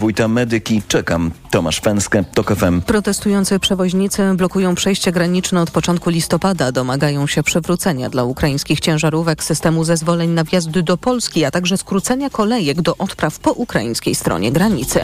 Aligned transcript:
Wójta 0.00 0.28
Medyki, 0.28 0.82
czekam. 0.88 1.30
Tomasz 1.50 1.80
Fęskę, 1.80 2.24
TOK 2.34 2.54
FM. 2.54 2.80
Protestujący 2.80 3.58
przewoźnicy 3.58 4.34
blokują 4.34 4.74
przejście 4.74 5.12
graniczne 5.12 5.62
od 5.62 5.70
początku 5.70 6.10
listopada. 6.10 6.72
Domagają 6.72 7.26
się 7.26 7.42
przywrócenia 7.42 8.10
dla 8.10 8.24
ukraińskich 8.24 8.80
ciężarówek 8.80 9.44
systemu 9.44 9.84
zezwoleń 9.84 10.30
na 10.30 10.44
wjazd 10.44 10.70
do 10.70 10.96
Polski, 10.96 11.44
a 11.44 11.50
także 11.50 11.76
skrócenia 11.76 12.30
kolejek 12.30 12.82
do 12.82 12.96
odpraw 12.96 13.38
po 13.38 13.52
ukraińskiej 13.52 14.14
stronie 14.14 14.52
granicy. 14.52 15.00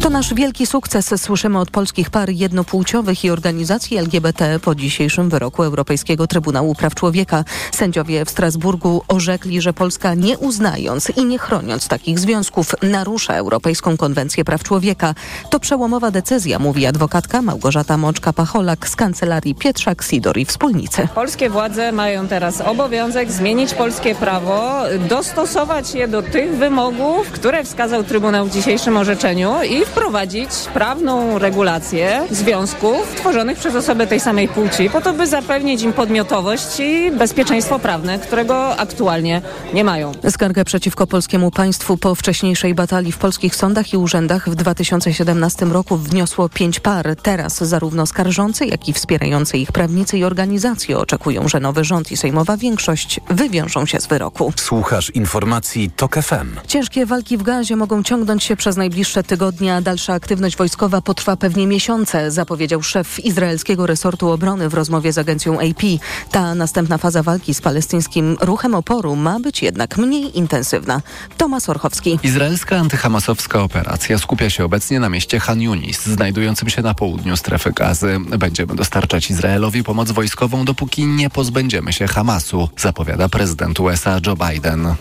To 0.00 0.10
nasz 0.10 0.34
wielki 0.34 0.66
sukces, 0.66 1.22
słyszymy 1.22 1.58
od 1.58 1.70
polskich 1.70 2.10
par 2.10 2.30
jednopłciowych 2.30 3.24
i 3.24 3.30
organizacji 3.30 3.96
LGBT 3.96 4.58
po 4.62 4.74
dzisiejszym 4.74 5.28
wyroku 5.30 5.62
Europejskiego 5.62 6.26
Trybunału 6.26 6.74
Praw 6.74 6.94
Człowieka. 6.94 7.44
Sędziowie 7.72 8.24
w 8.24 8.30
Strasburgu 8.30 9.02
orzekli, 9.08 9.60
że 9.60 9.72
Polska 9.72 10.14
nie 10.14 10.38
uznając 10.38 11.10
i 11.16 11.24
nie 11.24 11.38
chroniąc 11.38 11.88
takich 11.88 12.18
związków 12.18 12.74
narusza 12.82 13.34
Europejską 13.34 13.96
Konwencję 13.96 14.21
Konwencję 14.22 14.44
Praw 14.44 14.62
Człowieka. 14.62 15.14
To 15.50 15.60
przełomowa 15.60 16.10
decyzja, 16.10 16.58
mówi 16.58 16.86
adwokatka 16.86 17.42
Małgorzata 17.42 17.96
Moczka-Pacholak 17.96 18.88
z 18.88 18.96
kancelarii 18.96 19.54
Pietrzak, 19.54 20.02
Sidor 20.02 20.38
i 20.38 20.44
Wspólnicy. 20.44 21.08
Polskie 21.14 21.50
władze 21.50 21.92
mają 21.92 22.28
teraz 22.28 22.60
obowiązek 22.60 23.32
zmienić 23.32 23.74
polskie 23.74 24.14
prawo, 24.14 24.82
dostosować 25.08 25.94
je 25.94 26.08
do 26.08 26.22
tych 26.22 26.56
wymogów, 26.56 27.30
które 27.30 27.64
wskazał 27.64 28.04
Trybunał 28.04 28.46
w 28.46 28.50
dzisiejszym 28.50 28.96
orzeczeniu 28.96 29.54
i 29.70 29.84
wprowadzić 29.84 30.50
prawną 30.74 31.38
regulację 31.38 32.20
związków 32.30 33.14
tworzonych 33.16 33.58
przez 33.58 33.74
osoby 33.74 34.06
tej 34.06 34.20
samej 34.20 34.48
płci, 34.48 34.90
po 34.90 35.00
to, 35.00 35.12
by 35.12 35.26
zapewnić 35.26 35.82
im 35.82 35.92
podmiotowość 35.92 36.80
i 36.80 37.10
bezpieczeństwo 37.10 37.78
prawne, 37.78 38.18
którego 38.18 38.76
aktualnie 38.76 39.42
nie 39.74 39.84
mają. 39.84 40.12
Skargę 40.30 40.64
przeciwko 40.64 41.06
polskiemu 41.06 41.50
państwu 41.50 41.96
po 41.96 42.14
wcześniejszej 42.14 42.74
batalii 42.74 43.12
w 43.12 43.18
polskich 43.18 43.56
sądach 43.56 43.92
i 43.92 43.96
urzędach 43.96 44.11
w 44.46 44.54
2017 44.54 45.66
roku 45.66 45.96
wniosło 45.96 46.48
pięć 46.48 46.80
par. 46.80 47.16
Teraz 47.22 47.64
zarówno 47.64 48.06
skarżący, 48.06 48.66
jak 48.66 48.88
i 48.88 48.92
wspierający 48.92 49.58
ich 49.58 49.72
prawnicy 49.72 50.18
i 50.18 50.24
organizacje 50.24 50.98
oczekują, 50.98 51.48
że 51.48 51.60
nowy 51.60 51.84
rząd 51.84 52.12
i 52.12 52.16
sejmowa 52.16 52.56
większość 52.56 53.20
wywiążą 53.30 53.86
się 53.86 54.00
z 54.00 54.06
wyroku. 54.06 54.52
Słuchasz 54.56 55.10
informacji 55.10 55.90
TOK 55.96 56.14
FM. 56.14 56.56
Ciężkie 56.66 57.06
walki 57.06 57.38
w 57.38 57.42
gazie 57.42 57.76
mogą 57.76 58.02
ciągnąć 58.02 58.44
się 58.44 58.56
przez 58.56 58.76
najbliższe 58.76 59.22
tygodnie, 59.22 59.74
a 59.74 59.80
dalsza 59.80 60.12
aktywność 60.12 60.56
wojskowa 60.56 61.00
potrwa 61.00 61.36
pewnie 61.36 61.66
miesiące, 61.66 62.30
zapowiedział 62.30 62.82
szef 62.82 63.24
izraelskiego 63.24 63.86
resortu 63.86 64.30
obrony 64.30 64.68
w 64.68 64.74
rozmowie 64.74 65.12
z 65.12 65.18
agencją 65.18 65.54
AP. 65.60 65.82
Ta 66.30 66.54
następna 66.54 66.98
faza 66.98 67.22
walki 67.22 67.54
z 67.54 67.60
palestyńskim 67.60 68.36
ruchem 68.40 68.74
oporu 68.74 69.16
ma 69.16 69.40
być 69.40 69.62
jednak 69.62 69.98
mniej 69.98 70.38
intensywna. 70.38 71.02
Tomasz 71.36 71.68
Orchowski. 71.68 72.18
Izraelska 72.22 72.76
antyhamasowska 72.76 73.62
operacja 73.62 74.01
Operacja 74.02 74.18
skupia 74.26 74.50
się 74.50 74.64
obecnie 74.64 75.00
na 75.00 75.08
mieście 75.08 75.40
Han 75.40 75.62
Yunis, 75.62 76.06
znajdującym 76.06 76.68
się 76.68 76.82
na 76.82 76.94
południu 76.94 77.36
strefy 77.36 77.72
gazy. 77.72 78.18
Będziemy 78.38 78.74
dostarczać 78.74 79.30
Izraelowi 79.30 79.84
pomoc 79.84 80.10
wojskową, 80.10 80.64
dopóki 80.64 81.06
nie 81.06 81.30
pozbędziemy 81.30 81.92
się 81.92 82.06
Hamasu, 82.06 82.68
zapowiada 82.76 83.28
prezydent 83.28 83.80
USA 83.80 84.20
Joe 84.26 84.36
Biden. 84.36 84.94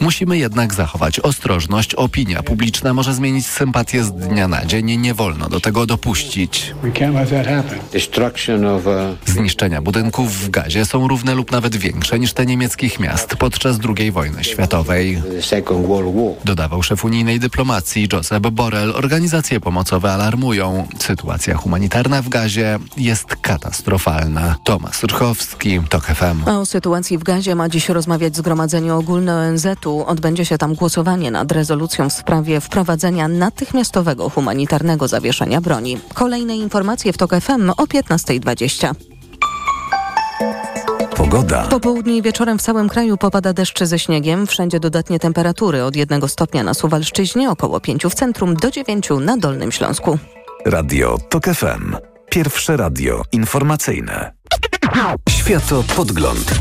Musimy 0.00 0.38
jednak 0.38 0.74
zachować 0.74 1.20
ostrożność. 1.20 1.94
Opinia 1.94 2.42
publiczna 2.42 2.94
może 2.94 3.14
zmienić 3.14 3.46
sympatię 3.46 4.04
z 4.04 4.12
dnia 4.12 4.48
na 4.48 4.66
dzień. 4.66 4.96
Nie 4.96 5.14
wolno 5.14 5.48
do 5.48 5.60
tego 5.60 5.86
dopuścić. 5.86 6.74
Zniszczenia 9.26 9.82
budynków 9.82 10.32
w 10.32 10.50
gazie 10.50 10.84
są 10.84 11.08
równe 11.08 11.34
lub 11.34 11.52
nawet 11.52 11.76
większe 11.76 12.18
niż 12.18 12.32
te 12.32 12.46
niemieckich 12.46 13.00
miast 13.00 13.36
podczas 13.36 13.78
II 13.98 14.12
wojny 14.12 14.44
światowej. 14.44 15.22
Dodawał 16.44 16.82
szef 16.82 17.04
unijnej 17.04 17.40
dyplomacji 17.40 17.47
Josep 18.12 18.46
Borrell 18.46 18.92
organizacje 18.96 19.60
pomocowe 19.60 20.12
alarmują. 20.12 20.88
Sytuacja 20.98 21.56
humanitarna 21.56 22.22
w 22.22 22.28
Gazie 22.28 22.78
jest 22.96 23.36
katastrofalna. 23.36 24.56
Tomasz 24.64 25.04
Urchowski, 25.04 25.80
TOK 25.88 26.04
FM. 26.04 26.48
O 26.48 26.66
sytuacji 26.66 27.18
w 27.18 27.22
Gazie 27.22 27.54
ma 27.54 27.68
dziś 27.68 27.88
rozmawiać 27.88 28.36
Zgromadzenie 28.36 28.94
Ogólne 28.94 29.36
ONZ-u. 29.36 30.04
Odbędzie 30.06 30.44
się 30.44 30.58
tam 30.58 30.74
głosowanie 30.74 31.30
nad 31.30 31.52
rezolucją 31.52 32.10
w 32.10 32.12
sprawie 32.12 32.60
wprowadzenia 32.60 33.28
natychmiastowego 33.28 34.30
humanitarnego 34.30 35.08
zawieszenia 35.08 35.60
broni. 35.60 35.98
Kolejne 36.14 36.56
informacje 36.56 37.12
w 37.12 37.16
TOK 37.16 37.30
FM 37.40 37.70
o 37.70 37.84
15.20. 37.84 38.94
Pogoda. 41.18 41.62
Po 41.62 41.80
południu 41.80 42.14
i 42.14 42.22
wieczorem 42.22 42.58
w 42.58 42.62
całym 42.62 42.88
kraju 42.88 43.16
popada 43.16 43.52
deszcz 43.52 43.82
ze 43.82 43.98
śniegiem. 43.98 44.46
Wszędzie 44.46 44.80
dodatnie 44.80 45.18
temperatury 45.18 45.84
od 45.84 45.96
1 45.96 46.28
stopnia 46.28 46.62
na 46.62 46.74
Suwalszczyźnie, 46.74 47.50
około 47.50 47.80
5 47.80 48.06
w 48.06 48.14
centrum, 48.14 48.56
do 48.56 48.70
9 48.70 49.08
na 49.20 49.36
Dolnym 49.36 49.72
Śląsku. 49.72 50.18
Radio 50.66 51.18
TOK 51.28 51.44
FM. 51.44 51.96
Pierwsze 52.30 52.76
radio 52.76 53.22
informacyjne. 53.32 54.32
Światopodgląd. 55.30 56.54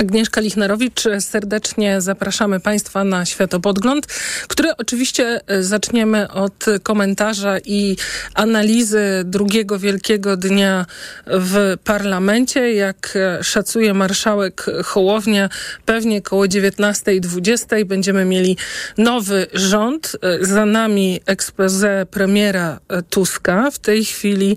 Agnieszka 0.00 0.40
Lichnerowicz, 0.40 1.02
serdecznie 1.18 2.00
zapraszamy 2.00 2.60
Państwa 2.60 3.04
na 3.04 3.26
Światopodgląd, 3.26 4.06
który 4.48 4.76
oczywiście 4.76 5.40
e, 5.46 5.62
zaczniemy 5.62 6.30
od 6.30 6.66
komentarza 6.82 7.58
i 7.58 7.96
analizy 8.34 9.22
drugiego 9.24 9.78
wielkiego 9.78 10.36
dnia 10.36 10.86
w 11.26 11.76
parlamencie. 11.84 12.74
Jak 12.74 13.16
e, 13.16 13.44
szacuje 13.44 13.94
marszałek 13.94 14.66
Hołownia, 14.84 15.48
pewnie 15.84 16.22
koło 16.22 16.44
19.20 16.44 17.84
będziemy 17.84 18.24
mieli 18.24 18.56
nowy 18.98 19.46
rząd. 19.52 20.16
E, 20.22 20.44
za 20.46 20.66
nami 20.66 21.20
expose 21.26 22.06
premiera 22.10 22.80
Tuska. 23.10 23.70
W 23.70 23.78
tej 23.78 24.04
chwili 24.04 24.56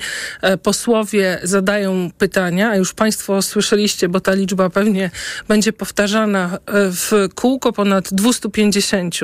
posłowie 0.63 1.39
zadają 1.43 2.11
pytania, 2.17 2.69
a 2.69 2.75
już 2.75 2.93
Państwo 2.93 3.41
słyszeliście, 3.41 4.09
bo 4.09 4.19
ta 4.19 4.33
liczba 4.33 4.69
pewnie 4.69 5.11
będzie 5.47 5.73
powtarzana 5.73 6.45
e, 6.53 6.59
w 6.91 7.11
kółko. 7.35 7.73
Ponad 7.73 8.13
250 8.13 9.15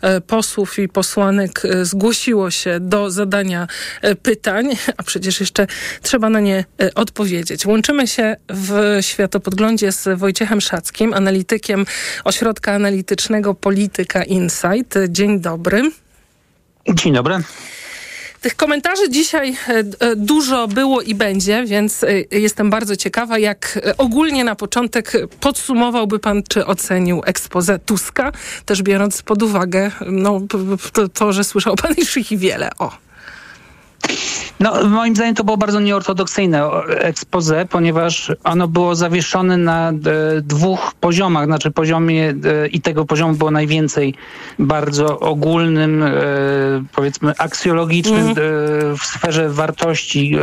e, 0.00 0.20
posłów 0.20 0.78
i 0.78 0.88
posłanek 0.88 1.62
e, 1.64 1.84
zgłosiło 1.84 2.50
się 2.50 2.80
do 2.80 3.10
zadania 3.10 3.66
pytań, 4.22 4.68
a 4.96 5.02
przecież 5.02 5.40
jeszcze 5.40 5.66
trzeba 6.02 6.30
na 6.30 6.40
nie 6.40 6.64
odpowiedzieć. 6.94 7.66
Łączymy 7.66 8.06
się 8.06 8.36
w 8.48 8.98
światopodglądzie 9.00 9.92
z 9.92 10.18
Wojciechem 10.18 10.60
Szackim, 10.60 11.14
analitykiem 11.14 11.86
Ośrodka 12.24 12.72
Analitycznego 12.72 13.54
Polityka 13.54 14.24
Insight. 14.24 14.98
Dzień 15.08 15.40
dobry. 15.40 15.90
Dzień 16.94 17.12
dobry. 17.12 17.34
Tych 18.40 18.56
komentarzy 18.56 19.10
dzisiaj 19.10 19.56
e, 19.68 19.74
e, 20.00 20.16
dużo 20.16 20.68
było 20.68 21.02
i 21.02 21.14
będzie, 21.14 21.64
więc 21.64 22.04
e, 22.04 22.08
jestem 22.30 22.70
bardzo 22.70 22.96
ciekawa, 22.96 23.38
jak 23.38 23.78
ogólnie 23.98 24.44
na 24.44 24.54
początek 24.54 25.12
podsumowałby 25.40 26.18
pan, 26.18 26.42
czy 26.48 26.66
ocenił 26.66 27.22
ekspozę 27.26 27.78
Tuska, 27.78 28.32
też 28.64 28.82
biorąc 28.82 29.22
pod 29.22 29.42
uwagę 29.42 29.90
no, 30.06 30.40
to, 30.92 31.08
to 31.08 31.32
że 31.32 31.44
słyszał 31.44 31.76
pan 31.76 31.94
już 31.98 32.16
ich 32.16 32.38
wiele. 32.38 32.70
O. 32.78 33.07
No, 34.60 34.88
moim 34.88 35.16
zdaniem 35.16 35.34
to 35.34 35.44
było 35.44 35.56
bardzo 35.56 35.80
nieortodoksyjne 35.80 36.70
expose, 36.88 37.66
ponieważ 37.70 38.32
ono 38.44 38.68
było 38.68 38.94
zawieszone 38.94 39.56
na 39.56 39.90
e, 39.90 39.92
dwóch 40.42 40.94
poziomach, 41.00 41.44
znaczy 41.44 41.70
poziomie 41.70 42.28
e, 42.28 42.66
i 42.68 42.80
tego 42.80 43.04
poziomu 43.04 43.34
było 43.34 43.50
najwięcej 43.50 44.14
bardzo 44.58 45.20
ogólnym, 45.20 46.02
e, 46.02 46.10
powiedzmy 46.94 47.32
aksjologicznym 47.38 48.26
mm. 48.26 48.34
w 48.96 49.02
sferze 49.02 49.48
wartości, 49.48 50.36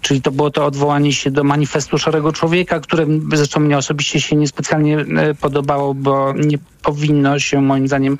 czyli 0.00 0.22
to 0.22 0.30
było 0.30 0.50
to 0.50 0.66
odwołanie 0.66 1.12
się 1.12 1.30
do 1.30 1.44
manifestu 1.44 1.98
Szarego 1.98 2.32
Człowieka, 2.32 2.80
które 2.80 3.06
zresztą 3.34 3.60
mnie 3.60 3.78
osobiście 3.78 4.20
się 4.20 4.36
niespecjalnie 4.36 5.04
podobało, 5.40 5.94
bo 5.94 6.32
nie 6.32 6.58
powinno 6.82 7.38
się 7.38 7.60
moim 7.60 7.88
zdaniem 7.88 8.18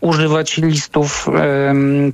używać 0.00 0.56
listów 0.56 1.28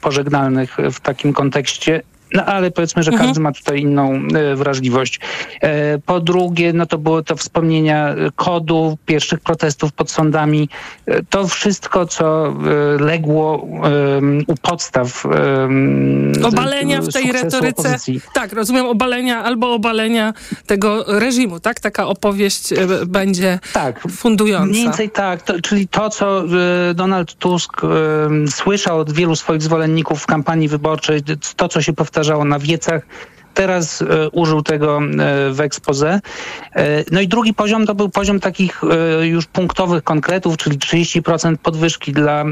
pożegnalnych 0.00 0.76
w 0.92 1.00
takim 1.00 1.32
kontekście. 1.32 2.02
No 2.32 2.44
ale 2.44 2.70
powiedzmy, 2.70 3.02
że 3.02 3.10
każdy 3.10 3.26
mhm. 3.26 3.42
ma 3.42 3.52
tutaj 3.52 3.80
inną 3.80 4.12
e, 4.14 4.56
wrażliwość. 4.56 5.20
E, 5.60 5.98
po 5.98 6.20
drugie, 6.20 6.72
no 6.72 6.86
to 6.86 6.98
było 6.98 7.22
to 7.22 7.36
wspomnienia 7.36 8.14
kodu, 8.36 8.98
pierwszych 9.06 9.40
protestów 9.40 9.92
pod 9.92 10.10
sądami. 10.10 10.68
E, 11.06 11.22
to 11.22 11.48
wszystko, 11.48 12.06
co 12.06 12.56
legło 13.00 13.66
u 14.46 14.54
podstaw 14.62 15.26
Obalenia 16.44 17.00
w 17.02 17.12
tej 17.12 17.32
retoryce. 17.32 17.80
Opozycji. 17.80 18.20
Tak, 18.34 18.52
rozumiem, 18.52 18.86
obalenia 18.86 19.44
albo 19.44 19.74
obalenia 19.74 20.34
tego 20.66 21.04
reżimu, 21.18 21.60
tak? 21.60 21.80
Taka 21.80 22.06
opowieść 22.06 22.74
będzie 23.06 23.58
tak, 23.72 24.00
fundująca. 24.00 24.66
Mniej 24.66 24.82
więcej 24.82 25.10
tak, 25.10 25.42
to, 25.42 25.60
czyli 25.60 25.88
to, 25.88 26.10
co 26.10 26.42
Donald 26.94 27.34
Tusk 27.34 27.80
słyszał 28.48 28.98
od 28.98 29.12
wielu 29.12 29.36
swoich 29.36 29.62
zwolenników 29.62 30.22
w 30.22 30.26
kampanii 30.26 30.68
wyborczej, 30.68 31.20
to, 31.56 31.68
co 31.68 31.82
się 31.82 31.92
powtarzało 31.92 32.15
powtarzało 32.16 32.44
na 32.44 32.58
wiecach, 32.58 33.06
teraz 33.54 34.04
użył 34.32 34.62
tego 34.62 35.00
w 35.50 35.60
expose. 35.60 36.20
No 37.12 37.20
i 37.20 37.28
drugi 37.28 37.54
poziom 37.54 37.86
to 37.86 37.94
był 37.94 38.08
poziom 38.08 38.40
takich 38.40 38.80
już 39.22 39.46
punktowych 39.46 40.04
konkretów, 40.04 40.56
czyli 40.56 40.78
30% 40.78 41.56
podwyżki 41.56 42.12
dla 42.12 42.44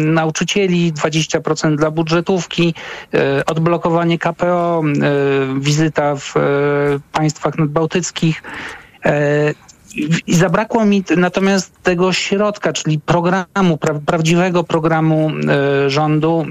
nauczycieli, 0.00 0.92
20% 0.92 1.76
dla 1.76 1.90
budżetówki, 1.90 2.74
odblokowanie 3.46 4.18
KPO, 4.18 4.82
wizyta 5.60 6.14
w 6.16 6.34
państwach 7.12 7.58
nadbałtyckich. 7.58 8.42
I 10.26 10.34
zabrakło 10.34 10.84
mi 10.84 11.04
natomiast 11.16 11.82
tego 11.82 12.12
środka, 12.12 12.72
czyli 12.72 12.98
programu, 12.98 13.76
pra, 13.80 13.94
prawdziwego 14.06 14.64
programu 14.64 15.30
e, 15.30 15.90
rządu, 15.90 16.46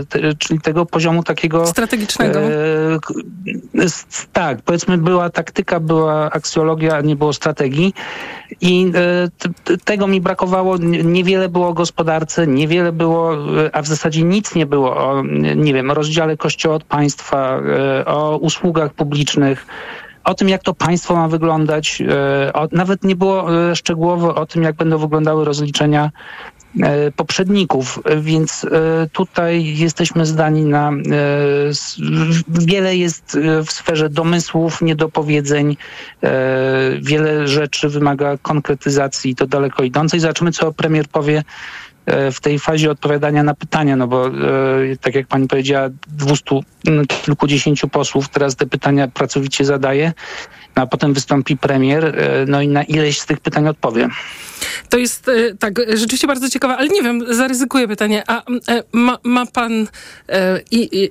e, 0.00 0.04
t, 0.04 0.34
czyli 0.38 0.60
tego 0.60 0.86
poziomu 0.86 1.22
takiego... 1.22 1.66
Strategicznego. 1.66 2.38
E, 2.40 2.50
tak, 4.32 4.62
powiedzmy 4.62 4.98
była 4.98 5.30
taktyka, 5.30 5.80
była 5.80 6.30
aksjologia, 6.30 7.00
nie 7.00 7.16
było 7.16 7.32
strategii 7.32 7.94
i 8.60 8.92
e, 8.94 9.76
tego 9.84 10.06
mi 10.06 10.20
brakowało. 10.20 10.76
Niewiele 11.04 11.48
było 11.48 11.68
o 11.68 11.72
gospodarce, 11.72 12.46
niewiele 12.46 12.92
było, 12.92 13.34
e, 13.34 13.76
a 13.76 13.82
w 13.82 13.86
zasadzie 13.86 14.22
nic 14.22 14.54
nie 14.54 14.66
było 14.66 14.96
o, 14.96 15.22
nie 15.56 15.74
wiem, 15.74 15.90
rozdziale 15.90 16.36
kościoła 16.36 16.76
od 16.76 16.84
państwa, 16.84 17.60
e, 17.60 18.06
o 18.06 18.36
usługach 18.36 18.94
publicznych, 18.94 19.66
o 20.24 20.34
tym, 20.34 20.48
jak 20.48 20.62
to 20.62 20.74
państwo 20.74 21.16
ma 21.16 21.28
wyglądać. 21.28 22.02
E, 22.02 22.52
o, 22.52 22.68
nawet 22.72 23.04
nie 23.04 23.16
było 23.16 23.70
e, 23.70 23.76
szczegółowo 23.76 24.34
o 24.34 24.46
tym, 24.46 24.62
jak 24.62 24.76
będą 24.76 24.98
wyglądały 24.98 25.44
rozliczenia 25.44 26.10
e, 26.82 27.10
poprzedników, 27.10 27.98
więc 28.16 28.66
tutaj 29.12 29.76
jesteśmy 29.76 30.26
zdani 30.26 30.64
na 30.64 30.90
wiele 32.48 32.96
jest 32.96 33.38
w 33.66 33.72
sferze 33.72 34.10
domysłów, 34.10 34.82
niedopowiedzeń, 34.82 35.76
wiele 37.00 37.48
rzeczy 37.48 37.88
wymaga 37.88 38.38
konkretyzacji 38.42 39.34
to 39.34 39.46
daleko 39.46 39.82
idącej. 39.82 40.20
Zobaczymy, 40.20 40.52
co 40.52 40.72
premier 40.72 41.08
powie 41.08 41.42
w 42.06 42.40
tej 42.40 42.58
fazie 42.58 42.90
odpowiadania 42.90 43.42
na 43.42 43.54
pytania, 43.54 43.96
no 43.96 44.06
bo 44.06 44.30
tak 45.00 45.14
jak 45.14 45.26
pani 45.26 45.48
powiedziała, 45.48 45.88
dwustu 46.08 46.64
kilkudziesięciu 47.24 47.88
posłów 47.88 48.28
teraz 48.28 48.56
te 48.56 48.66
pytania 48.66 49.08
pracowicie 49.08 49.64
zadaje, 49.64 50.12
a 50.74 50.86
potem 50.86 51.12
wystąpi 51.12 51.56
premier, 51.56 52.16
no 52.46 52.62
i 52.62 52.68
na 52.68 52.82
ileś 52.82 53.20
z 53.20 53.26
tych 53.26 53.40
pytań 53.40 53.68
odpowie. 53.68 54.08
To 54.88 54.98
jest 54.98 55.28
e, 55.28 55.54
tak, 55.58 55.74
rzeczywiście 55.94 56.26
bardzo 56.26 56.48
ciekawe, 56.48 56.76
ale 56.76 56.88
nie 56.88 57.02
wiem, 57.02 57.34
zaryzykuję 57.34 57.88
pytanie. 57.88 58.22
A 58.26 58.42
e, 58.68 58.82
ma, 58.92 59.18
ma 59.24 59.46
pan 59.46 59.88
e, 60.28 60.60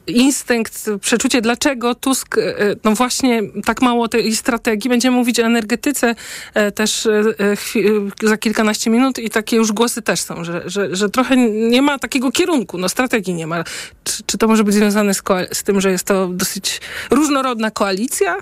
instynkt, 0.08 0.90
przeczucie, 1.02 1.42
dlaczego 1.42 1.96
Tusk, 1.96 2.36
no 2.84 2.92
właśnie 2.92 3.42
tak 3.66 3.82
mało 3.82 4.08
tej 4.08 4.36
strategii, 4.36 4.90
będziemy 4.90 5.18
mówić 5.18 5.40
o 5.40 5.44
energetyce 5.44 6.16
też 6.76 7.08
za 8.24 8.38
kilkanaście 8.38 8.90
minut 8.90 9.20
i 9.20 9.30
takie 9.30 9.58
już 9.58 9.72
głosy 9.72 10.02
też 10.02 10.22
są, 10.22 10.44
że, 10.44 10.62
że, 10.66 10.96
że 10.96 11.10
trochę 11.10 11.38
nie 11.48 11.82
ma 11.82 12.00
takiego 12.00 12.32
kierunku, 12.32 12.78
no 12.78 12.90
strategii 12.90 13.34
nie 13.34 13.48
ma. 13.48 13.64
Czy, 14.04 14.24
czy 14.26 14.38
to 14.38 14.48
może 14.48 14.64
być 14.64 14.76
związane 14.76 15.14
z, 15.14 15.24
z 15.54 15.64
tym, 15.64 15.82
że 15.82 15.92
jest 15.92 16.04
to 16.04 16.28
dosyć 16.28 16.82
różnorodna 17.10 17.72
koalicja? 17.72 18.38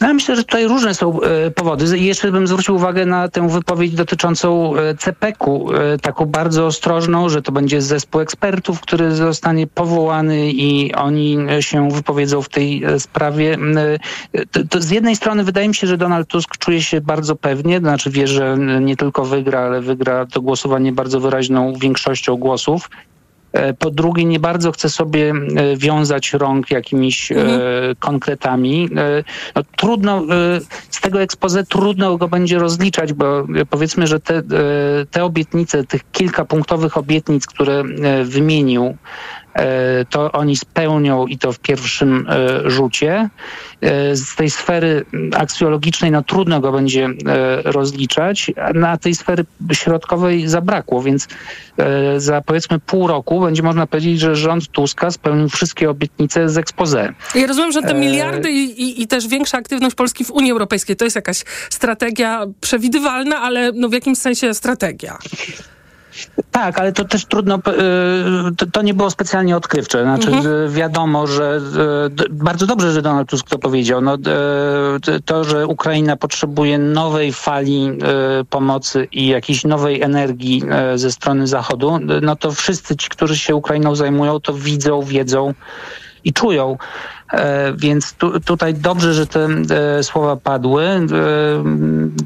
No, 0.00 0.14
myślę, 0.14 0.36
że 0.36 0.44
tutaj 0.44 0.68
różne 0.68 0.94
są 0.94 1.20
e, 1.20 1.50
powody. 1.50 1.98
Jeszcze 1.98 2.32
bym 2.32 2.46
zwrócił 2.46 2.74
uwagę 2.74 3.06
na 3.06 3.28
tę 3.28 3.48
wypowiedź 3.48 3.94
dotyczącą 3.94 4.76
e, 4.76 4.94
CPK-u, 4.94 5.72
e, 5.72 5.98
taką 5.98 6.26
bardzo 6.26 6.66
ostrożną, 6.66 7.28
że 7.28 7.42
to 7.42 7.52
będzie 7.52 7.82
zespół 7.82 8.20
ekspertów, 8.20 8.80
który 8.80 9.14
zostanie 9.14 9.66
powołany 9.66 10.50
i 10.50 10.94
oni 10.94 11.38
się 11.60 11.90
wypowiedzą 11.90 12.42
w 12.42 12.48
tej 12.48 12.82
sprawie. 12.98 13.58
To, 14.50 14.60
to 14.70 14.80
z 14.80 14.90
jednej 14.90 15.16
strony 15.16 15.44
wydaje 15.44 15.68
mi 15.68 15.74
się, 15.74 15.86
że 15.86 15.96
Donald 15.96 16.28
Tusk 16.28 16.58
czuje 16.58 16.82
się 16.82 17.00
bardzo 17.00 17.36
pewnie, 17.36 17.80
to 17.80 17.86
znaczy 17.86 18.10
wie, 18.10 18.26
że 18.26 18.56
nie 18.80 18.96
tylko 18.96 19.24
wygra, 19.24 19.60
ale 19.60 19.80
wygra 19.80 20.26
to 20.26 20.40
głosowanie 20.40 20.92
bardzo 20.92 21.20
wyraźną 21.20 21.72
większością 21.72 22.36
głosów. 22.36 22.90
E, 23.52 23.74
po 23.74 23.90
drugie, 23.90 24.24
nie 24.24 24.40
bardzo 24.40 24.72
chcę 24.72 24.88
sobie 24.88 25.32
e, 25.56 25.76
wiązać 25.76 26.32
rąk 26.32 26.70
jakimiś 26.70 27.32
e, 27.32 27.34
mhm. 27.34 27.94
konkretami. 27.98 28.88
No, 29.54 29.62
trudno, 29.76 30.22
z 30.90 31.00
tego 31.00 31.22
ekspoze 31.22 31.64
trudno 31.64 32.16
go 32.16 32.28
będzie 32.28 32.58
rozliczać, 32.58 33.12
bo 33.12 33.46
powiedzmy, 33.70 34.06
że 34.06 34.20
te, 34.20 34.42
te 35.10 35.24
obietnice, 35.24 35.84
tych 35.84 36.10
kilka 36.12 36.44
punktowych 36.44 36.96
obietnic, 36.96 37.46
które 37.46 37.84
wymienił, 38.24 38.96
to 40.10 40.32
oni 40.32 40.56
spełnią 40.56 41.26
i 41.26 41.38
to 41.38 41.52
w 41.52 41.58
pierwszym 41.58 42.26
e, 42.28 42.70
rzucie. 42.70 43.28
E, 43.80 44.16
z 44.16 44.34
tej 44.36 44.50
sfery 44.50 45.04
aksjologicznej 45.36 46.10
no, 46.10 46.22
trudno 46.22 46.60
go 46.60 46.72
będzie 46.72 47.08
rozliczać, 47.64 48.50
na 48.74 48.96
tej 48.96 49.14
sfery 49.14 49.44
środkowej 49.72 50.48
zabrakło, 50.48 51.02
więc 51.02 51.28
za 52.16 52.40
powiedzmy 52.40 52.78
pół 52.78 53.06
roku 53.06 53.40
będzie 53.40 53.62
można 53.62 53.86
powiedzieć, 53.86 54.20
że 54.20 54.36
rząd 54.36 54.68
Tuska 54.68 55.10
spełnił 55.10 55.48
wszystkie 55.48 55.90
obietnice 55.90 56.48
z 56.48 56.58
expose. 56.58 57.12
Ja 57.34 57.46
rozumiem, 57.46 57.72
że 57.72 57.82
te 57.82 57.94
miliardy 57.94 58.50
i, 58.50 58.82
i, 58.82 59.02
i, 59.02 59.06
też 59.06 59.28
większa 59.28 59.58
aktywność 59.58 59.94
Polski 59.94 60.24
w 60.24 60.30
Unii 60.30 60.52
Europejskiej 60.52 60.96
to 60.96 61.04
jest 61.04 61.16
jakaś 61.16 61.44
strategia 61.70 62.46
przewidywalna, 62.60 63.40
ale 63.40 63.72
no 63.74 63.88
w 63.88 63.92
jakimś 63.92 64.18
sensie 64.18 64.54
strategia. 64.54 65.18
Tak, 66.50 66.78
ale 66.78 66.92
to 66.92 67.04
też 67.04 67.24
trudno, 67.24 67.56
y, 68.62 68.66
to, 68.72 68.82
nie 68.82 68.94
było 68.94 69.10
specjalnie 69.10 69.56
odkrywcze. 69.56 70.02
Znaczy, 70.02 70.28
mhm. 70.28 70.72
wiadomo, 70.72 71.26
że 71.26 71.60
y, 72.20 72.28
bardzo 72.30 72.66
dobrze, 72.66 72.92
że 72.92 73.02
Donald 73.02 73.28
Tusk 73.28 73.48
to 73.48 73.58
powiedział. 73.58 74.00
No, 74.00 74.14
y, 74.14 75.20
to, 75.24 75.44
że 75.44 75.66
Ukraina 75.66 76.16
potrzebuje 76.16 76.78
nowej 76.78 77.32
fali 77.32 77.98
pomocy 78.50 79.08
i 79.12 79.26
jakiejś 79.26 79.64
nowej 79.64 80.02
energii 80.02 80.62
ze 80.94 81.12
strony 81.12 81.46
Zachodu, 81.46 81.98
no 82.22 82.36
to 82.36 82.52
wszyscy 82.52 82.96
ci, 82.96 83.08
którzy 83.08 83.36
się 83.36 83.54
Ukrainą 83.56 83.94
zajmują, 83.94 84.40
to 84.40 84.54
widzą, 84.54 85.02
wiedzą 85.02 85.54
i 86.24 86.32
czują. 86.32 86.76
E, 87.32 87.72
więc 87.72 88.12
tu, 88.12 88.40
tutaj 88.40 88.74
dobrze, 88.74 89.14
że 89.14 89.26
te 89.26 89.48
e, 89.70 90.02
słowa 90.02 90.36
padły. 90.36 90.84
E, 90.84 91.02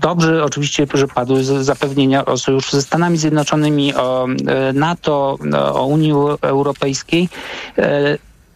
dobrze 0.00 0.44
oczywiście, 0.44 0.86
że 0.94 1.08
padły 1.08 1.44
zapewnienia 1.44 2.24
o 2.24 2.36
sojuszu 2.36 2.76
ze 2.76 2.82
Stanami 2.82 3.16
Zjednoczonymi, 3.16 3.94
o 3.94 4.26
NATO, 4.74 5.38
o 5.72 5.86
Unii 5.86 6.12
Europejskiej 6.42 7.28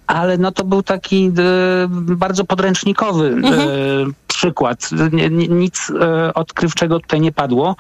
ale 0.07 0.39
no 0.39 0.53
to 0.53 0.65
był 0.65 0.83
taki 0.83 1.33
bardzo 1.99 2.45
podręcznikowy 2.45 3.27
mhm. 3.27 4.15
przykład. 4.27 4.91
Nic 5.49 5.93
odkrywczego 6.35 7.01
tutaj 7.01 7.21
nie 7.21 7.33
padło. 7.33 7.77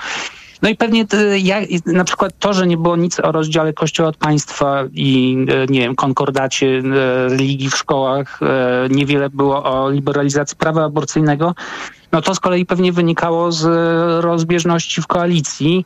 No 0.63 0.69
i 0.69 0.77
pewnie 0.77 1.07
ja, 1.39 1.57
na 1.87 2.05
przykład 2.05 2.33
to, 2.39 2.53
że 2.53 2.67
nie 2.67 2.77
było 2.77 2.97
nic 2.97 3.21
o 3.21 3.33
rozdziale 3.33 3.73
Kościoła 3.73 4.09
od 4.09 4.17
państwa 4.17 4.85
i 4.93 5.37
e, 5.49 5.67
nie 5.67 5.81
wiem, 5.81 5.97
konkordacie 5.97 6.67
e, 6.67 6.83
religii 7.29 7.71
w 7.71 7.77
szkołach, 7.77 8.41
e, 8.43 8.89
niewiele 8.91 9.31
było 9.31 9.65
o 9.65 9.91
liberalizacji 9.91 10.57
prawa 10.57 10.85
aborcyjnego, 10.85 11.55
no 12.13 12.23
to 12.23 12.35
z 12.35 12.41
kolei 12.41 12.67
pewnie 12.67 12.93
wynikało 12.93 13.53
z 13.53 13.65
rozbieżności 14.25 15.03
w 15.03 15.07
koalicji 15.07 15.85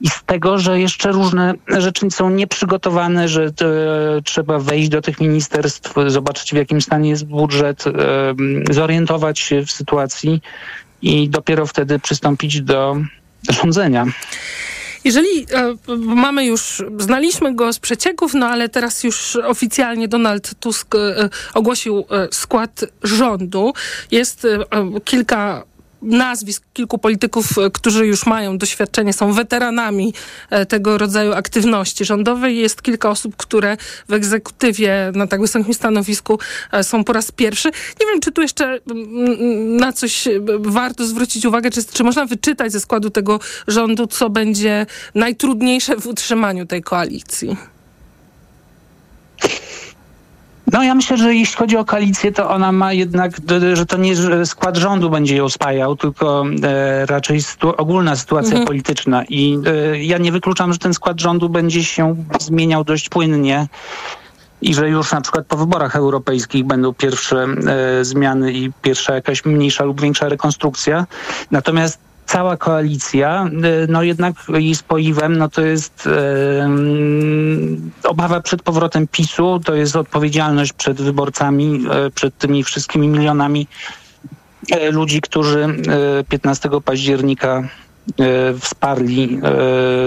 i 0.00 0.08
z 0.08 0.24
tego, 0.24 0.58
że 0.58 0.80
jeszcze 0.80 1.12
różne 1.12 1.54
rzeczy 1.78 2.10
są 2.10 2.30
nieprzygotowane, 2.30 3.28
że 3.28 3.50
trzeba 4.24 4.58
wejść 4.58 4.88
do 4.88 5.02
tych 5.02 5.20
ministerstw, 5.20 5.94
zobaczyć 6.06 6.52
w 6.52 6.56
jakim 6.56 6.80
stanie 6.80 7.10
jest 7.10 7.26
budżet, 7.26 7.84
zorientować 8.70 9.38
się 9.38 9.64
w 9.64 9.70
sytuacji 9.70 10.40
i 11.02 11.28
dopiero 11.28 11.66
wtedy 11.66 11.98
przystąpić 11.98 12.62
do 12.62 12.96
rządzenia. 13.50 14.06
Jeżeli 15.04 15.46
e, 15.52 15.74
mamy 15.98 16.46
już, 16.46 16.82
znaliśmy 16.98 17.54
go 17.54 17.72
z 17.72 17.78
przecieków, 17.78 18.34
no 18.34 18.46
ale 18.46 18.68
teraz 18.68 19.04
już 19.04 19.36
oficjalnie 19.36 20.08
Donald 20.08 20.54
Tusk 20.60 20.94
e, 20.94 21.28
ogłosił 21.54 21.98
e, 22.10 22.28
skład 22.30 22.84
rządu. 23.02 23.72
Jest 24.10 24.44
e, 24.44 24.58
kilka 25.04 25.64
nazwisk 26.06 26.62
kilku 26.72 26.98
polityków, 26.98 27.58
e, 27.58 27.70
którzy 27.70 28.06
już 28.06 28.26
mają 28.26 28.58
doświadczenie, 28.58 29.12
są 29.12 29.32
weteranami 29.32 30.14
e, 30.50 30.66
tego 30.66 30.98
rodzaju 30.98 31.32
aktywności 31.32 32.04
rządowej. 32.04 32.58
Jest 32.58 32.82
kilka 32.82 33.10
osób, 33.10 33.36
które 33.36 33.76
w 34.08 34.12
egzekutywie 34.12 35.12
na 35.14 35.26
tak 35.26 35.40
wysokim 35.40 35.74
stanowisku 35.74 36.38
e, 36.72 36.84
są 36.84 37.04
po 37.04 37.12
raz 37.12 37.30
pierwszy. 37.30 37.68
Nie 38.00 38.06
wiem, 38.06 38.20
czy 38.20 38.32
tu 38.32 38.42
jeszcze 38.42 38.80
na 39.66 39.92
coś 39.92 40.28
warto 40.58 41.06
zwrócić 41.06 41.44
uwagę, 41.44 41.70
czy, 41.70 41.84
czy 41.84 42.04
można 42.04 42.26
wyczytać 42.26 42.72
ze 42.72 42.80
składu 42.80 43.10
tego 43.10 43.40
rządu, 43.68 44.06
co 44.06 44.30
będzie 44.30 44.86
najtrudniejsze 45.14 45.96
w 45.96 46.06
utrzymaniu 46.06 46.66
tej 46.66 46.82
koalicji. 46.82 47.56
No 50.72 50.82
ja 50.82 50.94
myślę, 50.94 51.16
że 51.16 51.34
jeśli 51.34 51.56
chodzi 51.56 51.76
o 51.76 51.84
koalicję, 51.84 52.32
to 52.32 52.50
ona 52.50 52.72
ma 52.72 52.92
jednak, 52.92 53.32
że 53.74 53.86
to 53.86 53.96
nie 53.96 54.16
że 54.16 54.46
skład 54.46 54.76
rządu 54.76 55.10
będzie 55.10 55.36
ją 55.36 55.48
spajał, 55.48 55.96
tylko 55.96 56.44
e, 56.62 57.06
raczej 57.06 57.42
sytu 57.42 57.74
ogólna 57.76 58.16
sytuacja 58.16 58.50
mhm. 58.50 58.66
polityczna. 58.66 59.24
I 59.28 59.58
e, 59.66 60.02
ja 60.02 60.18
nie 60.18 60.32
wykluczam, 60.32 60.72
że 60.72 60.78
ten 60.78 60.94
skład 60.94 61.20
rządu 61.20 61.48
będzie 61.48 61.84
się 61.84 62.16
zmieniał 62.40 62.84
dość 62.84 63.08
płynnie. 63.08 63.66
i 64.62 64.74
że 64.74 64.88
już 64.88 65.12
na 65.12 65.20
przykład 65.20 65.46
po 65.46 65.56
wyborach 65.56 65.96
europejskich 65.96 66.64
będą 66.64 66.94
pierwsze 66.94 67.46
e, 67.66 68.04
zmiany 68.04 68.52
i 68.52 68.72
pierwsza 68.82 69.14
jakaś 69.14 69.44
mniejsza 69.44 69.84
lub 69.84 70.00
większa 70.00 70.28
rekonstrukcja. 70.28 71.06
Natomiast 71.50 71.98
cała 72.26 72.56
koalicja, 72.56 73.44
e, 73.44 73.86
no 73.88 74.02
jednak 74.02 74.34
jej 74.48 74.74
spoiwem, 74.74 75.38
no 75.38 75.48
to 75.48 75.60
jest 75.60 76.06
e, 76.06 76.68
obawa 78.04 78.40
przed 78.40 78.62
powrotem 78.62 79.06
PiSu, 79.08 79.60
to 79.64 79.74
jest 79.74 79.96
odpowiedzialność 79.96 80.72
przed 80.72 81.02
wyborcami, 81.02 81.84
e, 81.90 82.10
przed 82.10 82.38
tymi 82.38 82.64
wszystkimi 82.64 83.08
milionami 83.08 83.66
ludzi, 84.90 85.20
którzy 85.20 85.64
e, 86.20 86.24
15 86.24 86.68
października 86.84 87.68
wsparli 88.60 89.40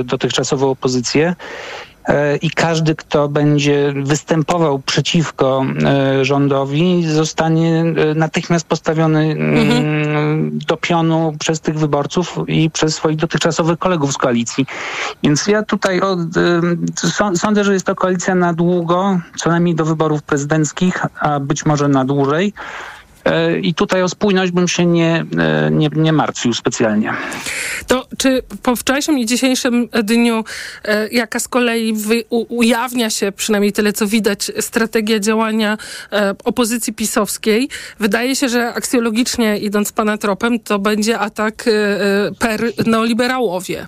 dotychczasową 0.04 0.70
opozycję. 0.70 1.36
E, 2.10 2.36
I 2.36 2.50
każdy, 2.50 2.96
kto 2.96 3.28
będzie 3.30 3.94
występował 4.04 4.80
przeciwko 4.80 5.66
e, 5.86 6.25
rządowi, 6.25 7.06
zostanie 7.08 7.80
e, 7.82 8.16
natychmiast 8.16 8.68
postawiony 8.68 9.32
mm, 9.32 10.60
do 10.68 10.78
pionu 10.78 11.34
przez 11.39 11.62
tych 11.62 11.80
wyborców 11.80 12.38
i 12.48 12.70
przez 12.70 12.96
swoich 12.96 13.18
dotychczasowych 13.18 13.80
kolegów 13.80 14.13
z 14.13 14.18
koalicji. 14.18 14.66
Więc 15.24 15.48
ja 15.48 15.63
tutaj 15.63 16.01
od, 16.01 16.20
są- 16.96 17.36
sądzę, 17.36 17.63
że 17.63 17.74
jest 17.74 17.86
to 17.86 17.96
koalicja 17.96 18.36
na 18.36 18.54
długo, 18.54 19.20
co 19.38 19.50
najmniej 19.50 19.75
do 19.75 19.86
wyborów 19.86 20.24
prezydenckich, 20.24 21.06
a 21.20 21.39
być 21.39 21.66
może 21.66 21.88
na 21.88 22.06
dłużej. 22.06 22.54
E, 23.26 23.60
I 23.60 23.74
tutaj 23.74 24.04
o 24.04 24.10
spójność 24.10 24.52
bym 24.52 24.68
się 24.68 24.86
nie, 24.86 25.26
e, 25.38 25.72
nie, 25.72 25.90
nie 25.96 26.14
martwił 26.14 26.54
specjalnie. 26.54 27.14
To 27.88 28.08
czy 28.18 28.42
po 28.64 28.76
wczorajszym 28.76 29.20
i 29.20 29.26
dzisiejszym 29.26 29.90
dniu, 30.04 30.44
e, 30.86 31.10
jaka 31.10 31.40
z 31.40 31.48
kolei 31.48 31.96
ujawnia 32.30 33.10
się, 33.10 33.32
przynajmniej 33.32 33.74
tyle 33.74 33.94
co 33.94 34.08
widać, 34.08 34.52
strategia 34.60 35.20
działania 35.20 35.78
opozycji 36.44 36.94
pisowskiej, 36.94 37.70
wydaje 38.00 38.36
się, 38.36 38.50
że 38.50 38.74
aksjologicznie 38.74 39.58
idąc 39.58 39.92
pana 39.92 40.18
tropem, 40.18 40.60
to 40.60 40.80
będzie 40.80 41.20
atak 41.20 41.66
per 42.40 42.62
neoliberałowie. 42.86 43.88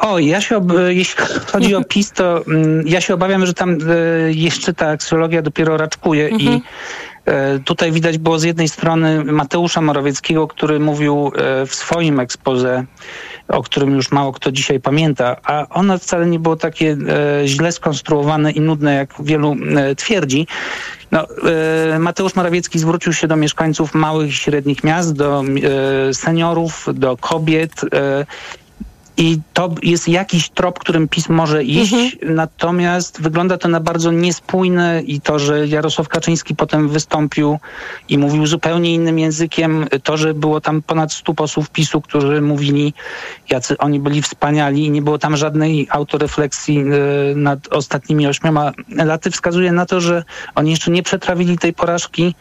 O, 0.00 0.18
ja 0.18 0.40
się, 0.40 0.66
jeśli 0.88 1.24
chodzi 1.46 1.74
o 1.74 1.84
PiS, 1.84 2.12
to 2.12 2.46
mm, 2.46 2.86
ja 2.86 3.00
się 3.00 3.14
obawiam, 3.14 3.46
że 3.46 3.54
tam 3.54 3.70
e, 3.70 3.76
jeszcze 4.32 4.74
ta 4.74 4.88
aksjologia 4.88 5.42
dopiero 5.42 5.76
raczkuje 5.76 6.28
i 6.28 6.62
e, 7.24 7.58
tutaj 7.58 7.92
widać 7.92 8.18
było 8.18 8.38
z 8.38 8.42
jednej 8.42 8.68
strony 8.68 9.24
Mateusza 9.24 9.80
Morawieckiego, 9.80 10.48
który 10.48 10.80
mówił 10.80 11.32
e, 11.36 11.66
w 11.66 11.74
swoim 11.74 12.20
ekspoze, 12.20 12.84
o 13.48 13.62
którym 13.62 13.94
już 13.94 14.10
mało 14.12 14.32
kto 14.32 14.52
dzisiaj 14.52 14.80
pamięta, 14.80 15.36
a 15.44 15.66
ono 15.68 15.98
wcale 15.98 16.26
nie 16.26 16.38
było 16.38 16.56
takie 16.56 16.96
źle 17.44 17.72
skonstruowane 17.72 18.52
i 18.52 18.60
nudne, 18.60 18.94
jak 18.94 19.14
wielu 19.20 19.56
twierdzi. 19.96 20.46
No, 21.10 21.26
Mateusz 21.98 22.34
Morawiecki 22.34 22.78
zwrócił 22.78 23.12
się 23.12 23.26
do 23.26 23.36
mieszkańców 23.36 23.94
małych 23.94 24.30
i 24.30 24.32
średnich 24.32 24.84
miast, 24.84 25.12
do 25.12 25.42
seniorów, 26.12 26.86
do 26.94 27.16
kobiet. 27.16 27.72
I 29.16 29.38
to 29.52 29.74
jest 29.82 30.08
jakiś 30.08 30.50
trop, 30.50 30.78
którym 30.78 31.08
PiS 31.08 31.28
może 31.28 31.64
iść, 31.64 32.16
natomiast 32.22 33.22
wygląda 33.22 33.58
to 33.58 33.68
na 33.68 33.80
bardzo 33.80 34.12
niespójne 34.12 35.02
i 35.06 35.20
to, 35.20 35.38
że 35.38 35.66
Jarosław 35.66 36.08
Kaczyński 36.08 36.54
potem 36.54 36.88
wystąpił 36.88 37.58
i 38.08 38.18
mówił 38.18 38.46
zupełnie 38.46 38.94
innym 38.94 39.18
językiem, 39.18 39.86
to, 40.02 40.16
że 40.16 40.34
było 40.34 40.60
tam 40.60 40.82
ponad 40.82 41.12
100 41.12 41.34
posłów 41.34 41.70
PiSu, 41.70 42.00
którzy 42.00 42.40
mówili, 42.40 42.94
jacy 43.50 43.78
oni 43.78 44.00
byli 44.00 44.22
wspaniali 44.22 44.84
i 44.84 44.90
nie 44.90 45.02
było 45.02 45.18
tam 45.18 45.36
żadnej 45.36 45.86
autorefleksji 45.90 46.78
e, 46.78 46.84
nad 47.34 47.68
ostatnimi 47.68 48.26
ośmioma 48.26 48.72
laty, 48.88 49.30
wskazuje 49.30 49.72
na 49.72 49.86
to, 49.86 50.00
że 50.00 50.24
oni 50.54 50.70
jeszcze 50.70 50.90
nie 50.90 51.02
przetrawili 51.02 51.58
tej 51.58 51.72
porażki, 51.72 52.34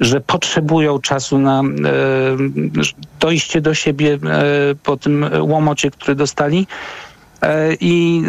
że 0.00 0.20
potrzebują 0.20 0.98
czasu 0.98 1.38
na 1.38 1.60
e, 1.60 1.64
dojście 3.20 3.60
do 3.60 3.74
siebie 3.74 4.12
e, 4.14 4.18
po 4.82 4.96
tym 4.96 5.30
łomocie, 5.40 5.90
który 5.90 6.14
dostali. 6.14 6.66
E, 7.42 7.74
I 7.80 8.22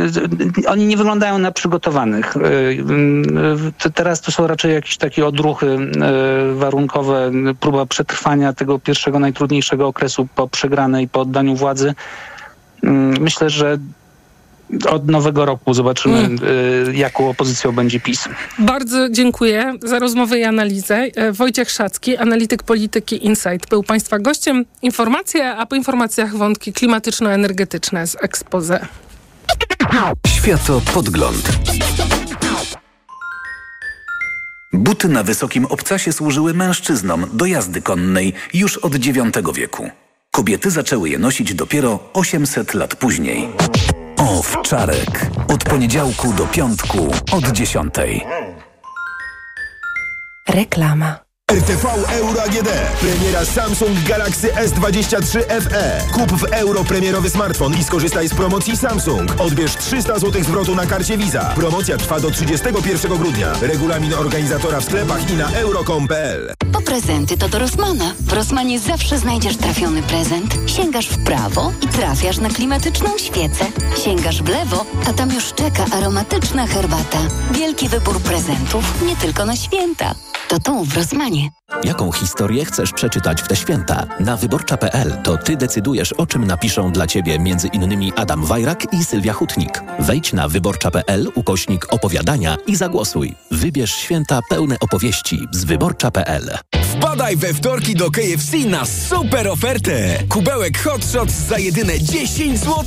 oni 0.67 0.85
nie 0.85 0.97
wyglądają 0.97 1.37
na 1.37 1.51
przygotowanych. 1.51 2.37
E, 2.37 3.91
Teraz 3.91 4.21
to 4.21 4.31
są 4.31 4.47
raczej 4.47 4.73
jakieś 4.73 4.97
takie 4.97 5.25
odruchy 5.25 5.77
warunkowe, 6.55 7.31
próba 7.59 7.85
przetrwania 7.85 8.53
tego 8.53 8.79
pierwszego, 8.79 9.19
najtrudniejszego 9.19 9.87
okresu 9.87 10.27
po 10.35 10.47
przegranej, 10.47 11.07
po 11.07 11.21
oddaniu 11.21 11.55
władzy. 11.55 11.93
Mm, 12.83 13.21
Myślę, 13.21 13.49
że 13.49 13.77
od 14.89 15.07
nowego 15.07 15.45
roku 15.45 15.73
zobaczymy, 15.73 16.29
e, 16.87 16.93
jaką 16.93 17.29
opozycją 17.29 17.71
będzie 17.71 17.99
PiS. 17.99 18.29
Bardzo 18.59 19.09
dziękuję 19.09 19.73
za 19.83 19.99
rozmowę 19.99 20.39
i 20.39 20.43
analizę. 20.43 20.95
E, 21.15 21.31
Wojciech 21.31 21.71
Szacki, 21.71 22.17
analityk 22.17 22.63
polityki 22.63 23.25
Insight, 23.25 23.69
był 23.69 23.83
Państwa 23.83 24.19
gościem. 24.19 24.65
Informacje, 24.81 25.51
a 25.51 25.65
po 25.65 25.75
informacjach 25.75 26.35
wątki 26.35 26.73
klimatyczno-energetyczne 26.73 28.07
z 28.07 28.15
expose. 28.21 28.87
Światopodgląd. 30.27 31.49
Buty 34.73 35.09
na 35.09 35.23
wysokim 35.23 35.65
obcasie 35.65 36.13
służyły 36.13 36.53
mężczyznom 36.53 37.25
do 37.33 37.45
jazdy 37.45 37.81
konnej 37.81 38.33
już 38.53 38.77
od 38.77 39.05
IX 39.05 39.17
wieku. 39.53 39.89
Kobiety 40.31 40.71
zaczęły 40.71 41.09
je 41.09 41.17
nosić 41.19 41.53
dopiero 41.53 41.99
800 42.13 42.73
lat 42.73 42.95
później. 42.95 43.47
Owczarek. 44.25 45.31
Od 45.53 45.63
poniedziałku 45.63 46.33
do 46.33 46.47
piątku 46.47 46.97
od 47.31 47.51
10. 47.51 47.93
Reklama. 50.49 51.24
RTV 51.51 51.85
Euro 52.11 52.41
AGD. 52.41 52.69
Premiera 53.01 53.45
Samsung 53.45 54.03
Galaxy 54.03 54.47
S23 54.47 55.39
FE. 55.61 56.01
Kup 56.13 56.31
w 56.31 56.43
euro 56.43 56.83
premierowy 56.83 57.29
smartfon 57.29 57.77
i 57.77 57.83
skorzystaj 57.83 58.29
z 58.29 58.33
promocji 58.33 58.77
Samsung. 58.77 59.41
Odbierz 59.41 59.75
300 59.75 60.19
zł 60.19 60.43
zwrotu 60.43 60.75
na 60.75 60.85
karcie 60.85 61.17
Visa. 61.17 61.53
Promocja 61.55 61.97
trwa 61.97 62.19
do 62.19 62.31
31 62.31 63.17
grudnia. 63.17 63.53
Regulamin 63.61 64.13
organizatora 64.13 64.79
w 64.79 64.85
sklepach 64.85 65.29
i 65.29 65.33
na 65.33 65.51
euro.com.pl. 65.51 66.53
Po 66.73 66.81
prezenty 66.81 67.37
to 67.37 67.49
do 67.49 67.59
Rosmana. 67.59 68.13
W 68.19 68.33
Rosmanie 68.33 68.79
zawsze 68.79 69.17
znajdziesz 69.17 69.57
trafiony 69.57 70.03
prezent. 70.03 70.55
Sięgasz 70.65 71.09
w 71.09 71.23
prawo 71.23 71.71
i 71.81 71.87
trafiasz 71.87 72.37
na 72.37 72.49
klimatyczną 72.49 73.17
świecę. 73.17 73.65
Sięgasz 74.03 74.43
w 74.43 74.49
lewo, 74.49 74.85
a 75.09 75.13
tam 75.13 75.33
już 75.33 75.53
czeka 75.53 75.85
aromatyczna 75.91 76.67
herbata. 76.67 77.19
Wielki 77.51 77.89
wybór 77.89 78.21
prezentów, 78.21 79.01
nie 79.01 79.15
tylko 79.15 79.45
na 79.45 79.55
święta. 79.55 80.15
To 80.47 80.59
tu 80.59 80.85
w 80.85 80.97
Rosmanie. 80.97 81.34
Jaką 81.83 82.11
historię 82.11 82.65
chcesz 82.65 82.91
przeczytać 82.91 83.41
w 83.41 83.47
te 83.47 83.55
święta? 83.55 84.07
Na 84.19 84.37
wyborcza.pl 84.37 85.17
to 85.23 85.37
ty 85.37 85.57
decydujesz, 85.57 86.13
o 86.13 86.25
czym 86.25 86.47
napiszą 86.47 86.91
dla 86.91 87.07
ciebie 87.07 87.33
m.in. 87.33 88.11
Adam 88.15 88.45
Wajrak 88.45 88.93
i 88.93 89.03
Sylwia 89.03 89.33
Hutnik. 89.33 89.83
Wejdź 89.99 90.33
na 90.33 90.47
wyborcza.pl 90.47 91.31
ukośnik 91.35 91.93
opowiadania 91.93 92.57
i 92.67 92.75
zagłosuj. 92.75 93.35
Wybierz 93.51 93.95
święta 93.95 94.39
pełne 94.49 94.79
opowieści 94.79 95.39
z 95.51 95.63
wyborcza.pl. 95.63 96.57
Wpadaj 96.97 97.37
we 97.37 97.53
wtorki 97.53 97.95
do 97.95 98.11
KFC 98.11 98.57
na 98.57 98.85
super 98.85 99.47
ofertę. 99.47 100.23
Kubełek 100.29 100.83
Hot 100.83 101.05
Shots 101.05 101.33
za 101.33 101.57
jedyne 101.57 101.99
10 101.99 102.59
zł. 102.59 102.83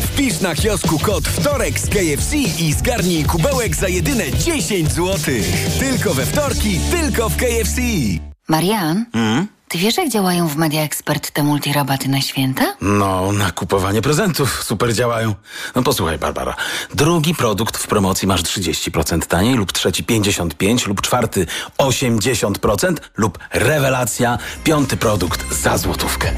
Wpisz 0.00 0.40
na 0.40 0.54
kiosku 0.54 0.98
kod 0.98 1.28
wtorek 1.28 1.80
z 1.80 1.88
KFC 1.88 2.36
i 2.36 2.72
zgarnij 2.72 3.24
kubełek 3.24 3.76
za 3.76 3.88
jedyne 3.88 4.32
10 4.32 4.92
zł. 4.92 5.34
Tylko 5.78 6.14
we 6.14 6.26
wtorki, 6.26 6.80
tylko 6.90 7.28
w 7.28 7.36
KFC. 7.36 7.80
Marian, 8.48 9.06
ty 9.68 9.78
wiesz 9.78 9.96
jak 9.96 10.08
działają 10.08 10.48
w 10.48 10.56
Media 10.56 10.82
Expert 10.82 11.30
te 11.30 11.42
multirabaty 11.42 12.08
na 12.08 12.20
święta? 12.20 12.76
No, 12.80 13.32
na 13.32 13.50
kupowanie 13.50 14.02
prezentów 14.02 14.64
super 14.64 14.94
działają. 14.94 15.34
No 15.74 15.82
posłuchaj, 15.82 16.18
Barbara. 16.18 16.54
Drugi 16.94 17.34
produkt 17.34 17.76
w 17.76 17.86
promocji 17.86 18.28
masz 18.28 18.42
30% 18.42 19.26
taniej, 19.26 19.54
lub 19.54 19.72
trzeci 19.72 20.04
55%, 20.04 20.88
lub 20.88 21.00
czwarty 21.00 21.46
80%, 21.78 22.96
lub 23.16 23.38
rewelacja, 23.52 24.38
piąty 24.64 24.96
produkt 24.96 25.54
za 25.54 25.78
złotówkę. 25.78 26.32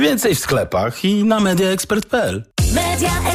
Więcej 0.00 0.34
w 0.34 0.38
sklepach 0.38 1.04
i 1.04 1.24
na 1.24 1.40
mediaexpert.pl. 1.40 2.42
Media 2.74 3.29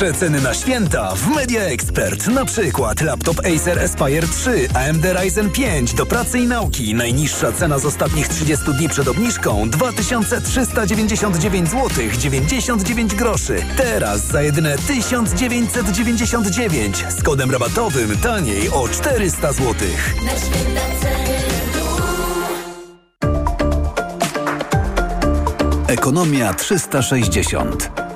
Najniższe 0.00 0.20
ceny 0.20 0.40
na 0.40 0.54
święta 0.54 1.14
w 1.14 1.28
Media 1.28 1.62
Expert. 1.62 2.26
Na 2.26 2.44
przykład 2.44 3.00
laptop 3.00 3.38
Acer 3.38 3.78
Aspire 3.78 4.28
3, 4.28 4.68
AMD 4.74 5.04
Ryzen 5.04 5.50
5 5.50 5.94
do 5.94 6.06
pracy 6.06 6.38
i 6.38 6.46
nauki. 6.46 6.94
Najniższa 6.94 7.52
cena 7.52 7.78
z 7.78 7.84
ostatnich 7.84 8.28
30 8.28 8.64
dni 8.78 8.88
przed 8.88 9.08
obniżką 9.08 9.70
2399 9.70 11.68
zł 11.68 11.88
99 12.18 13.14
groszy. 13.14 13.62
Teraz 13.76 14.26
za 14.26 14.42
jedyne 14.42 14.78
1999 14.78 17.04
z 17.18 17.22
kodem 17.22 17.50
rabatowym 17.50 18.18
taniej 18.18 18.70
o 18.70 18.88
400 18.88 19.52
zł. 19.52 19.74
Na 20.24 20.30
święta 20.30 20.80
ceny 21.00 21.40
Ekonomia 25.86 26.54
360. 26.54 28.09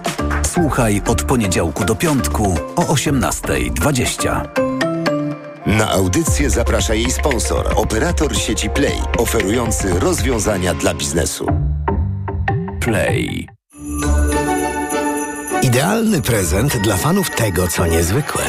Słuchaj 0.54 1.02
od 1.06 1.22
poniedziałku 1.22 1.84
do 1.84 1.94
piątku 1.94 2.58
o 2.76 2.82
18.20. 2.82 4.40
Na 5.66 5.90
audycję 5.90 6.50
zaprasza 6.50 6.94
jej 6.94 7.10
sponsor, 7.10 7.72
operator 7.76 8.36
sieci 8.36 8.70
Play, 8.70 8.98
oferujący 9.18 10.00
rozwiązania 10.00 10.74
dla 10.74 10.94
biznesu. 10.94 11.46
Play. 12.80 13.48
Idealny 15.62 16.22
prezent 16.22 16.76
dla 16.76 16.96
fanów 16.96 17.30
tego, 17.30 17.68
co 17.68 17.86
niezwykłe. 17.86 18.42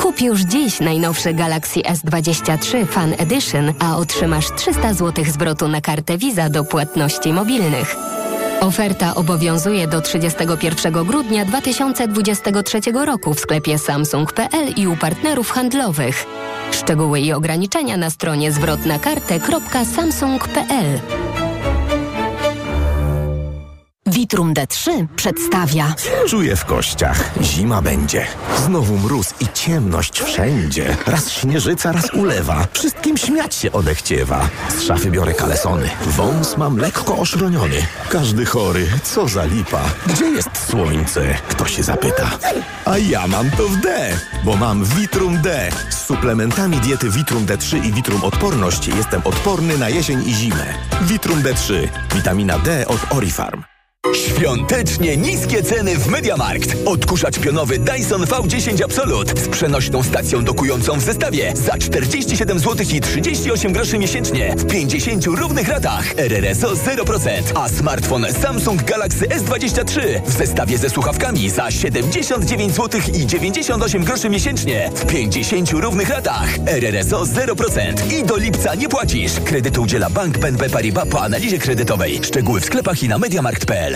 Kup 0.00 0.20
już 0.20 0.40
dziś 0.40 0.80
najnowszy 0.80 1.34
Galaxy 1.34 1.80
S23 1.80 2.86
Fan 2.86 3.14
Edition, 3.18 3.72
a 3.78 3.96
otrzymasz 3.96 4.46
300 4.56 4.94
zł 4.94 5.24
zwrotu 5.24 5.68
na 5.68 5.80
kartę 5.80 6.18
Visa 6.18 6.48
do 6.48 6.64
płatności 6.64 7.32
mobilnych. 7.32 8.15
Oferta 8.60 9.14
obowiązuje 9.14 9.86
do 9.86 10.00
31 10.00 11.04
grudnia 11.04 11.44
2023 11.44 12.80
roku 13.06 13.34
w 13.34 13.40
sklepie 13.40 13.78
samsung.pl 13.78 14.68
i 14.76 14.86
u 14.86 14.96
partnerów 14.96 15.50
handlowych. 15.50 16.26
Szczegóły 16.70 17.20
i 17.20 17.32
ograniczenia 17.32 17.96
na 17.96 18.10
stronie 18.10 18.52
zwrotnakartę.samsung.pl 18.52 21.00
Vitrum 24.26 24.54
D3 24.54 25.06
przedstawia 25.16 25.94
Czuję 26.28 26.56
w 26.56 26.64
kościach. 26.64 27.30
Zima 27.42 27.82
będzie. 27.82 28.26
Znowu 28.64 28.98
mróz 28.98 29.34
i 29.40 29.46
ciemność 29.54 30.20
wszędzie. 30.20 30.96
Raz 31.06 31.30
śnieżyca, 31.30 31.92
raz 31.92 32.14
ulewa. 32.14 32.66
Wszystkim 32.72 33.16
śmiać 33.16 33.54
się 33.54 33.72
odechciewa. 33.72 34.48
Z 34.78 34.82
szafy 34.82 35.10
biorę 35.10 35.34
kalesony. 35.34 35.90
Wąs 36.06 36.56
mam 36.56 36.76
lekko 36.76 37.18
oszroniony. 37.18 37.86
Każdy 38.08 38.44
chory. 38.46 38.86
Co 39.02 39.28
za 39.28 39.44
lipa. 39.44 39.82
Gdzie 40.06 40.26
jest 40.26 40.50
słońce? 40.70 41.34
Kto 41.48 41.66
się 41.66 41.82
zapyta. 41.82 42.30
A 42.84 42.98
ja 42.98 43.26
mam 43.26 43.50
to 43.50 43.68
w 43.68 43.76
D, 43.76 44.18
bo 44.44 44.56
mam 44.56 44.84
Vitrum 44.84 45.42
D. 45.42 45.70
Z 45.90 46.06
suplementami 46.06 46.76
diety 46.76 47.10
Vitrum 47.10 47.46
D3 47.46 47.84
i 47.84 47.92
Vitrum 47.92 48.24
Odporność 48.24 48.88
jestem 48.88 49.22
odporny 49.24 49.78
na 49.78 49.88
jesień 49.88 50.22
i 50.28 50.34
zimę. 50.34 50.74
Vitrum 51.02 51.42
D3. 51.42 51.88
Witamina 52.14 52.58
D 52.58 52.86
od 52.86 53.00
Orifarm. 53.10 53.75
Świątecznie 54.14 55.16
niskie 55.16 55.62
ceny 55.62 55.96
w 55.96 56.06
Mediamarkt. 56.06 56.76
Odkurzacz 56.84 57.38
pionowy 57.38 57.78
Dyson 57.78 58.24
V10 58.24 58.84
Absolute 58.84 59.40
z 59.40 59.48
przenośną 59.48 60.02
stacją 60.02 60.44
dokującą 60.44 60.98
w 60.98 61.02
zestawie 61.02 61.52
za 61.56 61.78
47 61.78 62.58
zł 62.58 62.86
i 62.94 63.00
38 63.00 63.72
groszy 63.72 63.98
miesięcznie 63.98 64.54
w 64.58 64.66
50 64.66 65.26
równych 65.26 65.68
ratach. 65.68 66.14
RRSO 66.16 66.68
0%, 66.68 67.30
a 67.54 67.68
smartfon 67.68 68.26
Samsung 68.42 68.84
Galaxy 68.84 69.26
S23 69.26 70.00
w 70.26 70.32
zestawie 70.32 70.78
ze 70.78 70.90
słuchawkami 70.90 71.50
za 71.50 71.70
79 71.70 72.74
zł 72.74 73.00
i 73.14 73.26
98 73.26 74.04
groszy 74.04 74.28
miesięcznie 74.28 74.90
w 74.94 75.06
50 75.06 75.70
równych 75.70 76.08
ratach. 76.08 76.48
RRSO 76.66 77.22
0% 77.22 78.12
i 78.12 78.24
do 78.24 78.36
lipca 78.36 78.74
nie 78.74 78.88
płacisz. 78.88 79.32
Kredytu 79.44 79.82
udziela 79.82 80.10
Bank 80.10 80.38
BNP 80.38 80.70
Paribas 80.70 81.08
po 81.08 81.22
analizie 81.22 81.58
kredytowej. 81.58 82.20
Szczegóły 82.24 82.60
w 82.60 82.64
sklepach 82.64 83.02
i 83.02 83.08
na 83.08 83.18
mediamarkt.pl. 83.18 83.95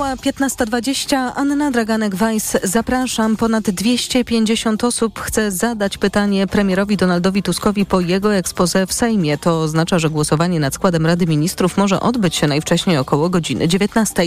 Minęła 0.00 0.16
15.20. 0.16 1.32
Anna 1.34 1.70
Draganek-Weiss. 1.70 2.58
Zapraszam. 2.62 3.36
Ponad 3.36 3.70
250 3.70 4.84
osób 4.84 5.20
chce 5.20 5.50
zadać 5.50 5.98
pytanie 5.98 6.46
premierowi 6.46 6.96
Donaldowi 6.96 7.42
Tuskowi 7.42 7.86
po 7.86 8.00
jego 8.00 8.34
ekspoze 8.34 8.86
w 8.86 8.92
Sejmie. 8.92 9.38
To 9.38 9.60
oznacza, 9.60 9.98
że 9.98 10.10
głosowanie 10.10 10.60
nad 10.60 10.74
składem 10.74 11.06
Rady 11.06 11.26
Ministrów 11.26 11.76
może 11.76 12.00
odbyć 12.00 12.36
się 12.36 12.46
najwcześniej 12.46 12.98
około 12.98 13.30
godziny 13.30 13.68
19. 13.68 14.22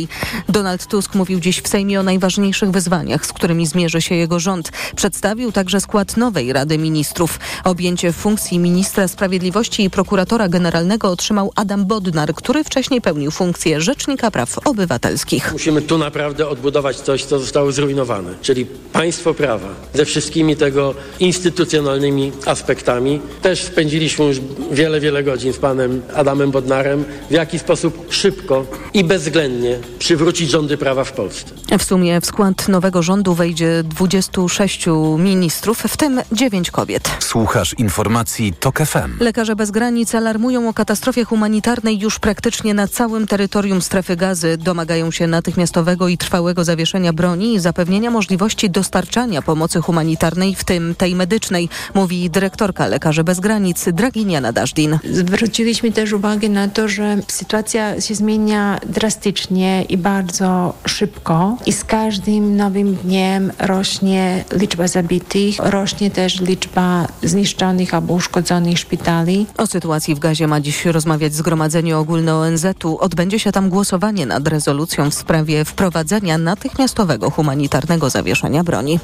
Donald 0.49 0.87
Tusk 0.87 1.15
mówił 1.15 1.39
dziś 1.39 1.61
w 1.61 1.67
Sejmie 1.67 1.99
o 1.99 2.03
najważniejszych 2.03 2.71
wyzwaniach, 2.71 3.25
z 3.25 3.33
którymi 3.33 3.67
zmierzy 3.67 4.01
się 4.01 4.15
jego 4.15 4.39
rząd. 4.39 4.71
Przedstawił 4.95 5.51
także 5.51 5.81
skład 5.81 6.17
nowej 6.17 6.53
Rady 6.53 6.77
Ministrów. 6.77 7.39
Objęcie 7.63 8.13
funkcji 8.13 8.59
ministra 8.59 9.07
sprawiedliwości 9.07 9.83
i 9.83 9.89
prokuratora 9.89 10.49
generalnego 10.49 11.09
otrzymał 11.09 11.51
Adam 11.55 11.85
Bodnar, 11.85 12.33
który 12.33 12.63
wcześniej 12.63 13.01
pełnił 13.01 13.31
funkcję 13.31 13.81
Rzecznika 13.81 14.31
Praw 14.31 14.57
Obywatelskich. 14.67 15.53
Musimy 15.63 15.81
tu 15.81 15.97
naprawdę 15.97 16.47
odbudować 16.47 16.97
coś, 16.97 17.23
co 17.23 17.39
zostało 17.39 17.71
zrujnowane, 17.71 18.33
czyli 18.41 18.65
państwo 18.93 19.33
prawa 19.33 19.67
ze 19.93 20.05
wszystkimi 20.05 20.55
tego 20.55 20.95
instytucjonalnymi 21.19 22.31
aspektami. 22.45 23.21
Też 23.41 23.63
spędziliśmy 23.63 24.25
już 24.25 24.37
wiele, 24.71 24.99
wiele 24.99 25.23
godzin 25.23 25.53
z 25.53 25.57
panem 25.57 26.01
Adamem 26.15 26.51
Bodnarem, 26.51 27.05
w 27.29 27.33
jaki 27.33 27.59
sposób 27.59 28.05
szybko 28.09 28.65
i 28.93 29.03
bezwzględnie 29.03 29.79
przywrócić 29.99 30.49
rządy 30.49 30.77
prawa 30.77 31.03
w 31.03 31.11
Polsce. 31.11 31.53
W 31.79 31.83
sumie 31.83 32.21
w 32.21 32.25
skład 32.25 32.67
nowego 32.67 33.03
rządu 33.03 33.33
wejdzie 33.33 33.83
26 33.83 34.85
ministrów, 35.17 35.79
w 35.79 35.97
tym 35.97 36.21
9 36.31 36.71
kobiet. 36.71 37.09
Słuchasz 37.19 37.75
informacji 37.77 38.53
TOK 38.59 38.79
FM. 38.79 39.19
Lekarze 39.19 39.55
bez 39.55 39.71
granic 39.71 40.15
alarmują 40.15 40.69
o 40.69 40.73
katastrofie 40.73 41.25
humanitarnej 41.25 41.99
już 41.99 42.19
praktycznie 42.19 42.73
na 42.73 42.87
całym 42.87 43.27
terytorium 43.27 43.81
strefy 43.81 44.15
gazy. 44.15 44.57
Domagają 44.57 45.11
się 45.11 45.27
natychmiastowego 45.53 46.07
i 46.07 46.17
trwałego 46.17 46.63
zawieszenia 46.63 47.13
broni 47.13 47.53
i 47.53 47.59
zapewnienia 47.59 48.11
możliwości 48.11 48.69
dostarczania 48.69 49.41
pomocy 49.41 49.81
humanitarnej, 49.81 50.55
w 50.55 50.63
tym 50.63 50.95
tej 50.95 51.15
medycznej, 51.15 51.69
mówi 51.93 52.29
dyrektorka 52.29 52.87
Lekarzy 52.87 53.23
bez 53.23 53.39
granic 53.39 53.85
Draginia 53.93 54.41
Nadażdin. 54.41 54.99
Zwróciliśmy 55.11 55.91
też 55.91 56.13
uwagę 56.13 56.49
na 56.49 56.67
to, 56.67 56.87
że 56.87 57.17
sytuacja 57.27 58.01
się 58.01 58.15
zmienia 58.15 58.79
drastycznie 58.85 59.83
i 59.83 59.97
bardzo 59.97 60.73
szybko 60.85 61.57
i 61.65 61.73
z 61.73 61.83
każdym 61.83 62.55
nowym 62.55 62.95
dniem 62.95 63.51
rośnie 63.59 64.43
liczba 64.51 64.87
zabitych, 64.87 65.55
rośnie 65.59 66.11
też 66.11 66.41
liczba 66.41 67.07
zniszczonych 67.23 67.93
albo 67.93 68.13
uszkodzonych 68.13 68.79
szpitali. 68.79 69.45
O 69.57 69.67
sytuacji 69.67 70.15
w 70.15 70.19
gazie 70.19 70.47
ma 70.47 70.61
dziś 70.61 70.85
rozmawiać 70.85 71.33
Zgromadzenie 71.33 71.97
Ogólne 71.97 72.35
ONZ-u. 72.35 72.97
Odbędzie 72.97 73.39
się 73.39 73.51
tam 73.51 73.69
głosowanie 73.69 74.25
nad 74.25 74.47
rezolucją 74.47 75.09
w 75.09 75.13
sprawie 75.13 75.32
wprowadzenia 75.65 76.37
natychmiastowego 76.37 77.29
humanitarnego 77.29 78.09
zawieszenia 78.09 78.63
broni. 78.63 78.99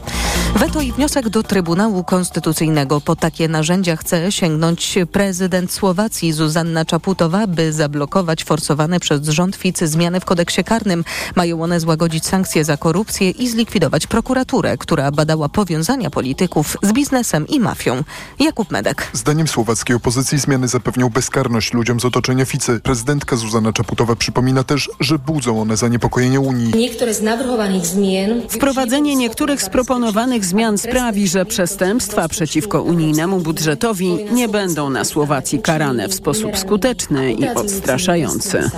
Weto 0.55 0.81
i 0.81 0.91
wniosek 0.91 1.29
do 1.29 1.43
Trybunału 1.43 2.03
Konstytucyjnego. 2.03 3.01
Po 3.01 3.15
takie 3.15 3.47
narzędzia 3.47 3.95
chce 3.95 4.31
sięgnąć 4.31 4.95
prezydent 5.11 5.71
Słowacji 5.71 6.31
Zuzanna 6.31 6.85
Czaputowa, 6.85 7.47
by 7.47 7.73
zablokować 7.73 8.43
forsowane 8.43 8.99
przez 8.99 9.27
rząd 9.27 9.55
Ficy 9.55 9.87
zmiany 9.87 10.19
w 10.19 10.25
kodeksie 10.25 10.63
karnym. 10.63 11.03
Mają 11.35 11.63
one 11.63 11.79
złagodzić 11.79 12.25
sankcje 12.25 12.65
za 12.65 12.77
korupcję 12.77 13.29
i 13.29 13.49
zlikwidować 13.49 14.07
prokuraturę, 14.07 14.77
która 14.77 15.11
badała 15.11 15.49
powiązania 15.49 16.09
polityków 16.09 16.77
z 16.83 16.93
biznesem 16.93 17.47
i 17.47 17.59
mafią. 17.59 18.03
Jakub 18.39 18.71
Medek. 18.71 19.09
Zdaniem 19.13 19.47
słowackiej 19.47 19.95
opozycji 19.95 20.39
zmiany 20.39 20.67
zapewnią 20.67 21.09
bezkarność 21.09 21.73
ludziom 21.73 21.99
z 21.99 22.05
otoczenia 22.05 22.45
Ficy. 22.45 22.79
Prezydentka 22.79 23.35
Zuzana 23.35 23.73
Czaputowa 23.73 24.15
przypomina 24.15 24.63
też, 24.63 24.89
że 24.99 25.19
budzą 25.19 25.61
one 25.61 25.77
zaniepokojenie 25.77 26.18
Unii. 26.19 26.71
Niektóre 26.75 27.13
z 27.13 27.21
navrhovaných 27.21 27.85
zmien 27.85 28.41
Wprowadzenie 28.49 29.15
niektórych 29.15 29.61
z 29.61 29.69
proponowanych 29.69 30.45
zmian 30.45 30.77
sprawi, 30.77 31.27
że 31.27 31.45
przestępstwa 31.45 32.27
przeciwko 32.27 32.81
unijnemu 32.81 33.39
budżetowi 33.39 34.17
nie 34.31 34.47
będą 34.47 34.89
na 34.89 35.05
Słowacji 35.05 35.59
karane 35.59 36.07
w 36.07 36.13
sposób 36.13 36.57
skuteczny 36.57 37.33
i 37.33 37.47
odstraszający. 37.47 38.69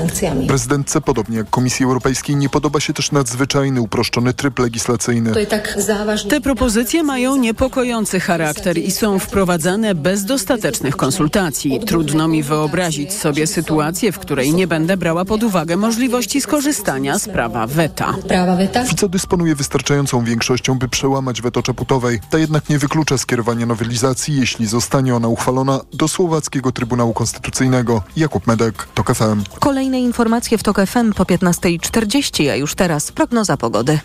Prezydentce, 0.48 1.02
podobnie 1.02 1.38
jak 1.38 1.50
Komisji 1.50 1.86
Europejskiej, 1.86 2.36
nie 2.36 2.50
podoba 2.50 2.80
się 2.80 2.94
też 2.94 3.12
nadzwyczajny 3.12 3.82
uproszczony 3.82 4.34
tryb 4.34 4.60
legislacyjny. 4.60 5.46
tak. 5.46 5.78
Te 6.30 6.42
propozycje 6.42 7.04
mają 7.04 7.36
niepokojący 7.36 8.20
charakter 8.20 8.78
i 8.78 8.92
są 8.92 9.20
wprowadzane 9.20 9.96
bez 9.96 10.26
dostatecznych 10.26 10.96
konsultacji. 10.96 11.80
Trudno 11.80 12.28
mi 12.28 12.44
wyobrazić 12.44 13.14
sobie 13.14 13.48
sytuację, 13.48 14.12
w 14.12 14.20
której 14.20 14.54
nie 14.54 14.68
będę 14.68 14.98
brała 14.98 15.26
pod 15.26 15.44
uwagę 15.44 15.78
możliwości 15.78 16.42
skorzystania 16.42 17.20
z 17.20 17.31
prawa 17.34 17.68
weta. 17.68 18.14
Fico 18.88 19.10
dysponuje 19.10 19.56
wystarczającą 19.56 20.24
większością, 20.24 20.80
by 20.80 20.88
przełamać 20.88 21.42
weto 21.42 21.64
Czaputowej. 21.64 22.20
Ta 22.30 22.38
jednak 22.38 22.70
nie 22.70 22.80
wyklucza 22.80 23.18
skierowania 23.18 23.66
nowelizacji, 23.66 24.36
jeśli 24.36 24.68
zostanie 24.68 25.16
ona 25.16 25.28
uchwalona, 25.28 25.80
do 25.94 26.08
Słowackiego 26.08 26.72
Trybunału 26.72 27.14
Konstytucyjnego. 27.14 28.04
Jakub 28.18 28.48
Medek, 28.48 28.88
TOK 28.94 29.16
FM. 29.16 29.44
Kolejne 29.60 30.02
informacje 30.02 30.58
w 30.58 30.64
TOK 30.64 30.86
FM 30.86 31.14
po 31.14 31.24
15.40, 31.24 32.50
a 32.50 32.56
już 32.56 32.76
teraz 32.76 33.12
prognoza 33.12 33.58
pogody. 33.58 34.00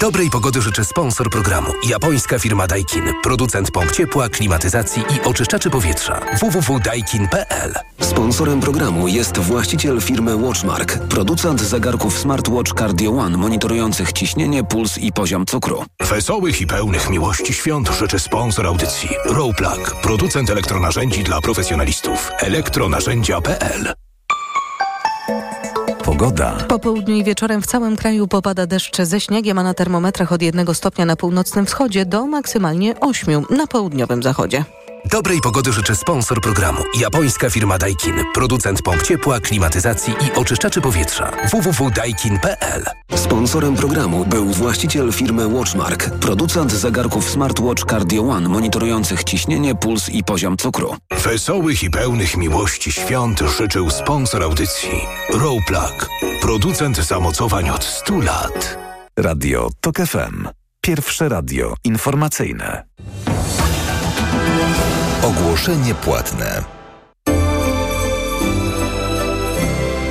Dobrej 0.00 0.30
pogody 0.30 0.62
życzy 0.62 0.84
sponsor 0.84 1.30
programu. 1.30 1.72
Japońska 1.88 2.38
firma 2.38 2.66
Daikin. 2.66 3.12
Producent 3.22 3.70
pomp 3.70 3.92
ciepła, 3.92 4.28
klimatyzacji 4.28 5.02
i 5.02 5.28
oczyszczaczy 5.28 5.70
powietrza. 5.70 6.20
www.daikin.pl 6.40 7.74
Sponsorem 8.00 8.60
programu 8.60 9.08
jest 9.08 9.38
właściciel 9.38 10.00
firmy 10.00 10.36
Watchmark. 10.36 10.98
Producent 10.98 11.60
zegarków 11.60 12.18
smartwatch 12.18 12.74
Cardio 12.78 13.10
One 13.10 13.36
monitorujących 13.36 14.12
ciśnienie, 14.12 14.64
puls 14.64 14.98
i 14.98 15.12
poziom 15.12 15.46
cukru. 15.46 15.84
Wesołych 16.00 16.60
i 16.60 16.66
pełnych 16.66 17.10
miłości 17.10 17.52
świąt 17.52 17.88
życzy 17.88 18.18
sponsor 18.18 18.66
audycji. 18.66 19.08
Rowplug. 19.24 19.96
Producent 20.02 20.50
elektronarzędzi 20.50 21.24
dla 21.24 21.40
profesjonalistów. 21.40 22.30
elektronarzędzia.pl 22.40 23.94
Pogoda. 26.08 26.56
Po 26.68 26.78
południu 26.78 27.14
i 27.14 27.24
wieczorem 27.24 27.62
w 27.62 27.66
całym 27.66 27.96
kraju 27.96 28.28
popada 28.28 28.66
deszcz 28.66 29.02
ze 29.02 29.20
śniegiem, 29.20 29.58
a 29.58 29.62
na 29.62 29.74
termometrach 29.74 30.32
od 30.32 30.42
1 30.42 30.74
stopnia 30.74 31.04
na 31.04 31.16
północnym 31.16 31.66
wschodzie 31.66 32.06
do 32.06 32.26
maksymalnie 32.26 33.00
8 33.00 33.44
na 33.50 33.66
południowym 33.66 34.22
zachodzie. 34.22 34.64
Dobrej 35.04 35.40
pogody 35.40 35.72
życzy 35.72 35.96
sponsor 35.96 36.40
programu. 36.40 36.82
Japońska 36.98 37.50
firma 37.50 37.78
Daikin. 37.78 38.14
Producent 38.34 38.82
pomp 38.82 39.02
ciepła, 39.02 39.40
klimatyzacji 39.40 40.14
i 40.26 40.38
oczyszczaczy 40.38 40.80
powietrza. 40.80 41.32
www.daikin.pl 41.50 42.84
Sponsorem 43.16 43.76
programu 43.76 44.24
był 44.24 44.44
właściciel 44.44 45.12
firmy 45.12 45.48
Watchmark. 45.48 46.10
Producent 46.10 46.72
zegarków 46.72 47.30
smartwatch 47.30 47.84
Cardio 47.90 48.22
One 48.22 48.48
monitorujących 48.48 49.24
ciśnienie, 49.24 49.74
puls 49.74 50.08
i 50.08 50.24
poziom 50.24 50.56
cukru. 50.56 50.96
Wesołych 51.24 51.82
i 51.82 51.90
pełnych 51.90 52.36
miłości 52.36 52.92
świąt 52.92 53.40
życzył 53.58 53.90
sponsor 53.90 54.42
audycji. 54.42 55.00
Rowplug. 55.32 56.08
Producent 56.42 56.96
zamocowań 56.96 57.70
od 57.70 57.84
100 57.84 58.20
lat. 58.20 58.78
Radio 59.18 59.70
TOK 59.80 59.96
FM. 59.96 60.48
Pierwsze 60.80 61.28
radio 61.28 61.74
informacyjne. 61.84 62.84
Ogłoszenie 65.22 65.94
płatne. 65.94 66.62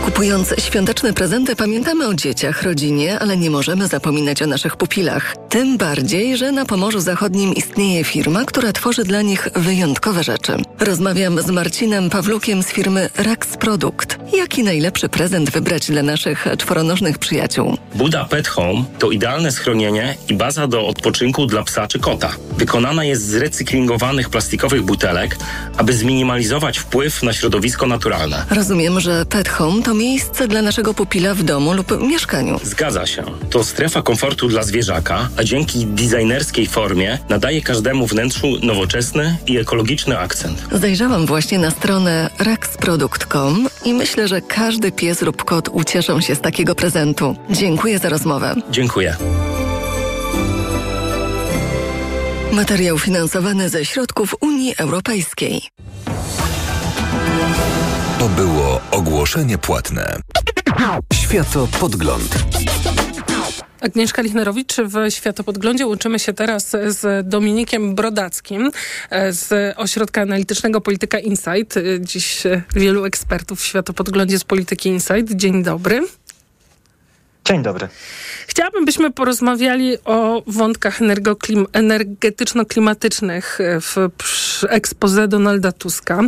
Kupując 0.06 0.54
świąteczne 0.60 1.14
prezenty 1.14 1.56
pamiętamy 1.56 2.08
o 2.08 2.14
dzieciach, 2.14 2.64
rodzinie, 2.64 3.20
ale 3.20 3.38
nie 3.38 3.50
możemy 3.50 3.88
zapominać 3.88 4.42
o 4.42 4.48
naszych 4.48 4.76
pupilach. 4.76 5.36
Tym 5.58 5.78
bardziej, 5.78 6.38
że 6.38 6.52
na 6.52 6.66
Pomorzu 6.66 7.00
Zachodnim 7.00 7.54
istnieje 7.54 8.04
firma, 8.04 8.46
która 8.46 8.74
tworzy 8.74 9.04
dla 9.04 9.22
nich 9.22 9.50
wyjątkowe 9.56 10.24
rzeczy. 10.24 10.54
Rozmawiam 10.80 11.42
z 11.42 11.50
Marcinem 11.50 12.10
Pawlukiem 12.10 12.64
z 12.64 12.68
firmy 12.68 13.10
Rax 13.18 13.58
Produkt. 13.58 14.20
Jaki 14.38 14.64
najlepszy 14.64 15.10
prezent 15.10 15.50
wybrać 15.50 15.88
dla 15.88 16.04
naszych 16.04 16.48
czworonożnych 16.58 17.18
przyjaciół? 17.18 17.78
Buda 17.96 18.26
Pet 18.26 18.48
Home 18.48 18.84
to 19.00 19.12
idealne 19.12 19.52
schronienie 19.52 20.16
i 20.30 20.34
baza 20.34 20.68
do 20.68 20.88
odpoczynku 20.88 21.46
dla 21.46 21.64
psa 21.64 21.88
czy 21.88 22.00
kota. 22.00 22.30
Wykonana 22.58 23.04
jest 23.04 23.26
z 23.26 23.36
recyklingowanych 23.36 24.30
plastikowych 24.30 24.82
butelek, 24.82 25.38
aby 25.78 25.94
zminimalizować 25.94 26.78
wpływ 26.78 27.24
na 27.24 27.34
środowisko 27.34 27.88
naturalne. 27.88 28.46
Rozumiem, 28.50 29.00
że 29.00 29.26
Pet 29.26 29.50
Home 29.50 29.84
to 29.84 29.94
miejsce 29.94 30.48
dla 30.48 30.62
naszego 30.62 30.94
pupila 30.94 31.34
w 31.34 31.44
domu 31.44 31.74
lub 31.74 32.02
mieszkaniu. 32.02 32.60
Zgadza 32.64 33.06
się. 33.06 33.24
To 33.50 33.64
strefa 33.64 34.02
komfortu 34.02 34.48
dla 34.48 34.64
zwierzaka, 34.64 35.30
a 35.38 35.47
dzięki 35.48 35.86
designerskiej 35.86 36.68
formie 36.68 37.20
nadaje 37.30 37.62
każdemu 37.62 38.08
wnętrzu 38.08 38.48
nowoczesny 38.64 39.38
i 39.48 39.58
ekologiczny 39.58 40.20
akcent. 40.20 40.66
Zajrzałam 40.72 41.26
właśnie 41.26 41.60
na 41.60 41.72
stronę 41.72 42.30
raxproduct.com 42.40 43.68
i 43.86 43.94
myślę, 43.94 44.28
że 44.28 44.42
każdy 44.42 44.92
pies 44.92 45.22
lub 45.22 45.44
kot 45.44 45.70
ucieszą 45.72 46.22
się 46.22 46.36
z 46.36 46.42
takiego 46.42 46.76
prezentu. 46.76 47.36
Dziękuję 47.50 48.00
za 48.00 48.10
rozmowę. 48.10 48.56
Dziękuję. 48.72 49.16
Materiał 52.52 53.00
finansowany 53.00 53.70
ze 53.70 53.86
środków 53.86 54.36
Unii 54.42 54.74
Europejskiej. 54.78 55.62
To 58.20 58.30
było 58.30 58.82
ogłoszenie 58.92 59.58
płatne. 59.58 60.20
Światopodgląd. 61.14 62.46
Agnieszka 63.82 64.22
Lichnerowicz 64.22 64.76
w 64.78 65.12
Światopodglądzie. 65.14 65.88
Łączymy 65.88 66.20
się 66.20 66.34
teraz 66.34 66.70
z 66.88 67.28
Dominikiem 67.30 67.96
Brodackim 67.96 68.72
z 69.30 69.74
Ośrodka 69.78 70.22
Analitycznego 70.22 70.82
Polityka 70.82 71.20
Insight. 71.20 71.76
Dziś 72.00 72.44
wielu 72.76 73.06
ekspertów 73.06 73.62
w 73.62 73.66
Światopodglądzie 73.66 74.40
z 74.40 74.44
Polityki 74.44 74.90
Insight. 74.90 75.32
Dzień 75.36 75.64
dobry. 75.64 76.08
Dzień 77.46 77.64
dobry. 77.64 77.88
Chciałabym, 78.48 78.86
byśmy 78.86 79.12
porozmawiali 79.12 79.98
o 80.06 80.44
wątkach 80.48 81.00
energetyczno-klimatycznych 81.74 83.58
w 83.82 84.10
expose 84.70 85.28
Donalda 85.28 85.72
Tuska, 85.72 86.22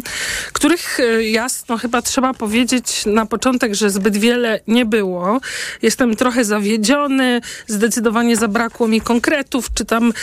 których 0.54 0.98
jasno 1.22 1.78
chyba 1.78 2.02
trzeba 2.02 2.34
powiedzieć 2.34 3.06
na 3.06 3.26
początek, 3.26 3.76
że 3.76 3.89
zbyt 3.89 4.18
wiele 4.18 4.60
nie 4.68 4.86
było. 4.86 5.39
Jestem 5.82 6.15
trochę 6.15 6.46
zawiedziony, 6.46 7.42
zdecydowanie 7.68 8.38
zabrakło 8.38 8.88
mi 8.88 9.02
konkretów, 9.02 9.74
czytam 9.74 10.13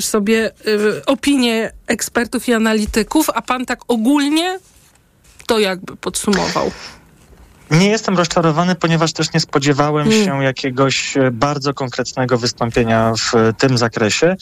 sobie 0.00 0.50
opinie 1.06 1.72
ekspertów 1.86 2.48
i 2.48 2.52
analityków, 2.52 3.30
a 3.34 3.42
pan 3.42 3.66
tak 3.66 3.80
ogólnie 3.88 4.58
to 5.46 5.58
jakby 5.58 5.96
podsumował. 5.96 6.70
Nie 7.70 7.88
jestem 7.88 8.16
rozczarowany, 8.16 8.74
ponieważ 8.74 9.12
też 9.12 9.32
nie 9.32 9.40
spodziewałem 9.40 10.08
hmm. 10.08 10.26
się 10.26 10.44
jakiegoś 10.44 11.14
bardzo 11.32 11.74
konkretnego 11.74 12.38
wystąpienia 12.38 13.12
w 13.18 13.32
tym 13.58 13.78
zakresie. 13.78 14.36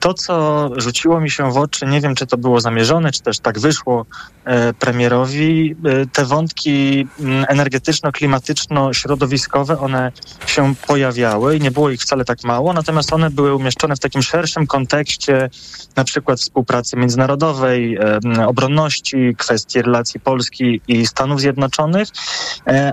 To, 0.00 0.14
co 0.14 0.68
rzuciło 0.76 1.20
mi 1.20 1.30
się 1.30 1.52
w 1.52 1.56
oczy, 1.56 1.86
nie 1.86 2.00
wiem, 2.00 2.14
czy 2.14 2.26
to 2.26 2.36
było 2.36 2.60
zamierzone, 2.60 3.12
czy 3.12 3.22
też 3.22 3.38
tak 3.38 3.58
wyszło 3.58 4.06
e, 4.44 4.74
premierowi, 4.74 5.76
e, 5.84 6.06
te 6.06 6.24
wątki 6.24 7.06
energetyczno-klimatyczno-środowiskowe, 7.48 9.80
one 9.80 10.12
się 10.46 10.74
pojawiały 10.86 11.56
i 11.56 11.60
nie 11.60 11.70
było 11.70 11.90
ich 11.90 12.00
wcale 12.00 12.24
tak 12.24 12.44
mało, 12.44 12.72
natomiast 12.72 13.12
one 13.12 13.30
były 13.30 13.54
umieszczone 13.54 13.96
w 13.96 14.00
takim 14.00 14.22
szerszym 14.22 14.66
kontekście 14.66 15.50
na 15.96 16.04
przykład 16.04 16.40
współpracy 16.40 16.96
międzynarodowej, 16.96 17.96
e, 17.96 18.18
obronności, 18.46 19.34
kwestii 19.38 19.82
relacji 19.82 20.20
Polski 20.20 20.80
i 20.88 21.06
Stanów 21.06 21.40
Zjednoczonych 21.40 22.08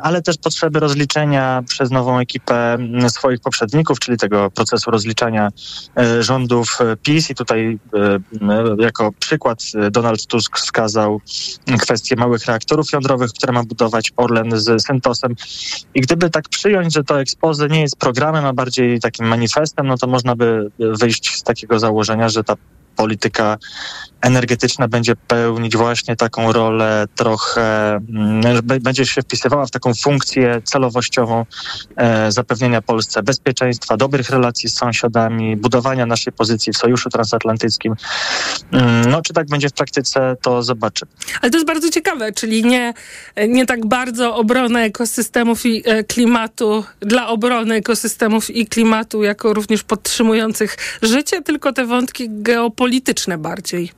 ale 0.01 0.21
też 0.21 0.37
potrzeby 0.37 0.79
rozliczenia 0.79 1.63
przez 1.67 1.91
nową 1.91 2.19
ekipę 2.19 2.77
swoich 3.07 3.39
poprzedników, 3.39 3.99
czyli 3.99 4.17
tego 4.17 4.51
procesu 4.51 4.91
rozliczania 4.91 5.49
rządów 6.19 6.77
PiS. 7.03 7.29
I 7.29 7.35
tutaj 7.35 7.79
jako 8.79 9.11
przykład 9.19 9.63
Donald 9.91 10.27
Tusk 10.27 10.57
wskazał 10.57 11.21
kwestię 11.79 12.15
małych 12.15 12.45
reaktorów 12.45 12.91
jądrowych, 12.91 13.31
które 13.33 13.53
ma 13.53 13.63
budować 13.63 14.11
Orlen 14.17 14.51
z 14.59 14.85
Syntosem. 14.85 15.35
I 15.95 16.01
gdyby 16.01 16.29
tak 16.29 16.49
przyjąć, 16.49 16.93
że 16.93 17.03
to 17.03 17.21
ekspozy 17.21 17.67
nie 17.69 17.81
jest 17.81 17.97
programem, 17.97 18.45
a 18.45 18.53
bardziej 18.53 18.99
takim 18.99 19.27
manifestem, 19.27 19.87
no 19.87 19.97
to 19.97 20.07
można 20.07 20.35
by 20.35 20.71
wyjść 20.79 21.35
z 21.37 21.43
takiego 21.43 21.79
założenia, 21.79 22.29
że 22.29 22.43
ta 22.43 22.53
polityka 22.95 23.57
energetyczna 24.21 24.87
będzie 24.87 25.15
pełnić 25.15 25.77
właśnie 25.77 26.15
taką 26.15 26.51
rolę 26.51 27.05
trochę, 27.15 27.99
będzie 28.81 29.05
się 29.05 29.21
wpisywała 29.21 29.65
w 29.65 29.71
taką 29.71 29.93
funkcję 29.93 30.61
celowościową 30.63 31.45
e, 31.95 32.31
zapewnienia 32.31 32.81
Polsce 32.81 33.23
bezpieczeństwa, 33.23 33.97
dobrych 33.97 34.29
relacji 34.29 34.69
z 34.69 34.73
sąsiadami, 34.73 35.57
budowania 35.57 36.05
naszej 36.05 36.33
pozycji 36.33 36.73
w 36.73 36.77
Sojuszu 36.77 37.09
Transatlantyckim. 37.09 37.95
No, 39.09 39.21
czy 39.21 39.33
tak 39.33 39.47
będzie 39.47 39.69
w 39.69 39.73
praktyce, 39.73 40.35
to 40.41 40.63
zobaczymy. 40.63 41.11
Ale 41.41 41.51
to 41.51 41.57
jest 41.57 41.67
bardzo 41.67 41.89
ciekawe, 41.89 42.31
czyli 42.31 42.63
nie, 42.63 42.93
nie 43.47 43.65
tak 43.65 43.85
bardzo 43.85 44.35
obrona 44.35 44.83
ekosystemów 44.83 45.65
i 45.65 45.83
e, 45.85 46.03
klimatu 46.03 46.83
dla 46.99 47.27
obrony 47.27 47.75
ekosystemów 47.75 48.49
i 48.49 48.67
klimatu, 48.67 49.23
jako 49.23 49.53
również 49.53 49.83
podtrzymujących 49.83 50.77
życie, 51.01 51.41
tylko 51.41 51.73
te 51.73 51.85
wątki 51.85 52.27
geopolityczne 52.29 53.37
bardziej. 53.37 53.91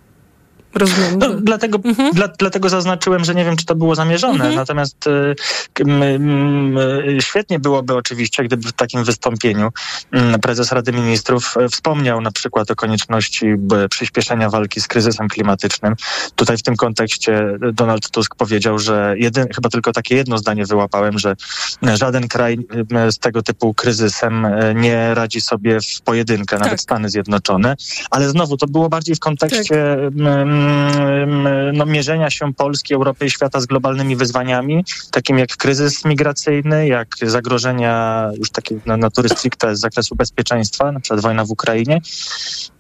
Rozumiem. 0.74 1.20
No, 1.20 1.30
dlatego, 1.42 1.80
Mhm. 1.84 2.12
dla, 2.14 2.28
dlatego 2.28 2.70
zaznaczyłem, 2.70 3.26
że 3.26 3.36
nie 3.36 3.46
wiem, 3.46 3.58
czy 3.58 3.66
to 3.66 3.76
było 3.76 3.96
zamierzone. 3.96 4.56
Natomiast 4.56 5.08
y, 5.08 5.36
m, 5.80 6.78
y, 6.78 7.18
świetnie 7.22 7.60
byłoby 7.60 7.96
oczywiście, 7.96 8.44
gdyby 8.44 8.68
w 8.68 8.74
takim 8.74 9.04
wystąpieniu 9.04 9.70
mm, 10.12 10.40
prezes 10.40 10.72
Rady 10.72 10.92
Ministrów 10.92 11.56
e, 11.58 11.70
wspomniał 11.70 12.22
na 12.22 12.32
przykład 12.32 12.72
o 12.72 12.76
konieczności 12.76 13.46
przyspieszenia 13.90 14.50
walki 14.50 14.82
z 14.82 14.88
kryzysem 14.88 15.28
klimatycznym. 15.28 15.96
Tutaj 16.36 16.58
w 16.58 16.64
tym 16.64 16.76
kontekście 16.76 17.58
Donald 17.74 18.10
Tusk 18.12 18.36
powiedział, 18.36 18.80
że 18.80 19.16
jedyn, 19.18 19.48
chyba 19.56 19.70
tylko 19.70 19.92
takie 19.92 20.16
jedno 20.16 20.38
zdanie 20.38 20.66
wyłapałem, 20.66 21.20
że 21.20 21.36
żaden 21.94 22.28
kraj 22.28 22.58
z 23.10 23.20
tego 23.20 23.44
typu 23.44 23.74
kryzysem 23.74 24.46
e, 24.46 24.76
nie 24.76 25.14
radzi 25.14 25.42
sobie 25.42 25.80
w 25.82 26.02
pojedynkę, 26.02 26.60
nawet 26.60 26.82
Stany 26.82 27.10
Zjednoczone. 27.10 27.76
Ale 28.12 28.30
znowu 28.30 28.58
to 28.58 28.68
było 28.68 28.90
bardziej 28.90 29.16
w 29.16 29.20
kontekście 29.20 29.94
m, 29.94 30.59
no, 31.74 31.86
mierzenia 31.86 32.30
się 32.30 32.54
Polski, 32.54 32.94
Europy 32.94 33.26
i 33.26 33.30
świata 33.30 33.60
z 33.60 33.66
globalnymi 33.66 34.16
wyzwaniami, 34.16 34.86
takim 35.12 35.38
jak 35.38 35.58
kryzys 35.58 36.06
migracyjny, 36.06 36.88
jak 36.88 37.08
zagrożenia 37.22 38.26
już 38.38 38.52
takie 38.52 38.76
na 38.86 38.98
natury 38.98 39.30
stricte 39.30 39.76
z 39.76 39.80
zakresu 39.80 40.16
bezpieczeństwa, 40.16 40.92
na 40.92 41.00
przykład 41.00 41.22
wojna 41.22 41.46
w 41.46 41.52
Ukrainie. 41.52 42.02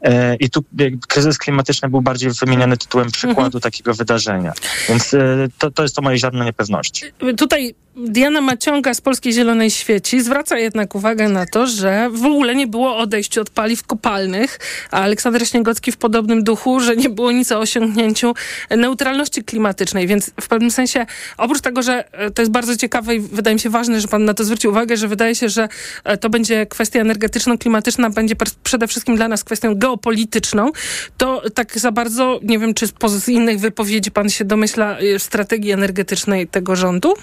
E, 0.01 0.35
I 0.35 0.49
tu 0.49 0.63
kryzys 1.07 1.37
klimatyczny 1.37 1.89
był 1.89 2.01
bardziej 2.01 2.31
wymieniany 2.31 2.77
tytułem 2.77 3.11
przykładu 3.11 3.59
takiego 3.59 3.93
wydarzenia. 3.93 4.53
Więc 4.89 5.13
e, 5.13 5.47
to, 5.57 5.71
to 5.71 5.83
jest 5.83 5.95
to 5.95 6.01
moje 6.01 6.17
ziarno 6.17 6.43
niepewności. 6.43 7.05
Tutaj 7.37 7.75
Diana 8.07 8.41
Maciąga 8.41 8.93
z 8.93 9.01
Polskiej 9.01 9.33
Zielonej 9.33 9.71
Świeci 9.71 10.21
zwraca 10.21 10.57
jednak 10.57 10.95
uwagę 10.95 11.29
na 11.29 11.45
to, 11.45 11.67
że 11.67 12.09
w 12.09 12.25
ogóle 12.25 12.55
nie 12.55 12.67
było 12.67 12.97
odejściu 12.97 13.41
od 13.41 13.49
paliw 13.49 13.83
kopalnych, 13.83 14.59
a 14.91 15.01
Aleksander 15.01 15.47
Śniegocki 15.47 15.91
w 15.91 15.97
podobnym 15.97 16.43
duchu, 16.43 16.79
że 16.79 16.95
nie 16.95 17.09
było 17.09 17.31
nic 17.31 17.51
o 17.51 17.65
osiągnięciu 17.69 18.33
neutralności 18.69 19.43
klimatycznej, 19.43 20.07
więc 20.07 20.31
w 20.41 20.47
pewnym 20.47 20.71
sensie 20.71 21.05
oprócz 21.37 21.61
tego, 21.61 21.81
że 21.81 22.13
e, 22.13 22.31
to 22.31 22.41
jest 22.41 22.51
bardzo 22.51 22.75
ciekawe 22.77 23.15
i 23.15 23.19
wydaje 23.19 23.53
mi 23.53 23.59
się 23.59 23.69
ważne, 23.69 24.01
że 24.01 24.07
pan 24.07 24.25
na 24.25 24.33
to 24.33 24.43
zwrócił 24.43 24.71
uwagę, 24.71 24.97
że 24.97 25.07
wydaje 25.07 25.35
się, 25.35 25.49
że 25.49 25.69
e, 26.03 26.17
to 26.17 26.29
będzie 26.29 26.65
kwestia 26.65 27.01
energetyczno-klimatyczna, 27.01 28.09
będzie 28.09 28.35
przede 28.63 28.87
wszystkim 28.87 29.15
dla 29.15 29.27
nas 29.27 29.43
kwestią 29.43 29.75
geopolityczną, 29.75 30.71
to 31.17 31.41
tak 31.53 31.79
za 31.79 31.91
bardzo, 31.91 32.39
nie 32.43 32.59
wiem, 32.59 32.73
czy 32.73 32.87
z 33.07 33.29
innych 33.29 33.59
wypowiedzi 33.59 34.11
pan 34.11 34.29
się 34.29 34.45
domyśla 34.45 34.97
e, 34.97 35.19
strategii 35.19 35.71
energetycznej 35.71 36.47
tego 36.47 36.75
rządu? 36.75 37.13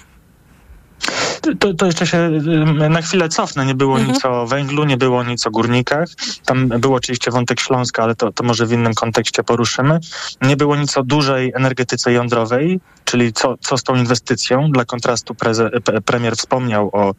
To, 1.59 1.73
to 1.73 1.85
jeszcze 1.85 2.07
się 2.07 2.17
ym, 2.17 2.77
na 2.77 3.01
chwilę 3.01 3.29
cofnę. 3.29 3.65
Nie 3.65 3.75
było 3.75 3.99
nic 3.99 4.25
o 4.25 4.47
węglu, 4.47 4.83
nie 4.83 4.97
było 4.97 5.23
nic 5.23 5.47
o 5.47 5.51
górnikach. 5.51 6.07
Tam 6.45 6.67
był 6.67 6.95
oczywiście 6.95 7.31
wątek 7.31 7.59
Śląska, 7.59 8.03
ale 8.03 8.15
to, 8.15 8.31
to 8.31 8.43
może 8.43 8.65
w 8.65 8.71
innym 8.71 8.93
kontekście 8.93 9.43
poruszymy. 9.43 9.99
Nie 10.41 10.57
było 10.57 10.75
nic 10.75 10.97
o 10.97 11.03
dużej 11.03 11.51
energetyce 11.55 12.11
jądrowej, 12.11 12.79
czyli 13.07 13.33
co, 13.33 13.57
co 13.57 13.77
z 13.77 13.83
tą 13.83 13.95
inwestycją. 13.95 14.71
Dla 14.71 14.85
kontrastu 14.85 15.35
preze, 15.35 15.69
premier 16.05 16.35
wspomniał 16.35 16.89
o, 16.93 17.13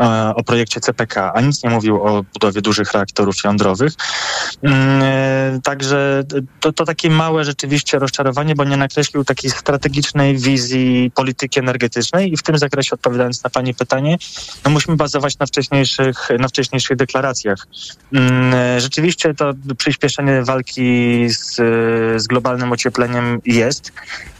e, 0.00 0.34
o 0.34 0.44
projekcie 0.44 0.80
CPK, 0.80 1.32
a 1.34 1.40
nic 1.40 1.64
nie 1.64 1.70
mówił 1.70 2.02
o 2.02 2.24
budowie 2.32 2.60
dużych 2.60 2.92
reaktorów 2.92 3.36
jądrowych. 3.44 3.92
Mm, 4.62 5.02
e, 5.02 5.60
Także 5.62 6.24
to, 6.60 6.72
to 6.72 6.84
takie 6.84 7.10
małe 7.10 7.44
rzeczywiście 7.44 7.98
rozczarowanie, 7.98 8.54
bo 8.54 8.64
nie 8.64 8.76
nakreślił 8.76 9.24
takiej 9.24 9.50
strategicznej 9.50 10.38
wizji 10.38 11.10
polityki 11.14 11.60
energetycznej 11.60 12.32
i 12.32 12.36
w 12.36 12.42
tym 12.42 12.58
zakresie 12.58 12.90
odpowiadając 12.94 13.44
na 13.44 13.50
Pani 13.50 13.74
pytanie, 13.74 14.16
no 14.64 14.70
musimy 14.70 14.96
bazować 14.96 15.38
na 15.38 15.46
wcześniejszych, 15.46 16.28
na 16.38 16.48
wcześniejszych 16.48 16.96
deklaracjach. 16.96 17.66
Mm, 18.12 18.54
e, 18.54 18.80
Rzeczywiście 18.80 19.34
to 19.34 19.52
przyspieszenie 19.78 20.42
walki 20.42 21.28
z, 21.28 21.56
z 22.22 22.26
globalnym 22.26 22.72
ociepleniem 22.72 23.40
jest. 23.44 23.92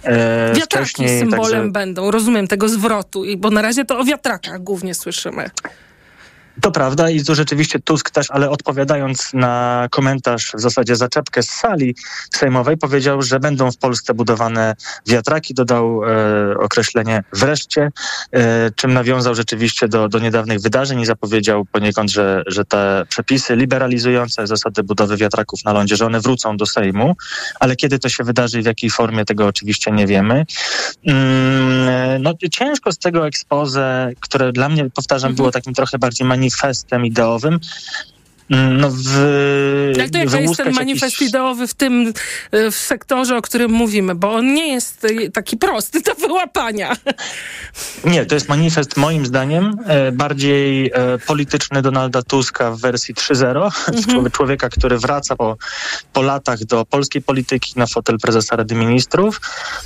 E, 0.04 0.54
Wiatraki 0.54 0.93
wcześniej, 0.94 1.20
symbolem 1.20 1.50
także- 1.50 1.70
będą, 1.72 2.11
rozumiem, 2.11 2.48
tego 2.48 2.68
zwrotu, 2.68 3.22
bo 3.38 3.50
na 3.50 3.62
razie 3.62 3.85
to 3.85 3.98
o 3.98 4.04
wiatrakach 4.04 4.62
głównie 4.62 4.94
słyszymy. 4.94 5.50
To 6.60 6.70
prawda 6.70 7.10
i 7.10 7.24
tu 7.24 7.34
rzeczywiście 7.34 7.80
Tusk 7.80 8.10
też, 8.10 8.30
ale 8.30 8.50
odpowiadając 8.50 9.30
na 9.34 9.86
komentarz, 9.90 10.52
w 10.56 10.60
zasadzie 10.60 10.96
zaczepkę 10.96 11.42
z 11.42 11.50
sali 11.50 11.94
sejmowej, 12.34 12.76
powiedział, 12.76 13.22
że 13.22 13.40
będą 13.40 13.70
w 13.70 13.76
Polsce 13.76 14.14
budowane 14.14 14.74
wiatraki. 15.06 15.54
Dodał 15.54 16.04
e, 16.04 16.58
określenie 16.58 17.24
wreszcie, 17.32 17.90
e, 18.32 18.70
czym 18.70 18.92
nawiązał 18.92 19.34
rzeczywiście 19.34 19.88
do, 19.88 20.08
do 20.08 20.18
niedawnych 20.18 20.60
wydarzeń 20.60 21.00
i 21.00 21.06
zapowiedział 21.06 21.64
poniekąd, 21.64 22.10
że, 22.10 22.42
że 22.46 22.64
te 22.64 23.04
przepisy 23.08 23.56
liberalizujące 23.56 24.46
zasady 24.46 24.82
budowy 24.82 25.16
wiatraków 25.16 25.64
na 25.64 25.72
lądzie, 25.72 25.96
że 25.96 26.06
one 26.06 26.20
wrócą 26.20 26.56
do 26.56 26.66
Sejmu, 26.66 27.16
ale 27.60 27.76
kiedy 27.76 27.98
to 27.98 28.08
się 28.08 28.24
wydarzy 28.24 28.60
i 28.60 28.62
w 28.62 28.66
jakiej 28.66 28.90
formie, 28.90 29.24
tego 29.24 29.46
oczywiście 29.46 29.90
nie 29.90 30.06
wiemy. 30.06 30.46
Mm, 31.06 31.88
e, 31.88 32.18
no, 32.18 32.32
ciężko 32.50 32.92
z 32.92 32.98
tego 32.98 33.26
expose, 33.26 34.12
które 34.20 34.52
dla 34.52 34.68
mnie, 34.68 34.90
powtarzam, 34.90 35.34
było 35.34 35.50
takim 35.50 35.74
trochę 35.74 35.98
bardziej 35.98 36.26
manifestem 36.44 37.07
ideowym, 37.07 37.61
no 38.50 38.90
w, 38.90 39.09
Ale 39.94 40.09
to 40.11 40.18
jaki 40.18 40.42
jest 40.42 40.57
ten 40.57 40.72
manifest 40.72 41.14
jakiś- 41.14 41.28
ideowy 41.28 41.66
w 41.66 41.74
tym 41.74 42.12
y, 42.54 42.70
w 42.70 42.74
sektorze, 42.74 43.37
o 43.37 43.42
którym 43.42 43.70
mówimy? 43.70 44.14
Bo 44.14 44.35
on 44.35 44.54
nie 44.54 44.72
jest 44.72 45.04
y, 45.04 45.30
taki 45.30 45.57
prosty 45.57 46.00
do 46.00 46.14
wyłapania. 46.14 46.96
Nie, 48.04 48.26
to 48.26 48.35
jest 48.35 48.48
manifest 48.48 48.96
moim 48.96 49.26
zdaniem 49.26 49.76
e, 49.87 50.12
bardziej 50.12 50.87
e, 50.94 51.18
polityczny 51.26 51.83
Donalda 51.83 52.22
Tuska 52.22 52.70
w 52.70 52.80
wersji 52.80 53.14
3.0. 53.14 53.70
Człowie- 54.12 54.30
Człowieka, 54.30 54.68
który 54.68 54.98
wraca 54.98 55.37
po, 55.37 55.57
po 56.12 56.22
latach 56.22 56.64
do 56.64 56.85
polskiej 56.85 57.22
polityki 57.22 57.72
na 57.76 57.87
fotel 57.87 58.18
prezesa 58.18 58.57
Rady 58.57 58.74
Ministrów 58.74 59.40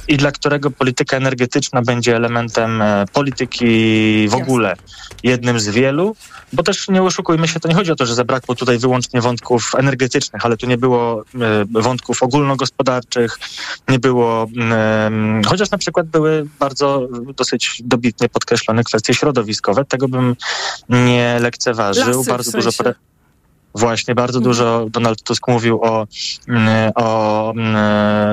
i 0.09 0.17
dla 0.17 0.33
którego 0.33 0.71
polityka 0.71 1.17
energetyczna 1.17 1.83
będzie 1.83 2.17
elementem 2.17 2.83
e, 2.83 3.05
polityki 3.13 4.29
w 4.29 4.35
ogóle, 4.35 4.77
jednym 5.23 5.61
z 5.61 5.69
wielu. 5.69 6.17
Bo 6.53 6.63
też 6.63 6.89
nie 6.89 7.03
oszukujmy 7.03 7.49
się, 7.49 7.61
to 7.61 7.69
nie 7.69 7.75
chodzi 7.75 7.93
o 7.93 7.97
to, 7.97 8.07
że 8.07 8.15
zabrakło 8.15 8.48
tutaj 8.55 8.79
wyłącznie 8.79 9.21
wątków 9.21 9.73
energetycznych, 9.79 10.47
ale 10.47 10.57
tu 10.57 10.67
nie 10.67 10.79
było 10.79 11.25
e, 11.75 11.83
wątków 11.83 12.23
ogólnogospodarczych, 12.23 13.39
nie 13.89 13.99
było, 13.99 14.47
mm, 14.57 15.45
chociaż 15.45 15.71
na 15.71 15.79
przykład 15.79 16.07
były 16.07 16.47
bardzo 16.59 17.09
dosyć 17.37 17.83
dobitnie 17.85 18.29
podkreślone 18.29 18.85
kwestie 18.85 19.15
środowiskowe, 19.15 19.85
tego 19.85 20.09
bym 20.09 20.37
nie 20.89 21.39
lekceważył. 21.41 22.07
Lasy 22.07 22.23
w 22.23 22.27
bardzo 22.27 22.53
dużo 22.53 22.73
sensie. 22.73 22.91
pre- 22.91 22.95
Właśnie, 23.79 24.15
bardzo 24.15 24.39
Mhm. 24.39 24.51
dużo 24.51 24.87
Donald 24.91 25.23
Tusk 25.23 25.49
mówił 25.49 25.83
o, 25.83 26.07
mm, 26.49 26.93
o 26.95 27.51
mm, 27.57 27.77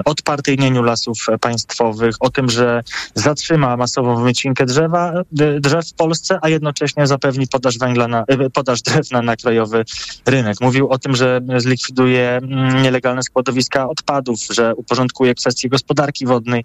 odpartyjnieniu 0.05 0.83
lasów 0.83 1.17
państwowych, 1.41 2.15
o 2.19 2.29
tym, 2.29 2.49
że 2.49 2.83
zatrzyma 3.15 3.77
masową 3.77 4.23
wycinkę 4.23 4.65
drzewa, 4.65 5.13
drzew 5.59 5.89
w 5.89 5.93
Polsce, 5.93 6.39
a 6.41 6.49
jednocześnie 6.49 7.07
zapewni 7.07 7.47
podaż 7.47 7.77
węgla 7.77 8.07
na, 8.07 8.23
e, 8.27 8.49
podaż 8.49 8.81
drewna 8.81 9.21
na 9.21 9.35
krajowy 9.35 9.85
rynek. 10.25 10.61
Mówił 10.61 10.89
o 10.89 10.97
tym, 10.97 11.15
że 11.15 11.41
zlikwiduje 11.57 12.29
mm, 12.43 12.83
nielegalne 12.83 13.23
składowiska 13.23 13.89
odpadów, 13.89 14.39
że 14.49 14.75
uporządkuje 14.75 15.35
kwestie 15.35 15.69
gospodarki 15.69 16.25
wodnej. 16.25 16.63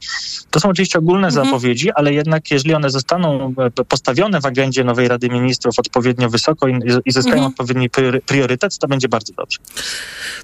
To 0.51 0.61
są 0.61 0.69
oczywiście 0.69 0.99
ogólne 0.99 1.31
zapowiedzi, 1.31 1.91
ale 1.93 2.13
jednak 2.13 2.51
jeżeli 2.51 2.75
one 2.75 2.91
zostaną 2.91 3.55
e, 3.79 3.85
postawione 3.85 4.41
w 4.41 4.47
agendzie 4.47 4.85
nowej 4.85 5.09
Rady 5.09 5.29
Ministrów 5.29 5.79
odpowiednio 5.79 6.29
wysoko 6.31 6.69
i, 6.69 6.79
i 7.05 7.13
zyskają 7.13 7.37
Mhm. 7.37 7.51
odpowiedni 7.53 7.91
priory- 7.91 8.21
to 8.79 8.89
będzie 8.89 9.09
bardzo 9.09 9.33
dobrze. 9.33 9.59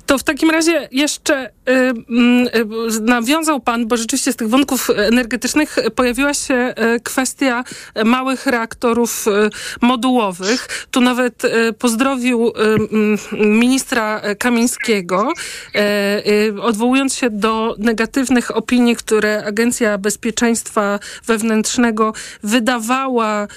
To 0.06 0.18
w 0.18 0.22
takim 0.22 0.50
razie 0.50 0.88
jeszcze 0.92 1.46
y, 1.46 1.50
mm, 1.70 2.46
y, 2.46 3.00
nawiązał 3.00 3.60
pan, 3.60 3.86
bo 3.86 3.96
rzeczywiście 3.96 4.32
z 4.32 4.36
tych 4.36 4.48
wątków 4.48 4.90
energetycznych 4.90 5.78
pojawiła 5.94 6.34
się 6.34 6.74
y, 6.96 7.00
kwestia 7.00 7.64
małych 8.04 8.46
reaktorów 8.46 9.26
y, 9.28 9.30
modułowych. 9.80 10.86
Tu 10.90 11.00
nawet 11.00 11.44
y, 11.44 11.72
pozdrowił 11.72 12.48
y, 12.48 12.52
ministra 13.32 14.22
Kamińskiego, 14.38 15.32
y, 15.32 15.78
y, 16.30 16.62
odwołując 16.62 17.14
się 17.14 17.30
do 17.30 17.74
negatywnych 17.78 18.56
opinii, 18.56 18.96
które 18.96 19.44
Agencja 19.44 19.98
Bezpieczeństwa 19.98 20.98
Wewnętrznego 21.26 22.12
wydawała 22.42 23.48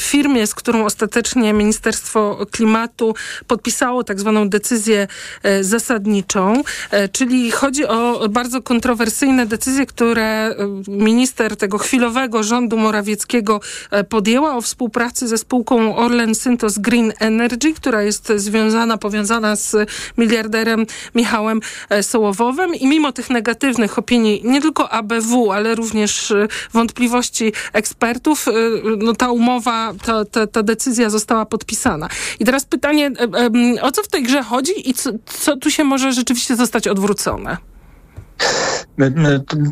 firmie, 0.00 0.46
z 0.46 0.54
którą 0.54 0.84
ostatecznie 0.84 1.52
Ministerstwo 1.52 2.46
Klimatu 2.50 3.14
podpisało 3.46 3.69
tak 4.06 4.20
zwaną 4.20 4.48
decyzję 4.48 5.06
e, 5.42 5.64
zasadniczą, 5.64 6.62
e, 6.90 7.08
czyli 7.08 7.50
chodzi 7.50 7.86
o 7.86 8.28
bardzo 8.28 8.62
kontrowersyjne 8.62 9.46
decyzje, 9.46 9.86
które 9.86 10.22
e, 10.22 10.54
minister 10.88 11.56
tego 11.56 11.78
chwilowego 11.78 12.42
rządu 12.42 12.76
Morawieckiego 12.76 13.60
podjęła 14.08 14.56
o 14.56 14.60
współpracy 14.60 15.28
ze 15.28 15.38
spółką 15.38 15.96
Orlen 15.96 16.34
Synthos 16.34 16.78
Green 16.78 17.12
Energy, 17.18 17.74
która 17.74 18.02
jest 18.02 18.32
związana, 18.36 18.98
powiązana 18.98 19.56
z 19.56 19.76
miliarderem 20.18 20.86
Michałem 21.14 21.60
Sołowowem 22.02 22.74
i 22.74 22.86
mimo 22.86 23.12
tych 23.12 23.30
negatywnych 23.30 23.98
opinii 23.98 24.42
nie 24.44 24.60
tylko 24.60 24.90
ABW, 24.90 25.52
ale 25.52 25.74
również 25.74 26.32
wątpliwości 26.72 27.52
ekspertów, 27.72 28.46
no 28.98 29.14
ta 29.14 29.30
umowa, 29.30 29.92
ta, 30.04 30.24
ta, 30.24 30.46
ta 30.46 30.62
decyzja 30.62 31.10
została 31.10 31.46
podpisana. 31.46 32.08
I 32.40 32.44
teraz 32.44 32.64
pytanie, 32.64 33.10
o 33.82 33.92
co 33.92 34.02
w 34.02 34.08
tej 34.08 34.22
grze 34.22 34.42
chodzi 34.42 34.90
i 34.90 34.94
co, 34.94 35.10
co 35.26 35.56
tu 35.56 35.70
się 35.70 35.84
może 35.84 36.12
rzeczywiście 36.12 36.56
zostać 36.56 36.88
odwrócone? 36.88 37.56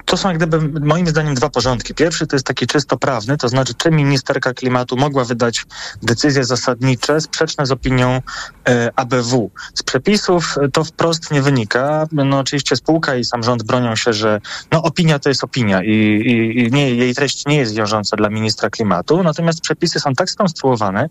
To 0.05 0.17
są 0.17 0.29
jak 0.29 0.39
gdyby 0.39 0.81
moim 0.81 1.07
zdaniem 1.07 1.35
dwa 1.35 1.51
porządki. 1.51 1.95
Pierwszy 1.95 2.27
to 2.27 2.37
jest 2.37 2.47
taki 2.47 2.67
czysto 2.67 2.97
prawny, 2.97 3.37
to 3.37 3.49
znaczy 3.49 3.75
czy 3.75 3.91
ministerka 3.91 4.55
klimatu 4.55 4.97
mogła 4.97 5.25
wydać 5.25 5.67
decyzje 6.03 6.45
zasadnicze 6.45 7.21
sprzeczne 7.21 7.67
z 7.67 7.73
opinią 7.73 8.23
e, 8.69 8.91
ABW. 8.97 9.51
Z 9.75 9.83
przepisów 9.83 10.57
to 10.73 10.85
wprost 10.85 11.31
nie 11.31 11.43
wynika. 11.43 12.07
No 12.13 12.39
oczywiście 12.39 12.77
spółka 12.77 13.17
i 13.17 13.25
sam 13.25 13.43
rząd 13.43 13.63
bronią 13.63 13.97
się, 13.97 14.13
że 14.13 14.41
no 14.73 14.83
opinia 14.83 15.19
to 15.19 15.29
jest 15.29 15.45
opinia 15.45 15.85
i, 15.85 15.91
i, 15.91 16.59
i 16.59 16.73
nie, 16.73 16.95
jej 16.95 17.15
treść 17.15 17.47
nie 17.47 17.57
jest 17.57 17.75
wiążąca 17.75 18.17
dla 18.17 18.31
ministra 18.31 18.71
klimatu, 18.71 19.23
natomiast 19.23 19.61
przepisy 19.61 20.01
są 20.01 20.15
tak 20.15 20.31
skonstruowane, 20.31 21.09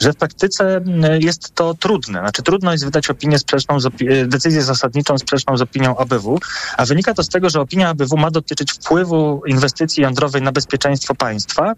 że 0.00 0.12
w 0.12 0.16
praktyce 0.16 0.80
jest 1.20 1.54
to 1.54 1.74
trudne. 1.74 2.18
Znaczy 2.18 2.42
trudno 2.42 2.72
jest 2.72 2.84
wydać 2.84 3.10
opinię 3.10 3.38
sprzeczną 3.38 3.80
z 3.80 3.84
opi- 3.84 4.28
decyzję 4.28 4.62
zasadniczą 4.62 5.18
sprzeczną 5.18 5.56
z 5.56 5.62
opinią 5.62 5.96
ABW, 5.96 6.38
a 6.76 6.86
wynika 6.94 7.14
to 7.14 7.22
z 7.22 7.28
tego, 7.28 7.50
że 7.50 7.60
opinia 7.60 7.88
ABW 7.88 8.16
ma 8.16 8.30
dotyczyć 8.30 8.72
wpływu 8.72 9.42
inwestycji 9.46 10.02
jądrowej 10.02 10.42
na 10.42 10.52
bezpieczeństwo 10.52 11.14
państwa 11.14 11.72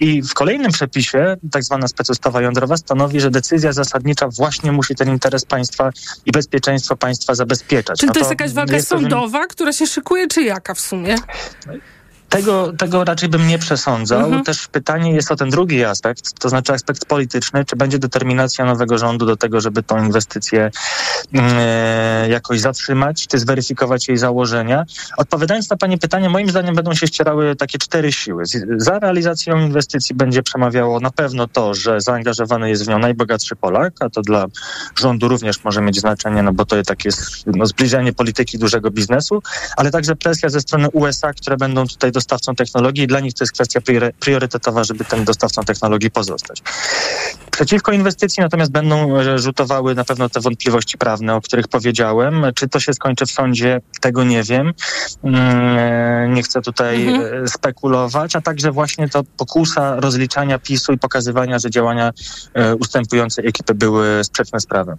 i 0.00 0.22
w 0.22 0.34
kolejnym 0.34 0.72
przepisie, 0.72 1.36
tak 1.52 1.64
zwana 1.64 1.88
specustawa 1.88 2.42
jądrowa, 2.42 2.76
stanowi, 2.76 3.20
że 3.20 3.30
decyzja 3.30 3.72
zasadnicza 3.72 4.28
właśnie 4.28 4.72
musi 4.72 4.94
ten 4.94 5.08
interes 5.08 5.44
państwa 5.44 5.90
i 6.26 6.32
bezpieczeństwo 6.32 6.96
państwa 6.96 7.34
zabezpieczać. 7.34 7.98
Czyli 7.98 8.08
No 8.08 8.14
to 8.14 8.20
jest 8.20 8.30
jakaś 8.30 8.52
walka 8.52 8.76
jest 8.76 8.88
pewien- 8.88 9.10
sądowa, 9.10 9.46
która 9.46 9.72
się 9.72 9.86
szykuje, 9.86 10.28
czy 10.28 10.42
jaka 10.42 10.74
w 10.74 10.80
sumie? 10.80 11.16
Tego, 12.28 12.72
tego 12.78 13.04
raczej 13.04 13.28
bym 13.28 13.48
nie 13.48 13.58
przesądzał. 13.58 14.20
Mhm. 14.24 14.44
Też 14.44 14.68
pytanie 14.68 15.12
jest 15.12 15.32
o 15.32 15.36
ten 15.36 15.50
drugi 15.50 15.84
aspekt, 15.84 16.38
to 16.38 16.48
znaczy 16.48 16.72
aspekt 16.72 17.04
polityczny, 17.04 17.64
czy 17.64 17.76
będzie 17.76 17.98
determinacja 17.98 18.64
nowego 18.64 18.98
rządu 18.98 19.26
do 19.26 19.36
tego, 19.36 19.60
żeby 19.60 19.82
tą 19.82 20.04
inwestycję 20.04 20.70
jakoś 22.28 22.60
zatrzymać, 22.60 23.26
czy 23.26 23.38
zweryfikować 23.38 24.08
jej 24.08 24.16
założenia. 24.16 24.84
Odpowiadając 25.16 25.70
na 25.70 25.76
Pani 25.76 25.98
pytanie, 25.98 26.28
moim 26.28 26.50
zdaniem 26.50 26.74
będą 26.74 26.94
się 26.94 27.06
ścierały 27.06 27.56
takie 27.56 27.78
cztery 27.78 28.12
siły. 28.12 28.44
Za 28.76 28.98
realizacją 28.98 29.58
inwestycji 29.58 30.14
będzie 30.14 30.42
przemawiało 30.42 31.00
na 31.00 31.10
pewno 31.10 31.48
to, 31.48 31.74
że 31.74 32.00
zaangażowany 32.00 32.70
jest 32.70 32.84
w 32.84 32.88
nią 32.88 32.98
najbogatszy 32.98 33.56
Polak, 33.56 33.92
a 34.00 34.10
to 34.10 34.22
dla 34.22 34.46
rządu 34.98 35.28
również 35.28 35.64
może 35.64 35.82
mieć 35.82 36.00
znaczenie, 36.00 36.42
no 36.42 36.52
bo 36.52 36.64
to 36.64 36.76
jest 36.76 37.44
no, 37.46 37.66
zbliżenie 37.66 38.12
polityki 38.12 38.58
dużego 38.58 38.90
biznesu, 38.90 39.42
ale 39.76 39.90
także 39.90 40.16
presja 40.16 40.48
ze 40.48 40.60
strony 40.60 40.90
USA, 40.90 41.32
które 41.32 41.56
będą 41.56 41.86
tutaj 41.86 42.12
dostawcą 42.12 42.54
technologii 42.54 43.04
i 43.04 43.06
dla 43.06 43.20
nich 43.20 43.34
to 43.34 43.44
jest 43.44 43.52
kwestia 43.52 43.80
priory- 43.80 44.12
priorytetowa, 44.20 44.84
żeby 44.84 45.04
ten 45.04 45.24
dostawcą 45.24 45.64
technologii 45.64 46.10
pozostać. 46.10 46.62
Przeciwko 47.50 47.92
inwestycji 47.92 48.40
natomiast 48.40 48.72
będą 48.72 49.16
e, 49.16 49.38
rzutowały 49.38 49.94
na 49.94 50.04
pewno 50.04 50.28
te 50.28 50.40
wątpliwości 50.40 50.98
prawne, 50.98 51.15
o 51.36 51.40
których 51.40 51.68
powiedziałem. 51.68 52.42
Czy 52.54 52.68
to 52.68 52.80
się 52.80 52.94
skończy 52.94 53.26
w 53.26 53.30
sądzie, 53.30 53.80
tego 54.00 54.24
nie 54.24 54.42
wiem. 54.42 54.72
Mm, 55.24 56.34
Nie 56.34 56.42
chcę 56.42 56.62
tutaj 56.62 57.06
Mhm. 57.08 57.44
e, 57.44 57.48
spekulować, 57.48 58.36
a 58.36 58.40
także 58.40 58.72
właśnie 58.72 59.08
to 59.08 59.22
pokusa 59.36 60.00
rozliczania 60.00 60.58
PiSu 60.58 60.92
i 60.92 60.98
pokazywania, 60.98 61.58
że 61.58 61.70
działania 61.70 62.12
e, 62.54 62.74
ustępującej 62.76 63.46
ekipy 63.48 63.74
były 63.74 64.24
sprzeczne 64.24 64.60
z 64.60 64.66
prawem. 64.66 64.96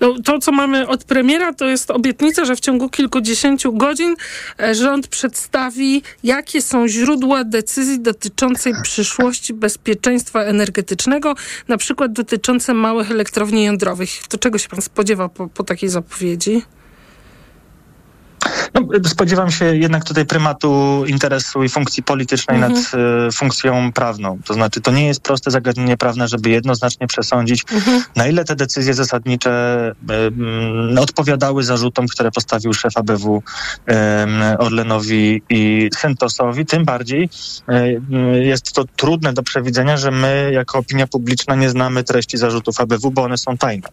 No, 0.00 0.14
to, 0.24 0.38
co 0.38 0.52
mamy 0.52 0.88
od 0.88 1.04
premiera, 1.04 1.52
to 1.52 1.64
jest 1.66 1.90
obietnica, 1.90 2.44
że 2.44 2.56
w 2.56 2.60
ciągu 2.60 2.88
kilkudziesięciu 2.88 3.72
godzin 3.72 4.14
e, 4.60 4.74
rząd 4.74 5.08
przedstawi, 5.08 6.02
jakie 6.22 6.62
są 6.62 6.88
źródła 6.88 7.44
decyzji 7.44 8.00
dotyczącej 8.00 8.72
przyszłości 8.82 9.54
bezpieczeństwa 9.54 10.40
energetycznego, 10.42 11.34
na 11.68 11.76
przykład 11.76 12.12
dotyczące 12.12 12.74
małych 12.74 13.10
elektrowni 13.10 13.64
jądrowych. 13.64 14.10
To 14.28 14.38
czego 14.38 14.58
się 14.58 14.68
pan 14.68 14.82
spodziewa 14.82 15.28
po, 15.40 15.48
po 15.48 15.64
takiej 15.64 15.88
zapowiedzi? 15.88 16.62
No, 18.74 19.08
spodziewam 19.08 19.50
się 19.50 19.76
jednak 19.76 20.04
tutaj 20.04 20.26
prymatu 20.26 21.02
interesu 21.06 21.64
i 21.64 21.68
funkcji 21.68 22.02
politycznej 22.02 22.56
Mhm. 22.56 22.72
nad 22.72 22.92
e, 22.94 23.32
funkcją 23.32 23.92
prawną. 23.92 24.38
To 24.44 24.54
znaczy, 24.54 24.80
to 24.80 24.90
nie 24.90 25.06
jest 25.06 25.20
proste 25.20 25.50
zagadnienie 25.50 25.96
prawne, 25.96 26.28
żeby 26.28 26.50
jednoznacznie 26.50 27.06
przesądzić, 27.06 27.64
na 28.16 28.26
ile 28.26 28.44
te 28.44 28.56
decyzje 28.56 28.94
zasadnicze 28.94 29.50
e, 30.10 30.26
mm, 30.26 30.98
odpowiadały 30.98 31.64
zarzutom, 31.64 32.08
które 32.08 32.30
postawił 32.30 32.72
szef 32.74 32.96
ABW 32.96 33.42
em, 33.86 34.30
Orlenowi 34.58 35.42
i 35.50 35.90
Syntosowi. 35.96 36.66
Tym 36.66 36.84
bardziej 36.84 37.28
e, 37.68 37.88
jest 38.42 38.72
to 38.72 38.84
trudne 38.96 39.32
do 39.32 39.42
przewidzenia, 39.42 39.96
że 39.96 40.10
my 40.10 40.50
jako 40.52 40.78
opinia 40.78 41.06
publiczna 41.06 41.54
nie 41.54 41.70
znamy 41.70 42.04
treści 42.04 42.38
zarzutów 42.38 42.80
ABW, 42.80 43.10
bo 43.10 43.22
one 43.22 43.38
są 43.38 43.56
tajne. 43.58 43.88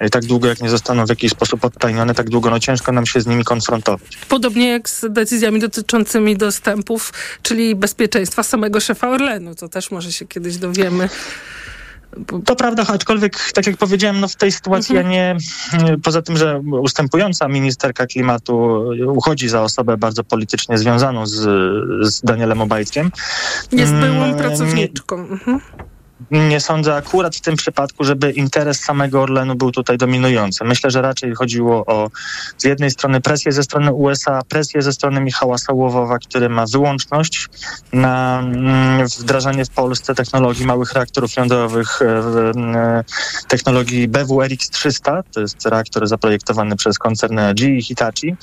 I 0.00 0.10
tak 0.10 0.24
długo, 0.24 0.48
jak 0.48 0.62
nie 0.62 0.68
zostaną 0.68 1.06
w 1.06 1.08
jakiś 1.08 1.32
sposób 1.32 1.64
odtajnione, 1.64 2.14
tak 2.14 2.30
długo 2.30 2.50
no 2.50 2.60
ciężko 2.60 2.92
nam 2.92 3.06
się 3.06 3.20
z 3.20 3.26
nimi 3.26 3.44
konfrontować. 3.44 4.18
Podobnie 4.28 4.68
jak 4.68 4.88
z 4.88 5.04
decyzjami 5.08 5.60
dotyczącymi 5.60 6.36
dostępów, 6.36 7.12
czyli 7.42 7.74
bezpieczeństwa 7.74 8.42
samego 8.42 8.80
szefa 8.80 9.08
Orlenu. 9.08 9.54
To 9.54 9.68
też 9.68 9.90
może 9.90 10.12
się 10.12 10.26
kiedyś 10.26 10.56
dowiemy. 10.56 11.08
To 12.44 12.56
prawda, 12.56 12.84
aczkolwiek, 12.88 13.52
tak 13.52 13.66
jak 13.66 13.76
powiedziałem, 13.76 14.20
no 14.20 14.28
w 14.28 14.36
tej 14.36 14.52
sytuacji 14.52 14.94
ja 14.94 15.02
nie, 15.02 15.36
poza 16.02 16.22
tym, 16.22 16.36
że 16.36 16.62
ustępująca 16.82 17.48
ministerka 17.48 18.06
klimatu 18.06 18.84
uchodzi 19.06 19.48
za 19.48 19.62
osobę 19.62 19.96
bardzo 19.96 20.24
politycznie 20.24 20.78
związaną 20.78 21.26
z, 21.26 21.32
z 22.08 22.20
Danielem 22.20 22.60
Obajtkiem. 22.60 23.10
Jest 23.72 23.92
byłą 23.92 24.24
mm, 24.24 24.36
pracowniczką. 24.36 25.16
Mhm. 25.16 25.60
Nie 26.30 26.60
sądzę 26.60 26.94
akurat 26.94 27.36
w 27.36 27.40
tym 27.40 27.56
przypadku, 27.56 28.04
żeby 28.04 28.30
interes 28.30 28.80
samego 28.80 29.22
Orlenu 29.22 29.54
był 29.54 29.72
tutaj 29.72 29.98
dominujący. 29.98 30.64
Myślę, 30.64 30.90
że 30.90 31.02
raczej 31.02 31.34
chodziło 31.34 31.86
o 31.86 32.10
z 32.58 32.64
jednej 32.64 32.90
strony 32.90 33.20
presję 33.20 33.52
ze 33.52 33.62
strony 33.62 33.92
USA, 33.92 34.42
presję 34.48 34.82
ze 34.82 34.92
strony 34.92 35.20
Michała 35.20 35.58
Sałowowa, 35.58 36.18
który 36.18 36.48
ma 36.48 36.64
wyłączność 36.72 37.48
na 37.92 38.40
mm, 38.40 39.06
wdrażanie 39.06 39.64
w 39.64 39.70
Polsce 39.70 40.14
technologii 40.14 40.66
małych 40.66 40.92
reaktorów 40.92 41.36
jądrowych, 41.36 42.02
e, 42.02 42.06
e, 42.06 43.04
technologii 43.48 44.08
BWRX 44.08 44.70
300. 44.70 45.22
To 45.22 45.40
jest 45.40 45.66
reaktor 45.66 46.06
zaprojektowany 46.06 46.76
przez 46.76 46.98
koncern 46.98 47.38
LG 47.38 47.60
i 47.60 47.82
Hitachi. 47.82 48.36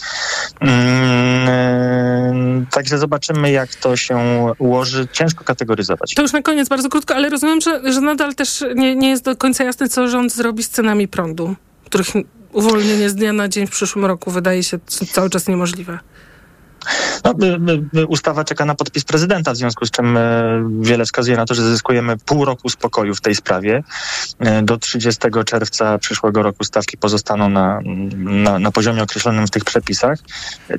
Mm, 0.61 1.49
e, 1.49 2.63
Także 2.71 2.97
zobaczymy, 2.97 3.51
jak 3.51 3.75
to 3.75 3.97
się 3.97 4.17
ułoży. 4.57 5.07
Ciężko 5.11 5.43
kategoryzować. 5.43 6.13
To 6.15 6.21
już 6.21 6.33
na 6.33 6.41
koniec 6.41 6.69
bardzo 6.69 6.89
krótko, 6.89 7.15
ale 7.15 7.29
rozumiem, 7.29 7.61
że, 7.63 7.93
że 7.93 8.01
nadal 8.01 8.35
też 8.35 8.63
nie, 8.75 8.95
nie 8.95 9.09
jest 9.09 9.23
do 9.23 9.35
końca 9.35 9.63
jasne, 9.63 9.89
co 9.89 10.07
rząd 10.07 10.33
zrobi 10.33 10.63
z 10.63 10.69
cenami 10.69 11.07
prądu, 11.07 11.55
których 11.85 12.07
uwolnienie 12.53 13.09
z 13.09 13.15
dnia 13.15 13.33
na 13.33 13.47
dzień 13.47 13.67
w 13.67 13.71
przyszłym 13.71 14.05
roku 14.05 14.31
wydaje 14.31 14.63
się 14.63 14.79
cały 15.11 15.29
czas 15.29 15.47
niemożliwe. 15.47 15.99
No, 17.23 17.31
y, 17.31 17.97
y, 17.97 17.99
y, 17.99 18.07
ustawa 18.07 18.43
czeka 18.43 18.65
na 18.65 18.75
podpis 18.75 19.03
prezydenta, 19.03 19.53
w 19.53 19.57
związku 19.57 19.85
z 19.85 19.91
czym 19.91 20.17
wiele 20.81 21.05
wskazuje 21.05 21.37
na 21.37 21.45
to, 21.45 21.53
że 21.53 21.63
zyskujemy 21.63 22.17
pół 22.17 22.45
roku 22.45 22.69
spokoju 22.69 23.15
w 23.15 23.21
tej 23.21 23.35
sprawie. 23.35 23.83
Do 24.63 24.77
30 24.77 25.21
czerwca 25.45 25.97
przyszłego 25.97 26.43
roku 26.43 26.63
stawki 26.63 26.97
pozostaną 26.97 27.49
na, 27.49 27.79
na, 28.15 28.59
na 28.59 28.71
poziomie 28.71 29.03
określonym 29.03 29.47
w 29.47 29.51
tych 29.51 29.63
przepisach. 29.65 30.19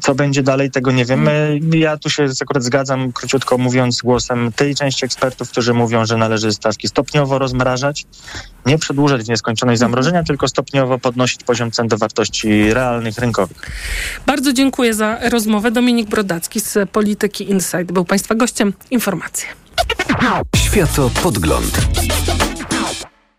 Co 0.00 0.14
będzie 0.14 0.42
dalej, 0.42 0.70
tego 0.70 0.92
nie 0.92 1.04
wiemy. 1.04 1.58
Ja 1.72 1.96
tu 1.96 2.10
się 2.10 2.26
akurat 2.42 2.62
zgadzam, 2.62 3.12
króciutko 3.12 3.58
mówiąc, 3.58 4.02
głosem 4.02 4.52
tej 4.52 4.74
części 4.74 5.04
ekspertów, 5.04 5.50
którzy 5.50 5.74
mówią, 5.74 6.06
że 6.06 6.16
należy 6.16 6.52
stawki 6.52 6.88
stopniowo 6.88 7.38
rozmrażać, 7.38 8.06
nie 8.66 8.78
przedłużać 8.78 9.28
nieskończonej 9.28 9.76
zamrożenia, 9.76 10.22
tylko 10.22 10.48
stopniowo 10.48 10.98
podnosić 10.98 11.44
poziom 11.44 11.70
cen 11.70 11.88
do 11.88 11.98
wartości 11.98 12.74
realnych, 12.74 13.18
rynkowych. 13.18 13.56
Bardzo 14.26 14.52
dziękuję 14.52 14.94
za 14.94 15.18
rozmowę. 15.30 15.70
Dominik 15.70 16.08
Brodacki 16.08 16.60
z 16.60 16.90
Polityki 16.90 17.50
Insight 17.50 17.92
był 17.92 18.04
Państwa 18.04 18.34
gościem. 18.34 18.72
Informacje. 18.90 19.48
Światopodgląd. 20.56 21.80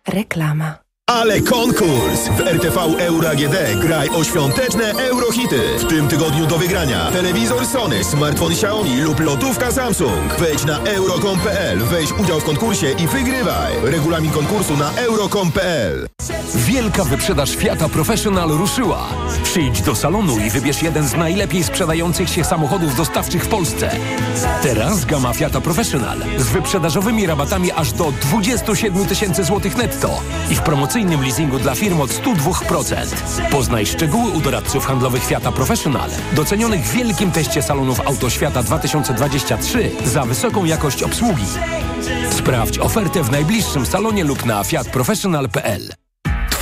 Reklama. 0.07 0.84
Ale 1.09 1.41
konkurs! 1.41 2.29
W 2.37 2.41
RTV 2.41 2.77
Euro 2.99 3.29
AGD 3.29 3.55
graj 3.81 4.09
o 4.09 4.23
świąteczne 4.23 4.91
eurohity. 4.91 5.59
W 5.79 5.85
tym 5.85 6.07
tygodniu 6.07 6.45
do 6.45 6.57
wygrania 6.57 7.11
telewizor 7.11 7.65
Sony, 7.65 8.03
smartfon 8.03 8.51
Xiaomi 8.51 9.01
lub 9.01 9.19
lotówka 9.19 9.71
Samsung. 9.71 10.35
Wejdź 10.39 10.65
na 10.65 10.79
euro.com.pl, 10.79 11.79
weź 11.79 12.11
udział 12.11 12.39
w 12.39 12.43
konkursie 12.43 12.91
i 12.91 13.07
wygrywaj. 13.07 13.73
Regulamin 13.83 14.31
konkursu 14.31 14.77
na 14.77 14.91
euro.com.pl 14.91 16.07
Wielka 16.55 17.03
wyprzedaż 17.03 17.55
Fiata 17.55 17.89
Professional 17.89 18.49
ruszyła. 18.49 19.07
Przyjdź 19.43 19.81
do 19.81 19.95
salonu 19.95 20.39
i 20.39 20.49
wybierz 20.49 20.81
jeden 20.81 21.07
z 21.07 21.13
najlepiej 21.13 21.63
sprzedających 21.63 22.29
się 22.29 22.43
samochodów 22.43 22.95
dostawczych 22.95 23.43
w 23.43 23.47
Polsce. 23.47 23.91
Teraz 24.63 25.05
gama 25.05 25.33
Fiata 25.33 25.61
Professional 25.61 26.17
z 26.37 26.47
wyprzedażowymi 26.47 27.27
rabatami 27.27 27.71
aż 27.71 27.93
do 27.93 28.11
27 28.21 29.05
tysięcy 29.05 29.43
złotych 29.43 29.77
netto 29.77 30.21
i 30.49 30.55
w 30.55 30.61
promocyjnym 30.95 31.21
leasingu 31.21 31.59
dla 31.59 31.75
firm 31.75 32.01
od 32.01 32.09
102%. 32.09 32.95
Poznaj 33.51 33.85
szczegóły 33.85 34.31
u 34.31 34.41
doradców 34.41 34.85
handlowych 34.85 35.25
Fiata 35.25 35.51
Professional, 35.51 36.09
docenionych 36.35 36.85
w 36.85 36.91
wielkim 36.91 37.31
teście 37.31 37.61
salonów 37.61 38.07
Autoświata 38.07 38.63
2023 38.63 39.91
za 40.05 40.25
wysoką 40.25 40.65
jakość 40.65 41.03
obsługi. 41.03 41.45
Sprawdź 42.31 42.79
ofertę 42.79 43.23
w 43.23 43.31
najbliższym 43.31 43.85
salonie 43.85 44.23
lub 44.23 44.45
na 44.45 44.63
fiatprofessional.pl. 44.63 46.04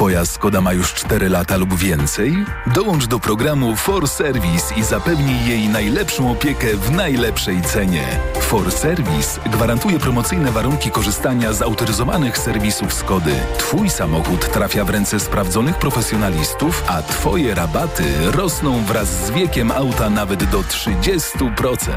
Twoja 0.04 0.26
Skoda 0.26 0.62
ma 0.62 0.74
już 0.74 0.94
4 0.94 1.30
lata 1.30 1.58
lub 1.58 1.76
więcej? 1.76 2.46
Dołącz 2.68 3.08
do 3.08 3.20
programu 3.20 3.76
For 3.76 4.08
Service 4.08 4.76
i 4.76 4.84
zapewnij 4.84 5.46
jej 5.48 5.70
najlepszą 5.70 6.32
opiekę 6.32 6.68
w 6.78 6.92
najlepszej 6.92 7.62
cenie. 7.62 8.20
For 8.42 8.72
Service 8.72 9.40
gwarantuje 9.46 10.00
promocyjne 10.00 10.52
warunki 10.52 10.92
korzystania 10.92 11.54
z 11.54 11.62
autoryzowanych 11.62 12.38
serwisów 12.38 12.94
Skody. 12.94 13.36
Twój 13.58 13.90
samochód 13.90 14.52
trafia 14.52 14.86
w 14.86 14.90
ręce 14.90 15.20
sprawdzonych 15.20 15.80
profesjonalistów, 15.80 16.84
a 16.88 17.02
Twoje 17.02 17.56
rabaty 17.56 18.04
rosną 18.32 18.84
wraz 18.86 19.26
z 19.26 19.32
wiekiem 19.32 19.72
auta 19.72 20.10
nawet 20.10 20.44
do 20.44 20.60
30%. 20.60 21.88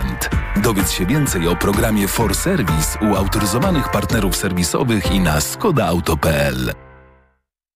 Dowiedz 0.57 0.91
się 0.91 1.07
więcej 1.07 1.49
o 1.49 1.57
programie 1.57 2.09
For 2.09 2.35
Service 2.35 2.99
u 3.11 3.17
autoryzowanych 3.17 3.91
partnerów 3.91 4.37
serwisowych 4.37 5.13
i 5.13 5.21
na 5.21 5.41
skodaauto.pl. 5.41 6.86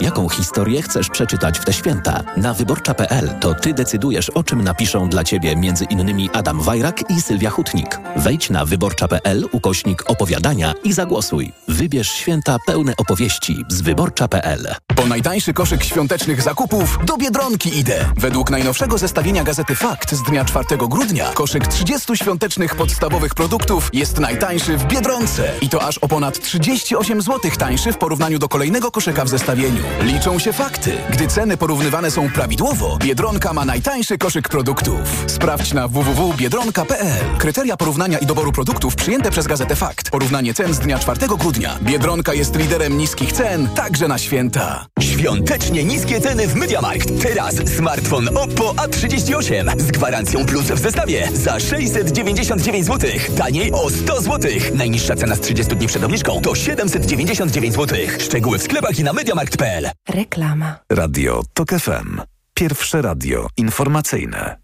Jaką 0.00 0.28
historię 0.28 0.82
chcesz 0.82 1.08
przeczytać 1.08 1.58
w 1.58 1.64
te 1.64 1.72
święta? 1.72 2.22
Na 2.36 2.54
wyborcza.pl 2.54 3.30
to 3.40 3.54
ty 3.54 3.74
decydujesz, 3.74 4.30
o 4.30 4.42
czym 4.42 4.64
napiszą 4.64 5.08
dla 5.08 5.24
ciebie 5.24 5.56
między 5.56 5.84
innymi 5.84 6.30
Adam 6.32 6.60
Wajrak 6.60 7.10
i 7.10 7.20
Sylwia 7.20 7.50
Hutnik. 7.50 8.00
Wejdź 8.16 8.50
na 8.50 8.64
wyborcza.pl 8.64 9.48
ukośnik 9.52 10.10
opowiadania 10.10 10.74
i 10.84 10.92
zagłosuj. 10.92 11.52
Wybierz 11.68 12.10
święta 12.10 12.56
pełne 12.66 12.92
opowieści 12.96 13.64
z 13.68 13.80
wyborcza.pl. 13.80 14.74
Po 14.96 15.06
najtańszy 15.06 15.52
koszyk 15.52 15.84
świątecznych 15.84 16.42
zakupów 16.42 16.98
do 17.04 17.16
Biedronki 17.16 17.78
idę. 17.78 18.04
Według 18.16 18.50
najnowszego 18.50 18.98
zestawienia 18.98 19.44
gazety 19.44 19.74
Fakt 19.74 20.14
z 20.14 20.22
dnia 20.22 20.44
4 20.44 20.64
grudnia 20.88 21.30
koszyk 21.34 21.66
30 21.66 22.16
świątecznych 22.16 22.74
podstawowych 22.74 23.34
produktów 23.34 23.90
jest 23.92 24.18
najtańszy 24.18 24.76
w 24.76 24.84
Biedronce. 24.84 25.50
I 25.60 25.68
to 25.68 25.82
aż 25.82 25.98
o 25.98 26.08
ponad 26.08 26.40
38 26.40 27.22
zł 27.22 27.50
tańszy 27.58 27.92
w 27.92 27.98
porównaniu 27.98 28.38
do 28.38 28.48
kolejnego 28.48 28.90
koszyka 28.90 29.24
w 29.24 29.28
zestawieniu. 29.28 29.57
Liczą 30.02 30.38
się 30.38 30.52
fakty. 30.52 30.92
Gdy 31.10 31.26
ceny 31.26 31.56
porównywane 31.56 32.10
są 32.10 32.30
prawidłowo, 32.30 32.98
Biedronka 33.00 33.52
ma 33.52 33.64
najtańszy 33.64 34.18
koszyk 34.18 34.48
produktów. 34.48 35.24
Sprawdź 35.26 35.72
na 35.72 35.88
www.biedronka.pl. 35.88 37.38
Kryteria 37.38 37.76
porównania 37.76 38.18
i 38.18 38.26
doboru 38.26 38.52
produktów 38.52 38.96
przyjęte 38.96 39.30
przez 39.30 39.46
gazetę 39.46 39.76
Fakt. 39.76 40.10
Porównanie 40.10 40.54
cen 40.54 40.74
z 40.74 40.78
dnia 40.78 40.98
4 40.98 41.26
grudnia. 41.38 41.78
Biedronka 41.82 42.34
jest 42.34 42.56
liderem 42.56 42.98
niskich 42.98 43.32
cen, 43.32 43.68
także 43.68 44.08
na 44.08 44.18
święta. 44.18 44.86
Świątecznie 45.00 45.84
niskie 45.84 46.20
ceny 46.20 46.48
w 46.48 46.54
MediaMarkt. 46.54 47.22
Teraz 47.22 47.54
smartfon 47.54 48.28
Oppo 48.28 48.72
A38 48.72 49.80
z 49.80 49.90
gwarancją 49.90 50.46
plus 50.46 50.64
w 50.64 50.78
zestawie 50.78 51.28
za 51.34 51.60
699 51.60 52.86
zł. 52.86 53.10
Taniej 53.36 53.72
o 53.72 53.90
100 53.90 54.20
zł. 54.20 54.50
Najniższa 54.74 55.16
cena 55.16 55.36
z 55.36 55.40
30 55.40 55.76
dni 55.76 55.86
przed 55.86 56.04
obniżką 56.04 56.40
to 56.40 56.54
799 56.54 57.74
zł. 57.74 57.98
Szczegóły 58.18 58.58
w 58.58 58.62
sklepach 58.62 58.98
i 58.98 59.04
na 59.04 59.12
MediaMarkt.pl. 59.48 59.90
Reklama. 60.08 60.74
Radio 60.92 61.42
TOK 61.52 61.68
FM. 61.70 62.20
Pierwsze 62.54 63.02
radio 63.02 63.48
informacyjne. 63.56 64.56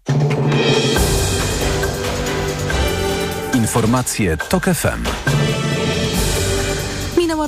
Informacje 3.53 4.37
TOK 4.37 4.63
FM. 4.63 5.05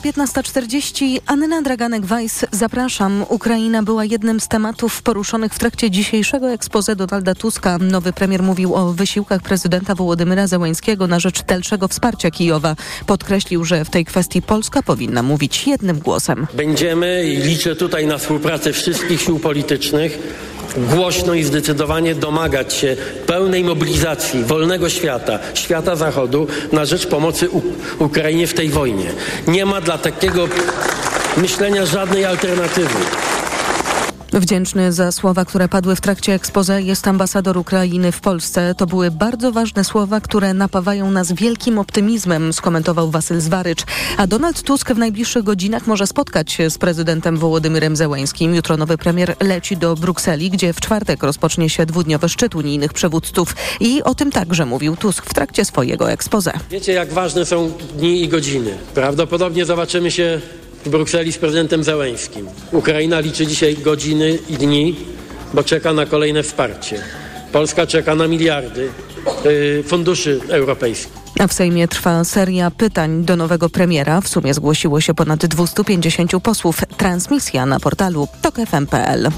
Minęła 0.06 0.26
15.40. 0.26 1.20
Anna 1.26 1.62
Draganek-Weiss, 1.62 2.46
zapraszam. 2.52 3.26
Ukraina 3.30 3.84
była 3.84 4.06
jednym 4.06 4.40
z 4.40 4.48
tematów 4.48 5.02
poruszonych 5.02 5.54
w 5.54 5.60
trakcie 5.60 5.92
dzisiejszego 5.92 6.52
expose 6.52 6.96
Donalda 6.96 7.36
Tuska. 7.36 7.78
Nowy 7.78 8.14
premier 8.14 8.44
mówił 8.44 8.76
o 8.76 8.94
wysiłkach 8.94 9.42
prezydenta 9.42 9.96
Wołodymyra 9.96 10.48
Zełańskiego 10.48 11.08
na 11.08 11.20
rzecz 11.20 11.44
dalszego 11.44 11.88
wsparcia 11.88 12.32
Kijowa. 12.32 12.76
Podkreślił, 13.06 13.66
że 13.66 13.86
w 13.86 13.90
tej 13.90 14.06
kwestii 14.06 14.42
Polska 14.42 14.84
powinna 14.84 15.24
mówić 15.24 15.68
jednym 15.68 16.00
głosem. 16.00 16.48
Będziemy 16.54 17.24
i 17.28 17.38
liczę 17.38 17.76
tutaj 17.76 18.08
na 18.08 18.18
współpracę 18.18 18.74
wszystkich 18.74 19.22
sił 19.22 19.40
politycznych 19.40 20.20
głośno 20.78 21.34
i 21.34 21.44
zdecydowanie 21.44 22.16
domagać 22.16 22.74
się 22.74 22.96
pełnej 23.28 23.64
mobilizacji 23.64 24.44
wolnego 24.44 24.90
świata, 24.90 25.40
świata 25.54 25.96
Zachodu 25.96 26.48
na 26.72 26.86
rzecz 26.86 27.08
pomocy 27.08 27.50
Ukrainie 28.00 28.48
w 28.48 28.54
tej 28.54 28.70
wojnie. 28.70 29.12
Nie 29.48 29.66
ma 29.66 29.82
dla 29.82 29.98
takiego 29.98 30.48
myślenia 31.38 31.86
żadnej 31.86 32.26
alternatywy. 32.26 32.96
Wdzięczny 34.40 34.94
za 34.94 35.12
słowa, 35.12 35.46
które 35.46 35.70
padły 35.70 35.96
w 35.96 36.02
trakcie 36.02 36.34
expose 36.34 36.82
jest 36.82 37.08
ambasador 37.08 37.58
Ukrainy 37.58 38.12
w 38.12 38.22
Polsce. 38.22 38.76
To 38.78 38.86
były 38.86 39.12
bardzo 39.12 39.52
ważne 39.52 39.84
słowa, 39.84 40.22
które 40.22 40.54
napawają 40.54 41.12
nas 41.12 41.32
wielkim 41.32 41.80
optymizmem, 41.80 42.54
skomentował 42.54 43.12
Wasyl 43.12 43.42
Zwarycz. 43.42 43.84
A 44.18 44.28
Donald 44.28 44.64
Tusk 44.64 44.92
w 44.92 44.98
najbliższych 44.98 45.44
godzinach 45.44 45.88
może 45.88 46.08
spotkać 46.08 46.52
się 46.52 46.70
z 46.70 46.78
prezydentem 46.78 47.38
Wołodymyrem 47.38 47.96
Zełańskim. 47.96 48.56
Jutro 48.56 48.78
nowy 48.78 48.98
premier 48.98 49.36
leci 49.40 49.78
do 49.78 49.96
Brukseli, 49.96 50.50
gdzie 50.50 50.74
w 50.74 50.82
czwartek 50.82 51.24
rozpocznie 51.24 51.70
się 51.70 51.86
dwudniowy 51.86 52.30
szczyt 52.30 52.56
unijnych 52.56 52.94
przywódców. 52.94 53.56
I 53.80 54.04
o 54.04 54.16
tym 54.16 54.32
także 54.32 54.66
mówił 54.66 54.96
Tusk 54.96 55.26
w 55.26 55.34
trakcie 55.34 55.66
swojego 55.66 56.12
expose. 56.12 56.52
Wiecie, 56.72 56.94
jak 56.94 57.14
ważne 57.14 57.46
są 57.46 57.72
dni 57.98 58.24
i 58.24 58.28
godziny. 58.28 58.78
Prawdopodobnie 58.94 59.66
zobaczymy 59.66 60.12
się 60.12 60.42
w 60.86 60.90
Brukseli 60.90 61.32
z 61.32 61.38
prezydentem 61.38 61.84
Zełęskim. 61.84 62.48
Ukraina 62.72 63.20
liczy 63.20 63.48
dzisiaj 63.48 63.76
godziny 63.78 64.40
i 64.50 64.54
dni, 64.54 64.96
bo 65.54 65.64
czeka 65.64 65.94
na 65.94 66.06
kolejne 66.06 66.44
wsparcie. 66.44 67.02
Polska 67.52 67.88
czeka 67.88 68.16
na 68.16 68.28
miliardy 68.28 68.90
yy, 69.46 69.84
funduszy 69.84 70.40
europejskich. 70.50 71.27
A 71.40 71.48
w 71.48 71.54
Sejmie 71.54 71.88
trwa 71.88 72.24
seria 72.24 72.72
pytań 72.72 73.24
do 73.24 73.36
nowego 73.36 73.70
premiera. 73.70 74.22
W 74.22 74.28
sumie 74.28 74.54
zgłosiło 74.54 75.02
się 75.02 75.14
ponad 75.14 75.46
250 75.46 76.32
posłów. 76.44 76.82
Transmisja 76.98 77.66
na 77.66 77.80
portalu 77.80 78.28
tokfm.pl. 78.42 79.30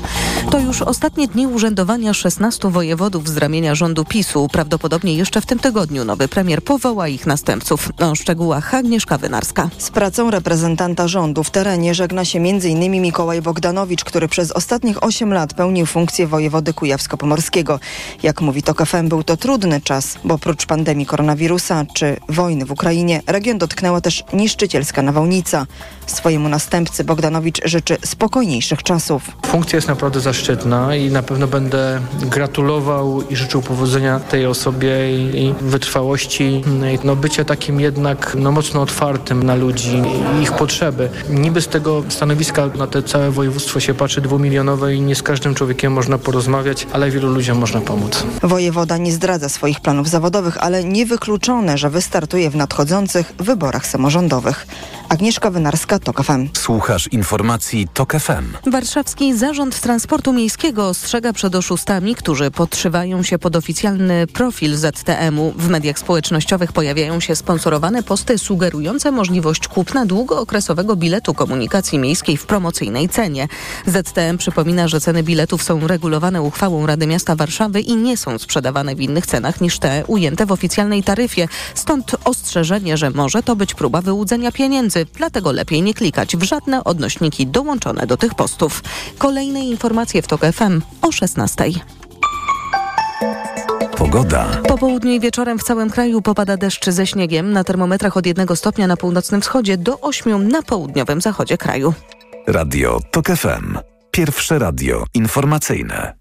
To 0.51 0.59
już 0.59 0.81
ostatnie 0.81 1.27
dni 1.27 1.47
urzędowania 1.47 2.13
16 2.13 2.69
wojewodów 2.69 3.29
z 3.29 3.37
ramienia 3.37 3.75
rządu 3.75 4.05
PiSu. 4.05 4.47
Prawdopodobnie 4.51 5.13
jeszcze 5.13 5.41
w 5.41 5.45
tym 5.45 5.59
tygodniu 5.59 6.05
nowy 6.05 6.27
premier 6.27 6.63
powoła 6.63 7.07
ich 7.07 7.25
następców. 7.25 7.91
O 7.99 8.15
szczegółach 8.15 8.75
Agnieszka 8.75 9.17
Wynarska. 9.17 9.69
Z 9.77 9.89
pracą 9.89 10.31
reprezentanta 10.31 11.07
rządu 11.07 11.43
w 11.43 11.51
terenie 11.51 11.93
żegna 11.93 12.25
się 12.25 12.39
m.in. 12.39 13.01
Mikołaj 13.01 13.41
Bogdanowicz, 13.41 14.03
który 14.03 14.27
przez 14.27 14.51
ostatnich 14.51 15.03
8 15.03 15.33
lat 15.33 15.53
pełnił 15.53 15.85
funkcję 15.85 16.27
wojewody 16.27 16.73
kujawsko-pomorskiego. 16.73 17.79
Jak 18.23 18.41
mówi 18.41 18.63
TOK 18.63 18.85
FM, 18.85 19.09
był 19.09 19.23
to 19.23 19.37
trudny 19.37 19.81
czas, 19.81 20.17
bo 20.23 20.33
oprócz 20.33 20.65
pandemii 20.65 21.05
koronawirusa 21.05 21.85
czy 21.93 22.17
wojny 22.29 22.65
w 22.65 22.71
Ukrainie 22.71 23.21
region 23.27 23.57
dotknęła 23.57 24.01
też 24.01 24.23
niszczycielska 24.33 25.01
nawałnica. 25.01 25.65
Swojemu 26.05 26.49
następcy 26.49 27.03
Bogdanowicz 27.03 27.61
życzy 27.65 27.97
spokojniejszych 28.05 28.83
czasów. 28.83 29.31
Funkcja 29.45 29.77
jest 29.77 29.87
naprawdę 29.87 30.19
zaszczytna 30.19 30.95
i 30.95 31.09
na 31.09 31.23
pewno 31.23 31.47
będę 31.47 32.01
gratulował 32.21 33.21
i 33.29 33.35
życzył 33.35 33.61
powodzenia 33.61 34.19
tej 34.19 34.45
osobie 34.45 34.89
i 35.17 35.53
wytrwałości, 35.61 36.61
no 37.03 37.15
bycia 37.15 37.45
takim 37.45 37.79
jednak 37.79 38.35
no 38.39 38.51
mocno 38.51 38.81
otwartym 38.81 39.43
na 39.43 39.55
ludzi 39.55 40.01
i 40.39 40.41
ich 40.41 40.51
potrzeby. 40.51 41.09
Niby 41.29 41.61
z 41.61 41.67
tego 41.67 42.03
stanowiska 42.09 42.69
na 42.77 42.87
te 42.87 43.03
całe 43.03 43.31
województwo 43.31 43.79
się 43.79 43.93
patrzy 43.93 44.21
dwumilionowe 44.21 44.95
i 44.95 45.01
nie 45.01 45.15
z 45.15 45.23
każdym 45.23 45.55
człowiekiem 45.55 45.93
można 45.93 46.17
porozmawiać, 46.17 46.87
ale 46.93 47.11
wielu 47.11 47.33
ludziom 47.33 47.57
można 47.57 47.81
pomóc. 47.81 48.23
Wojewoda 48.43 48.97
nie 48.97 49.11
zdradza 49.11 49.49
swoich 49.49 49.79
planów 49.79 50.09
zawodowych, 50.09 50.57
ale 50.57 50.83
niewykluczone, 50.83 51.77
że 51.79 51.89
wystartuje 51.89 52.49
w 52.49 52.55
nadchodzących 52.55 53.33
wyborach 53.37 53.87
samorządowych. 53.87 54.67
Agnieszka 55.09 55.51
Wynarska, 55.51 55.99
TOK 55.99 56.23
FM. 56.23 56.47
Słuchasz 56.53 57.07
informacji 57.07 57.87
TOK 57.93 58.13
FM. 58.13 58.71
Warszawski 58.71 59.37
Zarząd 59.37 59.79
Transportu 59.79 60.33
Miejskiego 60.33 60.87
ostrzega 60.87 61.33
przed 61.33 61.55
oszustami, 61.55 62.15
którzy 62.15 62.51
podszywają 62.51 63.23
się 63.23 63.39
pod 63.39 63.55
oficjalny 63.55 64.27
profil 64.27 64.75
ZTM-u. 64.75 65.51
W 65.57 65.69
mediach 65.69 65.99
społecznościowych 65.99 66.71
pojawiają 66.71 67.19
się 67.19 67.35
sponsorowane 67.35 68.03
posty 68.03 68.37
sugerujące 68.37 69.11
możliwość 69.11 69.67
kupna 69.67 70.05
długookresowego 70.05 70.95
biletu 70.95 71.33
komunikacji 71.33 71.99
miejskiej 71.99 72.37
w 72.37 72.45
promocyjnej 72.45 73.09
cenie. 73.09 73.47
ZTM 73.85 74.37
przypomina, 74.37 74.87
że 74.87 75.01
ceny 75.01 75.23
biletów 75.23 75.63
są 75.63 75.87
regulowane 75.87 76.41
uchwałą 76.41 76.85
Rady 76.85 77.07
Miasta 77.07 77.35
Warszawy 77.35 77.81
i 77.81 77.95
nie 77.95 78.17
są 78.17 78.37
sprzedawane 78.37 78.95
w 78.95 79.01
innych 79.01 79.25
cenach 79.25 79.61
niż 79.61 79.79
te 79.79 80.03
ujęte 80.07 80.45
w 80.45 80.51
oficjalnej 80.51 81.03
taryfie. 81.03 81.47
Stąd 81.73 82.15
ostrzeżenie, 82.25 82.97
że 82.97 83.09
może 83.09 83.43
to 83.43 83.55
być 83.55 83.73
próba 83.73 84.01
wyłudzenia 84.01 84.51
pieniędzy 84.51 85.05
dlatego 85.13 85.51
lepiej 85.51 85.81
nie 85.81 85.93
klikać 85.93 86.37
w 86.37 86.43
żadne 86.43 86.83
odnośniki 86.83 87.47
dołączone 87.47 88.07
do 88.07 88.17
tych 88.17 88.35
postów. 88.35 88.83
Kolejne 89.17 89.59
informacje 89.65 90.21
w 90.21 90.27
TOK 90.27 90.41
FM 90.41 90.81
o 91.01 91.11
16. 91.11 91.63
Pogoda. 93.97 94.47
Po 94.67 94.77
południu 94.77 95.11
i 95.11 95.19
wieczorem 95.19 95.59
w 95.59 95.63
całym 95.63 95.89
kraju 95.89 96.21
popada 96.21 96.57
deszcz 96.57 96.89
ze 96.89 97.07
śniegiem. 97.07 97.51
Na 97.51 97.63
termometrach 97.63 98.17
od 98.17 98.25
1 98.25 98.55
stopnia 98.55 98.87
na 98.87 98.97
północnym 98.97 99.41
wschodzie 99.41 99.77
do 99.77 99.99
8 99.99 100.47
na 100.47 100.61
południowym 100.61 101.21
zachodzie 101.21 101.57
kraju. 101.57 101.93
Radio 102.47 102.99
TOK 103.11 103.27
FM. 103.27 103.77
Pierwsze 104.11 104.59
radio 104.59 105.03
informacyjne. 105.13 106.13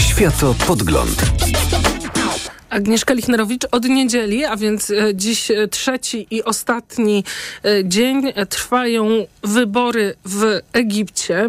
Światopodgląd. 0.00 1.22
Agnieszka 2.70 3.14
Lichnerowicz 3.14 3.66
od 3.70 3.84
niedzieli, 3.84 4.44
a 4.44 4.56
więc 4.56 4.90
e, 4.90 5.14
dziś 5.14 5.50
e, 5.50 5.68
trzeci 5.68 6.26
i 6.30 6.44
ostatni 6.44 7.24
e, 7.64 7.84
dzień 7.84 8.32
trwają 8.48 9.08
wybory 9.42 10.14
w 10.24 10.60
Egipcie. 10.72 11.48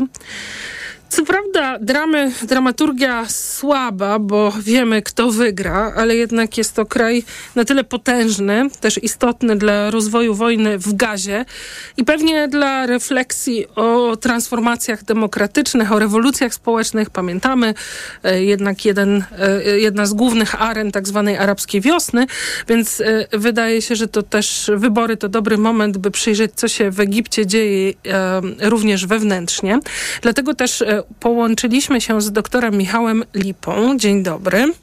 Co 1.09 1.25
prawda 1.25 1.77
dramy, 1.81 2.31
dramaturgia 2.41 3.25
słaba, 3.29 4.19
bo 4.19 4.53
wiemy 4.61 5.01
kto 5.01 5.31
wygra, 5.31 5.93
ale 5.95 6.15
jednak 6.15 6.57
jest 6.57 6.75
to 6.75 6.85
kraj 6.85 7.23
na 7.55 7.65
tyle 7.65 7.83
potężny, 7.83 8.69
też 8.79 9.03
istotny 9.03 9.55
dla 9.55 9.91
rozwoju 9.91 10.33
wojny 10.33 10.77
w 10.77 10.93
gazie 10.93 11.45
i 11.97 12.03
pewnie 12.03 12.47
dla 12.47 12.85
refleksji 12.85 13.65
o 13.75 14.17
transformacjach 14.17 15.03
demokratycznych, 15.03 15.91
o 15.91 15.99
rewolucjach 15.99 16.53
społecznych. 16.53 17.09
Pamiętamy 17.09 17.73
e, 18.23 18.43
jednak 18.43 18.85
jeden, 18.85 19.23
e, 19.39 19.79
jedna 19.79 20.05
z 20.05 20.13
głównych 20.13 20.61
aren 20.61 20.91
tak 20.91 21.07
zwanej 21.07 21.37
arabskiej 21.37 21.81
wiosny, 21.81 22.25
więc 22.67 23.01
e, 23.01 23.27
wydaje 23.31 23.81
się, 23.81 23.95
że 23.95 24.07
to 24.07 24.23
też 24.23 24.71
wybory 24.75 25.17
to 25.17 25.29
dobry 25.29 25.57
moment, 25.57 25.97
by 25.97 26.11
przyjrzeć 26.11 26.51
co 26.55 26.67
się 26.67 26.91
w 26.91 26.99
Egipcie 26.99 27.45
dzieje 27.45 27.93
również 28.61 29.05
wewnętrznie. 29.05 29.79
Dlatego 30.21 30.53
też 30.53 30.83
połączyliśmy 31.19 32.01
się 32.01 32.21
z 32.21 32.31
doktorem 32.31 32.77
Michałem 32.77 33.23
Lipą. 33.33 33.97
Dzień 33.97 34.23
dobry. 34.23 34.73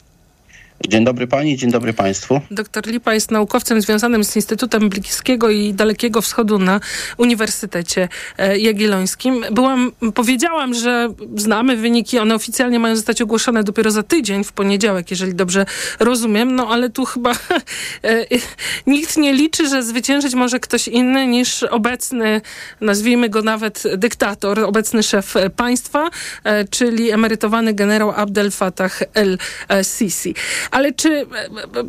Dzień 0.88 1.04
dobry 1.04 1.26
pani, 1.26 1.56
dzień 1.56 1.70
dobry 1.70 1.92
państwu. 1.92 2.40
Doktor 2.50 2.86
Lipa 2.86 3.14
jest 3.14 3.30
naukowcem 3.30 3.80
związanym 3.80 4.24
z 4.24 4.36
Instytutem 4.36 4.88
Bliskiego 4.88 5.50
i 5.50 5.74
Dalekiego 5.74 6.22
Wschodu 6.22 6.58
na 6.58 6.80
Uniwersytecie 7.16 8.08
e, 8.38 8.58
Jagiellońskim. 8.58 9.44
Byłam, 9.52 9.92
powiedziałam, 10.14 10.74
że 10.74 11.08
znamy 11.36 11.76
wyniki, 11.76 12.18
one 12.18 12.34
oficjalnie 12.34 12.78
mają 12.78 12.96
zostać 12.96 13.22
ogłoszone 13.22 13.64
dopiero 13.64 13.90
za 13.90 14.02
tydzień, 14.02 14.44
w 14.44 14.52
poniedziałek, 14.52 15.10
jeżeli 15.10 15.34
dobrze 15.34 15.66
rozumiem, 16.00 16.56
no 16.56 16.68
ale 16.68 16.90
tu 16.90 17.04
chyba 17.04 17.32
e, 18.04 18.26
nikt 18.86 19.16
nie 19.16 19.32
liczy, 19.32 19.68
że 19.68 19.82
zwyciężyć 19.82 20.34
może 20.34 20.60
ktoś 20.60 20.88
inny 20.88 21.26
niż 21.26 21.62
obecny, 21.62 22.40
nazwijmy 22.80 23.28
go 23.28 23.42
nawet 23.42 23.82
dyktator, 23.96 24.60
obecny 24.60 25.02
szef 25.02 25.34
państwa, 25.56 26.10
e, 26.44 26.64
czyli 26.64 27.10
emerytowany 27.10 27.74
generał 27.74 28.10
Abdel 28.10 28.50
Fattah 28.50 29.00
el-Sisi. 29.14 30.34
Ale 30.70 30.92
czy 30.92 31.10
e, 31.10 31.22
e, 31.22 31.26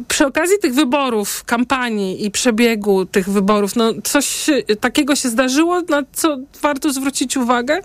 przy 0.07 0.25
okazji 0.25 0.57
tych 0.61 0.73
wyborów, 0.73 1.43
kampanii 1.43 2.25
i 2.25 2.31
przebiegu 2.31 3.05
tych 3.05 3.29
wyborów, 3.29 3.75
no 3.75 3.93
coś 4.03 4.49
takiego 4.79 5.15
się 5.15 5.29
zdarzyło, 5.29 5.81
na 5.81 6.03
co 6.13 6.37
warto 6.61 6.93
zwrócić 6.93 7.37
uwagę? 7.37 7.79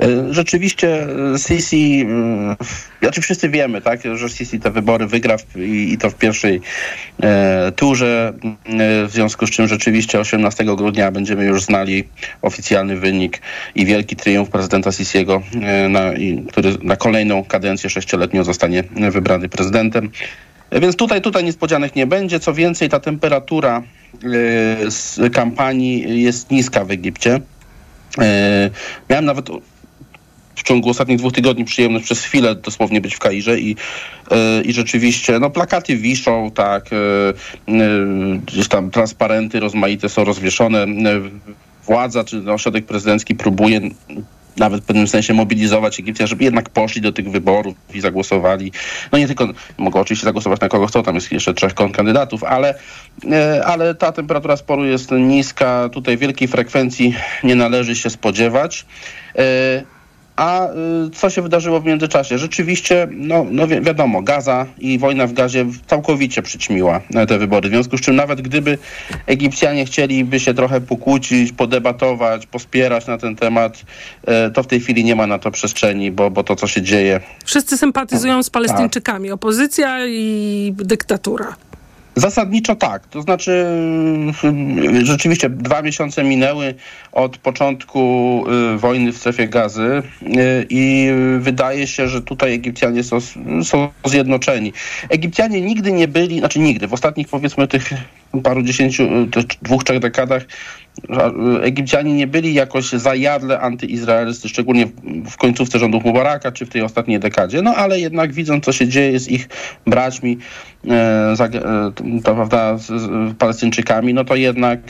E, 0.00 0.34
rzeczywiście 0.34 1.06
Sisi, 1.46 2.06
znaczy 3.00 3.20
wszyscy 3.20 3.48
wiemy, 3.48 3.80
tak, 3.80 4.00
że 4.14 4.28
Sisi 4.28 4.60
te 4.60 4.70
wybory 4.70 5.06
wygra 5.06 5.36
w, 5.38 5.56
i, 5.56 5.92
i, 5.92 5.98
to 5.98 6.10
w 6.10 6.14
pierwszej 6.14 6.60
e, 7.22 7.72
turze, 7.76 8.32
e, 8.66 9.06
w 9.06 9.10
związku 9.10 9.46
z 9.46 9.50
czym 9.50 9.68
rzeczywiście 9.68 10.20
18 10.20 10.64
grudnia 10.64 11.10
będziemy 11.10 11.44
już 11.44 11.62
znali 11.62 12.04
oficjalny 12.42 12.96
wynik 12.96 13.40
i 13.74 13.86
wielki 13.86 14.16
triumf 14.16 14.48
prezydenta 14.48 14.92
Sisiego, 14.92 15.42
e, 15.62 15.88
na, 15.88 16.12
i, 16.12 16.44
który 16.48 16.76
na 16.82 16.96
kolejną 16.96 17.44
kadencję 17.44 17.90
sześcioletnią 17.90 18.44
zostanie 18.44 18.84
wybrany 19.10 19.48
prezydentem. 19.48 20.10
Więc 20.72 20.96
tutaj, 20.96 21.22
tutaj 21.22 21.44
niespodzianek 21.44 21.96
nie 21.96 22.06
będzie. 22.06 22.40
Co 22.40 22.54
więcej, 22.54 22.88
ta 22.88 23.00
temperatura 23.00 23.82
z 24.88 25.32
kampanii 25.32 26.22
jest 26.22 26.50
niska 26.50 26.84
w 26.84 26.90
Egipcie. 26.90 27.40
Miałem 29.10 29.24
nawet 29.24 29.50
w 30.60 30.62
ciągu 30.62 30.90
ostatnich 30.90 31.18
dwóch 31.18 31.32
tygodni 31.32 31.64
przyjemność 31.64 32.04
przez 32.04 32.20
chwilę 32.20 32.54
dosłownie 32.54 33.00
być 33.00 33.14
w 33.14 33.18
Kairze 33.18 33.60
i, 33.60 33.68
yy, 34.30 34.36
i 34.64 34.72
rzeczywiście 34.72 35.38
no 35.38 35.50
plakaty 35.50 35.96
wiszą, 35.96 36.50
tak, 36.50 36.90
yy, 36.92 37.74
yy, 37.74 38.40
gdzieś 38.46 38.68
tam 38.68 38.90
transparenty 38.90 39.60
rozmaite 39.60 40.08
są 40.08 40.24
rozwieszone. 40.24 40.86
Władza 41.86 42.24
czy 42.24 42.52
ośrodek 42.52 42.86
prezydencki 42.86 43.34
próbuje 43.34 43.80
nawet 44.56 44.82
w 44.82 44.86
pewnym 44.86 45.08
sensie 45.08 45.34
mobilizować 45.34 46.00
Egipcjan, 46.00 46.28
żeby 46.28 46.44
jednak 46.44 46.68
poszli 46.68 47.00
do 47.00 47.12
tych 47.12 47.30
wyborów 47.30 47.76
i 47.94 48.00
zagłosowali. 48.00 48.72
No 49.12 49.18
nie 49.18 49.26
tylko, 49.26 49.48
mogą 49.78 50.00
oczywiście 50.00 50.24
zagłosować 50.24 50.60
na 50.60 50.68
kogo 50.68 50.86
chcą, 50.86 51.02
tam 51.02 51.14
jest 51.14 51.32
jeszcze 51.32 51.54
trzech 51.54 51.74
kandydatów, 51.74 52.44
ale, 52.44 52.74
ale 53.64 53.94
ta 53.94 54.12
temperatura 54.12 54.56
sporu 54.56 54.84
jest 54.84 55.10
niska. 55.10 55.88
Tutaj 55.92 56.18
wielkiej 56.18 56.48
frekwencji 56.48 57.14
nie 57.44 57.54
należy 57.54 57.96
się 57.96 58.10
spodziewać. 58.10 58.86
A 60.40 60.68
y, 60.68 61.10
co 61.10 61.30
się 61.30 61.42
wydarzyło 61.42 61.80
w 61.80 61.84
międzyczasie? 61.84 62.38
Rzeczywiście, 62.38 63.08
no, 63.10 63.46
no 63.50 63.66
wi 63.66 63.80
wiadomo, 63.80 64.22
Gaza 64.22 64.66
i 64.78 64.98
wojna 64.98 65.26
w 65.26 65.32
Gazie 65.32 65.66
całkowicie 65.86 66.42
przyćmiła 66.42 67.00
te 67.28 67.38
wybory. 67.38 67.68
W 67.68 67.72
związku 67.72 67.98
z 67.98 68.00
czym 68.00 68.16
nawet 68.16 68.40
gdyby 68.40 68.78
Egipcjanie 69.26 69.84
chcieliby 69.84 70.40
się 70.40 70.54
trochę 70.54 70.80
pokłócić, 70.80 71.52
podebatować, 71.52 72.46
pospierać 72.46 73.06
na 73.06 73.18
ten 73.18 73.36
temat, 73.36 73.84
y, 74.48 74.50
to 74.50 74.62
w 74.62 74.66
tej 74.66 74.80
chwili 74.80 75.04
nie 75.04 75.16
ma 75.16 75.26
na 75.26 75.38
to 75.38 75.50
przestrzeni, 75.50 76.10
bo, 76.10 76.30
bo 76.30 76.44
to, 76.44 76.56
co 76.56 76.66
się 76.66 76.82
dzieje... 76.82 77.20
Wszyscy 77.44 77.78
sympatyzują 77.78 78.42
z 78.42 78.50
Palestyńczykami. 78.50 79.30
Opozycja 79.30 80.06
i 80.06 80.74
dyktatura. 80.76 81.56
Zasadniczo 82.20 82.76
tak. 82.76 83.06
To 83.06 83.22
znaczy 83.22 83.66
mm, 84.42 85.06
rzeczywiście 85.06 85.50
dwa 85.50 85.82
miesiące 85.82 86.24
minęły 86.24 86.74
od 87.12 87.38
początku 87.38 88.44
y, 88.74 88.78
wojny 88.78 89.12
w 89.12 89.16
strefie 89.16 89.48
gazy 89.48 90.02
y, 90.22 90.66
i 90.70 91.10
wydaje 91.38 91.86
się, 91.86 92.08
że 92.08 92.22
tutaj 92.22 92.54
Egipcjanie 92.54 93.04
są, 93.04 93.18
są 93.64 93.88
zjednoczeni. 94.04 94.72
Egipcjanie 95.08 95.60
nigdy 95.60 95.92
nie 95.92 96.08
byli, 96.08 96.38
znaczy 96.38 96.58
nigdy, 96.58 96.88
w 96.88 96.92
ostatnich 96.92 97.28
powiedzmy 97.28 97.68
tych 97.68 97.90
paru 98.42 98.62
dziesięciu, 98.62 99.26
tych 99.26 99.44
dwóch, 99.62 99.84
trzech 99.84 99.98
dekadach 99.98 100.42
Egipcjanie 101.62 102.14
nie 102.14 102.26
byli 102.26 102.54
jakoś 102.54 102.88
zajadle 102.88 103.60
antyizraelscy, 103.60 104.48
szczególnie 104.48 104.86
w 105.30 105.36
końcówce 105.36 105.78
rządów 105.78 106.04
Mubaraka, 106.04 106.52
czy 106.52 106.66
w 106.66 106.68
tej 106.68 106.82
ostatniej 106.82 107.20
dekadzie, 107.20 107.62
no 107.62 107.74
ale 107.74 108.00
jednak 108.00 108.32
widząc, 108.32 108.64
co 108.64 108.72
się 108.72 108.88
dzieje 108.88 109.18
z 109.18 109.28
ich 109.28 109.48
braćmi, 109.86 110.38
e, 110.88 111.34
to, 112.24 112.34
prawda, 112.34 112.78
z, 112.78 112.92
Palestyńczykami, 113.38 114.14
no 114.14 114.24
to 114.24 114.36
jednak 114.36 114.80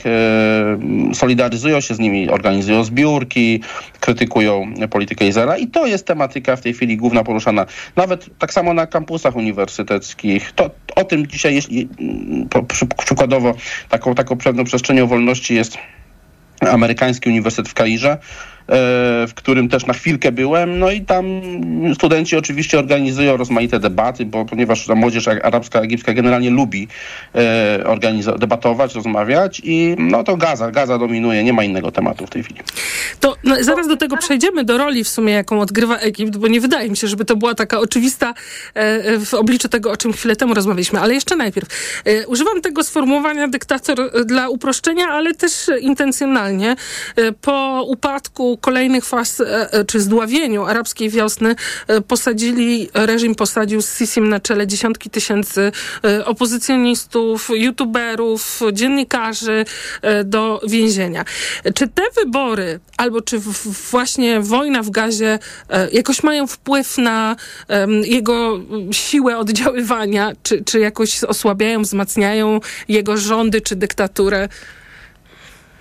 solidaryzują 1.13 1.81
się 1.81 1.95
z 1.95 1.99
nimi, 1.99 2.29
organizują 2.29 2.83
zbiórki, 2.83 3.61
krytykują 3.99 4.73
politykę 4.89 5.27
Izraela 5.27 5.57
i 5.57 5.67
to 5.67 5.85
jest 5.85 6.07
tematyka 6.07 6.55
w 6.55 6.61
tej 6.61 6.73
chwili 6.73 6.97
główna 6.97 7.23
poruszana. 7.23 7.65
Nawet 7.95 8.29
tak 8.39 8.53
samo 8.53 8.73
na 8.73 8.87
kampusach 8.87 9.35
uniwersyteckich. 9.35 10.51
To, 10.51 10.69
o 10.95 11.03
tym 11.03 11.27
dzisiaj, 11.27 11.55
jeśli 11.55 11.89
przykładowo 13.31 13.59
taką, 13.89 14.15
taką 14.15 14.37
pewną 14.37 14.63
przestrzenią 14.63 15.07
wolności 15.07 15.55
jest 15.55 15.77
amerykański 16.61 17.29
uniwersytet 17.29 17.69
w 17.69 17.73
Kairze, 17.73 18.17
w 19.27 19.31
którym 19.35 19.69
też 19.69 19.85
na 19.85 19.93
chwilkę 19.93 20.31
byłem. 20.31 20.79
No 20.79 20.91
i 20.91 21.01
tam 21.01 21.25
studenci 21.95 22.37
oczywiście 22.37 22.79
organizują 22.79 23.37
rozmaite 23.37 23.79
debaty, 23.79 24.25
bo 24.25 24.45
ponieważ 24.45 24.85
ta 24.85 24.95
młodzież 24.95 25.27
arabska, 25.27 25.81
egipska 25.81 26.13
generalnie 26.13 26.49
lubi 26.49 26.87
e, 27.35 28.37
debatować, 28.39 28.95
rozmawiać 28.95 29.61
i 29.63 29.95
no 29.99 30.23
to 30.23 30.37
Gaza, 30.37 30.71
Gaza 30.71 30.97
dominuje, 30.97 31.43
nie 31.43 31.53
ma 31.53 31.63
innego 31.63 31.91
tematu 31.91 32.27
w 32.27 32.29
tej 32.29 32.43
chwili. 32.43 32.59
To 33.19 33.35
no, 33.43 33.55
zaraz 33.63 33.87
do 33.87 33.97
tego 33.97 34.17
przejdziemy, 34.17 34.63
do 34.63 34.77
roli 34.77 35.03
w 35.03 35.09
sumie, 35.09 35.33
jaką 35.33 35.59
odgrywa 35.59 35.97
Egipt, 35.97 36.37
bo 36.37 36.47
nie 36.47 36.61
wydaje 36.61 36.89
mi 36.89 36.97
się, 36.97 37.07
żeby 37.07 37.25
to 37.25 37.35
była 37.35 37.55
taka 37.55 37.79
oczywista 37.79 38.33
e, 38.73 39.19
w 39.19 39.33
obliczu 39.33 39.69
tego, 39.69 39.91
o 39.91 39.97
czym 39.97 40.13
chwilę 40.13 40.35
temu 40.35 40.53
rozmawialiśmy. 40.53 40.99
Ale 40.99 41.13
jeszcze 41.13 41.35
najpierw. 41.35 41.67
Używam 42.27 42.61
tego 42.61 42.83
sformułowania 42.83 43.47
dyktator 43.47 44.25
dla 44.25 44.49
uproszczenia, 44.49 45.07
ale 45.07 45.33
też 45.33 45.71
intencjonalnie. 45.81 46.75
Po 47.41 47.83
upadku 47.87 48.50
kolejnych 48.57 49.05
faz, 49.05 49.39
e, 49.39 49.73
e, 49.73 49.85
czy 49.85 49.99
zdławieniu 49.99 50.65
arabskiej 50.65 51.09
wiosny 51.09 51.55
e, 51.87 52.01
posadzili, 52.01 52.89
reżim 52.93 53.35
posadził 53.35 53.81
z 53.81 53.97
Sisim 53.97 54.29
na 54.29 54.39
czele 54.39 54.67
dziesiątki 54.67 55.09
tysięcy 55.09 55.71
opozycjonistów, 56.25 57.49
youtuberów, 57.53 58.59
dziennikarzy 58.73 59.65
do 60.25 60.61
więzienia. 60.67 61.25
Czy 61.75 61.87
te 61.87 62.03
wybory, 62.15 62.79
albo 62.97 63.21
czy 63.21 63.39
właśnie 63.91 64.39
wojna 64.39 64.83
w 64.83 64.89
Gazie 64.89 65.39
jakoś 65.91 66.23
mają 66.23 66.47
wpływ 66.47 66.97
na 66.97 67.35
jego 68.03 68.59
siłę 68.91 69.37
oddziaływania, 69.37 70.31
czy, 70.43 70.63
czy 70.63 70.79
jakoś 70.79 71.23
osłabiają, 71.23 71.81
wzmacniają 71.81 72.59
jego 72.87 73.17
rządy 73.17 73.61
czy 73.61 73.75
dyktaturę? 73.75 74.49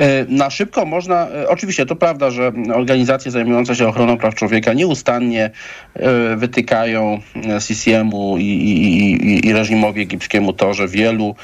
E, 0.00 0.26
na 0.28 0.50
szybko 0.50 0.86
można, 0.86 1.28
e, 1.28 1.48
oczywiście 1.48 1.86
to 1.86 1.96
prawda, 1.96 2.30
że 2.30 2.52
organizacje 2.74 3.30
zajmujące 3.30 3.76
się 3.76 3.88
ochroną 3.88 4.16
praw 4.16 4.34
człowieka 4.34 4.72
nieustannie 4.72 5.50
e, 5.94 6.36
wytykają 6.36 7.20
CCM-u 7.60 8.38
i, 8.38 8.44
i, 8.44 9.48
i 9.48 9.52
reżimowi 9.52 10.02
egipskiemu 10.02 10.52
to, 10.52 10.74
że 10.74 10.88
wielu 10.88 11.34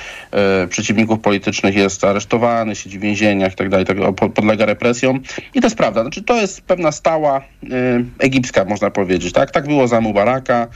przeciwników 0.68 1.20
politycznych 1.20 1.74
jest 1.74 2.04
aresztowanych, 2.04 2.78
siedzi 2.78 2.98
w 2.98 3.02
więzieniach 3.02 3.52
itd., 3.52 3.84
tak 3.84 3.96
podlega 4.34 4.66
represjom. 4.66 5.20
I 5.54 5.60
to 5.60 5.66
jest 5.66 5.76
prawda. 5.76 6.02
Znaczy, 6.02 6.22
to 6.22 6.40
jest 6.40 6.60
pewna 6.60 6.92
stała 6.92 7.40
egipska, 8.18 8.64
można 8.64 8.90
powiedzieć. 8.90 9.32
Tak, 9.32 9.50
tak 9.50 9.66
było 9.66 9.88
za 9.88 10.00
Mubaraka. 10.00 10.68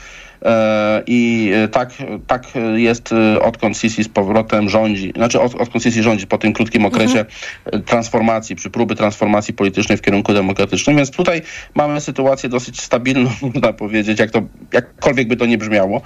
E, 0.45 1.03
I 1.07 1.53
tak, 1.73 1.91
tak 2.27 2.45
jest 2.77 3.13
e, 3.13 3.43
odkąd 3.43 3.79
Sisi 3.79 4.05
z 4.05 4.09
powrotem 4.09 4.69
rządzi, 4.69 5.13
znaczy 5.17 5.41
od, 5.41 5.55
odkąd 5.55 5.85
Sisi 5.85 6.03
rządzi 6.03 6.27
po 6.27 6.39
tym 6.39 6.53
krótkim 6.53 6.87
okresie 6.87 7.25
mhm. 7.65 7.83
transformacji, 7.83 8.57
przy 8.57 8.71
próby 8.71 8.97
transformacji 8.97 9.55
politycznej 9.55 9.99
w 9.99 10.03
kierunku 10.03 10.33
demokratycznym, 10.33 10.97
więc 10.97 11.11
tutaj 11.11 11.43
mamy 11.75 12.01
sytuację 12.01 12.49
dosyć 12.49 12.81
stabilną, 12.81 13.31
można 13.55 13.73
powiedzieć, 13.73 14.19
jak 14.19 14.31
to, 14.31 14.43
jakkolwiek 14.73 15.29
by 15.29 15.37
to 15.37 15.47
nie 15.47 15.59
brzmiało. 15.59 16.03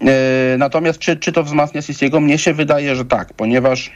E, 0.00 0.58
natomiast 0.58 0.98
czy, 0.98 1.16
czy 1.16 1.32
to 1.32 1.42
wzmacnia 1.42 1.82
Sisiego? 1.82 2.20
Mnie 2.20 2.38
się 2.38 2.54
wydaje, 2.54 2.96
że 2.96 3.04
tak, 3.04 3.34
ponieważ 3.34 3.90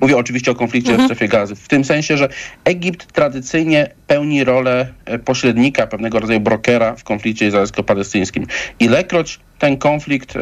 Mówię 0.00 0.16
oczywiście 0.16 0.50
o 0.50 0.54
konflikcie 0.54 0.90
mhm. 0.90 1.08
w 1.08 1.12
strefie 1.12 1.28
gazy. 1.28 1.56
W 1.56 1.68
tym 1.68 1.84
sensie, 1.84 2.16
że 2.16 2.28
Egipt 2.64 3.12
tradycyjnie 3.12 3.90
pełni 4.06 4.44
rolę 4.44 4.86
e, 5.04 5.18
pośrednika, 5.18 5.86
pewnego 5.86 6.20
rodzaju 6.20 6.40
brokera 6.40 6.96
w 6.96 7.04
konflikcie 7.04 7.46
izraelsko-palestyńskim. 7.46 8.46
Ilekroć 8.80 9.40
ten 9.58 9.76
konflikt 9.76 10.36
y, 10.36 10.40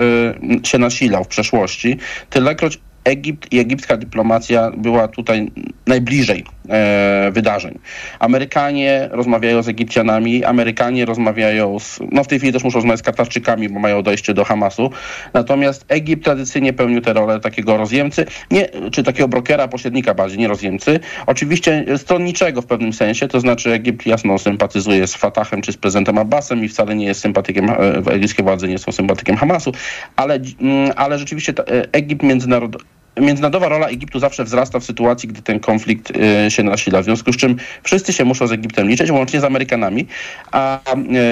się 0.62 0.78
nasilał 0.78 1.24
w 1.24 1.28
przeszłości, 1.28 1.98
tylekroć 2.30 2.78
Egipt 3.05 3.53
i 3.53 3.59
egipska 3.59 3.96
dyplomacja 3.96 4.70
była 4.76 5.09
tutaj 5.09 5.50
najbliżej 5.86 6.44
e, 6.68 7.30
wydarzeń. 7.32 7.78
Amerykanie 8.18 9.09
rozmawiają 9.12 9.62
z 9.62 9.68
Egipcjanami, 9.68 10.44
Amerykanie 10.44 11.05
rozmawiają 11.05 11.78
z, 11.78 11.98
no 12.12 12.24
w 12.24 12.26
tej 12.26 12.38
chwili 12.38 12.53
też 12.53 12.64
muszą 12.64 12.78
rozmawiać 12.78 13.00
z 13.00 13.03
Katarczykami, 13.03 13.68
bo 13.68 13.80
mają 13.80 14.03
dojście 14.03 14.34
do 14.34 14.44
Hamasu. 14.44 14.90
Natomiast 15.34 15.84
Egipt 15.88 16.24
tradycyjnie 16.24 16.72
pełnił 16.72 17.00
tę 17.00 17.12
rolę 17.12 17.40
takiego 17.40 17.76
rozjemcy, 17.76 18.26
nie, 18.50 18.68
czy 18.92 19.03
takiego 19.03 19.28
brokera, 19.28 19.68
pośrednika 19.68 20.14
bardziej, 20.14 20.38
nie 20.38 20.48
rozjemcy. 20.48 21.00
Oczywiście 21.26 21.84
stronniczego 21.96 22.62
w 22.62 22.66
pewnym 22.66 22.92
sensie, 22.92 23.28
to 23.28 23.40
znaczy 23.40 23.72
Egipt 23.72 24.07
jasno 24.07 24.38
sympatyzuje 24.38 25.07
z 25.07 25.14
Fatahem 25.14 25.62
czy 25.62 25.72
z 25.72 25.76
prezydentem 25.76 26.18
Abbasem 26.18 26.64
i 26.64 26.68
wcale 26.68 26.94
nie 26.94 27.07
jest 27.07 27.20
sympatykiem, 27.20 27.70
e, 27.70 27.74
egipskie 28.12 28.42
władze 28.42 28.68
nie 28.68 28.78
są 28.78 28.92
sympatykiem 28.92 29.36
Hamasu, 29.36 29.72
ale, 30.16 30.34
mm, 30.34 30.92
ale 30.96 31.18
rzeczywiście 31.18 31.53
e, 31.59 31.92
Egipt 31.92 32.22
międzynarodowy 32.22 32.91
międzynarodowa 33.20 33.68
rola 33.68 33.86
Egiptu 33.86 34.18
zawsze 34.18 34.44
wzrasta 34.44 34.80
w 34.80 34.84
sytuacji, 34.84 35.28
gdy 35.28 35.42
ten 35.42 35.60
konflikt 35.60 36.12
y, 36.46 36.50
się 36.50 36.62
nasila. 36.62 37.02
W 37.02 37.04
związku 37.04 37.32
z 37.32 37.36
czym 37.36 37.56
wszyscy 37.82 38.12
się 38.12 38.24
muszą 38.24 38.46
z 38.46 38.52
Egiptem 38.52 38.88
liczyć, 38.88 39.10
łącznie 39.10 39.40
z 39.40 39.44
Amerykanami. 39.44 40.06
A 40.52 40.80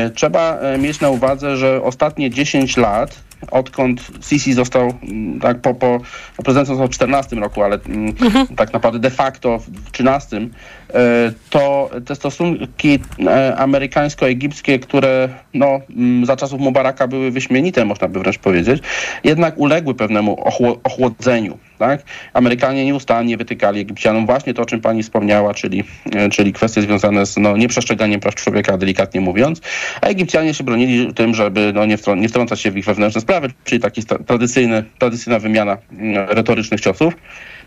y, 0.07 0.11
trzeba 0.11 0.59
y, 0.75 0.79
mieć 0.79 1.01
na 1.01 1.11
uwadze, 1.11 1.57
że 1.57 1.83
ostatnie 1.83 2.31
10 2.31 2.77
lat 2.77 3.30
odkąd 3.51 4.01
Sisi 4.29 4.53
został, 4.53 4.93
mm, 5.03 5.41
tak 5.41 5.61
po, 5.61 5.75
po 5.75 6.01
prezydentem 6.45 6.77
został 6.77 6.89
w 6.89 6.91
14 6.91 7.37
roku, 7.37 7.63
ale 7.63 7.79
mm, 7.87 8.15
mhm. 8.21 8.47
tak 8.47 8.73
naprawdę 8.73 8.99
de 8.99 9.11
facto 9.11 9.59
w 9.59 9.91
13, 9.91 10.37
e, 10.37 10.49
to 11.51 11.91
te 12.07 12.15
stosunki 12.15 12.99
e, 13.27 13.57
amerykańsko-egipskie, 13.57 14.79
które 14.79 15.29
no, 15.55 15.81
mm, 15.97 16.27
za 16.27 16.37
czasów 16.37 16.61
Mubaraka 16.61 17.09
były 17.09 17.31
wyśmienite, 17.31 17.85
można 17.85 18.09
by 18.09 18.21
wręcz 18.21 18.39
powiedzieć, 18.39 18.83
jednak 19.25 19.59
uległy 19.59 19.95
pewnemu 19.95 20.45
ochłodzeniu. 20.85 21.59
Tak? 21.79 22.03
Amerykanie 22.33 22.85
nieustannie 22.85 23.37
wytykali 23.37 23.81
Egipcjanom 23.81 24.27
właśnie 24.27 24.55
to, 24.55 24.63
o 24.63 24.67
czym 24.67 24.81
pani 24.81 25.03
wspomniała, 25.03 25.55
czyli, 25.55 25.85
e, 26.13 26.29
czyli 26.29 26.53
kwestie 26.53 26.83
związane 26.83 27.27
z 27.27 27.37
no, 27.37 27.57
nieprzestrzeganiem 27.57 28.21
praw 28.21 28.35
człowieka, 28.35 28.79
delikatnie 28.79 29.21
mówiąc, 29.21 29.61
a 30.01 30.07
Egipcjanie 30.07 30.55
się 30.55 30.65
bronili 30.65 31.15
tym, 31.15 31.35
żeby 31.35 31.73
no, 31.75 31.87
nie, 31.87 31.97
nie 32.17 32.29
wtrącać 32.29 32.61
się 32.61 32.71
w 32.71 32.77
ich 32.77 32.85
wewnętrzne 32.85 33.21
sprawy, 33.21 33.30
czyli 33.65 33.81
taki 33.81 34.03
tradycyjny, 34.27 34.85
tradycyjna 34.99 35.39
wymiana 35.39 35.77
mm, 35.93 36.29
retorycznych 36.29 36.81
ciosów. 36.81 37.15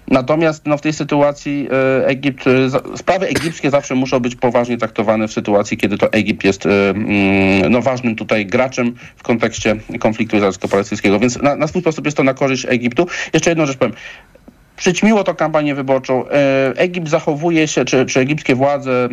Natomiast 0.07 0.65
no, 0.65 0.77
w 0.77 0.81
tej 0.81 0.93
sytuacji 0.93 1.67
e, 2.01 2.07
Egipt, 2.07 2.47
e, 2.47 2.97
sprawy 2.97 3.27
egipskie 3.27 3.69
zawsze 3.69 3.95
muszą 3.95 4.19
być 4.19 4.35
poważnie 4.35 4.77
traktowane 4.77 5.27
w 5.27 5.33
sytuacji, 5.33 5.77
kiedy 5.77 5.97
to 5.97 6.11
Egipt 6.11 6.43
jest 6.43 6.65
e, 6.65 6.89
mm, 6.89 7.71
no, 7.71 7.81
ważnym 7.81 8.15
tutaj 8.15 8.45
graczem 8.45 8.95
w 9.15 9.23
kontekście 9.23 9.75
konfliktu 9.99 10.37
izraelsko-palestyńskiego. 10.37 11.19
Więc 11.19 11.41
na, 11.41 11.55
na 11.55 11.67
swój 11.67 11.81
sposób 11.81 12.05
jest 12.05 12.17
to 12.17 12.23
na 12.23 12.33
korzyść 12.33 12.65
Egiptu. 12.65 13.07
Jeszcze 13.33 13.51
jedną 13.51 13.65
rzecz 13.65 13.77
powiem 13.77 13.93
przyćmiło 14.77 15.23
to 15.23 15.35
kampanię 15.35 15.75
wyborczą. 15.75 16.25
Egipt 16.75 17.07
zachowuje 17.07 17.67
się, 17.67 17.85
czy, 17.85 18.05
czy 18.05 18.19
egipskie 18.19 18.55
władze 18.55 19.09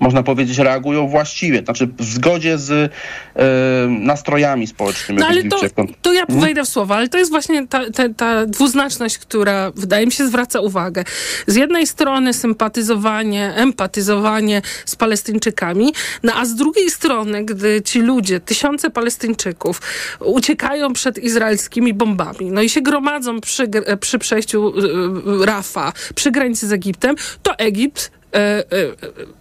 można 0.00 0.22
powiedzieć, 0.22 0.58
reagują 0.58 1.08
właściwie, 1.08 1.62
znaczy 1.62 1.88
w 1.98 2.04
zgodzie 2.04 2.58
z 2.58 2.70
e, 2.72 3.86
nastrojami 3.88 4.66
społecznymi. 4.66 5.20
No 5.20 5.26
ale 5.26 5.44
to, 5.44 5.60
to 6.02 6.12
ja 6.12 6.26
hmm? 6.26 6.44
wejdę 6.44 6.64
w 6.64 6.68
słowa, 6.68 6.96
ale 6.96 7.08
to 7.08 7.18
jest 7.18 7.30
właśnie 7.30 7.66
ta, 7.66 7.90
ta, 7.90 8.08
ta, 8.16 8.46
dwuznaczność, 8.46 9.18
która 9.18 9.70
wydaje 9.76 10.06
mi 10.06 10.12
się 10.12 10.26
zwraca 10.26 10.60
uwagę. 10.60 11.04
Z 11.46 11.56
jednej 11.56 11.86
strony 11.86 12.34
sympatyzowanie, 12.34 13.54
empatyzowanie 13.54 14.62
z 14.84 14.96
Palestyńczykami, 14.96 15.92
no 16.22 16.32
a 16.36 16.44
z 16.44 16.54
drugiej 16.54 16.90
strony, 16.90 17.44
gdy 17.44 17.82
ci 17.82 18.00
ludzie, 18.00 18.40
tysiące 18.40 18.90
Palestyńczyków 18.90 19.80
uciekają 20.20 20.92
przed 20.92 21.18
izraelskimi 21.18 21.94
bombami, 21.94 22.50
no 22.50 22.62
i 22.62 22.68
się 22.68 22.80
gromadzą 22.80 23.40
przy, 23.40 23.68
przy 24.00 24.18
przejściu 24.18 24.72
e, 25.42 25.46
Rafa, 25.46 25.92
przy 26.14 26.30
granicy 26.30 26.68
z 26.68 26.72
Egiptem, 26.72 27.16
to 27.42 27.58
Egipt 27.58 28.15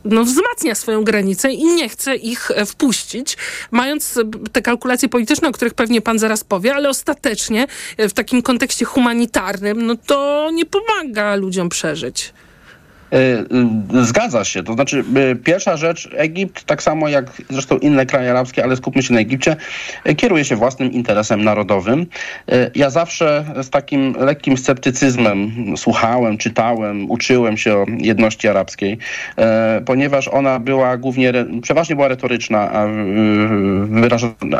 no, 0.05 0.23
wzmacnia 0.23 0.75
swoją 0.75 1.03
granicę 1.03 1.51
i 1.51 1.63
nie 1.63 1.89
chce 1.89 2.15
ich 2.15 2.51
wpuścić, 2.65 3.37
mając 3.71 4.19
te 4.51 4.61
kalkulacje 4.61 5.09
polityczne, 5.09 5.47
o 5.47 5.51
których 5.51 5.73
pewnie 5.73 6.01
pan 6.01 6.19
zaraz 6.19 6.43
powie, 6.43 6.75
ale 6.75 6.89
ostatecznie 6.89 7.67
w 7.97 8.13
takim 8.13 8.41
kontekście 8.41 8.85
humanitarnym, 8.85 9.85
no 9.85 9.95
to 10.05 10.49
nie 10.53 10.65
pomaga 10.65 11.35
ludziom 11.35 11.69
przeżyć. 11.69 12.33
E, 13.15 13.97
e, 13.99 14.05
zgadza 14.05 14.43
się. 14.43 14.63
To 14.63 14.73
znaczy, 14.73 15.03
e, 15.31 15.35
pierwsza 15.35 15.77
rzecz, 15.77 16.09
Egipt, 16.15 16.63
tak 16.63 16.83
samo 16.83 17.09
jak 17.09 17.41
zresztą 17.49 17.77
inne 17.77 18.05
kraje 18.05 18.31
arabskie, 18.31 18.63
ale 18.63 18.75
skupmy 18.75 19.03
się 19.03 19.13
na 19.13 19.19
Egipcie, 19.19 19.55
kieruje 20.17 20.45
się 20.45 20.55
własnym 20.55 20.91
interesem 20.91 21.43
narodowym. 21.43 22.05
Ja 22.75 22.89
zawsze 22.89 23.45
z 23.61 23.69
takim 23.69 24.15
lekkim 24.19 24.57
sceptycyzmem 24.57 25.51
słuchałem, 25.77 26.37
czytałem, 26.37 27.11
uczyłem 27.11 27.57
się 27.57 27.75
o 27.75 27.85
jedności 27.97 28.47
arabskiej, 28.47 28.97
ponieważ 29.85 30.27
ona 30.27 30.59
była 30.59 30.97
głównie, 30.97 31.33
przeważnie 31.61 31.95
była 31.95 32.07
retoryczna, 32.07 32.71
a, 32.71 32.83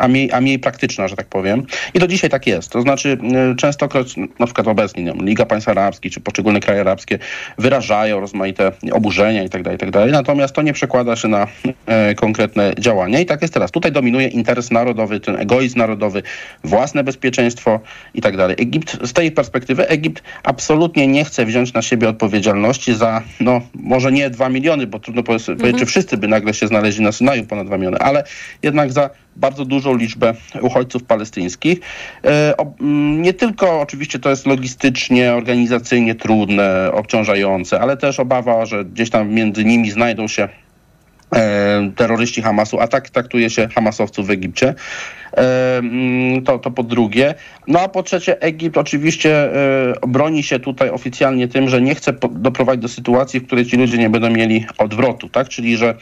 a, 0.00 0.08
mniej, 0.08 0.32
a 0.32 0.40
mniej 0.40 0.58
praktyczna, 0.58 1.08
że 1.08 1.16
tak 1.16 1.26
powiem. 1.26 1.66
I 1.94 1.98
do 1.98 2.06
dzisiaj 2.06 2.30
tak 2.30 2.46
jest. 2.46 2.70
To 2.70 2.82
znaczy, 2.82 3.18
częstokroć, 3.56 4.16
na 4.38 4.46
przykład 4.46 4.68
obecnie, 4.68 5.12
Liga 5.20 5.46
Państw 5.46 5.68
Arabskich 5.68 6.12
czy 6.12 6.20
poszczególne 6.20 6.60
kraje 6.60 6.80
arabskie 6.80 7.18
wyrażają 7.58 8.20
rozmaite 8.20 8.45
rozmaite 8.46 8.72
oburzenia 8.92 9.42
itd., 9.42 9.64
tak 9.64 9.72
itd. 9.72 9.92
Tak 9.92 10.12
Natomiast 10.12 10.54
to 10.54 10.62
nie 10.62 10.72
przekłada 10.72 11.16
się 11.16 11.28
na 11.28 11.46
e, 11.86 12.14
konkretne 12.14 12.72
działania. 12.78 13.20
I 13.20 13.26
tak 13.26 13.42
jest 13.42 13.54
teraz. 13.54 13.70
Tutaj 13.70 13.92
dominuje 13.92 14.28
interes 14.28 14.70
narodowy, 14.70 15.20
ten 15.20 15.36
egoizm 15.36 15.78
narodowy, 15.78 16.22
własne 16.64 17.04
bezpieczeństwo 17.04 17.80
itd. 18.14 18.48
Tak 18.48 18.60
Egipt, 18.60 19.06
z 19.06 19.12
tej 19.12 19.32
perspektywy, 19.32 19.88
Egipt 19.88 20.22
absolutnie 20.42 21.06
nie 21.06 21.24
chce 21.24 21.46
wziąć 21.46 21.72
na 21.72 21.82
siebie 21.82 22.08
odpowiedzialności 22.08 22.94
za, 22.94 23.22
no 23.40 23.60
może 23.74 24.12
nie 24.12 24.30
dwa 24.30 24.48
miliony, 24.48 24.86
bo 24.86 24.98
trudno 24.98 25.22
powiedzieć, 25.22 25.48
mhm. 25.48 25.78
czy 25.78 25.86
wszyscy 25.86 26.16
by 26.16 26.28
nagle 26.28 26.54
się 26.54 26.66
znaleźli 26.66 27.04
na 27.04 27.12
Synaju 27.12 27.44
ponad 27.44 27.66
dwa 27.66 27.78
miliony, 27.78 27.98
ale 27.98 28.24
jednak 28.62 28.92
za 28.92 29.10
bardzo 29.36 29.64
dużą 29.64 29.96
liczbę 29.96 30.34
uchodźców 30.60 31.04
palestyńskich. 31.04 31.80
E, 32.24 32.54
nie 33.18 33.34
tylko 33.34 33.80
oczywiście 33.80 34.18
to 34.18 34.30
jest 34.30 34.46
logistycznie, 34.46 35.34
organizacyjnie 35.34 36.14
trudne, 36.14 36.90
obciążające, 36.92 37.80
ale 37.80 37.96
też 37.96 38.20
obawa, 38.26 38.66
że 38.66 38.84
gdzieś 38.84 39.10
tam 39.10 39.30
między 39.30 39.64
nimi 39.64 39.90
znajdą 39.90 40.28
się 40.28 40.48
e, 41.34 41.90
terroryści 41.96 42.42
Hamasu, 42.42 42.80
a 42.80 42.88
tak 42.88 43.10
traktuje 43.10 43.50
się 43.50 43.68
Hamasowców 43.68 44.26
w 44.26 44.30
Egipcie. 44.30 44.74
To, 46.44 46.58
to 46.58 46.70
po 46.70 46.82
drugie. 46.82 47.34
No 47.66 47.80
a 47.80 47.88
po 47.88 48.02
trzecie 48.02 48.40
Egipt 48.40 48.76
oczywiście 48.76 49.54
e, 49.54 49.94
broni 50.08 50.42
się 50.42 50.58
tutaj 50.58 50.90
oficjalnie 50.90 51.48
tym, 51.48 51.68
że 51.68 51.82
nie 51.82 51.94
chce 51.94 52.12
doprowadzić 52.30 52.82
do 52.82 52.88
sytuacji, 52.88 53.40
w 53.40 53.46
której 53.46 53.66
ci 53.66 53.76
ludzie 53.76 53.98
nie 53.98 54.10
będą 54.10 54.30
mieli 54.30 54.66
odwrotu, 54.78 55.28
tak? 55.28 55.48
Czyli, 55.48 55.76
że 55.76 55.94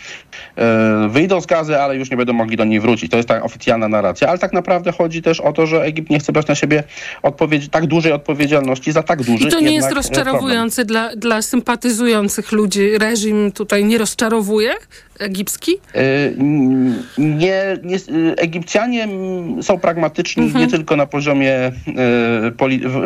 e, 0.56 1.08
wyjdą 1.08 1.40
z 1.40 1.46
gazy, 1.46 1.80
ale 1.80 1.96
już 1.96 2.10
nie 2.10 2.16
będą 2.16 2.32
mogli 2.32 2.56
do 2.56 2.64
niej 2.64 2.80
wrócić. 2.80 3.10
To 3.10 3.16
jest 3.16 3.28
ta 3.28 3.42
oficjalna 3.42 3.88
narracja, 3.88 4.28
ale 4.28 4.38
tak 4.38 4.52
naprawdę 4.52 4.92
chodzi 4.92 5.22
też 5.22 5.40
o 5.40 5.52
to, 5.52 5.66
że 5.66 5.82
Egipt 5.82 6.10
nie 6.10 6.18
chce 6.18 6.32
brać 6.32 6.46
na 6.46 6.54
siebie 6.54 6.82
odpowiedzi, 7.22 7.68
tak 7.68 7.86
dużej 7.86 8.12
odpowiedzialności 8.12 8.92
za 8.92 9.02
tak 9.02 9.22
duży 9.22 9.48
I 9.48 9.50
to 9.50 9.60
nie 9.60 9.74
jest 9.74 9.92
rozczarowujące 9.92 10.84
dla, 10.84 11.16
dla 11.16 11.42
sympatyzujących 11.42 12.52
ludzi. 12.52 12.98
Reżim 12.98 13.52
tutaj 13.52 13.84
nie 13.84 13.98
rozczarowuje? 13.98 14.74
egipski? 15.18 15.72
Nie, 17.18 17.78
nie, 17.82 17.98
Egipcjanie 18.36 19.06
są 19.62 19.78
pragmatyczni 19.78 20.42
mhm. 20.42 20.64
nie 20.64 20.70
tylko 20.70 20.96
na 20.96 21.06
poziomie, 21.06 21.72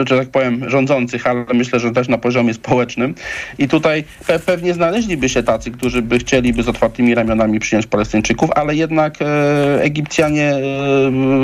że 0.07 0.19
tak 0.19 0.29
powiem, 0.29 0.71
rządzących, 0.71 1.27
ale 1.27 1.45
myślę, 1.55 1.81
że 1.81 1.91
też 1.91 2.09
na 2.09 2.19
poziomie 2.19 2.55
społecznym. 2.55 3.15
I 3.59 3.69
tutaj 3.69 4.05
pe 4.27 4.39
pewnie 4.39 4.75
znaleźliby 4.75 5.29
się 5.29 5.43
tacy, 5.43 5.71
którzy 5.71 6.03
by 6.03 6.19
chcieliby 6.19 6.63
z 6.63 6.69
otwartymi 6.69 7.15
ramionami 7.15 7.61
przyjąć 7.61 7.87
Palestyńczyków, 7.87 8.51
ale 8.55 8.75
jednak 8.75 9.15
Egipcjanie 9.81 10.53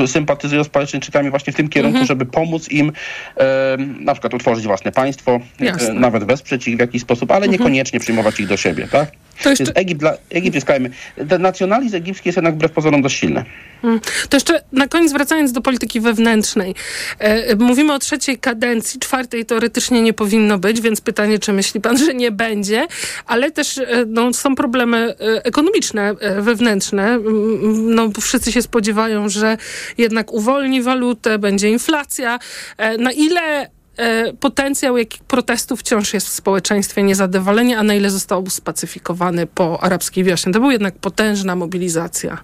sympatyzują 0.07 0.65
z 0.65 0.69
Palestyńczykami 0.69 1.31
właśnie 1.31 1.53
w 1.53 1.57
tym 1.57 1.69
kierunku, 1.69 1.99
mhm. 1.99 2.07
żeby 2.07 2.27
pomóc 2.27 2.69
im 2.71 2.93
na 4.01 4.13
przykład 4.13 4.35
utworzyć 4.35 4.65
własne 4.67 4.93
państwo, 4.93 5.41
Jasne. 5.61 5.95
nawet 5.95 6.25
wesprzeć 6.25 6.69
ich 6.69 6.77
w 6.77 6.81
jakiś 6.81 7.03
sposób, 7.03 7.31
ale 7.31 7.47
mhm. 7.47 7.53
niekoniecznie 7.53 8.01
przyjmować 8.01 8.41
ich 8.41 8.47
do 8.47 8.57
siebie, 8.57 8.89
tak? 8.89 9.11
To 9.43 9.51
jeszcze... 9.51 9.73
Egipt, 9.75 10.01
dla, 10.01 10.15
Egipt 10.31 10.55
jest 10.55 10.67
krajem. 10.67 10.89
Ten 11.29 11.43
nacjonalizm 11.43 11.97
egipski 11.97 12.29
jest 12.29 12.37
jednak 12.37 12.55
wbrew 12.55 12.73
pozorom 12.73 13.03
dość 13.03 13.19
silny. 13.19 13.45
Mm. 13.85 14.01
To 14.29 14.37
jeszcze 14.37 14.63
na 14.73 14.89
koniec 14.89 15.13
wracając 15.13 15.53
do 15.53 15.61
polityki 15.61 16.01
wewnętrznej. 16.01 16.75
E, 17.19 17.57
mówimy 17.57 17.93
o 17.93 17.99
trzeciej 17.99 18.39
kadencji, 18.39 19.01
czwartej 19.01 19.45
teoretycznie 19.45 20.03
nie 20.03 20.13
powinno 20.13 20.59
być, 20.59 20.81
więc 20.81 21.01
pytanie, 21.01 21.39
czy 21.39 21.53
myśli 21.53 21.81
pan, 21.81 21.99
że 21.99 22.15
nie 22.15 22.31
będzie, 22.31 22.87
ale 23.27 23.51
też 23.51 23.79
e, 23.79 23.85
no, 24.07 24.33
są 24.33 24.55
problemy 24.55 24.97
e, 24.97 25.45
ekonomiczne, 25.45 26.15
e, 26.21 26.43
wewnętrzne. 26.43 27.19
No, 27.75 28.11
wszyscy 28.21 28.53
się 28.53 28.63
spodziewają, 28.63 29.29
że 29.29 29.57
jednak 29.99 30.33
uwolni 30.33 30.83
walutę, 30.83 31.39
będzie 31.39 31.71
inflacja. 31.71 32.39
E, 32.77 32.99
na 32.99 33.13
ile 33.13 33.74
potencjał 34.41 34.97
jakich 34.97 35.23
protestów 35.23 35.81
wciąż 35.81 36.15
jest 36.15 36.29
w 36.29 36.33
społeczeństwie 36.33 37.03
niezadowolenie, 37.03 37.79
a 37.79 37.83
na 37.83 37.95
ile 37.95 38.11
został 38.11 38.51
spacyfikowany 38.51 39.47
po 39.47 39.83
arabskiej 39.83 40.25
wiośnie. 40.25 40.53
To 40.53 40.61
była 40.61 40.73
jednak 40.73 40.95
potężna 40.95 41.57
mobilizacja. 41.57 42.39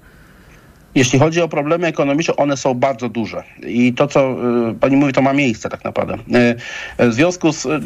Jeśli 0.95 1.19
chodzi 1.19 1.41
o 1.41 1.49
problemy 1.49 1.87
ekonomiczne, 1.87 2.37
one 2.37 2.57
są 2.57 2.75
bardzo 2.75 3.09
duże. 3.09 3.43
I 3.67 3.93
to, 3.93 4.07
co 4.07 4.37
y, 4.71 4.75
pani 4.75 4.97
mówi, 4.97 5.13
to 5.13 5.23
ma 5.23 5.33
miejsce 5.33 5.69
tak 5.69 5.85
naprawdę. 5.85 6.15
Y, 6.15 7.09
w 7.11 7.15
związku 7.15 7.53
z, 7.53 7.67
y, 7.67 7.81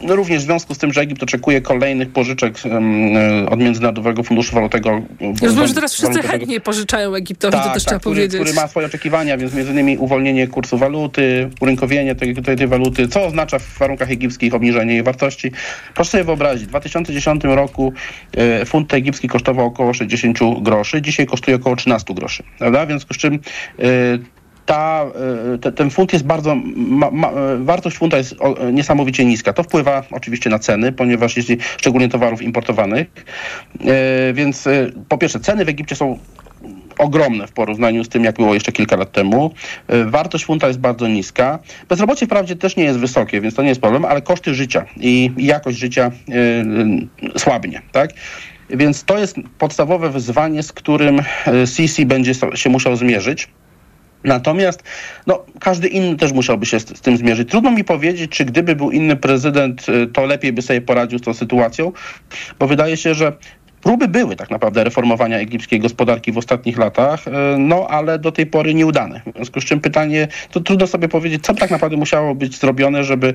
no 0.00 0.16
również 0.16 0.42
w 0.42 0.44
związku 0.44 0.74
z 0.74 0.78
tym, 0.78 0.92
że 0.92 1.00
Egipt 1.00 1.22
oczekuje 1.22 1.60
kolejnych 1.60 2.12
pożyczek 2.12 2.54
od 3.50 3.60
Międzynarodowego 3.60 4.22
Funduszu 4.22 4.54
Walutowego. 4.54 5.02
Rozumiem, 5.42 5.68
że 5.68 5.74
teraz 5.74 5.94
wszyscy 5.94 6.22
chętnie 6.22 6.60
pożyczają 6.60 7.14
Egiptowi, 7.14 7.52
tak, 7.52 7.66
to 7.66 7.74
też 7.74 7.84
tak, 7.84 7.88
trzeba 7.88 8.00
który, 8.00 8.14
powiedzieć. 8.14 8.40
Który 8.40 8.54
ma 8.54 8.68
swoje 8.68 8.86
oczekiwania, 8.86 9.36
więc 9.36 9.54
między 9.54 9.72
innymi 9.72 9.98
uwolnienie 9.98 10.48
kursu 10.48 10.78
waluty, 10.78 11.50
urynkowienie 11.60 12.14
tej, 12.14 12.34
tej, 12.34 12.56
tej 12.56 12.66
waluty, 12.66 13.08
co 13.08 13.24
oznacza 13.24 13.58
w 13.58 13.78
warunkach 13.78 14.10
egipskich 14.10 14.54
obniżenie 14.54 14.92
jej 14.92 15.02
wartości. 15.02 15.52
Proszę 15.94 16.10
sobie 16.10 16.24
wyobrazić, 16.24 16.64
w 16.64 16.68
2010 16.68 17.44
roku 17.44 17.92
funt 18.66 18.94
egipski 18.94 19.28
kosztował 19.28 19.66
około 19.66 19.94
60 19.94 20.38
groszy, 20.62 21.02
dzisiaj 21.02 21.26
kosztuje 21.26 21.56
około 21.56 21.76
13 21.76 22.14
groszy 22.14 22.25
groszy, 22.26 22.42
prawda? 22.58 22.86
W 22.86 22.88
związku 22.88 23.14
z 23.14 23.16
czym 23.16 23.34
y, 23.34 23.38
ta, 24.66 25.06
y, 25.54 25.58
te, 25.58 25.72
ten 25.72 25.90
funt 25.90 26.12
jest 26.12 26.24
bardzo, 26.24 26.56
ma, 26.76 27.10
ma, 27.10 27.30
wartość 27.58 27.96
funta 27.96 28.16
jest 28.16 28.34
niesamowicie 28.72 29.24
niska. 29.24 29.52
To 29.52 29.62
wpływa 29.62 30.02
oczywiście 30.10 30.50
na 30.50 30.58
ceny, 30.58 30.92
ponieważ 30.92 31.36
jeśli, 31.36 31.58
szczególnie 31.76 32.08
towarów 32.08 32.42
importowanych, 32.42 33.06
y, 34.30 34.32
więc 34.34 34.68
po 35.08 35.18
pierwsze 35.18 35.40
ceny 35.40 35.64
w 35.64 35.68
Egipcie 35.68 35.96
są 35.96 36.18
ogromne 36.98 37.46
w 37.46 37.52
porównaniu 37.52 38.04
z 38.04 38.08
tym, 38.08 38.24
jak 38.24 38.36
było 38.36 38.54
jeszcze 38.54 38.72
kilka 38.72 38.96
lat 38.96 39.12
temu. 39.12 39.50
Wartość 40.06 40.44
funta 40.44 40.66
jest 40.66 40.80
bardzo 40.80 41.08
niska. 41.08 41.58
Bezrobocie 41.88 42.26
wprawdzie 42.26 42.56
też 42.56 42.76
nie 42.76 42.84
jest 42.84 42.98
wysokie, 42.98 43.40
więc 43.40 43.54
to 43.54 43.62
nie 43.62 43.68
jest 43.68 43.80
problem, 43.80 44.04
ale 44.04 44.22
koszty 44.22 44.54
życia 44.54 44.84
i 44.96 45.30
jakość 45.36 45.78
życia 45.78 46.10
słabnie, 47.36 47.82
tak? 47.92 48.10
Więc 48.70 49.04
to 49.04 49.18
jest 49.18 49.36
podstawowe 49.58 50.10
wyzwanie, 50.10 50.62
z 50.62 50.72
którym 50.72 51.20
e, 51.20 51.66
Sisi 51.66 52.06
będzie 52.06 52.32
się 52.54 52.70
musiał 52.70 52.96
zmierzyć. 52.96 53.48
Natomiast 54.24 54.82
no, 55.26 55.44
każdy 55.60 55.88
inny 55.88 56.16
też 56.16 56.32
musiałby 56.32 56.66
się 56.66 56.80
z, 56.80 56.98
z, 56.98 57.00
tym 57.00 57.16
zmierzyć. 57.16 57.50
Trudno 57.50 57.70
mi 57.70 57.84
powiedzieć, 57.84 58.30
czy 58.30 58.44
gdyby 58.44 58.76
był 58.76 58.90
inny 58.90 59.16
prezydent, 59.16 59.86
e, 59.88 60.06
to 60.06 60.24
lepiej 60.24 60.52
by 60.52 60.62
sobie 60.62 60.80
poradził 60.80 61.18
z 61.18 61.22
tą 61.22 61.34
sytuacją, 61.34 61.92
bo 62.58 62.66
wydaje 62.66 62.96
się, 62.96 63.14
że 63.14 63.32
Próby 63.86 64.08
były 64.08 64.36
tak 64.36 64.50
naprawdę 64.50 64.84
reformowania 64.84 65.38
egipskiej 65.38 65.80
gospodarki 65.80 66.32
w 66.32 66.38
ostatnich 66.38 66.78
latach, 66.78 67.28
e, 67.28 67.30
no 67.58 67.86
ale 67.90 68.18
do 68.18 68.32
tej 68.32 68.46
pory 68.46 68.74
nieudane. 68.74 69.20
W 69.26 69.36
związku 69.36 69.60
z 69.60 69.64
czym 69.64 69.80
pytanie, 69.80 70.28
to 70.50 70.60
trudno 70.60 70.86
sobie 70.86 71.08
powiedzieć, 71.08 71.44
co 71.44 71.54
tak 71.54 71.70
naprawdę 71.70 71.96
musiało 71.96 72.34
być 72.34 72.58
zrobione, 72.58 73.04
żeby 73.04 73.34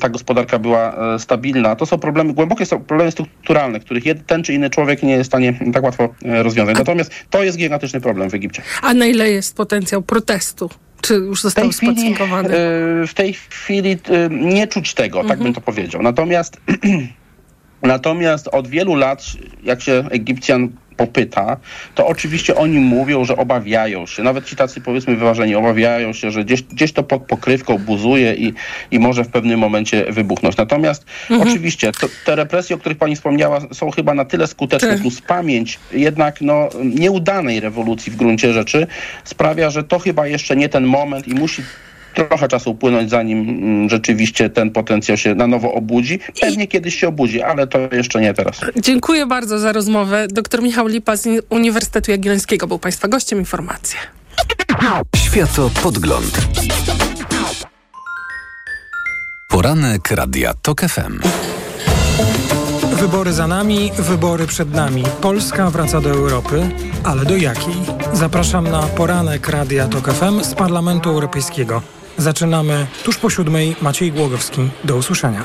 ta 0.00 0.08
gospodarka 0.08 0.58
była 0.58 1.14
e, 1.14 1.18
stabilna. 1.18 1.76
To 1.76 1.86
są 1.86 1.98
problemy, 1.98 2.32
głębokie 2.32 2.66
są 2.66 2.80
problemy 2.84 3.10
strukturalne, 3.10 3.80
których 3.80 4.04
ten 4.26 4.42
czy 4.42 4.54
inny 4.54 4.70
człowiek 4.70 5.02
nie 5.02 5.12
jest 5.12 5.24
w 5.24 5.26
stanie 5.30 5.54
tak 5.72 5.82
łatwo 5.82 6.08
e, 6.24 6.42
rozwiązać. 6.42 6.78
Natomiast 6.78 7.12
to 7.30 7.44
jest 7.44 7.58
gigantyczny 7.58 8.00
problem 8.00 8.30
w 8.30 8.34
Egipcie. 8.34 8.62
A 8.82 8.94
na 8.94 9.06
ile 9.06 9.30
jest 9.30 9.56
potencjał 9.56 10.02
protestu? 10.02 10.70
Czy 11.00 11.14
już 11.14 11.42
został 11.42 11.72
spacyfikowany? 11.72 12.48
W 13.06 13.14
tej 13.14 13.32
chwili 13.32 13.96
nie 14.30 14.66
czuć 14.66 14.94
tego, 14.94 15.18
tak 15.18 15.22
mhm. 15.22 15.38
tak 15.38 15.44
bym 15.44 15.54
to 15.54 15.60
powiedział. 15.60 16.02
Natomiast 16.02 16.60
Natomiast 17.82 18.48
od 18.48 18.68
wielu 18.68 18.94
lat, 18.94 19.24
jak 19.62 19.82
się 19.82 20.04
Egipcjan 20.10 20.68
popyta, 21.00 21.56
to 21.94 22.06
oczywiście 22.06 22.56
oni 22.56 22.78
mówią, 22.78 23.24
że 23.24 23.36
obawiają 23.36 24.06
się, 24.06 24.22
nawet 24.22 24.44
ci 24.44 24.56
tacy 24.56 24.80
powiedzmy 24.80 25.16
wyważeni, 25.16 25.54
obawiają 25.54 26.12
się, 26.12 26.30
że 26.30 26.44
gdzieś, 26.44 26.62
gdzieś 26.62 26.92
to 26.92 27.02
pod 27.02 27.22
pokrywką 27.22 27.78
buzuje 27.78 28.34
i, 28.34 28.52
i 28.90 28.98
może 28.98 29.24
w 29.24 29.28
pewnym 29.28 29.60
momencie 29.60 30.12
wybuchnąć. 30.12 30.56
Natomiast 30.56 31.06
mhm. 31.30 31.48
oczywiście 31.48 31.92
to, 31.92 32.06
te 32.24 32.36
represje, 32.36 32.76
o 32.76 32.78
których 32.78 32.98
pani 32.98 33.16
wspomniała, 33.16 33.60
są 33.72 33.90
chyba 33.90 34.14
na 34.14 34.24
tyle 34.24 34.46
skuteczne, 34.46 34.88
tak. 34.88 35.00
plus 35.00 35.20
pamięć 35.20 35.78
jednak 35.92 36.40
no, 36.40 36.68
nieudanej 36.84 37.60
rewolucji 37.60 38.12
w 38.12 38.16
gruncie 38.16 38.52
rzeczy 38.52 38.86
sprawia, 39.24 39.70
że 39.70 39.84
to 39.84 39.98
chyba 39.98 40.26
jeszcze 40.26 40.56
nie 40.56 40.68
ten 40.68 40.84
moment 40.84 41.28
i 41.28 41.34
musi 41.34 41.62
trochę 42.14 42.48
czasu 42.48 42.70
upłynąć, 42.70 43.10
zanim 43.10 43.48
mm, 43.48 43.88
rzeczywiście 43.88 44.50
ten 44.50 44.70
potencjał 44.70 45.16
się 45.16 45.34
na 45.34 45.46
nowo 45.46 45.72
obudzi. 45.72 46.18
Pewnie 46.40 46.64
I... 46.64 46.68
kiedyś 46.68 47.00
się 47.00 47.08
obudzi, 47.08 47.42
ale 47.42 47.66
to 47.66 47.78
jeszcze 47.92 48.20
nie 48.20 48.34
teraz. 48.34 48.60
Dziękuję 48.76 49.26
bardzo 49.26 49.58
za 49.58 49.72
rozmowę. 49.72 50.26
Dr 50.30 50.62
Michał 50.62 50.86
Lipa 50.86 51.16
z 51.16 51.28
Uniwersytetu 51.50 52.10
Jagiellońskiego 52.10 52.66
był 52.66 52.78
Państwa 52.78 53.08
gościem. 53.08 53.38
Informacje. 53.38 53.98
Światopodgląd. 55.16 56.40
Poranek 59.48 60.10
Radia 60.10 60.54
TOK 60.62 60.80
FM. 60.80 61.20
Wybory 62.92 63.32
za 63.32 63.46
nami, 63.46 63.90
wybory 63.98 64.46
przed 64.46 64.74
nami. 64.74 65.02
Polska 65.20 65.70
wraca 65.70 66.00
do 66.00 66.10
Europy, 66.10 66.70
ale 67.04 67.24
do 67.24 67.36
jakiej? 67.36 67.74
Zapraszam 68.12 68.70
na 68.70 68.82
poranek 68.82 69.48
Radia 69.48 69.88
TOK 69.88 70.12
FM 70.12 70.44
z 70.44 70.54
Parlamentu 70.54 71.10
Europejskiego. 71.10 71.82
Zaczynamy 72.18 72.86
tuż 73.04 73.18
po 73.18 73.30
siódmej. 73.30 73.76
Maciej 73.82 74.12
Głogowski. 74.12 74.70
Do 74.84 74.96
usłyszenia. 74.96 75.44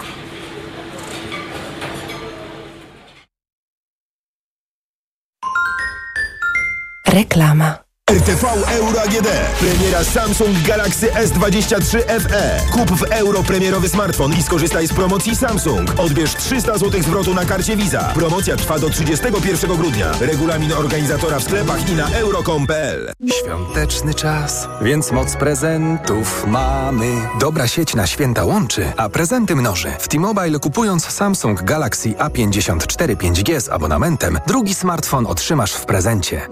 Reklama. 7.08 7.85
RTV 8.12 8.46
Euro 8.78 9.02
AGD. 9.02 9.28
Premiera 9.60 10.04
Samsung 10.04 10.62
Galaxy 10.62 11.08
S23 11.08 12.00
FE. 12.22 12.62
Kup 12.72 12.92
w 12.92 13.04
euro 13.04 13.44
premierowy 13.44 13.90
smartfon 13.90 14.34
i 14.34 14.44
skorzystaj 14.44 14.88
z 14.88 14.94
promocji 14.94 15.36
Samsung. 15.36 16.00
Odbierz 16.00 16.36
300 16.36 16.78
zł 16.78 17.04
zwrotu 17.04 17.34
na 17.34 17.46
karcie 17.46 17.76
Visa. 17.76 18.04
Promocja 18.14 18.56
trwa 18.56 18.80
do 18.80 18.90
31 18.90 19.78
grudnia. 19.78 20.12
Regulamin 20.20 20.74
organizatora 20.74 21.40
w 21.40 21.44
sklepach 21.44 21.90
i 21.90 21.96
na 21.96 22.10
euro.com.pl. 22.10 23.12
Świąteczny 23.42 24.14
czas, 24.14 24.68
więc 24.82 25.12
moc 25.12 25.36
prezentów 25.36 26.46
mamy. 26.48 27.16
Dobra 27.40 27.68
sieć 27.68 27.96
na 27.96 28.08
święta 28.08 28.44
łączy, 28.44 28.94
a 28.98 29.10
prezenty 29.10 29.56
mnoży. 29.56 29.92
W 30.00 30.08
T-Mobile 30.08 30.60
kupując 30.60 31.06
Samsung 31.06 31.64
Galaxy 31.64 32.10
A54 32.10 33.16
5G 33.16 33.62
z 33.62 33.70
abonamentem, 33.70 34.40
drugi 34.48 34.76
smartfon 34.76 35.28
otrzymasz 35.28 35.74
w 35.74 35.86
prezencie. 35.86 36.48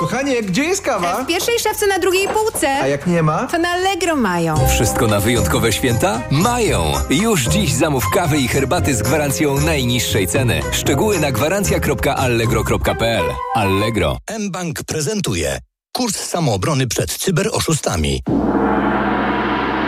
Kochanie, 0.00 0.42
gdzie 0.42 0.64
jest 0.64 0.82
kawa? 0.82 1.24
W 1.24 1.26
pierwszej 1.26 1.58
szafce 1.58 1.86
na 1.86 1.98
drugiej 1.98 2.28
półce. 2.28 2.68
A 2.82 2.86
jak 2.86 3.06
nie 3.06 3.22
ma? 3.22 3.46
To 3.46 3.58
na 3.58 3.68
Allegro 3.68 4.16
mają. 4.16 4.68
Wszystko 4.68 5.06
na 5.06 5.20
wyjątkowe 5.20 5.72
święta? 5.72 6.20
Mają! 6.30 6.92
Już 7.10 7.44
dziś 7.44 7.72
zamów 7.72 8.04
kawy 8.14 8.38
i 8.38 8.48
herbaty 8.48 8.94
z 8.94 9.02
gwarancją 9.02 9.60
najniższej 9.60 10.26
ceny. 10.26 10.60
Szczegóły 10.72 11.18
na 11.20 11.32
gwarancja.allegro.pl 11.32 13.24
Allegro. 13.54 14.16
mBank 14.38 14.82
prezentuje 14.82 15.58
kurs 15.92 16.16
samoobrony 16.16 16.86
przed 16.86 17.12
cyberoszustami. 17.16 18.22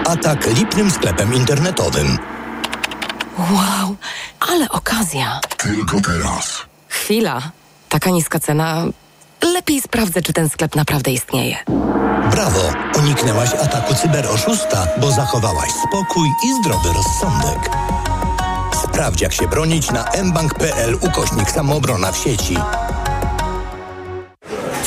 Atak 0.07 0.47
lipnym 0.57 0.91
sklepem 0.91 1.35
internetowym. 1.35 2.19
Wow, 3.39 3.97
ale 4.41 4.69
okazja. 4.69 5.41
Tylko 5.59 6.01
teraz. 6.01 6.61
Chwila. 6.89 7.43
Taka 7.89 8.11
niska 8.11 8.41
cena 8.41 8.85
Lepiej 9.43 9.80
sprawdzę, 9.80 10.22
czy 10.22 10.32
ten 10.32 10.49
sklep 10.49 10.76
naprawdę 10.76 11.11
istnieje. 11.11 11.57
Brawo! 12.30 12.72
Uniknęłaś 12.99 13.55
ataku 13.55 13.95
cyberoszusta, 13.95 14.86
bo 15.01 15.11
zachowałaś 15.11 15.70
spokój 15.88 16.28
i 16.45 16.55
zdrowy 16.55 16.88
rozsądek. 16.93 17.70
Sprawdź 18.84 19.20
jak 19.20 19.32
się 19.32 19.49
bronić 19.49 19.90
na 19.90 20.05
mbank.pl 20.24 20.95
ukośnik 20.95 21.51
samoobrona 21.51 22.12
w 22.12 22.16
sieci. 22.16 22.57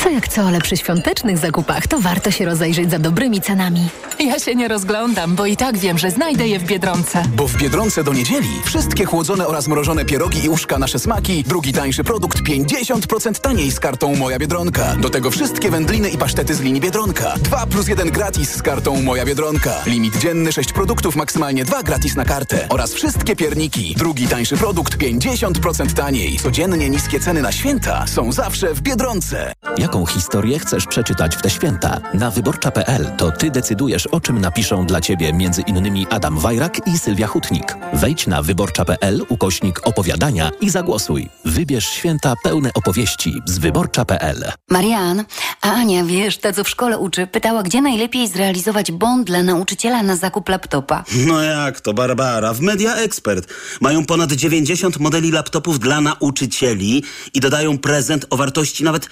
Co 0.05 0.11
jak 0.11 0.27
co, 0.27 0.41
ale 0.41 0.61
przy 0.61 0.77
świątecznych 0.77 1.37
zakupach 1.37 1.87
to 1.87 1.99
warto 2.01 2.31
się 2.31 2.45
rozejrzeć 2.45 2.91
za 2.91 2.99
dobrymi 2.99 3.41
cenami. 3.41 3.89
Ja 4.19 4.39
się 4.39 4.55
nie 4.55 4.67
rozglądam, 4.67 5.35
bo 5.35 5.45
i 5.45 5.57
tak 5.57 5.77
wiem, 5.77 5.97
że 5.97 6.11
znajdę 6.11 6.47
je 6.47 6.59
w 6.59 6.63
Biedronce. 6.63 7.23
Bo 7.35 7.47
w 7.47 7.57
Biedronce 7.57 8.03
do 8.03 8.13
niedzieli 8.13 8.47
wszystkie 8.65 9.05
chłodzone 9.05 9.47
oraz 9.47 9.67
mrożone 9.67 10.05
pierogi 10.05 10.45
i 10.45 10.49
uszka 10.49 10.79
nasze 10.79 10.99
smaki, 10.99 11.43
drugi 11.43 11.73
tańszy 11.73 12.03
produkt 12.03 12.37
50% 12.41 13.39
taniej 13.39 13.71
z 13.71 13.79
kartą 13.79 14.15
Moja 14.15 14.39
Biedronka. 14.39 14.95
Do 14.95 15.09
tego 15.09 15.31
wszystkie 15.31 15.71
wędliny 15.71 16.09
i 16.09 16.17
pasztety 16.17 16.55
z 16.55 16.61
linii 16.61 16.81
Biedronka. 16.81 17.33
2 17.41 17.65
plus 17.65 17.87
1 17.87 18.11
gratis 18.11 18.55
z 18.55 18.61
kartą 18.61 19.01
Moja 19.01 19.25
Biedronka. 19.25 19.73
Limit 19.85 20.17
dzienny 20.17 20.51
6 20.51 20.73
produktów, 20.73 21.15
maksymalnie 21.15 21.65
2 21.65 21.83
gratis 21.83 22.15
na 22.15 22.25
kartę. 22.25 22.67
Oraz 22.69 22.93
wszystkie 22.93 23.35
pierniki. 23.35 23.95
Drugi 23.97 24.27
tańszy 24.27 24.57
produkt 24.57 24.97
50% 24.97 25.93
taniej. 25.93 26.37
Codziennie 26.37 26.89
niskie 26.89 27.19
ceny 27.19 27.41
na 27.41 27.51
święta 27.51 28.07
są 28.07 28.31
zawsze 28.31 28.73
w 28.73 28.81
Biedronce. 28.81 29.53
Jaką 29.77 30.05
historię 30.05 30.59
chcesz 30.59 30.85
przeczytać 30.85 31.35
w 31.35 31.41
te 31.41 31.49
święta? 31.49 32.01
Na 32.13 32.31
wyborcza.pl 32.31 33.11
to 33.17 33.31
ty 33.31 33.51
decydujesz, 33.51 34.07
o 34.07 34.19
czym 34.19 34.41
napiszą 34.41 34.85
dla 34.85 35.01
ciebie 35.01 35.33
między 35.33 35.61
innymi 35.61 36.07
Adam 36.09 36.39
Wajrak 36.39 36.87
i 36.87 36.97
Sylwia 36.97 37.27
Hutnik. 37.27 37.77
Wejdź 37.93 38.27
na 38.27 38.41
wyborcza.pl 38.41 39.25
ukośnik 39.29 39.87
opowiadania 39.87 40.51
i 40.61 40.69
zagłosuj. 40.69 41.29
Wybierz 41.45 41.89
święta 41.89 42.33
pełne 42.43 42.69
opowieści 42.73 43.41
z 43.45 43.57
wyborcza.pl. 43.57 44.51
Marian, 44.69 45.23
a 45.61 45.71
Ania, 45.71 46.03
wiesz, 46.03 46.37
ta 46.37 46.53
co 46.53 46.63
w 46.63 46.69
szkole 46.69 46.97
uczy, 46.97 47.27
pytała, 47.27 47.63
gdzie 47.63 47.81
najlepiej 47.81 48.27
zrealizować 48.27 48.91
bond 48.91 49.27
dla 49.27 49.43
nauczyciela 49.43 50.03
na 50.03 50.15
zakup 50.15 50.49
laptopa. 50.49 51.03
No 51.27 51.41
jak 51.41 51.81
to, 51.81 51.93
Barbara? 51.93 52.53
W 52.53 52.61
Media 52.61 52.95
Expert 52.95 53.53
mają 53.81 54.05
ponad 54.05 54.31
90 54.31 54.99
modeli 54.99 55.31
laptopów 55.31 55.79
dla 55.79 56.01
nauczycieli 56.01 57.03
i 57.33 57.39
dodają 57.39 57.77
prezent 57.77 58.25
o 58.29 58.37
wartości 58.37 58.83
nawet 58.83 59.09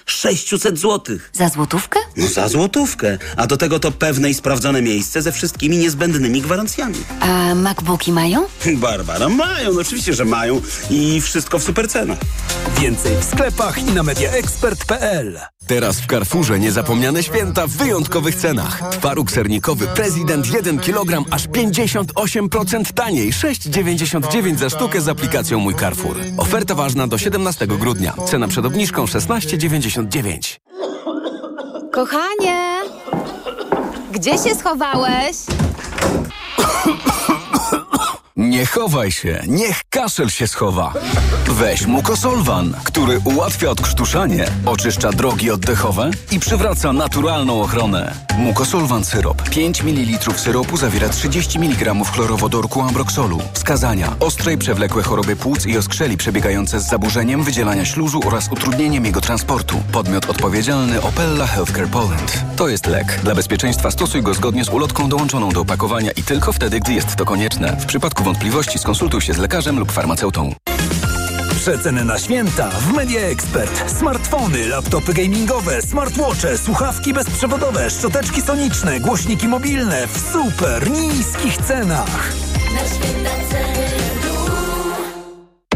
600 0.54 0.80
zł. 0.80 1.18
Za 1.34 1.50
złotówkę? 1.50 2.00
No 2.18 2.28
za 2.28 2.48
złotówkę. 2.48 3.18
A 3.38 3.48
do 3.48 3.58
tego 3.58 3.80
to 3.80 3.92
pewne 3.92 4.30
i 4.30 4.34
sprawdzone 4.34 4.82
miejsce 4.82 5.22
ze 5.22 5.32
wszystkimi 5.32 5.78
niezbędnymi 5.78 6.42
gwarancjami. 6.42 6.96
A 7.20 7.56
MacBooki 7.56 8.12
mają? 8.12 8.46
Barbara, 8.76 9.30
mają, 9.30 9.74
no 9.74 9.82
oczywiście, 9.82 10.14
że 10.14 10.26
mają 10.26 10.62
i 10.90 11.22
wszystko 11.22 11.60
w 11.60 11.64
supercenach. 11.64 12.18
Więcej 12.82 13.18
w 13.18 13.24
sklepach 13.24 13.78
i 13.78 13.84
na 13.84 14.04
mediaexpert.pl. 14.04 15.40
Teraz 15.68 16.00
w 16.00 16.08
Carrefourze 16.08 16.60
niezapomniane 16.60 17.24
święta 17.24 17.68
w 17.68 17.72
wyjątkowych 17.72 18.36
cenach. 18.36 18.82
Twaróg 18.92 19.32
sernikowy 19.32 19.88
Prezydent 19.88 20.54
1 20.54 20.80
kg 20.80 21.24
aż 21.32 21.48
58% 21.48 22.94
taniej. 22.94 23.32
6,99 23.34 24.58
za 24.58 24.70
sztukę 24.70 25.02
z 25.02 25.08
aplikacją 25.08 25.60
Mój 25.60 25.76
Carrefour. 25.76 26.18
Oferta 26.38 26.76
ważna 26.76 27.08
do 27.08 27.18
17 27.18 27.68
grudnia. 27.68 28.14
Cena 28.26 28.48
przed 28.48 28.66
obniżką 28.66 29.06
16,99. 29.06 30.60
Kochanie! 31.92 32.80
Gdzie 34.12 34.32
się 34.32 34.56
schowałeś? 34.56 35.38
Nie 38.38 38.66
chowaj 38.66 39.12
się, 39.12 39.44
niech 39.48 39.82
kaszel 39.90 40.30
się 40.30 40.48
schowa. 40.48 40.94
Weź 41.48 41.86
Mucosolvan, 41.86 42.76
który 42.84 43.20
ułatwia 43.20 43.70
odkrztuszanie, 43.70 44.46
oczyszcza 44.66 45.12
drogi 45.12 45.52
oddechowe 45.52 46.12
i 46.32 46.40
przywraca 46.40 46.94
naturalną 46.94 47.62
ochronę. 47.62 48.14
Mucosolvan 48.38 49.06
syrop. 49.06 49.50
5 49.50 49.84
ml 49.84 50.34
syropu 50.36 50.78
zawiera 50.78 51.10
30 51.10 51.60
mg 51.60 51.94
chlorowodorku 52.14 52.82
ambroksolu. 52.82 53.40
Wskazania. 53.54 54.16
Ostre 54.20 54.54
i 54.54 54.58
przewlekłe 54.58 55.04
choroby 55.04 55.36
płuc 55.36 55.66
i 55.66 55.78
oskrzeli 55.78 56.18
przebiegające 56.18 56.80
z 56.80 56.90
zaburzeniem 56.90 57.44
wydzielania 57.44 57.86
śluzu 57.86 58.20
oraz 58.26 58.52
utrudnieniem 58.52 59.06
jego 59.06 59.22
transportu. 59.22 59.84
Podmiot 59.92 60.30
odpowiedzialny 60.30 61.02
Opella 61.02 61.48
Healthcare 61.48 61.88
Poland. 61.88 62.44
To 62.56 62.68
jest 62.68 62.86
lek. 62.86 63.20
Dla 63.24 63.36
bezpieczeństwa 63.36 63.92
stosuj 63.92 64.22
go 64.22 64.34
zgodnie 64.34 64.66
z 64.66 64.70
ulotką 64.70 65.10
dołączoną 65.10 65.50
do 65.50 65.62
opakowania 65.62 66.12
i 66.12 66.24
tylko 66.24 66.54
wtedy, 66.54 66.80
gdy 66.80 66.94
jest 66.94 67.16
to 67.16 67.26
konieczne. 67.26 67.78
W 67.80 67.86
przypadku 67.86 68.23
wątpliwości 68.24 68.80
skonsultuj 68.80 69.22
się 69.22 69.34
z 69.34 69.38
lekarzem 69.38 69.80
lub 69.80 69.92
farmaceutą. 69.92 70.54
Przeceny 71.56 72.06
na 72.06 72.20
święta 72.20 72.70
w 72.70 72.94
Media 72.94 73.22
Expert. 73.22 73.92
Smartfony, 74.00 74.68
laptopy 74.68 75.14
gamingowe, 75.14 75.82
smartwatche, 75.82 76.58
słuchawki 76.58 77.14
bezprzewodowe, 77.14 77.90
szczoteczki 77.90 78.42
soniczne, 78.42 79.00
głośniki 79.00 79.48
mobilne 79.48 80.08
w 80.08 80.32
super 80.34 80.92
niskich 80.92 81.58
cenach. 81.58 82.34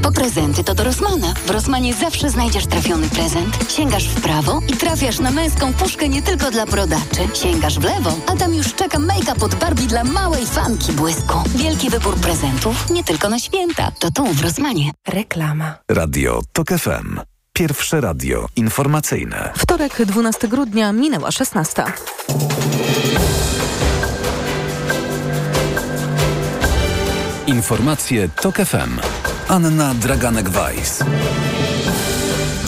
Po 0.08 0.12
prezenty 0.12 0.64
to 0.64 0.76
do 0.76 0.84
Rosmana. 0.84 1.34
W 1.46 1.50
Rosmanie 1.50 1.94
zawsze 1.94 2.30
znajdziesz 2.30 2.66
trafiony 2.66 3.10
prezent. 3.10 3.72
Sięgasz 3.72 4.08
w 4.08 4.22
prawo 4.22 4.62
i 4.68 4.78
trafiasz 4.78 5.20
na 5.20 5.32
męską 5.32 5.74
puszkę 5.74 6.10
nie 6.10 6.22
tylko 6.22 6.52
dla 6.52 6.66
brodaczy. 6.66 7.28
Sięgasz 7.34 7.80
w 7.80 7.84
lewo, 7.84 8.16
a 8.28 8.36
tam 8.36 8.54
już 8.54 8.74
czeka 8.74 9.00
make-up 9.00 9.46
od 9.46 9.56
Barbie 9.56 9.88
dla 9.88 10.04
małej 10.04 10.46
fanki 10.46 10.92
błysku. 10.92 11.44
Wielki 11.56 11.90
wybór 11.90 12.16
prezentów 12.16 12.90
nie 12.90 13.04
tylko 13.04 13.30
na 13.30 13.40
święta. 13.40 13.92
To 14.00 14.12
tu 14.12 14.26
w 14.26 14.42
Rosmanie. 14.42 14.92
Reklama. 15.08 15.76
Radio 15.92 16.42
TOK 16.54 16.68
FM. 16.70 17.20
Pierwsze 17.54 18.02
radio 18.02 18.48
informacyjne. 18.56 19.54
Wtorek, 19.58 20.06
12 20.06 20.48
grudnia, 20.48 20.94
minęła 20.94 21.32
16. 21.32 21.84
Informacje 27.48 28.30
TOK 28.42 28.56
FM. 28.56 29.00
Anna 29.48 29.94
Draganek-Weiss. 29.96 31.04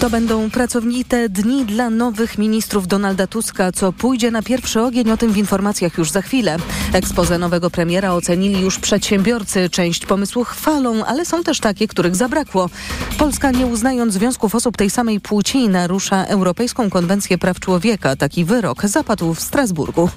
To 0.01 0.09
będą 0.09 0.49
pracowite 0.49 1.29
dni 1.29 1.65
dla 1.65 1.89
nowych 1.89 2.37
ministrów 2.37 2.87
Donalda 2.87 3.27
Tuska, 3.27 3.71
co 3.71 3.93
pójdzie 3.93 4.31
na 4.31 4.41
pierwszy 4.41 4.81
ogień, 4.81 5.11
o 5.11 5.17
tym 5.17 5.31
w 5.31 5.37
informacjach 5.37 5.97
już 5.97 6.11
za 6.11 6.21
chwilę. 6.21 6.57
Ekspoze 6.93 7.37
nowego 7.37 7.69
premiera 7.69 8.13
ocenili 8.13 8.61
już 8.61 8.79
przedsiębiorcy. 8.79 9.69
Część 9.69 10.05
pomysłów 10.05 10.47
chwalą, 10.47 11.05
ale 11.05 11.25
są 11.25 11.43
też 11.43 11.59
takie, 11.59 11.87
których 11.87 12.15
zabrakło. 12.15 12.69
Polska 13.17 13.51
nie 13.51 13.67
uznając 13.67 14.13
związków 14.13 14.55
osób 14.55 14.77
tej 14.77 14.89
samej 14.89 15.19
płci 15.19 15.69
narusza 15.69 16.25
Europejską 16.25 16.89
Konwencję 16.89 17.37
Praw 17.37 17.59
Człowieka. 17.59 18.15
Taki 18.15 18.45
wyrok 18.45 18.85
zapadł 18.85 19.33
w 19.33 19.39
Strasburgu. 19.39 20.09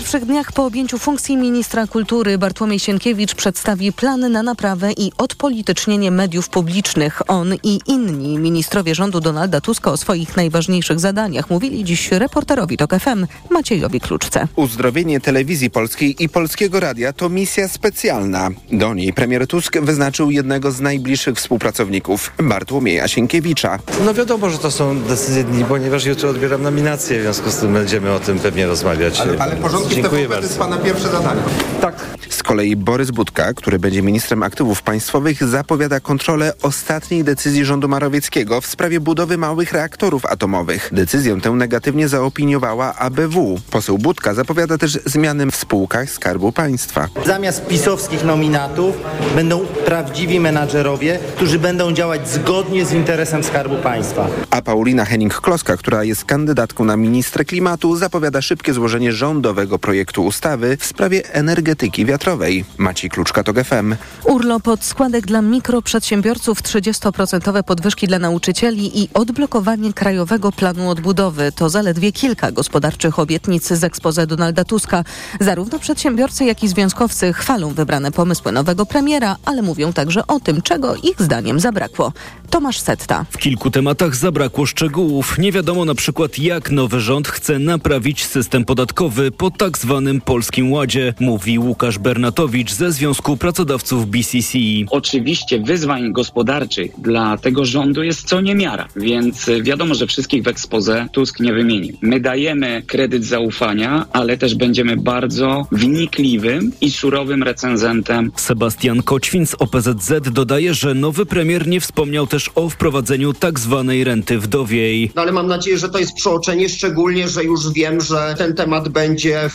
W 0.00 0.02
pierwszych 0.02 0.24
dniach 0.24 0.52
po 0.52 0.64
objęciu 0.64 0.98
funkcji 0.98 1.36
ministra 1.36 1.86
kultury 1.86 2.38
Bartłomiej 2.38 2.78
Sienkiewicz 2.78 3.34
przedstawi 3.34 3.92
plany 3.92 4.28
na 4.28 4.42
naprawę 4.42 4.92
i 4.92 5.12
odpolitycznienie 5.18 6.10
mediów 6.10 6.48
publicznych. 6.48 7.22
On 7.30 7.54
i 7.62 7.80
inni 7.86 8.38
ministrowie 8.38 8.94
rządu 8.94 9.20
Donalda 9.20 9.60
Tuska 9.60 9.92
o 9.92 9.96
swoich 9.96 10.36
najważniejszych 10.36 11.00
zadaniach 11.00 11.50
mówili 11.50 11.84
dziś 11.84 12.12
reporterowi 12.12 12.76
TOK 12.76 12.94
FM 13.00 13.26
Maciejowi 13.50 14.00
Kluczce. 14.00 14.48
Uzdrowienie 14.56 15.20
telewizji 15.20 15.70
polskiej 15.70 16.24
i 16.24 16.28
polskiego 16.28 16.80
radia 16.80 17.12
to 17.12 17.28
misja 17.28 17.68
specjalna. 17.68 18.50
Do 18.72 18.94
niej 18.94 19.12
premier 19.12 19.46
Tusk 19.46 19.78
wyznaczył 19.78 20.30
jednego 20.30 20.72
z 20.72 20.80
najbliższych 20.80 21.36
współpracowników, 21.36 22.32
Bartłomieja 22.42 23.08
Sienkiewicza. 23.08 23.78
No 24.04 24.14
wiadomo, 24.14 24.50
że 24.50 24.58
to 24.58 24.70
są 24.70 25.02
decyzje 25.02 25.44
dni, 25.44 25.64
ponieważ 25.64 26.04
jutro 26.04 26.30
odbieram 26.30 26.62
nominację, 26.62 27.18
w 27.18 27.22
związku 27.22 27.50
z 27.50 27.56
tym 27.56 27.72
będziemy 27.72 28.12
o 28.12 28.20
tym 28.20 28.38
pewnie 28.38 28.66
rozmawiać. 28.66 29.20
Ale, 29.20 29.38
ale 29.38 29.56
porządki 29.56 29.89
Dziękuję 29.94 30.22
to 30.22 30.28
bardzo. 30.28 30.46
jest 30.46 30.58
pana 30.58 30.76
pierwsze 30.76 31.08
zadanie. 31.08 31.40
Tak. 31.80 31.94
Z 32.30 32.42
kolei 32.42 32.76
Borys 32.76 33.10
Budka, 33.10 33.54
który 33.54 33.78
będzie 33.78 34.02
ministrem 34.02 34.42
aktywów 34.42 34.82
państwowych, 34.82 35.44
zapowiada 35.44 36.00
kontrolę 36.00 36.52
ostatniej 36.62 37.24
decyzji 37.24 37.64
rządu 37.64 37.88
Marowieckiego 37.88 38.60
w 38.60 38.66
sprawie 38.66 39.00
budowy 39.00 39.38
małych 39.38 39.72
reaktorów 39.72 40.26
atomowych. 40.26 40.90
Decyzję 40.92 41.40
tę 41.40 41.50
negatywnie 41.50 42.08
zaopiniowała 42.08 42.94
ABW. 42.94 43.60
Poseł 43.70 43.98
Budka 43.98 44.34
zapowiada 44.34 44.78
też 44.78 44.98
zmiany 45.04 45.50
w 45.50 45.56
spółkach 45.56 46.10
Skarbu 46.10 46.52
Państwa. 46.52 47.08
Zamiast 47.26 47.66
pisowskich 47.66 48.24
nominatów 48.24 48.96
będą 49.34 49.60
prawdziwi 49.60 50.40
menadżerowie, 50.40 51.18
którzy 51.36 51.58
będą 51.58 51.92
działać 51.92 52.28
zgodnie 52.28 52.86
z 52.86 52.92
interesem 52.92 53.44
Skarbu 53.44 53.76
Państwa. 53.76 54.28
A 54.50 54.62
Paulina 54.62 55.04
Henning-Kloska, 55.04 55.76
która 55.76 56.04
jest 56.04 56.24
kandydatką 56.24 56.84
na 56.84 56.96
ministrę 56.96 57.44
klimatu, 57.44 57.96
zapowiada 57.96 58.42
szybkie 58.42 58.72
złożenie 58.72 59.12
rządowego 59.12 59.78
projektu 59.80 60.24
ustawy 60.24 60.76
w 60.76 60.84
sprawie 60.84 61.34
energetyki 61.34 62.06
wiatrowej. 62.06 62.64
Maciej 62.78 63.10
Kluczka, 63.10 63.44
to 63.44 63.64
FM. 63.64 63.94
Urlop 64.24 64.68
od 64.68 64.84
składek 64.84 65.26
dla 65.26 65.42
mikroprzedsiębiorców, 65.42 66.62
30% 66.62 67.62
podwyżki 67.62 68.06
dla 68.06 68.18
nauczycieli 68.18 69.02
i 69.02 69.08
odblokowanie 69.14 69.92
Krajowego 69.92 70.52
Planu 70.52 70.90
Odbudowy. 70.90 71.52
To 71.52 71.68
zaledwie 71.68 72.12
kilka 72.12 72.52
gospodarczych 72.52 73.18
obietnic 73.18 73.68
z 73.68 73.84
ekspoze 73.84 74.26
Donalda 74.26 74.64
Tuska. 74.64 75.04
Zarówno 75.40 75.78
przedsiębiorcy, 75.78 76.44
jak 76.44 76.62
i 76.62 76.68
związkowcy 76.68 77.32
chwalą 77.32 77.74
wybrane 77.74 78.12
pomysły 78.12 78.52
nowego 78.52 78.86
premiera, 78.86 79.36
ale 79.44 79.62
mówią 79.62 79.92
także 79.92 80.26
o 80.26 80.40
tym, 80.40 80.62
czego 80.62 80.96
ich 80.96 81.22
zdaniem 81.22 81.60
zabrakło. 81.60 82.12
Tomasz 82.50 82.80
Setta. 82.80 83.24
W 83.30 83.38
kilku 83.38 83.70
tematach 83.70 84.16
zabrakło 84.16 84.66
szczegółów. 84.66 85.38
Nie 85.38 85.52
wiadomo 85.52 85.84
na 85.84 85.94
przykład, 85.94 86.38
jak 86.38 86.70
nowy 86.70 87.00
rząd 87.00 87.28
chce 87.28 87.58
naprawić 87.58 88.24
system 88.24 88.64
podatkowy 88.64 89.30
po 89.30 89.50
tak 89.50 89.69
tak 89.70 89.78
zwanym 89.78 90.20
Polskim 90.20 90.72
Ładzie, 90.72 91.14
mówi 91.20 91.58
Łukasz 91.58 91.98
Bernatowicz 91.98 92.72
ze 92.72 92.92
Związku 92.92 93.36
Pracodawców 93.36 94.06
BCC. 94.06 94.58
Oczywiście 94.90 95.60
wyzwań 95.60 96.12
gospodarczych 96.12 96.90
dla 96.98 97.36
tego 97.36 97.64
rządu 97.64 98.02
jest 98.02 98.28
co 98.28 98.40
niemiara, 98.40 98.88
więc 98.96 99.50
wiadomo, 99.62 99.94
że 99.94 100.06
wszystkich 100.06 100.42
w 100.42 100.48
ekspoze 100.48 101.08
Tusk 101.12 101.40
nie 101.40 101.52
wymieni. 101.52 101.92
My 102.02 102.20
dajemy 102.20 102.82
kredyt 102.86 103.24
zaufania, 103.24 104.06
ale 104.12 104.36
też 104.36 104.54
będziemy 104.54 104.96
bardzo 104.96 105.66
wnikliwym 105.72 106.72
i 106.80 106.90
surowym 106.90 107.42
recenzentem. 107.42 108.32
Sebastian 108.36 109.02
Koćwin 109.02 109.46
z 109.46 109.54
OPZZ 109.54 110.12
dodaje, 110.32 110.74
że 110.74 110.94
nowy 110.94 111.26
premier 111.26 111.66
nie 111.66 111.80
wspomniał 111.80 112.26
też 112.26 112.50
o 112.54 112.68
wprowadzeniu 112.68 113.32
tak 113.32 113.58
zwanej 113.58 114.04
renty 114.04 114.38
wdowiej. 114.38 115.12
No 115.14 115.22
ale 115.22 115.32
mam 115.32 115.46
nadzieję, 115.46 115.78
że 115.78 115.88
to 115.88 115.98
jest 115.98 116.14
przeoczenie, 116.14 116.68
szczególnie, 116.68 117.28
że 117.28 117.44
już 117.44 117.72
wiem, 117.72 118.00
że 118.00 118.34
ten 118.38 118.54
temat 118.54 118.88
będzie 118.88 119.48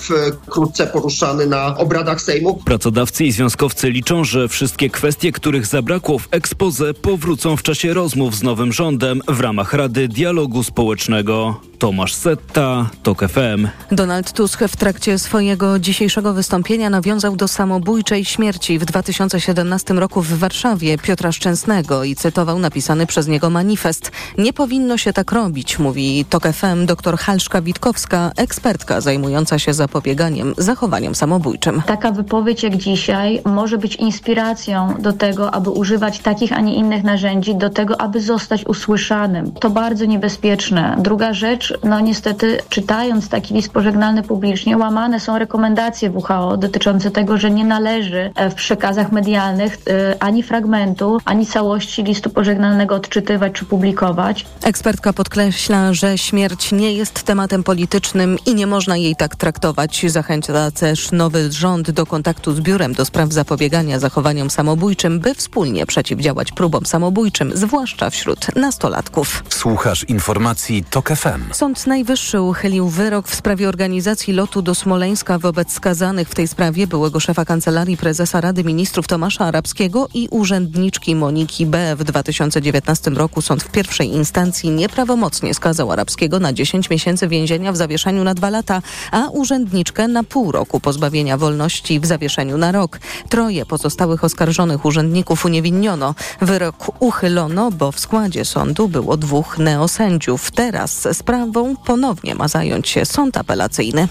wkrótce 0.46 0.88
poruszany 0.88 1.48
na 1.48 1.78
obradach 1.78 2.22
Sejmu. 2.22 2.60
Pracodawcy 2.66 3.26
i 3.26 3.32
związkowcy 3.32 3.92
liczą, 3.92 4.24
że 4.24 4.48
wszystkie 4.48 4.90
kwestie, 4.90 5.32
których 5.32 5.66
zabrakło 5.66 6.20
w 6.20 6.28
ekspoze, 6.32 6.94
powrócą 6.94 7.58
w 7.58 7.64
czasie 7.64 7.94
rozmów 7.94 8.36
z 8.36 8.44
nowym 8.44 8.74
rządem 8.74 9.22
w 9.28 9.40
ramach 9.40 9.74
Rady 9.74 10.08
Dialogu 10.08 10.64
Społecznego. 10.64 11.60
Tomasz 11.80 12.14
Setta, 12.14 12.90
TOK 13.04 13.20
FM. 13.20 13.68
Donald 13.92 14.34
Tusk 14.34 14.60
w 14.68 14.76
trakcie 14.76 15.20
swojego 15.20 15.80
dzisiejszego 15.80 16.34
wystąpienia 16.34 16.90
nawiązał 16.90 17.36
do 17.36 17.48
samobójczej 17.48 18.26
śmierci 18.26 18.80
w 18.80 18.86
2017 18.86 19.94
roku 19.94 20.22
w 20.22 20.28
Warszawie 20.28 20.98
Piotra 20.98 21.32
Szczęsnego 21.32 22.04
i 22.04 22.16
cytował 22.16 22.60
napisany 22.60 23.08
przez 23.08 23.28
niego 23.28 23.50
manifest. 23.50 24.12
Nie 24.38 24.54
powinno 24.54 24.98
się 24.98 25.14
tak 25.14 25.32
robić, 25.32 25.80
mówi 25.80 26.26
TOK 26.30 26.48
FM 26.48 26.86
dr 26.86 27.18
Halszka 27.18 27.62
Witkowska, 27.62 28.32
ekspertka 28.36 29.02
zajmująca 29.02 29.60
się 29.60 29.74
zapobieganiem 29.96 30.54
zachowaniem 30.58 31.16
samobójczym. 31.16 31.82
Taka 31.86 32.12
wypowiedź 32.12 32.64
jak 32.64 32.78
dzisiaj 32.78 33.42
może 33.46 33.78
być 33.78 33.96
inspiracją 33.96 34.94
do 35.00 35.14
tego, 35.14 35.54
aby 35.54 35.70
używać 35.70 36.20
takich, 36.20 36.54
a 36.54 36.62
nie 36.62 36.76
innych 36.76 37.04
narzędzi, 37.04 37.56
do 37.56 37.70
tego, 37.70 38.02
aby 38.02 38.22
zostać 38.22 38.66
usłyszanym. 38.66 39.52
To 39.52 39.70
bardzo 39.70 40.06
niebezpieczne. 40.06 40.96
Druga 41.00 41.34
rzecz, 41.34 41.74
no 41.84 42.00
niestety 42.00 42.58
czytając 42.70 43.30
taki 43.30 43.54
list 43.54 43.72
pożegnalny 43.72 44.24
publicznie, 44.24 44.78
łamane 44.78 45.20
są 45.20 45.40
rekomendacje 45.40 46.12
WHO 46.12 46.58
dotyczące 46.58 47.12
tego, 47.12 47.38
że 47.38 47.52
nie 47.52 47.66
należy 47.66 48.32
w 48.52 48.54
przekazach 48.54 49.12
medialnych 49.12 49.74
y, 49.76 50.20
ani 50.20 50.44
fragmentu, 50.44 51.18
ani 51.26 51.46
całości 51.46 52.04
listu 52.04 52.30
pożegnalnego 52.30 52.96
odczytywać 52.96 53.54
czy 53.54 53.66
publikować. 53.66 54.46
Ekspertka 54.64 55.14
podkreśla, 55.14 55.94
że 55.94 56.18
śmierć 56.18 56.72
nie 56.72 56.94
jest 56.94 57.24
tematem 57.24 57.64
politycznym 57.64 58.38
i 58.46 58.56
nie 58.56 58.68
można 58.68 58.98
jej 58.98 59.16
tak 59.16 59.36
traktować. 59.36 59.85
Zachęca 60.08 60.72
też 60.72 61.12
nowy 61.12 61.52
rząd 61.52 61.92
do 61.92 62.06
kontaktu 62.06 62.54
z 62.54 62.60
Biurem 62.60 62.94
do 62.94 63.06
spraw 63.06 63.34
zapobiegania 63.34 64.00
zachowaniom 64.00 64.50
samobójczym, 64.50 65.20
by 65.20 65.36
wspólnie 65.36 65.86
przeciwdziałać 65.86 66.52
próbom 66.52 66.86
samobójczym, 66.86 67.52
zwłaszcza 67.54 68.10
wśród 68.10 68.56
nastolatków. 68.56 69.44
Słuchasz 69.50 70.04
informacji 70.04 70.84
TOK 70.90 71.10
FM. 71.10 71.54
Sąd 71.54 71.88
Najwyższy 71.88 72.42
uchylił 72.42 72.90
wyrok 72.90 73.28
w 73.28 73.36
sprawie 73.36 73.70
organizacji 73.70 74.34
lotu 74.34 74.62
do 74.62 74.76
Smoleńska 74.76 75.40
wobec 75.40 75.72
skazanych 75.72 76.30
w 76.30 76.36
tej 76.36 76.48
sprawie 76.48 76.88
byłego 76.88 77.20
szefa 77.20 77.46
Kancelarii 77.46 77.98
Prezesa 77.98 78.42
Rady 78.42 78.64
Ministrów 78.64 79.08
Tomasza 79.08 79.46
Arabskiego 79.46 80.08
i 80.14 80.28
urzędniczki 80.32 81.16
Moniki 81.16 81.66
B. 81.66 81.96
W 81.96 82.04
2019 82.04 83.12
roku 83.12 83.42
sąd 83.42 83.64
w 83.64 83.72
pierwszej 83.72 84.08
instancji 84.14 84.70
nieprawomocnie 84.70 85.54
skazał 85.54 85.92
Arabskiego 85.92 86.40
na 86.40 86.54
10 86.54 86.90
miesięcy 86.90 87.28
więzienia 87.28 87.72
w 87.72 87.78
zawieszeniu 87.78 88.24
na 88.24 88.34
dwa 88.34 88.50
lata, 88.50 88.82
a 89.12 89.28
urzędniczkę 89.76 90.08
na 90.08 90.24
pół 90.24 90.52
roku 90.52 90.80
pozbawienia 90.80 91.38
wolności 91.38 92.00
w 92.00 92.06
zawieszeniu 92.06 92.58
na 92.58 92.72
rok. 92.72 93.00
Troje 93.30 93.66
pozostałych 93.66 94.24
oskarżonych 94.24 94.86
urzędników 94.86 95.46
uniewinniono. 95.46 96.16
Wyrok 96.42 97.02
uchylono, 97.02 97.72
bo 97.72 97.92
w 97.92 98.00
składzie 98.00 98.46
sądu 98.46 98.88
było 98.88 99.18
dwóch 99.18 99.58
neosędziów. 99.58 100.52
Teraz 100.52 101.08
sprawą 101.14 101.76
ponownie 101.76 102.36
ma 102.36 102.48
zająć 102.48 102.90
się 102.90 103.06
sąd 103.06 103.38
apelacyjny. 103.38 104.08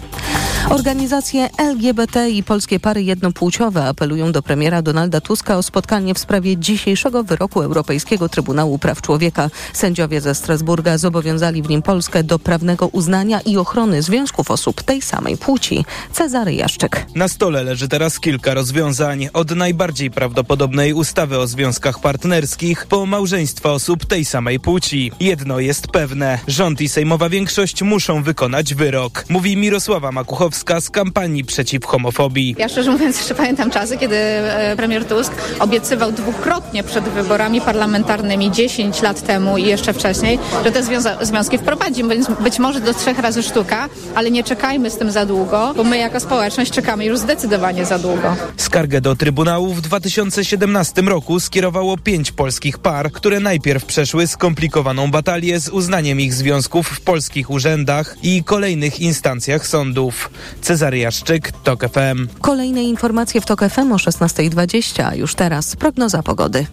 Organizacje 0.70 1.48
LGBT 1.58 2.30
i 2.30 2.42
polskie 2.42 2.80
pary 2.80 3.02
jednopłciowe 3.02 3.84
apelują 3.84 4.32
do 4.32 4.42
premiera 4.42 4.82
Donalda 4.82 5.20
Tuska 5.20 5.56
o 5.56 5.62
spotkanie 5.62 6.14
w 6.14 6.18
sprawie 6.18 6.56
dzisiejszego 6.56 7.24
wyroku 7.24 7.62
Europejskiego 7.62 8.28
Trybunału 8.28 8.78
Praw 8.78 9.02
Człowieka. 9.02 9.50
Sędziowie 9.72 10.20
ze 10.20 10.34
Strasburga 10.34 10.98
zobowiązali 10.98 11.62
w 11.62 11.68
nim 11.68 11.82
Polskę 11.82 12.24
do 12.24 12.38
prawnego 12.38 12.88
uznania 12.88 13.40
i 13.40 13.56
ochrony 13.56 14.02
związków 14.02 14.50
osób 14.50 14.82
tej 14.82 15.02
samej 15.02 15.36
płci. 15.36 15.43
Cezary 16.12 16.54
Jaszczyk. 16.54 17.06
Na 17.14 17.28
stole 17.28 17.62
leży 17.64 17.88
teraz 17.88 18.20
kilka 18.20 18.54
rozwiązań. 18.54 19.28
Od 19.32 19.50
najbardziej 19.50 20.10
prawdopodobnej 20.10 20.92
ustawy 20.92 21.38
o 21.38 21.46
związkach 21.46 21.98
partnerskich 21.98 22.86
po 22.86 23.06
małżeństwa 23.06 23.70
osób 23.72 24.04
tej 24.06 24.24
samej 24.24 24.60
płci. 24.60 25.12
Jedno 25.20 25.60
jest 25.60 25.86
pewne. 25.88 26.38
Rząd 26.48 26.80
i 26.80 26.88
sejmowa 26.88 27.28
większość 27.28 27.82
muszą 27.82 28.22
wykonać 28.22 28.74
wyrok. 28.74 29.24
Mówi 29.28 29.56
Mirosława 29.56 30.12
Makuchowska 30.12 30.80
z 30.80 30.90
kampanii 30.90 31.44
przeciw 31.44 31.84
homofobii. 31.84 32.56
Ja 32.58 32.68
szczerze 32.68 32.90
mówiąc 32.90 33.16
jeszcze 33.18 33.34
pamiętam 33.34 33.70
czasy, 33.70 33.98
kiedy 33.98 34.16
e, 34.16 34.74
premier 34.76 35.04
Tusk 35.04 35.32
obiecywał 35.58 36.12
dwukrotnie 36.12 36.82
przed 36.84 37.04
wyborami 37.04 37.60
parlamentarnymi 37.60 38.50
10 38.50 39.02
lat 39.02 39.22
temu 39.26 39.58
i 39.58 39.62
jeszcze 39.64 39.92
wcześniej, 39.92 40.38
że 40.64 40.72
te 40.72 40.82
związa- 40.82 41.24
związki 41.24 41.58
wprowadzi, 41.58 42.04
więc 42.04 42.26
być 42.40 42.58
może 42.58 42.80
do 42.80 42.94
trzech 42.94 43.18
razy 43.18 43.42
sztuka, 43.42 43.88
ale 44.14 44.30
nie 44.30 44.44
czekajmy 44.44 44.90
z 44.90 44.96
tym 44.98 45.10
za 45.10 45.26
długo, 45.26 45.33
bo 45.76 45.84
my 45.84 45.98
jako 45.98 46.20
społeczność 46.20 46.72
czekamy 46.72 47.04
już 47.04 47.18
zdecydowanie 47.18 47.84
za 47.84 47.98
długo. 47.98 48.36
Skargę 48.56 49.00
do 49.00 49.16
Trybunału 49.16 49.74
w 49.74 49.80
2017 49.80 51.02
roku 51.02 51.40
skierowało 51.40 51.96
pięć 51.96 52.32
polskich 52.32 52.78
par, 52.78 53.12
które 53.12 53.40
najpierw 53.40 53.84
przeszły 53.84 54.26
skomplikowaną 54.26 55.10
batalię 55.10 55.60
z 55.60 55.68
uznaniem 55.68 56.20
ich 56.20 56.34
związków 56.34 56.88
w 56.88 57.00
polskich 57.00 57.50
urzędach 57.50 58.16
i 58.22 58.44
kolejnych 58.44 59.00
instancjach 59.00 59.66
sądów. 59.66 60.30
Cezary 60.62 60.98
Jaszczyk, 60.98 61.52
TOK 61.52 61.84
FM. 61.88 62.28
Kolejne 62.40 62.82
informacje 62.82 63.40
w 63.40 63.46
TOK 63.46 63.60
FM 63.60 63.92
o 63.92 63.96
16.20, 63.96 65.02
a 65.02 65.14
już 65.14 65.34
teraz 65.34 65.76
prognoza 65.76 66.22
pogody. 66.22 66.66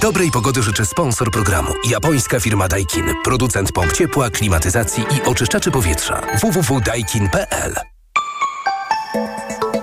Dobrej 0.00 0.30
pogody 0.30 0.62
życzy 0.62 0.86
sponsor 0.86 1.30
programu. 1.30 1.72
Japońska 1.84 2.40
firma 2.40 2.68
Daikin. 2.68 3.04
Producent 3.24 3.72
pomp 3.72 3.92
ciepła, 3.92 4.30
klimatyzacji 4.30 5.04
i 5.16 5.28
oczyszczaczy 5.28 5.70
powietrza. 5.70 6.22
www.daikin.pl 6.40 7.74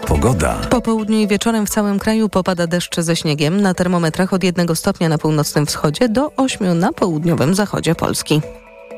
Pogoda. 0.07 0.55
Po 0.69 0.81
południu 0.81 1.19
i 1.19 1.27
wieczorem 1.27 1.65
w 1.65 1.69
całym 1.69 1.99
kraju 1.99 2.29
popada 2.29 2.67
deszcz 2.67 2.99
ze 2.99 3.15
śniegiem. 3.15 3.61
Na 3.61 3.73
termometrach 3.73 4.33
od 4.33 4.43
1 4.43 4.75
stopnia 4.75 5.09
na 5.09 5.17
północnym 5.17 5.65
wschodzie 5.65 6.09
do 6.09 6.31
8 6.37 6.79
na 6.79 6.93
południowym 6.93 7.55
zachodzie 7.55 7.95
Polski. 7.95 8.41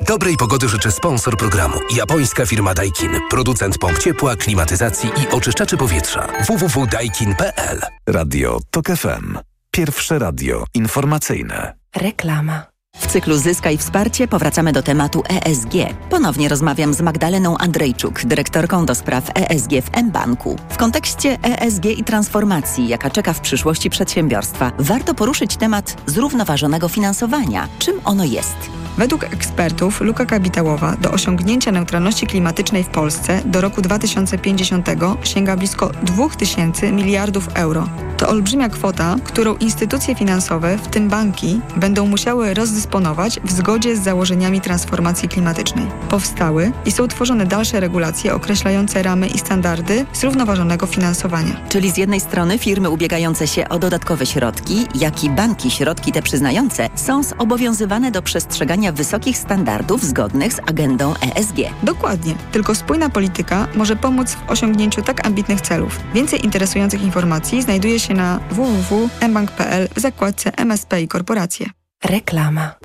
Dobrej 0.07 0.37
pogody 0.37 0.69
życzy 0.69 0.91
sponsor 0.91 1.37
programu. 1.37 1.75
Japońska 1.95 2.45
firma 2.45 2.73
Daikin. 2.73 3.11
Producent 3.29 3.77
pomp 3.77 3.99
ciepła, 3.99 4.35
klimatyzacji 4.35 5.09
i 5.09 5.35
oczyszczaczy 5.35 5.77
powietrza. 5.77 6.27
www.daikin.pl 6.47 7.81
Radio 8.07 8.59
TOK 8.71 8.85
FM. 8.87 9.56
Pierwsze 9.77 10.19
radio 10.19 10.63
informacyjne. 10.73 11.73
Reklama. 11.95 12.63
W 12.95 13.07
cyklu 13.07 13.37
Zyskaj 13.37 13.77
Wsparcie 13.77 14.27
powracamy 14.27 14.71
do 14.71 14.83
tematu 14.83 15.23
ESG. 15.29 15.73
Ponownie 16.09 16.49
rozmawiam 16.49 16.93
z 16.93 17.01
Magdaleną 17.01 17.57
Andrejczuk, 17.57 18.25
dyrektorką 18.25 18.85
do 18.85 18.95
spraw 18.95 19.31
ESG 19.35 19.71
w 19.71 20.03
mBanku. 20.03 20.55
W 20.69 20.77
kontekście 20.77 21.37
ESG 21.43 21.85
i 21.85 22.03
transformacji, 22.03 22.87
jaka 22.87 23.09
czeka 23.09 23.33
w 23.33 23.39
przyszłości 23.39 23.89
przedsiębiorstwa, 23.89 24.71
warto 24.79 25.13
poruszyć 25.13 25.57
temat 25.57 26.01
zrównoważonego 26.05 26.89
finansowania. 26.89 27.67
Czym 27.79 28.01
ono 28.05 28.23
jest? 28.23 28.57
Według 28.97 29.23
ekspertów 29.23 30.01
luka 30.01 30.25
kapitałowa 30.25 30.95
do 31.01 31.11
osiągnięcia 31.11 31.71
neutralności 31.71 32.27
klimatycznej 32.27 32.83
w 32.83 32.89
Polsce 32.89 33.41
do 33.45 33.61
roku 33.61 33.81
2050 33.81 34.87
sięga 35.23 35.57
blisko 35.57 35.89
2000 35.89 36.91
miliardów 36.91 37.47
euro. 37.53 37.87
To 38.17 38.29
olbrzymia 38.29 38.69
kwota, 38.69 39.15
którą 39.23 39.55
instytucje 39.55 40.15
finansowe, 40.15 40.77
w 40.77 40.87
tym 40.87 41.09
banki, 41.09 41.61
będą 41.75 42.07
musiały 42.07 42.53
rozdysponować 42.53 43.39
w 43.43 43.51
zgodzie 43.51 43.97
z 43.97 44.03
założeniami 44.03 44.61
transformacji 44.61 45.29
klimatycznej. 45.29 45.85
Powstały 46.09 46.71
i 46.85 46.91
są 46.91 47.07
tworzone 47.07 47.45
dalsze 47.45 47.79
regulacje 47.79 48.33
określające 48.33 49.03
ramy 49.03 49.27
i 49.27 49.39
standardy 49.39 50.05
zrównoważonego 50.13 50.85
finansowania. 50.85 51.61
Czyli 51.69 51.91
z 51.91 51.97
jednej 51.97 52.19
strony 52.19 52.57
firmy 52.57 52.89
ubiegające 52.89 53.47
się 53.47 53.69
o 53.69 53.79
dodatkowe 53.79 54.25
środki, 54.25 54.87
jak 54.95 55.23
i 55.23 55.29
banki 55.29 55.71
środki 55.71 56.11
te 56.11 56.21
przyznające 56.21 56.89
są 56.95 57.23
zobowiązywane 57.23 58.11
do 58.11 58.21
przestrzegania 58.21 58.91
wysokich 58.91 59.37
standardów 59.37 60.03
zgodnych 60.03 60.53
z 60.53 60.59
agendą 60.59 61.13
ESG. 61.13 61.57
Dokładnie. 61.83 62.35
Tylko 62.51 62.75
spójna 62.75 63.09
polityka 63.09 63.67
może 63.75 63.95
pomóc 63.95 64.31
w 64.31 64.49
osiągnięciu 64.49 65.01
tak 65.01 65.27
ambitnych 65.27 65.61
celów. 65.61 65.99
Więcej 66.13 66.45
interesujących 66.45 67.01
informacji 67.01 67.61
znajduje 67.61 67.99
się 67.99 68.06
na 68.13 68.39
www.mbank.pl 68.51 69.87
w 69.95 69.99
zakładce 69.99 70.51
MSP 70.57 71.01
i 71.01 71.07
korporacje. 71.07 71.69
Reklama. 72.03 72.75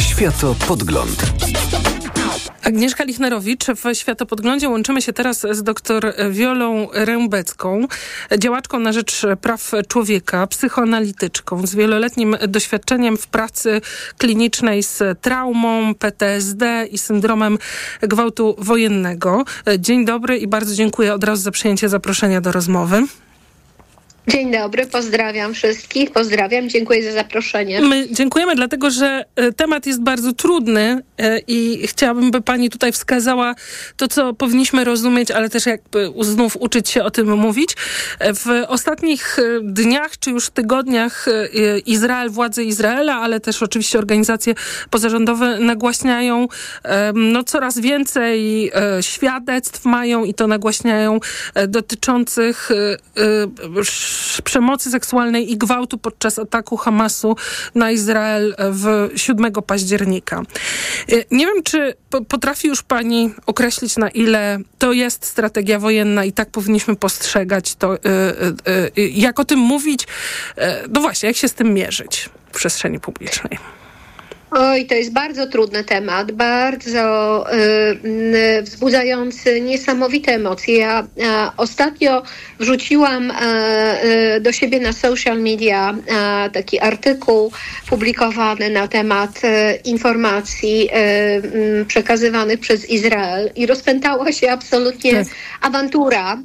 Światopodgląd. 0.00 1.32
Agnieszka 2.62 3.04
Lichnerowicz 3.04 3.66
w 3.66 3.94
Światopodglądzie. 3.94 4.68
Łączymy 4.68 5.02
się 5.02 5.12
teraz 5.12 5.46
z 5.50 5.62
dr 5.62 6.14
Wiolą 6.30 6.88
Rębecką, 6.92 7.86
działaczką 8.38 8.78
na 8.78 8.92
rzecz 8.92 9.22
praw 9.40 9.70
człowieka, 9.88 10.46
psychoanalityczką 10.46 11.66
z 11.66 11.74
wieloletnim 11.74 12.36
doświadczeniem 12.48 13.16
w 13.16 13.26
pracy 13.26 13.80
klinicznej 14.18 14.82
z 14.82 15.20
traumą, 15.20 15.94
PTSD 15.94 16.86
i 16.90 16.98
syndromem 16.98 17.58
gwałtu 18.02 18.54
wojennego. 18.58 19.44
Dzień 19.78 20.04
dobry 20.04 20.38
i 20.38 20.46
bardzo 20.46 20.74
dziękuję 20.74 21.14
od 21.14 21.24
razu 21.24 21.42
za 21.42 21.50
przyjęcie 21.50 21.88
zaproszenia 21.88 22.40
do 22.40 22.52
rozmowy. 22.52 23.06
Dzień 24.28 24.52
dobry, 24.52 24.86
pozdrawiam 24.86 25.54
wszystkich, 25.54 26.10
pozdrawiam, 26.10 26.68
dziękuję 26.68 27.02
za 27.02 27.12
zaproszenie. 27.12 27.80
My 27.80 28.08
dziękujemy, 28.10 28.54
dlatego 28.54 28.90
że 28.90 29.24
e, 29.36 29.52
temat 29.52 29.86
jest 29.86 30.02
bardzo 30.02 30.32
trudny 30.32 31.02
e, 31.18 31.38
i 31.38 31.86
chciałabym, 31.86 32.30
by 32.30 32.40
pani 32.40 32.70
tutaj 32.70 32.92
wskazała 32.92 33.54
to, 33.96 34.08
co 34.08 34.34
powinniśmy 34.34 34.84
rozumieć, 34.84 35.30
ale 35.30 35.48
też 35.50 35.66
jakby 35.66 36.12
znów 36.20 36.56
uczyć 36.56 36.88
się 36.88 37.04
o 37.04 37.10
tym 37.10 37.38
mówić. 37.38 37.76
E, 38.18 38.34
w 38.34 38.46
ostatnich 38.68 39.36
dniach, 39.62 40.18
czy 40.18 40.30
już 40.30 40.50
tygodniach 40.50 41.26
Izrael, 41.86 42.30
władze 42.30 42.64
Izraela, 42.64 43.14
ale 43.14 43.40
też 43.40 43.62
oczywiście 43.62 43.98
organizacje 43.98 44.54
pozarządowe 44.90 45.58
nagłaśniają 45.58 46.48
no, 47.14 47.44
coraz 47.44 47.78
więcej 47.78 48.70
świadectw 49.00 49.84
mają 49.84 50.24
i 50.24 50.34
to 50.34 50.46
nagłaśniają 50.46 51.20
dotyczących 51.68 52.70
przemocy 54.44 54.90
seksualnej 54.90 55.52
i 55.52 55.56
gwałtu 55.56 55.98
podczas 55.98 56.38
ataku 56.38 56.76
Hamasu 56.76 57.36
na 57.74 57.90
Izrael 57.90 58.54
w 58.58 59.10
7 59.16 59.52
października. 59.52 60.42
Y, 61.12 61.24
nie 61.30 61.46
wiem, 61.46 61.62
czy 61.62 61.94
potrafi 62.28 62.68
już 62.68 62.82
pani 62.82 63.34
określić, 63.46 63.96
na 63.96 64.08
ile 64.08 64.58
to 64.78 64.92
jest 64.92 65.26
strategia 65.26 65.78
wojenna 65.78 66.24
i 66.24 66.32
tak 66.32 66.50
powinniśmy 66.50 66.96
postrzegać 66.96 67.74
to, 67.74 67.94
y, 67.94 67.98
y, 68.98 69.08
jak 69.08 69.40
o 69.40 69.44
tym 69.44 69.58
mówić, 69.58 70.06
no 70.90 71.00
właśnie, 71.00 71.26
jak 71.26 71.36
się 71.36 71.48
z 71.48 71.54
tym 71.54 71.74
mierzyć 71.74 72.30
w 72.52 72.54
przestrzeni 72.54 73.00
publicznej. 73.00 73.81
Oj, 74.54 74.86
to 74.86 74.94
jest 74.94 75.12
bardzo 75.12 75.46
trudny 75.46 75.84
temat, 75.84 76.32
bardzo 76.32 77.44
y, 77.52 78.62
wzbudzający 78.62 79.60
niesamowite 79.60 80.32
emocje. 80.32 80.78
Ja 80.78 81.02
y, 81.02 81.06
ostatnio 81.56 82.22
wrzuciłam 82.60 83.30
y, 83.30 84.40
do 84.40 84.52
siebie 84.52 84.80
na 84.80 84.92
social 84.92 85.40
media 85.40 85.94
taki 86.52 86.80
artykuł 86.80 87.52
publikowany 87.88 88.70
na 88.70 88.88
temat 88.88 89.40
informacji 89.84 90.88
przekazywanych 91.86 92.60
przez 92.60 92.90
Izrael 92.90 93.50
i 93.56 93.66
rozpętała 93.66 94.32
się 94.32 94.50
absolutnie 94.50 95.12
tak. 95.12 95.26
awantura 95.60 96.38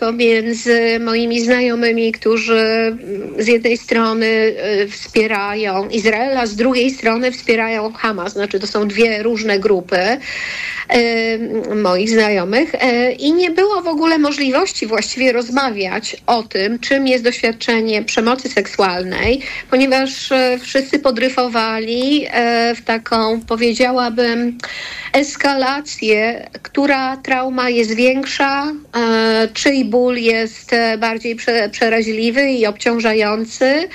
pomiędzy 0.00 1.00
moimi 1.00 1.40
znajomymi, 1.40 2.12
którzy 2.12 2.96
z 3.38 3.46
jednej 3.46 3.76
strony 3.78 4.54
wspierają 4.90 5.88
Izraela, 5.88 6.46
z 6.46 6.56
drugiej 6.56 6.95
strony 6.96 7.32
wspierają 7.32 7.92
Hamas, 7.92 8.32
znaczy 8.32 8.60
to 8.60 8.66
są 8.66 8.88
dwie 8.88 9.22
różne 9.22 9.58
grupy 9.58 10.18
moich 11.82 12.10
znajomych 12.10 12.74
e, 12.74 13.12
i 13.12 13.32
nie 13.32 13.50
było 13.50 13.82
w 13.82 13.86
ogóle 13.86 14.18
możliwości 14.18 14.86
właściwie 14.86 15.32
rozmawiać 15.32 16.16
o 16.26 16.42
tym, 16.42 16.78
czym 16.78 17.06
jest 17.06 17.24
doświadczenie 17.24 18.02
przemocy 18.02 18.48
seksualnej, 18.48 19.42
ponieważ 19.70 20.32
e, 20.32 20.58
wszyscy 20.62 20.98
podryfowali 20.98 22.26
e, 22.30 22.74
w 22.74 22.82
taką, 22.82 23.40
powiedziałabym, 23.40 24.58
eskalację, 25.12 26.48
która 26.62 27.16
trauma 27.16 27.70
jest 27.70 27.94
większa, 27.94 28.72
czyj 29.54 29.84
ból 29.84 30.16
jest 30.16 30.70
bardziej 30.98 31.36
przeraźliwy 31.70 32.50
i 32.50 32.66
obciążający 32.66 33.88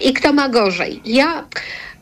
i 0.00 0.12
kto 0.12 0.32
ma 0.32 0.48
gorzej. 0.48 1.00
Ja 1.04 1.44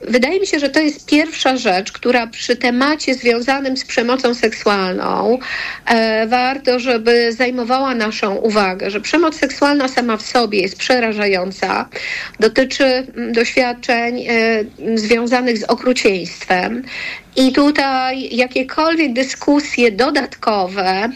Wydaje 0.00 0.40
mi 0.40 0.46
się, 0.46 0.58
że 0.58 0.68
to 0.68 0.80
jest 0.80 1.06
pierwsza 1.06 1.56
rzecz, 1.56 1.92
która 1.92 2.26
przy 2.26 2.56
temacie 2.56 3.14
związanym 3.14 3.76
z 3.76 3.84
przemocą 3.84 4.34
seksualną 4.34 5.38
e, 5.86 6.26
warto, 6.26 6.80
żeby 6.80 7.32
zajmowała 7.32 7.94
naszą 7.94 8.34
uwagę, 8.34 8.90
że 8.90 9.00
przemoc 9.00 9.36
seksualna 9.36 9.88
sama 9.88 10.16
w 10.16 10.22
sobie 10.22 10.60
jest 10.60 10.76
przerażająca, 10.76 11.88
dotyczy 12.40 12.84
mm, 12.84 13.32
doświadczeń 13.32 14.26
e, 14.28 14.98
związanych 14.98 15.58
z 15.58 15.64
okrucieństwem 15.64 16.82
i 17.36 17.52
tutaj 17.52 18.28
jakiekolwiek 18.36 19.12
dyskusje 19.12 19.92
dodatkowe, 19.92 21.10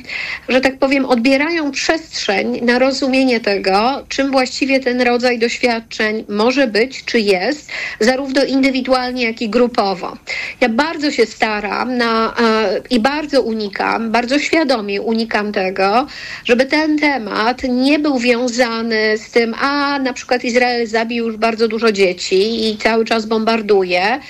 że 0.48 0.60
tak 0.60 0.78
powiem, 0.78 1.04
odbierają 1.04 1.70
przestrzeń 1.70 2.60
na 2.62 2.78
rozumienie 2.78 3.40
tego, 3.40 4.04
czym 4.08 4.30
właściwie 4.30 4.80
ten 4.80 5.00
rodzaj 5.00 5.38
doświadczeń 5.38 6.24
może 6.28 6.66
być, 6.66 7.04
czy 7.04 7.20
jest, 7.20 7.70
zarówno 8.00 8.44
indywidualnie, 8.44 9.24
jak 9.24 9.42
i 9.42 9.48
grupowo. 9.48 10.16
Ja 10.60 10.68
bardzo 10.68 11.10
się 11.10 11.26
staram 11.26 11.96
na, 11.96 12.34
e, 12.40 12.80
i 12.90 13.00
bardzo 13.00 13.42
unikam, 13.42 14.12
bardzo 14.12 14.38
świadomie 14.38 15.02
unikam 15.02 15.52
tego, 15.52 16.06
żeby 16.44 16.66
ten 16.66 16.98
temat 16.98 17.62
nie 17.62 17.98
był 17.98 18.18
wiązany 18.18 19.18
z 19.18 19.30
tym, 19.30 19.54
a 19.60 19.98
na 19.98 20.12
przykład 20.12 20.44
Izrael 20.44 20.86
zabił 20.86 21.26
już 21.26 21.36
bardzo 21.36 21.68
dużo 21.68 21.92
dzieci 21.92 22.70
i 22.70 22.78
cały 22.78 23.04
czas 23.04 23.26
bombarduje. 23.26 24.20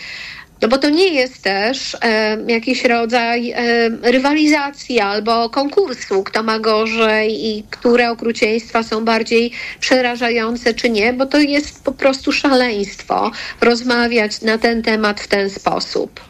No 0.63 0.69
bo 0.69 0.79
to 0.79 0.89
nie 0.89 1.09
jest 1.09 1.43
też 1.43 1.97
e, 2.03 2.39
jakiś 2.49 2.85
rodzaj 2.85 3.51
e, 3.51 3.89
rywalizacji 4.03 5.01
albo 5.01 5.51
konkursu, 5.51 6.23
kto 6.23 6.43
ma 6.43 6.59
gorzej 6.59 7.47
i 7.47 7.63
które 7.71 8.11
okrucieństwa 8.11 8.83
są 8.83 9.05
bardziej 9.05 9.53
przerażające 9.81 10.75
czy 10.75 10.91
nie, 10.91 11.13
bo 11.13 11.27
to 11.27 11.39
jest 11.39 11.85
po 11.85 11.93
prostu 11.93 12.33
szaleństwo 12.33 13.31
rozmawiać 13.61 14.41
na 14.41 14.59
ten 14.59 14.83
temat 14.83 15.21
w 15.21 15.29
ten 15.29 15.51
sposób. 15.51 16.30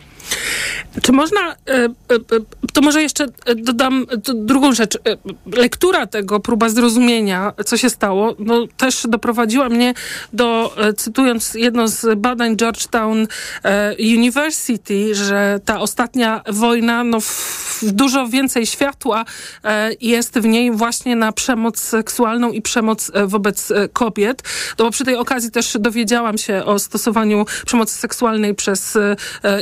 Czy 1.03 1.13
można, 1.13 1.41
e, 1.41 1.75
e, 1.75 1.85
e, 1.87 1.91
to 2.73 2.81
może 2.81 3.03
jeszcze 3.03 3.27
dodam 3.57 4.07
drugą 4.35 4.73
rzecz. 4.73 4.99
Lektura 5.47 6.07
tego, 6.07 6.41
próba 6.41 6.69
zrozumienia, 6.69 7.53
co 7.67 7.77
się 7.77 7.91
stało, 7.91 8.35
no, 8.39 8.67
też 8.77 9.07
doprowadziła 9.09 9.69
mnie 9.69 9.95
do, 10.33 10.77
cytując 10.97 11.55
jedno 11.55 11.89
z 11.89 12.19
badań 12.19 12.57
Georgetown 12.57 13.27
University, 14.01 15.15
że 15.15 15.61
ta 15.65 15.81
ostatnia 15.81 16.43
wojna, 16.49 17.05
no, 17.05 17.19
dużo 17.83 18.29
więcej 18.29 18.67
światła 18.67 19.25
jest 20.01 20.39
w 20.39 20.45
niej 20.45 20.73
właśnie 20.73 21.17
na 21.17 21.33
przemoc 21.33 21.79
seksualną 21.79 22.53
i 22.53 22.63
przemoc 22.63 23.11
wobec 23.27 23.73
kobiet. 23.93 24.43
No 24.79 24.85
bo 24.85 24.91
przy 24.91 25.05
tej 25.05 25.17
okazji 25.17 25.51
też 25.51 25.77
dowiedziałam 25.81 26.39
się 26.39 26.65
o 26.65 26.79
stosowaniu 26.79 27.45
przemocy 27.67 27.95
seksualnej 27.95 28.55
przez 28.55 28.99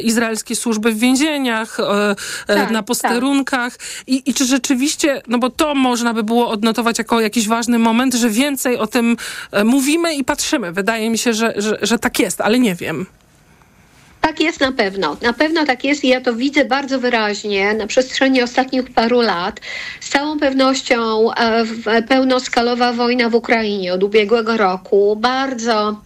izraelskie 0.02 0.56
służby 0.58 0.92
w 0.92 0.98
więzieniach, 0.98 1.80
e, 1.80 2.14
e, 2.48 2.54
tak, 2.54 2.70
na 2.70 2.82
posterunkach 2.82 3.76
tak. 3.76 3.86
I, 4.06 4.22
i 4.26 4.34
czy 4.34 4.44
rzeczywiście, 4.44 5.22
no 5.28 5.38
bo 5.38 5.50
to 5.50 5.74
można 5.74 6.14
by 6.14 6.22
było 6.22 6.48
odnotować 6.48 6.98
jako 6.98 7.20
jakiś 7.20 7.48
ważny 7.48 7.78
moment, 7.78 8.14
że 8.14 8.30
więcej 8.30 8.76
o 8.76 8.86
tym 8.86 9.16
e, 9.52 9.64
mówimy 9.64 10.14
i 10.14 10.24
patrzymy. 10.24 10.72
Wydaje 10.72 11.10
mi 11.10 11.18
się, 11.18 11.32
że, 11.32 11.54
że, 11.56 11.78
że 11.82 11.98
tak 11.98 12.18
jest, 12.18 12.40
ale 12.40 12.58
nie 12.58 12.74
wiem. 12.74 13.06
Tak 14.20 14.40
jest 14.40 14.60
na 14.60 14.72
pewno. 14.72 15.16
Na 15.22 15.32
pewno 15.32 15.66
tak 15.66 15.84
jest 15.84 16.04
i 16.04 16.08
ja 16.08 16.20
to 16.20 16.34
widzę 16.34 16.64
bardzo 16.64 16.98
wyraźnie 16.98 17.74
na 17.74 17.86
przestrzeni 17.86 18.42
ostatnich 18.42 18.90
paru 18.90 19.20
lat. 19.20 19.60
Z 20.00 20.08
całą 20.08 20.38
pewnością 20.38 21.28
pełnoskalowa 22.08 22.92
wojna 22.92 23.30
w 23.30 23.34
Ukrainie 23.34 23.92
od 23.94 24.02
ubiegłego 24.02 24.56
roku 24.56 25.16
bardzo 25.16 26.00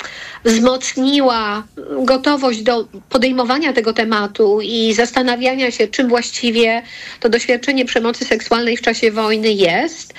wzmocniła 0.45 1.63
gotowość 2.05 2.63
do 2.63 2.89
podejmowania 3.09 3.73
tego 3.73 3.93
tematu 3.93 4.61
i 4.63 4.95
zastanawiania 4.95 5.71
się, 5.71 5.89
czym 5.89 6.09
właściwie 6.09 6.83
to 7.21 7.29
doświadczenie 7.29 7.85
przemocy 7.85 8.25
seksualnej 8.25 8.77
w 8.77 8.83
czasie 8.83 9.11
wojny 9.11 9.53
jest. 9.53 10.15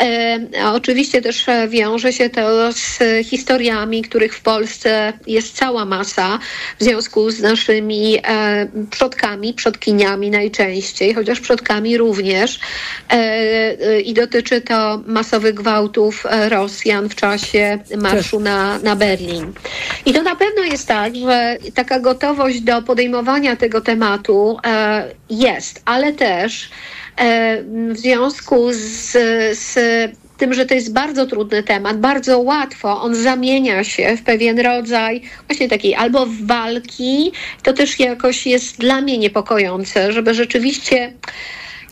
E, 0.00 0.38
oczywiście 0.72 1.22
też 1.22 1.46
wiąże 1.68 2.12
się 2.12 2.30
to 2.30 2.72
z 2.72 2.98
historiami, 3.26 4.02
których 4.02 4.34
w 4.34 4.40
Polsce 4.40 5.12
jest 5.26 5.56
cała 5.56 5.84
masa 5.84 6.38
w 6.78 6.84
związku 6.84 7.30
z 7.30 7.37
naszymi 7.42 8.18
e, 8.24 8.68
przodkami, 8.90 9.54
przodkiniami 9.54 10.30
najczęściej, 10.30 11.14
chociaż 11.14 11.40
przodkami 11.40 11.98
również. 11.98 12.60
E, 13.10 14.00
I 14.00 14.14
dotyczy 14.14 14.60
to 14.60 15.02
masowych 15.06 15.54
gwałtów 15.54 16.26
Rosjan 16.48 17.08
w 17.08 17.14
czasie 17.14 17.78
marszu 17.96 18.40
na, 18.40 18.78
na 18.78 18.96
Berlin. 18.96 19.52
I 20.06 20.12
to 20.12 20.22
na 20.22 20.36
pewno 20.36 20.62
jest 20.62 20.88
tak, 20.88 21.16
że 21.16 21.56
taka 21.74 22.00
gotowość 22.00 22.60
do 22.60 22.82
podejmowania 22.82 23.56
tego 23.56 23.80
tematu 23.80 24.56
e, 24.66 25.04
jest, 25.30 25.82
ale 25.84 26.12
też 26.12 26.70
e, 27.16 27.62
w 27.92 27.98
związku 27.98 28.72
z, 28.72 29.12
z 29.58 29.78
tym, 30.38 30.54
że 30.54 30.66
to 30.66 30.74
jest 30.74 30.92
bardzo 30.92 31.26
trudny 31.26 31.62
temat, 31.62 32.00
bardzo 32.00 32.38
łatwo 32.38 33.02
on 33.02 33.14
zamienia 33.14 33.84
się 33.84 34.16
w 34.16 34.22
pewien 34.22 34.60
rodzaj 34.60 35.22
właśnie 35.48 35.68
takiej 35.68 35.94
albo 35.94 36.26
walki, 36.42 37.32
to 37.62 37.72
też 37.72 38.00
jakoś 38.00 38.46
jest 38.46 38.78
dla 38.78 39.00
mnie 39.00 39.18
niepokojące, 39.18 40.12
żeby 40.12 40.34
rzeczywiście 40.34 41.12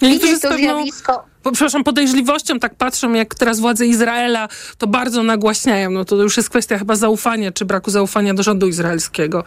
widzieć 0.02 0.40
to 0.40 0.56
zjawisko 0.56 1.24
przepraszam, 1.52 1.84
podejrzliwością 1.84 2.58
tak 2.58 2.74
patrzą, 2.74 3.12
jak 3.12 3.34
teraz 3.34 3.60
władze 3.60 3.86
Izraela 3.86 4.48
to 4.78 4.86
bardzo 4.86 5.22
nagłaśniają. 5.22 5.90
No 5.90 6.04
to 6.04 6.16
już 6.16 6.36
jest 6.36 6.50
kwestia 6.50 6.78
chyba 6.78 6.96
zaufania, 6.96 7.52
czy 7.52 7.64
braku 7.64 7.90
zaufania 7.90 8.34
do 8.34 8.42
rządu 8.42 8.68
izraelskiego. 8.68 9.44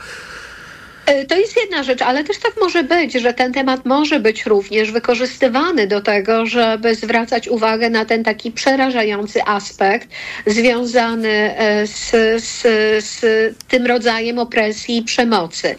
E, 1.09 1.25
to 1.25 1.37
jest 1.37 1.57
jedna 1.57 1.83
rzecz, 1.83 2.01
ale 2.01 2.23
też 2.23 2.37
tak 2.37 2.53
może 2.61 2.83
być, 2.83 3.13
że 3.13 3.33
ten 3.33 3.53
temat 3.53 3.85
może 3.85 4.19
być 4.19 4.45
również 4.45 4.91
wykorzystywany 4.91 5.87
do 5.87 6.01
tego, 6.01 6.45
żeby 6.45 6.95
zwracać 6.95 7.47
uwagę 7.47 7.89
na 7.89 8.05
ten 8.05 8.23
taki 8.23 8.51
przerażający 8.51 9.43
aspekt 9.45 10.09
związany 10.47 11.57
e, 11.57 11.87
z, 11.87 12.11
z, 12.43 12.61
z 13.05 13.21
tym 13.67 13.85
rodzajem 13.85 14.39
opresji 14.39 14.97
i 14.97 15.03
przemocy. 15.03 15.75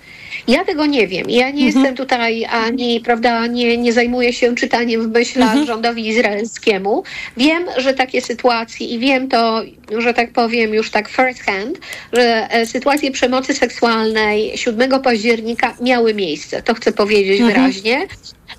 Ja 0.49 0.65
tego 0.65 0.87
nie 0.87 1.07
wiem. 1.07 1.31
Ja 1.31 1.51
nie 1.51 1.67
mhm. 1.67 1.67
jestem 1.67 1.97
tutaj 1.97 2.45
ani, 2.45 3.01
prawda, 3.01 3.47
nie, 3.47 3.77
nie 3.77 3.93
zajmuję 3.93 4.33
się 4.33 4.55
czytaniem 4.55 5.03
w 5.03 5.13
myślach 5.13 5.49
mhm. 5.49 5.67
rządowi 5.67 6.09
izraelskiemu. 6.09 7.03
Wiem, 7.37 7.67
że 7.77 7.95
takie 7.95 8.21
sytuacje 8.21 8.87
i 8.87 8.99
wiem 8.99 9.29
to, 9.29 9.63
że 9.99 10.15
tak 10.15 10.33
powiem 10.33 10.75
już 10.75 10.91
tak 10.91 11.09
first 11.09 11.43
hand, 11.43 11.79
że 12.13 12.49
e, 12.51 12.67
sytuacje 12.67 13.11
przemocy 13.11 13.55
seksualnej 13.55 14.53
7 14.59 15.03
października 15.03 15.77
miały 15.81 16.15
miejsce. 16.15 16.63
To 16.63 16.75
chcę 16.75 16.93
powiedzieć 16.93 17.41
mhm. 17.41 17.55
wyraźnie. 17.55 18.07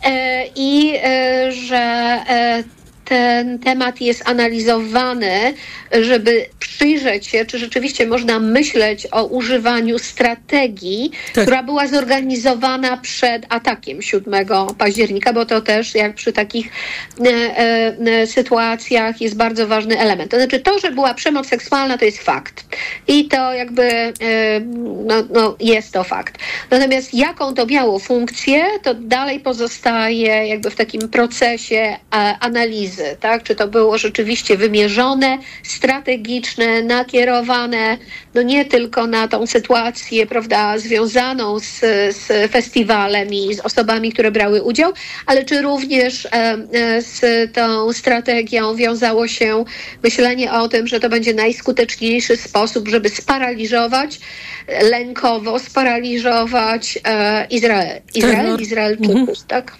E, 0.04 0.46
I 0.56 0.94
e, 1.04 1.52
że 1.52 2.18
ten 3.12 3.60
temat 3.60 4.02
jest 4.02 4.30
analizowany, 4.30 5.54
żeby 6.02 6.46
przyjrzeć 6.60 7.28
się, 7.28 7.46
czy 7.46 7.60
rzeczywiście 7.60 8.08
można 8.08 8.40
myśleć 8.40 9.08
o 9.12 9.26
używaniu 9.26 10.00
strategii, 10.00 11.12
tak. 11.34 11.44
która 11.44 11.64
była 11.64 11.88
zorganizowana 11.88 12.98
przed 12.98 13.46
atakiem 13.50 14.02
7 14.02 14.46
października, 14.78 15.34
bo 15.34 15.46
to 15.46 15.62
też 15.62 15.96
jak 15.96 16.16
przy 16.16 16.34
takich 16.34 16.72
e, 17.20 17.28
e, 18.08 18.28
sytuacjach 18.28 19.22
jest 19.22 19.36
bardzo 19.36 19.68
ważny 19.68 20.00
element. 20.00 20.32
To 20.32 20.38
znaczy 20.38 20.60
to, 20.60 20.80
że 20.80 20.92
była 20.92 21.14
przemoc 21.14 21.48
seksualna, 21.48 21.98
to 21.98 22.06
jest 22.06 22.24
fakt. 22.24 22.66
I 23.08 23.26
to 23.26 23.54
jakby 23.54 23.84
e, 23.84 24.14
no, 25.06 25.16
no, 25.34 25.56
jest 25.60 25.94
to 25.94 26.04
fakt. 26.04 26.38
Natomiast 26.70 27.14
jaką 27.14 27.54
to 27.54 27.66
miało 27.66 28.00
funkcję, 28.00 28.66
to 28.84 28.94
dalej 28.94 29.40
pozostaje 29.40 30.48
jakby 30.48 30.70
w 30.70 30.76
takim 30.76 31.10
procesie 31.10 31.98
analizy 32.40 33.01
tak? 33.20 33.44
Czy 33.44 33.56
to 33.56 33.68
było 33.68 33.98
rzeczywiście 33.98 34.58
wymierzone, 34.58 35.38
strategiczne, 35.64 36.84
nakierowane, 36.84 37.98
no 38.34 38.42
nie 38.42 38.66
tylko 38.66 39.08
na 39.08 39.28
tą 39.28 39.48
sytuację, 39.48 40.28
prawda, 40.28 40.78
związaną 40.78 41.60
z, 41.60 41.80
z 42.16 42.52
festiwalem 42.52 43.30
i 43.34 43.54
z 43.54 43.60
osobami, 43.60 44.12
które 44.12 44.32
brały 44.32 44.64
udział, 44.64 44.94
ale 45.26 45.46
czy 45.46 45.62
również 45.62 46.26
e, 46.26 46.30
e, 46.32 47.02
z 47.02 47.22
tą 47.54 47.94
strategią 47.94 48.76
wiązało 48.76 49.28
się 49.28 49.66
myślenie 50.04 50.54
o 50.54 50.68
tym, 50.68 50.88
że 50.88 51.00
to 51.00 51.10
będzie 51.10 51.34
najskuteczniejszy 51.34 52.38
sposób, 52.38 52.88
żeby 52.88 53.10
sparaliżować 53.10 54.20
lękowo, 54.82 55.60
sparaliżować 55.60 57.00
e, 57.04 57.48
Izrael, 57.50 58.02
Izrael, 58.16 58.60
Izraelczyków, 58.60 59.16
mhm. 59.16 59.38
tak? 59.48 59.78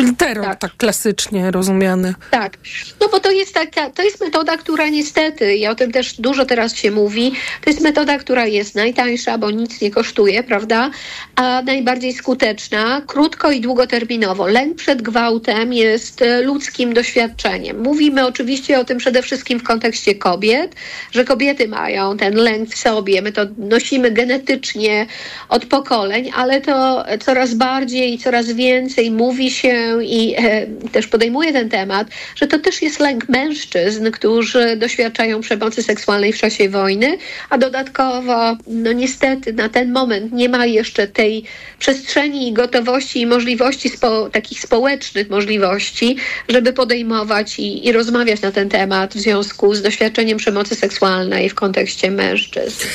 Czyli 0.00 0.16
terror 0.16 0.44
tak. 0.44 0.58
tak. 0.58 0.76
klasycznie 0.76 1.50
rozumiany. 1.50 2.14
Tak, 2.30 2.58
no 3.00 3.08
bo 3.08 3.20
to 3.20 3.30
jest 3.30 3.54
taka, 3.54 3.90
to 3.90 4.02
jest 4.02 4.20
metoda, 4.20 4.56
która 4.56 4.88
niestety, 4.88 5.54
i 5.54 5.66
o 5.66 5.74
tym 5.74 5.92
też 5.92 6.20
dużo 6.20 6.44
teraz 6.44 6.76
się 6.76 6.90
mówi, 6.90 7.32
to 7.64 7.70
jest 7.70 7.82
metoda, 7.82 8.18
która 8.18 8.46
jest 8.46 8.74
najtańsza, 8.74 9.38
bo 9.38 9.50
nic 9.50 9.80
nie 9.80 9.90
kosztuje, 9.90 10.42
prawda, 10.42 10.90
a 11.36 11.62
najbardziej 11.62 12.12
skuteczna, 12.12 13.02
krótko 13.06 13.50
i 13.50 13.60
długoterminowo. 13.60 14.46
Lęk 14.46 14.76
przed 14.76 15.02
gwałtem 15.02 15.72
jest 15.72 16.22
e, 16.22 16.42
ludzkim 16.42 16.94
doświadczeniem. 16.94 17.82
Mówimy 17.82 18.26
oczywiście 18.26 18.78
o 18.78 18.84
tym 18.84 18.98
przede 18.98 19.22
wszystkim 19.22 19.58
w 19.58 19.62
kontekście 19.62 20.14
kobiet, 20.14 20.74
że 21.12 21.24
kobiety 21.24 21.68
mają 21.68 22.16
ten 22.16 22.34
lęk 22.34 22.68
w 22.68 22.78
sobie, 22.78 23.22
my 23.22 23.32
to 23.32 23.42
nosimy 23.58 24.10
genetycznie 24.10 25.06
od 25.48 25.66
pokoleń, 25.66 26.30
ale 26.36 26.60
to 26.60 27.04
coraz 27.24 27.54
bardziej 27.54 28.14
i 28.14 28.18
coraz 28.18 28.46
więcej 28.52 29.10
mówi 29.10 29.50
się 29.50 29.89
i 30.00 30.34
e, 30.38 30.66
też 30.92 31.06
podejmuje 31.06 31.52
ten 31.52 31.68
temat, 31.68 32.06
że 32.36 32.46
to 32.46 32.58
też 32.58 32.82
jest 32.82 33.00
lęk 33.00 33.28
mężczyzn, 33.28 34.10
którzy 34.10 34.76
doświadczają 34.76 35.40
przemocy 35.40 35.82
seksualnej 35.82 36.32
w 36.32 36.38
czasie 36.38 36.68
wojny, 36.68 37.18
a 37.50 37.58
dodatkowo, 37.58 38.56
no 38.66 38.92
niestety, 38.92 39.52
na 39.52 39.68
ten 39.68 39.92
moment 39.92 40.32
nie 40.32 40.48
ma 40.48 40.66
jeszcze 40.66 41.06
tej 41.06 41.44
przestrzeni 41.78 42.48
i 42.48 42.52
gotowości 42.52 43.20
i 43.20 43.26
możliwości, 43.26 43.88
spo, 43.88 44.30
takich 44.30 44.60
społecznych 44.60 45.30
możliwości, 45.30 46.16
żeby 46.48 46.72
podejmować 46.72 47.58
i, 47.58 47.86
i 47.86 47.92
rozmawiać 47.92 48.42
na 48.42 48.52
ten 48.52 48.68
temat 48.68 49.14
w 49.14 49.18
związku 49.18 49.74
z 49.74 49.82
doświadczeniem 49.82 50.38
przemocy 50.38 50.74
seksualnej 50.74 51.48
w 51.48 51.54
kontekście 51.54 52.10
mężczyzn. 52.10 52.86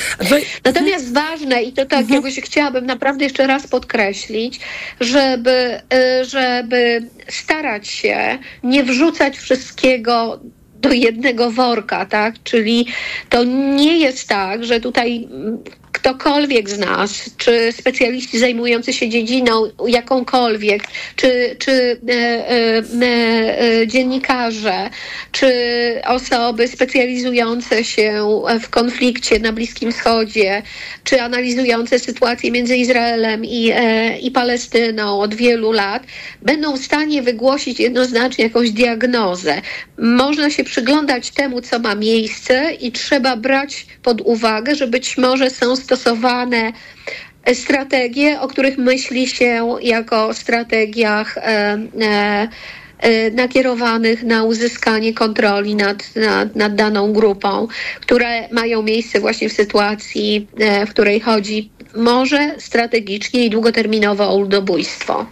Natomiast 0.64 1.12
ważne, 1.12 1.62
i 1.62 1.72
to 1.72 1.86
tak 1.86 2.00
mhm. 2.00 2.22
jakoś 2.22 2.44
chciałabym 2.44 2.86
naprawdę 2.86 3.24
jeszcze 3.24 3.46
raz 3.46 3.66
podkreślić, 3.66 4.60
żeby, 5.00 5.80
y, 6.20 6.24
żeby 6.24 6.75
żeby 6.76 7.06
starać 7.28 7.88
się 7.88 8.38
nie 8.62 8.84
wrzucać 8.84 9.38
wszystkiego 9.38 10.40
do 10.80 10.92
jednego 10.92 11.50
worka, 11.50 12.06
tak? 12.06 12.34
Czyli 12.44 12.86
to 13.28 13.44
nie 13.74 13.98
jest 13.98 14.28
tak, 14.28 14.64
że 14.64 14.80
tutaj 14.80 15.28
ktokolwiek 15.96 16.70
z 16.70 16.78
nas, 16.78 17.30
czy 17.36 17.72
specjaliści 17.72 18.38
zajmujący 18.38 18.92
się 18.92 19.08
dziedziną 19.08 19.70
jakąkolwiek, 19.86 20.82
czy, 21.16 21.56
czy 21.58 21.72
e, 22.08 22.12
e, 22.12 22.82
e, 23.82 23.86
dziennikarze, 23.86 24.90
czy 25.32 25.50
osoby 26.06 26.68
specjalizujące 26.68 27.84
się 27.84 28.28
w 28.60 28.68
konflikcie 28.68 29.38
na 29.38 29.52
Bliskim 29.52 29.92
Wschodzie, 29.92 30.62
czy 31.04 31.22
analizujące 31.22 31.98
sytuację 31.98 32.50
między 32.50 32.76
Izraelem 32.76 33.44
i, 33.44 33.70
e, 33.74 34.18
i 34.18 34.30
Palestyną 34.30 35.20
od 35.20 35.34
wielu 35.34 35.72
lat, 35.72 36.02
będą 36.42 36.76
w 36.76 36.84
stanie 36.84 37.22
wygłosić 37.22 37.80
jednoznacznie 37.80 38.44
jakąś 38.44 38.70
diagnozę. 38.70 39.60
Można 39.98 40.50
się 40.50 40.64
przyglądać 40.64 41.30
temu, 41.30 41.60
co 41.60 41.78
ma 41.78 41.94
miejsce 41.94 42.72
i 42.80 42.92
trzeba 42.92 43.36
brać 43.36 43.86
pod 44.02 44.20
uwagę, 44.20 44.74
że 44.74 44.86
być 44.86 45.18
może 45.18 45.50
są 45.50 45.76
stosowane 45.86 46.72
strategie, 47.54 48.40
o 48.40 48.48
których 48.48 48.78
myśli 48.78 49.28
się 49.28 49.76
jako 49.82 50.34
strategiach 50.34 51.38
e, 51.38 51.42
e, 51.42 52.48
e, 52.98 53.30
nakierowanych 53.30 54.22
na 54.22 54.44
uzyskanie 54.44 55.14
kontroli 55.14 55.74
nad, 55.74 56.16
nad, 56.16 56.56
nad, 56.56 56.74
daną 56.74 57.12
grupą, 57.12 57.68
które 58.00 58.48
mają 58.52 58.82
miejsce 58.82 59.20
właśnie 59.20 59.48
w 59.48 59.52
sytuacji, 59.52 60.48
w 60.86 60.90
której 60.90 61.20
chodzi 61.20 61.70
może 61.96 62.54
strategicznie 62.58 63.46
i 63.46 63.50
długoterminowo 63.50 64.30
o 64.30 64.38
ludobójstwo. 64.38 65.26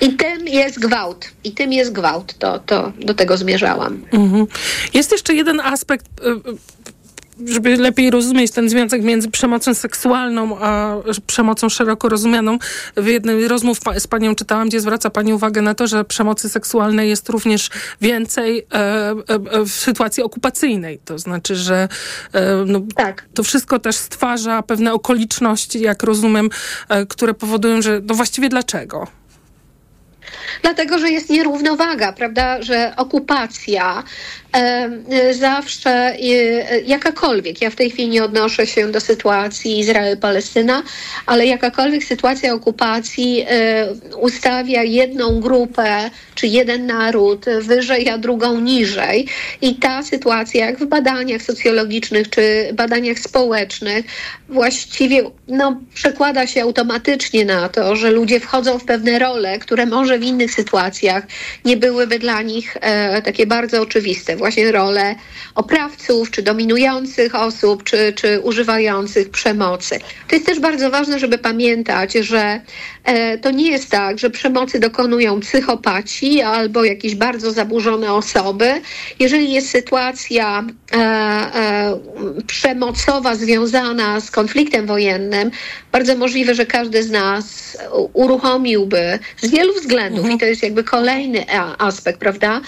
I 0.00 0.12
tym 0.12 0.48
jest 0.48 0.78
gwałt. 0.78 1.30
I 1.44 1.52
tym 1.52 1.72
jest 1.72 1.92
gwałt. 1.92 2.34
To, 2.38 2.58
to 2.58 2.92
do 2.98 3.14
tego 3.14 3.36
zmierzałam. 3.36 4.02
Mhm. 4.12 4.46
Jest 4.94 5.12
jeszcze 5.12 5.34
jeden 5.34 5.60
aspekt 5.60 6.06
żeby 7.46 7.76
lepiej 7.76 8.10
rozumieć 8.10 8.50
ten 8.50 8.68
związek 8.68 9.02
między 9.02 9.30
przemocą 9.30 9.74
seksualną 9.74 10.58
a 10.58 10.96
przemocą 11.26 11.68
szeroko 11.68 12.08
rozumianą. 12.08 12.58
W 12.96 13.06
jednej 13.06 13.48
rozmów 13.48 13.78
z 13.98 14.06
panią 14.06 14.34
czytałam, 14.34 14.68
gdzie 14.68 14.80
zwraca 14.80 15.10
pani 15.10 15.34
uwagę 15.34 15.62
na 15.62 15.74
to, 15.74 15.86
że 15.86 16.04
przemocy 16.04 16.48
seksualnej 16.48 17.08
jest 17.08 17.28
również 17.28 17.70
więcej 18.00 18.58
e, 18.58 19.10
e, 19.10 19.64
w 19.64 19.70
sytuacji 19.70 20.22
okupacyjnej. 20.22 20.98
To 21.04 21.18
znaczy, 21.18 21.56
że 21.56 21.88
e, 22.32 22.64
no, 22.66 22.80
tak. 22.94 23.24
to 23.34 23.42
wszystko 23.42 23.78
też 23.78 23.96
stwarza 23.96 24.62
pewne 24.62 24.92
okoliczności, 24.92 25.80
jak 25.80 26.02
rozumiem, 26.02 26.50
e, 26.88 27.06
które 27.06 27.34
powodują, 27.34 27.82
że 27.82 28.00
no 28.04 28.14
właściwie 28.14 28.48
dlaczego? 28.48 29.06
Dlatego, 30.62 30.98
że 30.98 31.10
jest 31.10 31.30
nierównowaga, 31.30 32.12
prawda, 32.12 32.62
że 32.62 32.92
okupacja 32.96 34.02
zawsze 35.32 36.16
jakakolwiek, 36.86 37.62
ja 37.62 37.70
w 37.70 37.74
tej 37.74 37.90
chwili 37.90 38.08
nie 38.08 38.24
odnoszę 38.24 38.66
się 38.66 38.92
do 38.92 39.00
sytuacji 39.00 39.80
Izrael-Palestyna, 39.80 40.82
ale 41.26 41.46
jakakolwiek 41.46 42.04
sytuacja 42.04 42.54
okupacji 42.54 43.46
ustawia 44.20 44.82
jedną 44.82 45.40
grupę 45.40 46.10
czy 46.34 46.46
jeden 46.46 46.86
naród 46.86 47.44
wyżej, 47.60 48.08
a 48.08 48.18
drugą 48.18 48.60
niżej. 48.60 49.26
I 49.60 49.74
ta 49.74 50.02
sytuacja, 50.02 50.66
jak 50.66 50.78
w 50.78 50.86
badaniach 50.86 51.42
socjologicznych 51.42 52.30
czy 52.30 52.70
badaniach 52.72 53.18
społecznych, 53.18 54.04
właściwie 54.48 55.22
no, 55.48 55.80
przekłada 55.94 56.46
się 56.46 56.62
automatycznie 56.62 57.44
na 57.44 57.68
to, 57.68 57.96
że 57.96 58.10
ludzie 58.10 58.40
wchodzą 58.40 58.78
w 58.78 58.84
pewne 58.84 59.18
role, 59.18 59.58
które 59.58 59.86
może 59.86 60.18
w 60.18 60.22
innych 60.22 60.54
sytuacjach 60.54 61.26
nie 61.64 61.76
byłyby 61.76 62.18
dla 62.18 62.42
nich 62.42 62.76
e, 62.80 63.22
takie 63.22 63.46
bardzo 63.46 63.82
oczywiste 63.82 64.36
właśnie 64.44 64.72
rolę 64.72 65.14
oprawców, 65.54 66.30
czy 66.30 66.42
dominujących 66.42 67.34
osób, 67.34 67.84
czy, 67.84 68.12
czy 68.12 68.40
używających 68.40 69.30
przemocy. 69.30 69.98
To 70.28 70.34
jest 70.36 70.46
też 70.46 70.60
bardzo 70.60 70.90
ważne, 70.90 71.18
żeby 71.18 71.38
pamiętać, 71.38 72.12
że 72.12 72.60
e, 73.04 73.38
to 73.38 73.50
nie 73.50 73.70
jest 73.70 73.90
tak, 73.90 74.18
że 74.18 74.30
przemocy 74.30 74.80
dokonują 74.80 75.40
psychopaci 75.40 76.42
albo 76.42 76.84
jakieś 76.84 77.14
bardzo 77.14 77.52
zaburzone 77.52 78.12
osoby. 78.12 78.80
Jeżeli 79.18 79.52
jest 79.52 79.70
sytuacja 79.70 80.64
e, 80.92 80.96
e, 80.96 81.98
przemocowa 82.46 83.34
związana 83.36 84.20
z 84.20 84.30
konfliktem 84.30 84.86
wojennym, 84.86 85.50
bardzo 85.92 86.16
możliwe, 86.16 86.54
że 86.54 86.66
każdy 86.66 87.02
z 87.02 87.10
nas 87.10 87.76
uruchomiłby 88.12 89.18
z 89.42 89.50
wielu 89.50 89.74
względów, 89.74 90.30
i 90.30 90.38
to 90.38 90.44
jest 90.44 90.62
jakby 90.62 90.84
kolejny 90.84 91.44
aspekt, 91.78 92.18
prawda, 92.20 92.60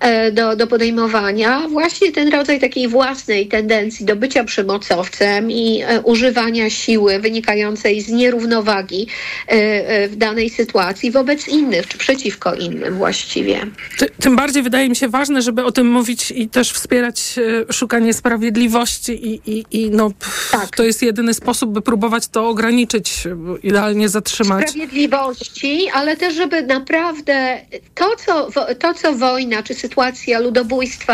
e, 0.00 0.32
do, 0.32 0.56
do 0.56 0.66
podejmowania, 0.66 1.23
właśnie 1.68 2.12
ten 2.12 2.28
rodzaj 2.28 2.60
takiej 2.60 2.88
własnej 2.88 3.48
tendencji 3.48 4.06
do 4.06 4.16
bycia 4.16 4.44
przemocowcem 4.44 5.50
i 5.50 5.82
e, 5.82 6.00
używania 6.00 6.70
siły 6.70 7.18
wynikającej 7.18 8.00
z 8.00 8.08
nierównowagi 8.08 9.06
e, 9.46 10.08
w 10.08 10.16
danej 10.16 10.50
sytuacji 10.50 11.10
wobec 11.10 11.48
innych, 11.48 11.86
czy 11.88 11.98
przeciwko 11.98 12.54
innym 12.54 12.94
właściwie. 12.94 13.66
Ty, 13.98 14.10
tym 14.20 14.36
bardziej 14.36 14.62
wydaje 14.62 14.88
mi 14.88 14.96
się 14.96 15.08
ważne, 15.08 15.42
żeby 15.42 15.64
o 15.64 15.72
tym 15.72 15.90
mówić 15.90 16.30
i 16.30 16.48
też 16.48 16.72
wspierać 16.72 17.34
szukanie 17.72 18.14
sprawiedliwości 18.14 19.12
i, 19.12 19.40
i, 19.46 19.64
i 19.70 19.90
no, 19.90 20.10
tak. 20.50 20.76
to 20.76 20.82
jest 20.82 21.02
jedyny 21.02 21.34
sposób, 21.34 21.72
by 21.72 21.82
próbować 21.82 22.28
to 22.28 22.48
ograniczyć, 22.48 23.24
idealnie 23.62 24.08
zatrzymać. 24.08 24.70
Sprawiedliwości, 24.70 25.88
ale 25.94 26.16
też, 26.16 26.34
żeby 26.34 26.62
naprawdę 26.62 27.60
to, 27.94 28.16
co, 28.26 28.50
to, 28.74 28.94
co 28.94 29.14
wojna 29.14 29.62
czy 29.62 29.74
sytuacja 29.74 30.40
ludobójstwa 30.40 31.13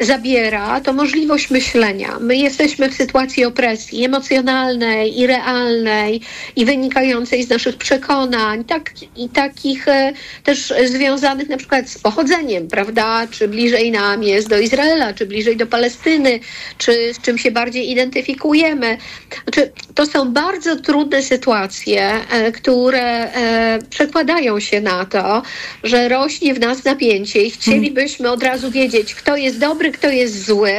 zabiera, 0.00 0.80
to 0.80 0.92
możliwość 0.92 1.50
myślenia. 1.50 2.18
My 2.20 2.36
jesteśmy 2.36 2.88
w 2.88 2.94
sytuacji 2.94 3.44
opresji 3.44 4.04
emocjonalnej 4.04 5.20
i 5.20 5.26
realnej 5.26 6.20
i 6.56 6.64
wynikającej 6.64 7.42
z 7.42 7.48
naszych 7.48 7.76
przekonań, 7.76 8.64
tak, 8.64 8.90
i 9.16 9.28
takich 9.28 9.88
e, 9.88 10.12
też 10.44 10.74
związanych 10.84 11.48
na 11.48 11.56
przykład 11.56 11.88
z 11.88 11.98
pochodzeniem, 11.98 12.68
prawda? 12.68 13.26
Czy 13.30 13.48
bliżej 13.48 13.90
nam 13.90 14.22
jest 14.22 14.48
do 14.48 14.58
Izraela, 14.58 15.12
czy 15.12 15.26
bliżej 15.26 15.56
do 15.56 15.66
Palestyny, 15.66 16.40
czy 16.78 17.14
z 17.14 17.20
czym 17.20 17.38
się 17.38 17.50
bardziej 17.50 17.90
identyfikujemy. 17.90 18.98
Znaczy, 19.42 19.72
to 19.94 20.06
są 20.06 20.32
bardzo 20.32 20.76
trudne 20.76 21.22
sytuacje, 21.22 22.10
e, 22.30 22.52
które 22.52 23.32
e, 23.32 23.78
przekładają 23.90 24.60
się 24.60 24.80
na 24.80 25.04
to, 25.04 25.42
że 25.82 26.08
rośnie 26.08 26.54
w 26.54 26.60
nas 26.60 26.84
napięcie 26.84 27.42
i 27.42 27.50
chcielibyśmy 27.50 28.30
od 28.30 28.42
razu 28.42 28.70
wiedzieć, 28.70 29.05
kto 29.14 29.36
jest 29.36 29.58
dobry, 29.58 29.92
kto 29.92 30.08
jest 30.08 30.46
zły 30.46 30.74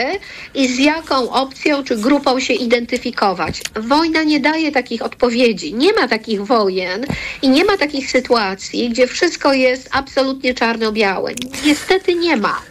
i 0.53 0.67
z 0.67 0.79
jaką 0.79 1.29
opcją 1.31 1.83
czy 1.83 1.97
grupą 1.97 2.39
się 2.39 2.53
identyfikować. 2.53 3.61
Wojna 3.75 4.23
nie 4.23 4.39
daje 4.39 4.71
takich 4.71 5.01
odpowiedzi. 5.01 5.73
Nie 5.73 5.93
ma 5.93 6.07
takich 6.07 6.45
wojen 6.45 7.05
i 7.41 7.49
nie 7.49 7.65
ma 7.65 7.77
takich 7.77 8.11
sytuacji, 8.11 8.89
gdzie 8.89 9.07
wszystko 9.07 9.53
jest 9.53 9.89
absolutnie 9.91 10.53
czarno-białe. 10.53 11.31
Niestety 11.65 12.15
nie 12.15 12.37
ma. 12.37 12.61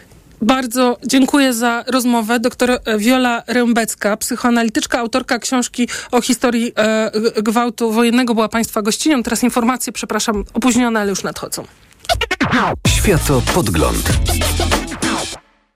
Bardzo 0.41 0.97
dziękuję 1.05 1.53
za 1.53 1.83
rozmowę. 1.87 2.39
Doktor 2.39 2.79
Wiola 2.97 3.43
Rębecka, 3.47 4.17
psychoanalityczka, 4.17 4.99
autorka 4.99 5.39
książki 5.39 5.87
o 6.11 6.21
historii 6.21 6.73
e, 6.77 7.11
gwałtu 7.41 7.91
wojennego, 7.91 8.33
była 8.33 8.49
Państwa 8.49 8.81
gościnią. 8.81 9.23
Teraz 9.23 9.43
informacje, 9.43 9.93
przepraszam, 9.93 10.43
opóźnione, 10.53 10.99
ale 10.99 11.09
już 11.09 11.23
nadchodzą. 11.23 11.63
Światopodgląd. 12.87 14.09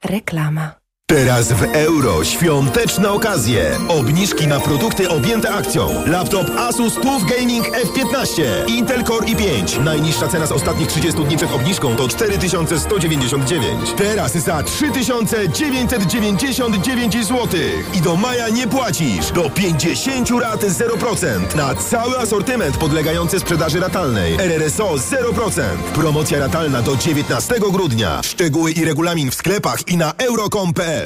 Reklama. 0.02 0.81
Teraz 1.12 1.52
w 1.52 1.64
euro 1.64 2.24
świąteczne 2.24 3.12
okazje. 3.12 3.78
Obniżki 3.88 4.48
na 4.48 4.60
produkty 4.60 5.10
objęte 5.10 5.50
akcją. 5.50 6.04
Laptop 6.06 6.48
Asus 6.58 6.94
TUF 6.94 7.24
Gaming 7.24 7.68
F15. 7.68 8.42
Intel 8.68 9.04
Core 9.04 9.28
i5. 9.28 9.84
Najniższa 9.84 10.28
cena 10.28 10.48
z 10.48 10.52
ostatnich 10.52 10.88
30 10.88 11.24
dni 11.24 11.38
przed 11.38 11.52
obniżką 11.52 11.96
to 11.96 12.08
4199. 12.08 13.94
Teraz 13.98 14.34
za 14.34 14.64
3999 14.64 17.28
zł. 17.28 17.48
I 17.94 18.02
do 18.02 18.16
maja 18.16 18.50
nie 18.50 18.68
płacisz. 18.68 19.32
Do 19.32 19.50
50 19.50 20.30
rat 20.42 20.62
0%. 20.62 21.56
Na 21.56 21.76
cały 21.76 22.18
asortyment 22.18 22.78
podlegający 22.78 23.40
sprzedaży 23.40 23.80
ratalnej. 23.80 24.34
RRSO 24.34 24.94
0%. 24.94 25.62
Promocja 25.94 26.40
ratalna 26.40 26.82
do 26.82 26.96
19 26.96 27.56
grudnia. 27.72 28.22
Szczegóły 28.24 28.72
i 28.72 28.86
regulamin 28.86 29.32
w 29.32 29.36
sklepach 29.36 29.88
i 29.88 29.98
na 29.98 30.14
euro.com.pl 30.18 31.01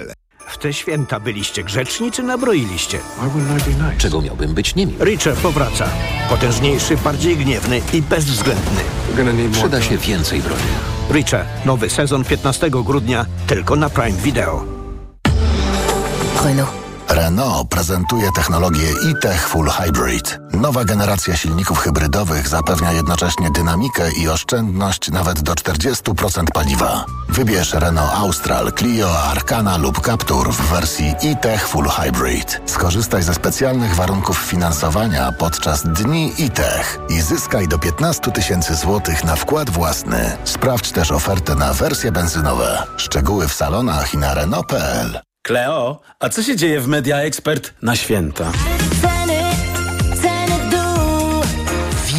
w 0.48 0.58
te 0.58 0.74
święta 0.74 1.20
byliście 1.20 1.64
grzeczni 1.64 2.12
czy 2.12 2.24
nabroiliście? 2.24 3.00
Czego 3.98 4.22
miałbym 4.22 4.54
być 4.54 4.76
nimi? 4.76 4.96
Richard 5.00 5.40
powraca. 5.40 5.90
Potężniejszy, 6.30 6.98
bardziej 6.98 7.38
gniewny 7.38 7.82
i 7.94 8.02
bezwzględny. 8.02 8.82
Przyda 9.52 9.82
się 9.82 9.98
więcej 9.98 10.42
broni. 10.42 10.62
Richard, 11.12 11.48
nowy 11.66 11.90
sezon 11.90 12.24
15 12.24 12.70
grudnia 12.70 13.26
tylko 13.48 13.76
na 13.76 13.90
Prime 13.90 14.22
Video. 14.22 14.66
Renault. 16.44 16.85
Renault 17.16 17.70
prezentuje 17.70 18.32
technologię 18.32 18.88
e-Tech 19.10 19.48
Full 19.48 19.70
Hybrid. 19.70 20.40
Nowa 20.54 20.86
generacja 20.86 21.36
silników 21.38 21.80
hybrydowych 21.80 22.48
zapewnia 22.48 22.92
jednocześnie 22.92 23.52
dynamikę 23.52 24.12
i 24.12 24.30
oszczędność 24.30 25.12
nawet 25.12 25.42
do 25.42 25.54
40% 25.54 26.44
paliwa. 26.54 27.06
Wybierz 27.30 27.74
Renault 27.74 28.14
Austral, 28.14 28.74
Clio, 28.74 29.20
Arcana 29.20 29.78
lub 29.78 30.06
Captur 30.06 30.54
w 30.54 30.62
wersji 30.62 31.16
e-Tech 31.24 31.68
Full 31.68 31.88
Hybrid. 31.90 32.62
Skorzystaj 32.66 33.24
ze 33.24 33.34
specjalnych 33.34 33.96
warunków 33.96 34.38
finansowania 34.38 35.32
podczas 35.32 35.84
dni 35.84 36.34
e-Tech 36.40 37.00
i 37.10 37.22
zyskaj 37.22 37.68
do 37.68 37.80
15 37.80 38.32
tysięcy 38.32 38.76
złotych 38.76 39.24
na 39.24 39.36
wkład 39.36 39.70
własny. 39.70 40.38
Sprawdź 40.44 40.92
też 40.92 41.12
ofertę 41.12 41.56
na 41.56 41.74
wersje 41.74 42.12
benzynowe. 42.12 42.84
Szczegóły 42.98 43.48
w 43.48 43.54
salonach 43.54 44.14
i 44.14 44.18
na 44.18 44.34
Renault.pl. 44.34 45.20
Kleo, 45.46 46.02
a 46.20 46.30
co 46.30 46.44
się 46.44 46.56
dzieje 46.56 46.82
w 46.82 46.88
Media 46.88 47.18
Expert 47.18 47.74
na 47.82 47.96
święta? 47.96 48.52
Ceny, 49.02 49.40
ceny. 50.22 50.56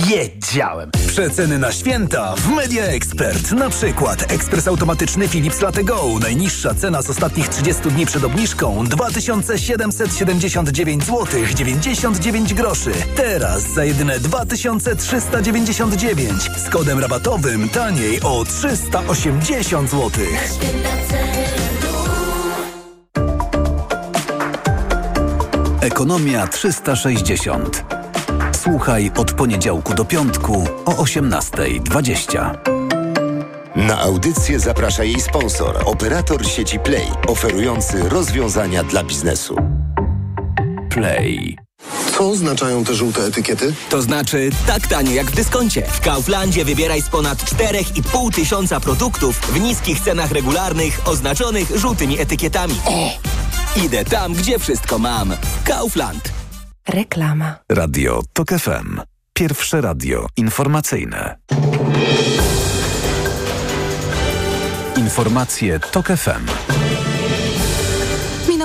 Wiedziałem. 0.07 0.91
Przeceny 1.09 1.59
na 1.59 1.73
święta 1.73 2.35
w 2.37 2.49
Media 2.49 2.85
Expert. 2.85 3.53
Na 3.53 3.71
przykład 3.71 4.33
ekspres 4.33 4.69
automatyczny 4.69 5.29
Philips 5.29 5.61
Latte 5.61 5.85
Go. 5.85 6.05
Najniższa 6.21 6.75
cena 6.75 7.03
z 7.03 7.11
ostatnich 7.11 7.49
30 7.49 7.89
dni 7.89 8.07
przed 8.07 8.25
obniżką 8.25 8.87
2779 8.87 11.05
zł 11.05 11.27
99 11.55 12.55
groszy. 12.55 12.93
Teraz 13.17 13.63
za 13.63 13.85
jedyne 13.85 14.21
2399 14.21 16.43
z 16.43 16.71
kodem 16.71 16.99
rabatowym 16.99 17.69
taniej 17.69 18.21
o 18.23 18.45
380 18.45 19.91
zł. 19.91 20.11
Ekonomia 25.87 26.47
360. 26.47 27.85
Słuchaj 28.53 29.11
od 29.17 29.33
poniedziałku 29.33 29.95
do 29.95 30.05
piątku 30.05 30.65
o 30.85 30.91
18.20. 30.91 32.59
Na 33.77 34.01
audycję 34.01 34.61
zaprasza 34.61 35.05
jej 35.05 35.21
sponsor, 35.21 35.83
operator 35.85 36.47
sieci 36.47 36.79
Play, 36.79 37.07
oferujący 37.29 38.09
rozwiązania 38.09 38.85
dla 38.85 39.05
biznesu. 39.05 39.57
Play. 40.91 41.66
Co 42.13 42.29
oznaczają 42.31 42.85
te 42.85 42.95
żółte 42.95 43.23
etykiety? 43.23 43.75
To 43.89 44.03
znaczy 44.03 44.51
tak 44.67 44.87
tanie 44.87 45.15
jak 45.15 45.27
w 45.27 45.35
dyskoncie. 45.35 45.83
W 45.83 46.01
Kauflandzie 46.01 46.65
wybieraj 46.65 47.03
z 47.03 47.09
ponad 47.09 47.39
4,5 47.39 48.35
tysiąca 48.35 48.81
produktów 48.81 49.41
w 49.41 49.61
niskich 49.61 50.01
cenach 50.01 50.31
regularnych 50.31 51.01
oznaczonych 51.05 51.73
żółtymi 51.77 52.21
etykietami. 52.21 52.75
O! 52.87 53.11
Idę 53.85 54.05
tam, 54.05 54.35
gdzie 54.35 54.59
wszystko 54.59 54.99
mam. 54.99 55.33
Kaufland. 55.65 56.33
Reklama. 56.89 57.55
Radio 57.69 58.23
TOK 58.33 58.49
FM. 58.49 59.01
Pierwsze 59.33 59.81
radio 59.81 60.27
informacyjne. 60.37 61.37
Informacje 64.97 65.81
TOK 65.81 66.07
FM. 66.07 66.86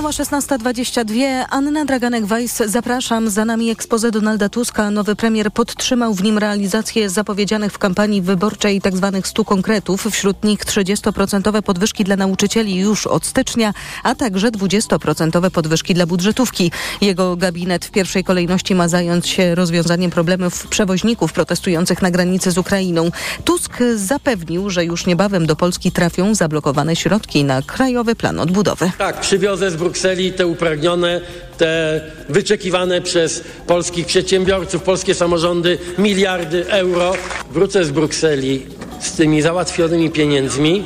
Minęła 0.01 0.11
Minęła 0.11 0.47
16.22. 0.47 1.45
Anna 1.49 1.85
Draganek-Weiss, 1.85 2.67
zapraszam. 2.67 3.29
Za 3.29 3.45
nami 3.45 3.69
ekspozę 3.69 4.11
Donalda 4.11 4.49
Tuska. 4.49 4.91
Nowy 4.91 5.15
premier 5.15 5.51
podtrzymał 5.51 6.13
w 6.13 6.23
nim 6.23 6.37
realizację 6.37 7.09
zapowiedzianych 7.09 7.71
w 7.71 7.77
kampanii 7.77 8.21
wyborczej 8.21 8.81
tzw. 8.81 9.11
Tak 9.13 9.27
100 9.27 9.45
konkretów. 9.45 10.07
Wśród 10.11 10.43
nich 10.43 10.65
30% 10.65 11.61
podwyżki 11.61 12.03
dla 12.03 12.15
nauczycieli 12.15 12.75
już 12.75 13.07
od 13.07 13.25
stycznia, 13.25 13.73
a 14.03 14.15
także 14.15 14.51
20% 14.51 15.49
podwyżki 15.49 15.93
dla 15.93 16.05
budżetówki. 16.05 16.71
Jego 17.01 17.35
gabinet 17.35 17.85
w 17.85 17.91
pierwszej 17.91 18.23
kolejności 18.23 18.75
ma 18.75 18.87
zająć 18.87 19.27
się 19.27 19.55
rozwiązaniem 19.55 20.11
problemów 20.11 20.67
przewoźników 20.67 21.33
protestujących 21.33 22.01
na 22.01 22.11
granicy 22.11 22.51
z 22.51 22.57
Ukrainą. 22.57 23.11
Tusk 23.43 23.77
zapewnił, 23.95 24.69
że 24.69 24.85
już 24.85 25.05
niebawem 25.05 25.45
do 25.45 25.55
Polski 25.55 25.91
trafią 25.91 26.35
zablokowane 26.35 26.95
środki 26.95 27.43
na 27.43 27.61
Krajowy 27.61 28.15
Plan 28.15 28.39
Odbudowy. 28.39 28.91
Tak, 28.97 29.19
przywiozę 29.19 29.71
z 29.71 29.75
Brukseli 29.75 29.90
te 30.37 30.47
upragnione, 30.47 31.21
te 31.57 32.01
wyczekiwane 32.29 33.01
przez 33.01 33.43
polskich 33.67 34.05
przedsiębiorców, 34.05 34.81
polskie 34.81 35.13
samorządy 35.13 35.77
miliardy 35.97 36.67
euro. 36.67 37.13
Wrócę 37.51 37.85
z 37.85 37.91
Brukseli 37.91 38.65
z 38.99 39.11
tymi 39.11 39.41
załatwionymi 39.41 40.09
pieniędzmi 40.09 40.83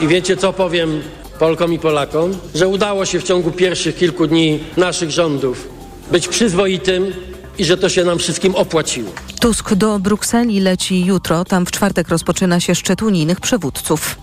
i 0.00 0.08
wiecie 0.08 0.36
co 0.36 0.52
powiem 0.52 1.02
Polkom 1.38 1.72
i 1.72 1.78
Polakom? 1.78 2.36
Że 2.54 2.68
udało 2.68 3.04
się 3.04 3.20
w 3.20 3.24
ciągu 3.24 3.50
pierwszych 3.50 3.96
kilku 3.96 4.26
dni 4.26 4.60
naszych 4.76 5.10
rządów 5.10 5.68
być 6.10 6.28
przyzwoitym 6.28 7.12
i 7.58 7.64
że 7.64 7.76
to 7.76 7.88
się 7.88 8.04
nam 8.04 8.18
wszystkim 8.18 8.54
opłaciło. 8.54 9.12
Tusk 9.40 9.74
do 9.74 9.98
Brukseli 9.98 10.60
leci 10.60 11.06
jutro. 11.06 11.44
Tam 11.44 11.66
w 11.66 11.70
czwartek 11.70 12.08
rozpoczyna 12.08 12.60
się 12.60 12.74
szczyt 12.74 13.02
unijnych 13.02 13.40
przywódców. 13.40 14.16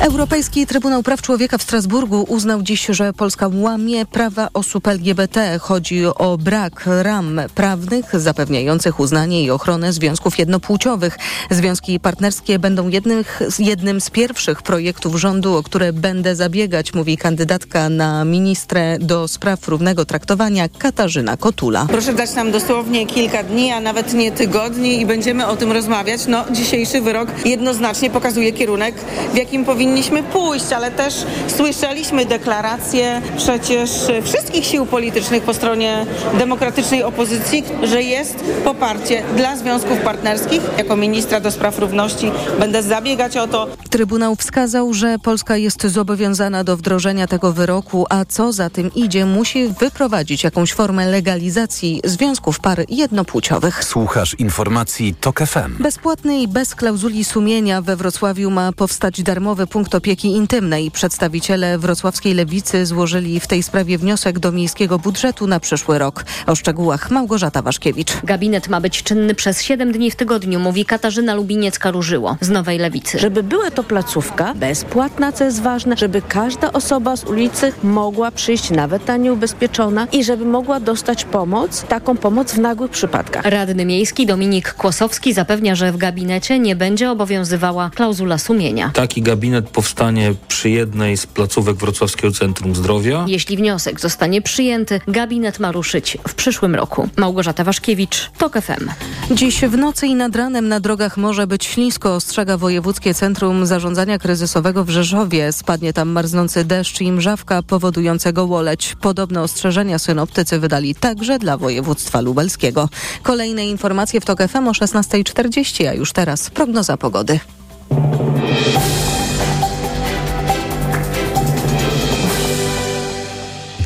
Europejski 0.00 0.66
Trybunał 0.66 1.02
Praw 1.02 1.22
Człowieka 1.22 1.58
w 1.58 1.62
Strasburgu 1.62 2.24
uznał 2.28 2.62
dziś, 2.62 2.86
że 2.86 3.12
Polska 3.12 3.50
łamie 3.54 4.06
prawa 4.06 4.48
osób 4.54 4.88
LGBT. 4.88 5.58
Chodzi 5.58 6.06
o 6.06 6.38
brak 6.38 6.88
ram 7.02 7.40
prawnych 7.54 8.20
zapewniających 8.20 9.00
uznanie 9.00 9.42
i 9.42 9.50
ochronę 9.50 9.92
związków 9.92 10.38
jednopłciowych. 10.38 11.18
Związki 11.50 12.00
partnerskie 12.00 12.58
będą 12.58 12.88
jednych, 12.88 13.40
jednym 13.58 14.00
z 14.00 14.10
pierwszych 14.10 14.62
projektów 14.62 15.16
rządu, 15.16 15.56
o 15.56 15.62
które 15.62 15.92
będę 15.92 16.36
zabiegać, 16.36 16.94
mówi 16.94 17.16
kandydatka 17.16 17.88
na 17.88 18.24
ministrę 18.24 18.98
do 18.98 19.28
spraw 19.28 19.68
równego 19.68 20.04
traktowania 20.04 20.68
Katarzyna 20.68 21.36
Kotula. 21.36 21.86
Proszę 21.88 22.12
dać 22.12 22.34
nam 22.34 22.52
dosłownie 22.52 23.06
kilka 23.06 23.42
dni, 23.42 23.72
a 23.72 23.80
nawet 23.80 24.14
nie 24.14 24.32
tygodni 24.32 25.00
i 25.00 25.06
będziemy 25.06 25.46
o 25.46 25.56
tym 25.56 25.72
rozmawiać. 25.72 26.26
No, 26.26 26.44
dzisiejszy 26.50 27.00
wyrok 27.00 27.28
jednoznacznie 27.44 28.10
pokazuje 28.10 28.52
kierunek, 28.52 28.94
w 29.32 29.36
jakim 29.36 29.64
powinniśmy 29.88 30.22
pójść, 30.22 30.72
ale 30.72 30.90
też 30.90 31.14
słyszeliśmy 31.56 32.26
deklaracje 32.26 33.22
przecież 33.36 33.90
wszystkich 34.24 34.64
sił 34.64 34.86
politycznych 34.86 35.42
po 35.42 35.54
stronie 35.54 36.06
demokratycznej 36.38 37.02
opozycji, 37.02 37.64
że 37.82 38.02
jest 38.02 38.44
poparcie 38.64 39.22
dla 39.36 39.56
związków 39.56 39.98
partnerskich. 39.98 40.62
Jako 40.78 40.96
ministra 40.96 41.40
do 41.40 41.50
spraw 41.50 41.78
równości 41.78 42.30
będę 42.60 42.82
zabiegać 42.82 43.36
o 43.36 43.46
to. 43.46 43.66
Trybunał 43.90 44.36
wskazał, 44.36 44.94
że 44.94 45.18
Polska 45.18 45.56
jest 45.56 45.86
zobowiązana 45.86 46.64
do 46.64 46.76
wdrożenia 46.76 47.26
tego 47.26 47.52
wyroku, 47.52 48.06
a 48.10 48.24
co 48.24 48.52
za 48.52 48.70
tym 48.70 48.94
idzie, 48.94 49.26
musi 49.26 49.68
wyprowadzić 49.68 50.44
jakąś 50.44 50.72
formę 50.72 51.06
legalizacji 51.06 52.00
związków 52.04 52.60
par 52.60 52.84
jednopłciowych. 52.88 53.84
Słuchasz 53.84 54.34
informacji 54.38 55.14
TOK 55.20 55.40
FM. 55.40 55.82
Bezpłatny 55.82 56.40
i 56.40 56.48
bez 56.48 56.74
klauzuli 56.74 57.24
sumienia 57.24 57.82
we 57.82 57.96
Wrocławiu 57.96 58.50
ma 58.50 58.72
powstać 58.72 59.22
darmowy 59.22 59.66
punkt 59.66 59.77
opieki 59.94 60.28
intymnej. 60.28 60.90
Przedstawiciele 60.90 61.78
wrocławskiej 61.78 62.34
lewicy 62.34 62.86
złożyli 62.86 63.40
w 63.40 63.46
tej 63.46 63.62
sprawie 63.62 63.98
wniosek 63.98 64.38
do 64.38 64.52
miejskiego 64.52 64.98
budżetu 64.98 65.46
na 65.46 65.60
przyszły 65.60 65.98
rok. 65.98 66.24
O 66.46 66.54
szczegółach 66.54 67.10
Małgorzata 67.10 67.62
Waszkiewicz. 67.62 68.12
Gabinet 68.24 68.68
ma 68.68 68.80
być 68.80 69.02
czynny 69.02 69.34
przez 69.34 69.62
7 69.62 69.92
dni 69.92 70.10
w 70.10 70.16
tygodniu, 70.16 70.60
mówi 70.60 70.84
Katarzyna 70.84 71.36
Lubiniec-Karuszyło 71.36 72.36
z 72.40 72.48
Nowej 72.48 72.78
Lewicy. 72.78 73.18
Żeby 73.18 73.42
była 73.42 73.70
to 73.70 73.84
placówka 73.84 74.54
bezpłatna, 74.54 75.32
co 75.32 75.44
jest 75.44 75.62
ważne, 75.62 75.96
żeby 75.96 76.22
każda 76.22 76.72
osoba 76.72 77.16
z 77.16 77.24
ulicy 77.24 77.72
mogła 77.82 78.30
przyjść 78.30 78.70
nawet 78.70 79.04
ta 79.04 79.16
nieubezpieczona 79.16 80.06
i 80.12 80.24
żeby 80.24 80.44
mogła 80.44 80.80
dostać 80.80 81.24
pomoc, 81.24 81.82
taką 81.82 82.16
pomoc 82.16 82.52
w 82.52 82.58
nagłych 82.58 82.90
przypadkach. 82.90 83.44
Radny 83.44 83.84
miejski 83.84 84.26
Dominik 84.26 84.72
Kłosowski 84.74 85.32
zapewnia, 85.32 85.74
że 85.74 85.92
w 85.92 85.96
gabinecie 85.96 86.58
nie 86.58 86.76
będzie 86.76 87.10
obowiązywała 87.10 87.90
klauzula 87.94 88.38
sumienia. 88.38 88.90
Taki 88.94 89.22
gabinet 89.22 89.67
powstanie 89.68 90.34
przy 90.48 90.70
jednej 90.70 91.16
z 91.16 91.26
placówek 91.26 91.76
Wrocławskiego 91.76 92.32
Centrum 92.32 92.74
Zdrowia. 92.74 93.24
Jeśli 93.28 93.56
wniosek 93.56 94.00
zostanie 94.00 94.42
przyjęty, 94.42 95.00
gabinet 95.08 95.58
ma 95.58 95.72
ruszyć 95.72 96.18
w 96.28 96.34
przyszłym 96.34 96.74
roku. 96.74 97.08
Małgorzata 97.16 97.64
Waszkiewicz, 97.64 98.30
TOK 98.38 98.58
FM. 98.60 98.90
Dziś 99.30 99.60
w 99.60 99.76
nocy 99.76 100.06
i 100.06 100.14
nad 100.14 100.36
ranem 100.36 100.68
na 100.68 100.80
drogach 100.80 101.16
może 101.16 101.46
być 101.46 101.64
ślisko, 101.64 102.14
ostrzega 102.14 102.56
Wojewódzkie 102.56 103.14
Centrum 103.14 103.66
Zarządzania 103.66 104.18
Kryzysowego 104.18 104.84
w 104.84 104.90
Rzeszowie. 104.90 105.52
Spadnie 105.52 105.92
tam 105.92 106.08
marznący 106.08 106.64
deszcz 106.64 107.00
i 107.00 107.12
mrzawka 107.12 107.62
powodującego 107.62 108.44
łoleć. 108.44 108.96
Podobne 109.00 109.42
ostrzeżenia 109.42 109.98
synoptycy 109.98 110.58
wydali 110.58 110.94
także 110.94 111.38
dla 111.38 111.56
województwa 111.56 112.20
lubelskiego. 112.20 112.88
Kolejne 113.22 113.66
informacje 113.66 114.20
w 114.20 114.24
TOK 114.24 114.42
FM 114.48 114.68
o 114.68 114.72
16.40, 114.72 115.86
a 115.86 115.94
już 115.94 116.12
teraz 116.12 116.50
prognoza 116.50 116.96
pogody. 116.96 117.40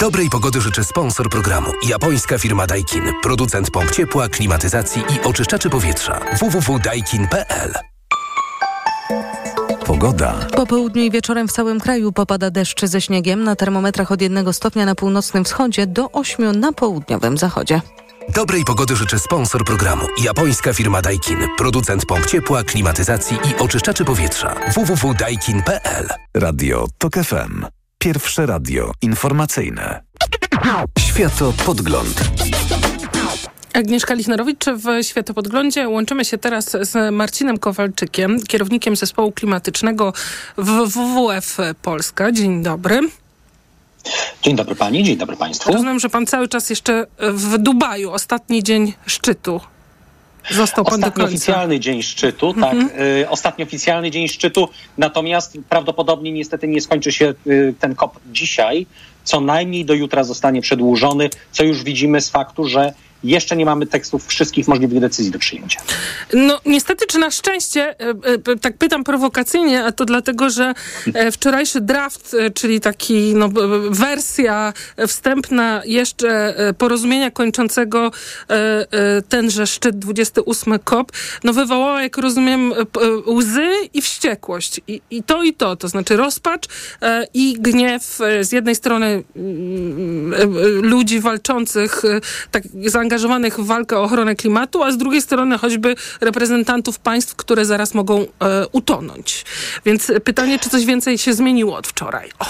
Dobrej 0.02 0.30
pogody 0.30 0.60
życzy 0.60 0.84
sponsor 0.84 1.28
programu. 1.30 1.72
Japońska 1.88 2.38
firma 2.38 2.66
Daikin. 2.66 3.02
Producent 3.22 3.70
pomp 3.70 3.90
ciepła, 3.90 4.28
klimatyzacji 4.28 5.02
i 5.02 5.20
oczyszczaczy 5.20 5.70
powietrza. 5.70 6.20
www.daikin.pl 6.40 7.72
Pogoda. 9.86 10.34
Po 10.56 10.66
południu 10.66 11.02
i 11.02 11.10
wieczorem 11.10 11.48
w 11.48 11.52
całym 11.52 11.80
kraju 11.80 12.12
popada 12.12 12.50
deszcz 12.50 12.84
ze 12.84 13.00
śniegiem. 13.00 13.44
Na 13.44 13.56
termometrach 13.56 14.12
od 14.12 14.22
1 14.22 14.52
stopnia 14.52 14.86
na 14.86 14.94
północnym 14.94 15.44
wschodzie 15.44 15.86
do 15.86 16.10
8 16.10 16.60
na 16.60 16.72
południowym 16.72 17.38
zachodzie. 17.38 17.80
Dobrej 18.28 18.64
pogody 18.64 18.96
życzy 18.96 19.18
sponsor 19.18 19.64
programu. 19.64 20.06
Japońska 20.22 20.72
firma 20.72 21.02
Daikin. 21.02 21.38
Producent 21.58 22.06
pomp 22.06 22.26
ciepła, 22.26 22.62
klimatyzacji 22.62 23.36
i 23.50 23.62
oczyszczaczy 23.62 24.04
powietrza. 24.04 24.54
www.daikin.pl 24.74 26.08
Radio 26.34 26.86
TOK 26.98 27.14
FM. 27.14 27.81
Pierwsze 28.02 28.46
radio 28.46 28.92
informacyjne. 29.02 30.02
Światopodgląd. 30.98 32.20
Agnieszka 33.72 34.14
Lichnerowicz 34.14 34.64
w 34.64 35.06
Światopodglądzie. 35.06 35.88
Łączymy 35.88 36.24
się 36.24 36.38
teraz 36.38 36.76
z 36.80 37.14
Marcinem 37.14 37.58
Kowalczykiem, 37.58 38.40
kierownikiem 38.40 38.96
zespołu 38.96 39.32
klimatycznego 39.32 40.12
w 40.56 40.90
WWF 40.90 41.56
Polska. 41.82 42.32
Dzień 42.32 42.62
dobry. 42.62 43.00
Dzień 44.42 44.56
dobry 44.56 44.74
pani, 44.74 45.04
dzień 45.04 45.16
dobry 45.16 45.36
państwu. 45.36 45.72
Rozumiem, 45.72 46.00
że 46.00 46.08
pan 46.08 46.26
cały 46.26 46.48
czas 46.48 46.70
jeszcze 46.70 47.06
w 47.18 47.58
Dubaju, 47.58 48.10
ostatni 48.10 48.62
dzień 48.62 48.92
szczytu. 49.06 49.60
Został 50.50 50.84
pan 50.84 50.94
Ostatni 50.94 51.24
oficjalny 51.24 51.80
dzień 51.80 52.02
szczytu, 52.02 52.46
Mhm. 52.56 52.88
tak. 52.88 53.00
Y, 53.00 53.28
ostatni 53.28 53.64
oficjalny 53.64 54.10
dzień 54.10 54.28
szczytu, 54.28 54.68
natomiast 54.98 55.58
prawdopodobnie 55.68 56.32
niestety 56.32 56.68
nie 56.68 56.80
skończy 56.80 57.12
się 57.12 57.34
y, 57.46 57.74
ten 57.80 57.94
kop 57.94 58.18
dzisiaj. 58.32 58.86
Co 59.24 59.40
najmniej 59.40 59.84
do 59.84 59.94
jutra 59.94 60.24
zostanie 60.24 60.62
przedłużony, 60.62 61.30
co 61.52 61.64
już 61.64 61.82
widzimy 61.82 62.20
z 62.20 62.30
faktu, 62.30 62.68
że 62.68 62.92
jeszcze 63.24 63.56
nie 63.56 63.64
mamy 63.64 63.86
tekstów 63.86 64.26
wszystkich 64.26 64.68
możliwych 64.68 65.00
decyzji 65.00 65.32
do 65.32 65.38
przyjęcia. 65.38 65.80
No 66.32 66.60
niestety, 66.66 67.06
czy 67.06 67.18
na 67.18 67.30
szczęście, 67.30 68.00
e, 68.00 68.14
e, 68.52 68.56
tak 68.60 68.76
pytam 68.76 69.04
prowokacyjnie, 69.04 69.84
a 69.84 69.92
to 69.92 70.04
dlatego, 70.04 70.50
że 70.50 70.74
e, 71.14 71.32
wczorajszy 71.32 71.80
draft, 71.80 72.36
czyli 72.54 72.80
taki 72.80 73.34
no, 73.34 73.48
wersja 73.90 74.72
wstępna 75.06 75.82
jeszcze 75.84 76.54
porozumienia 76.78 77.30
kończącego 77.30 78.10
tenże 79.28 79.66
szczyt 79.66 79.98
28 79.98 80.78
COP, 80.78 81.12
no 81.44 81.52
wywołała, 81.52 82.02
jak 82.02 82.16
rozumiem, 82.16 82.72
łzy 83.26 83.68
i 83.94 84.02
wściekłość. 84.02 84.80
I, 84.88 85.00
I 85.10 85.22
to 85.22 85.42
i 85.42 85.54
to, 85.54 85.76
to 85.76 85.88
znaczy 85.88 86.16
rozpacz 86.16 86.66
i 87.34 87.56
gniew 87.58 88.18
z 88.40 88.52
jednej 88.52 88.74
strony 88.74 89.22
mm, 89.36 90.32
ludzi 90.82 91.20
walczących, 91.20 92.02
tak 92.50 92.62
zaangażowanych 92.86 93.11
w 93.18 93.66
walkę 93.66 93.98
o 93.98 94.02
ochronę 94.02 94.34
klimatu, 94.34 94.82
a 94.82 94.92
z 94.92 94.96
drugiej 94.96 95.22
strony 95.22 95.58
choćby 95.58 95.94
reprezentantów 96.20 96.98
państw, 96.98 97.36
które 97.36 97.64
zaraz 97.64 97.94
mogą 97.94 98.20
e, 98.20 98.26
utonąć. 98.72 99.44
Więc 99.84 100.12
pytanie, 100.24 100.58
czy 100.58 100.70
coś 100.70 100.84
więcej 100.84 101.18
się 101.18 101.34
zmieniło 101.34 101.76
od 101.76 101.86
wczoraj? 101.86 102.30
O. 102.38 102.46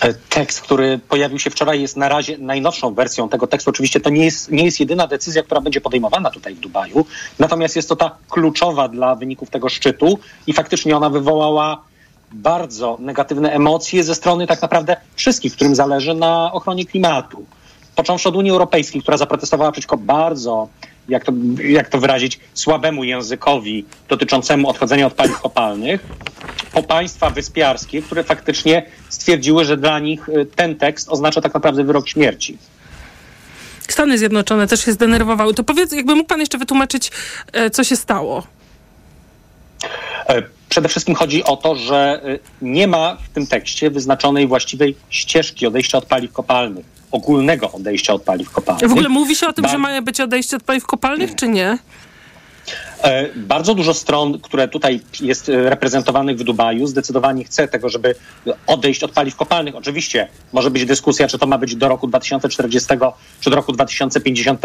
E, 0.00 0.14
Tekst, 0.14 0.60
który 0.60 1.00
pojawił 1.08 1.38
się 1.38 1.50
wczoraj, 1.50 1.80
jest 1.80 1.96
na 1.96 2.08
razie 2.08 2.38
najnowszą 2.38 2.94
wersją 2.94 3.28
tego 3.28 3.46
tekstu. 3.46 3.70
Oczywiście 3.70 4.00
to 4.00 4.10
nie 4.10 4.24
jest, 4.24 4.50
nie 4.50 4.64
jest 4.64 4.80
jedyna 4.80 5.06
decyzja, 5.06 5.42
która 5.42 5.60
będzie 5.60 5.80
podejmowana 5.80 6.30
tutaj 6.30 6.54
w 6.54 6.60
Dubaju, 6.60 7.06
natomiast 7.38 7.76
jest 7.76 7.88
to 7.88 7.96
ta 7.96 8.16
kluczowa 8.30 8.88
dla 8.88 9.14
wyników 9.14 9.50
tego 9.50 9.68
szczytu 9.68 10.18
i 10.46 10.52
faktycznie 10.52 10.96
ona 10.96 11.10
wywołała 11.10 11.84
bardzo 12.32 12.96
negatywne 13.00 13.52
emocje 13.52 14.04
ze 14.04 14.14
strony 14.14 14.46
tak 14.46 14.62
naprawdę 14.62 14.96
wszystkich, 15.14 15.54
którym 15.54 15.74
zależy 15.74 16.14
na 16.14 16.52
ochronie 16.52 16.86
klimatu. 16.86 17.46
Począwszy 17.96 18.28
od 18.28 18.36
Unii 18.36 18.50
Europejskiej, 18.50 19.02
która 19.02 19.16
zaprotestowała 19.16 19.72
przeciwko 19.72 19.96
bardzo, 19.96 20.68
jak 21.08 21.24
to, 21.24 21.32
jak 21.64 21.88
to 21.88 21.98
wyrazić, 21.98 22.40
słabemu 22.54 23.04
językowi 23.04 23.84
dotyczącemu 24.08 24.68
odchodzenia 24.68 25.06
od 25.06 25.14
paliw 25.14 25.40
kopalnych, 25.40 26.00
po 26.72 26.82
państwa 26.82 27.30
wyspiarskie, 27.30 28.02
które 28.02 28.24
faktycznie 28.24 28.86
stwierdziły, 29.08 29.64
że 29.64 29.76
dla 29.76 29.98
nich 29.98 30.28
y, 30.28 30.46
ten 30.56 30.76
tekst 30.76 31.08
oznacza 31.08 31.40
tak 31.40 31.54
naprawdę 31.54 31.84
wyrok 31.84 32.08
śmierci. 32.08 32.58
Stany 33.88 34.18
Zjednoczone 34.18 34.66
też 34.66 34.84
się 34.84 34.92
zdenerwowały. 34.92 35.54
To 35.54 35.64
powiedz, 35.64 35.92
jakby 35.92 36.14
mógł 36.14 36.28
pan 36.28 36.40
jeszcze 36.40 36.58
wytłumaczyć, 36.58 37.10
e, 37.52 37.70
co 37.70 37.84
się 37.84 37.96
stało? 37.96 38.42
Przede 40.74 40.88
wszystkim 40.88 41.14
chodzi 41.14 41.44
o 41.44 41.56
to, 41.56 41.76
że 41.76 42.20
y, 42.24 42.38
nie 42.62 42.88
ma 42.88 43.16
w 43.16 43.28
tym 43.28 43.46
tekście 43.46 43.90
wyznaczonej 43.90 44.46
właściwej 44.46 44.96
ścieżki 45.10 45.66
odejścia 45.66 45.98
od 45.98 46.04
paliw 46.04 46.32
kopalnych, 46.32 46.86
ogólnego 47.10 47.72
odejścia 47.72 48.14
od 48.14 48.22
paliw 48.22 48.50
kopalnych. 48.50 48.88
W 48.88 48.92
ogóle 48.92 49.08
mówi 49.08 49.36
się 49.36 49.48
o 49.48 49.52
tym, 49.52 49.68
że 49.68 49.78
ma 49.78 50.02
być 50.02 50.20
odejście 50.20 50.56
od 50.56 50.62
paliw 50.62 50.86
kopalnych, 50.86 51.34
czy 51.34 51.48
nie? 51.48 51.78
E, 53.04 53.28
bardzo 53.36 53.74
dużo 53.74 53.94
stron, 53.94 54.38
które 54.38 54.68
tutaj 54.68 55.00
jest 55.20 55.48
e, 55.48 55.70
reprezentowanych 55.70 56.38
w 56.38 56.44
Dubaju, 56.44 56.86
zdecydowanie 56.86 57.44
chce 57.44 57.68
tego, 57.68 57.88
żeby 57.88 58.14
odejść 58.66 59.02
od 59.02 59.12
paliw 59.12 59.36
kopalnych. 59.36 59.76
Oczywiście 59.76 60.28
może 60.52 60.70
być 60.70 60.84
dyskusja, 60.84 61.28
czy 61.28 61.38
to 61.38 61.46
ma 61.46 61.58
być 61.58 61.76
do 61.76 61.88
roku 61.88 62.06
2040, 62.06 62.88
czy 63.40 63.50
do 63.50 63.56
roku 63.56 63.72
2050. 63.72 64.60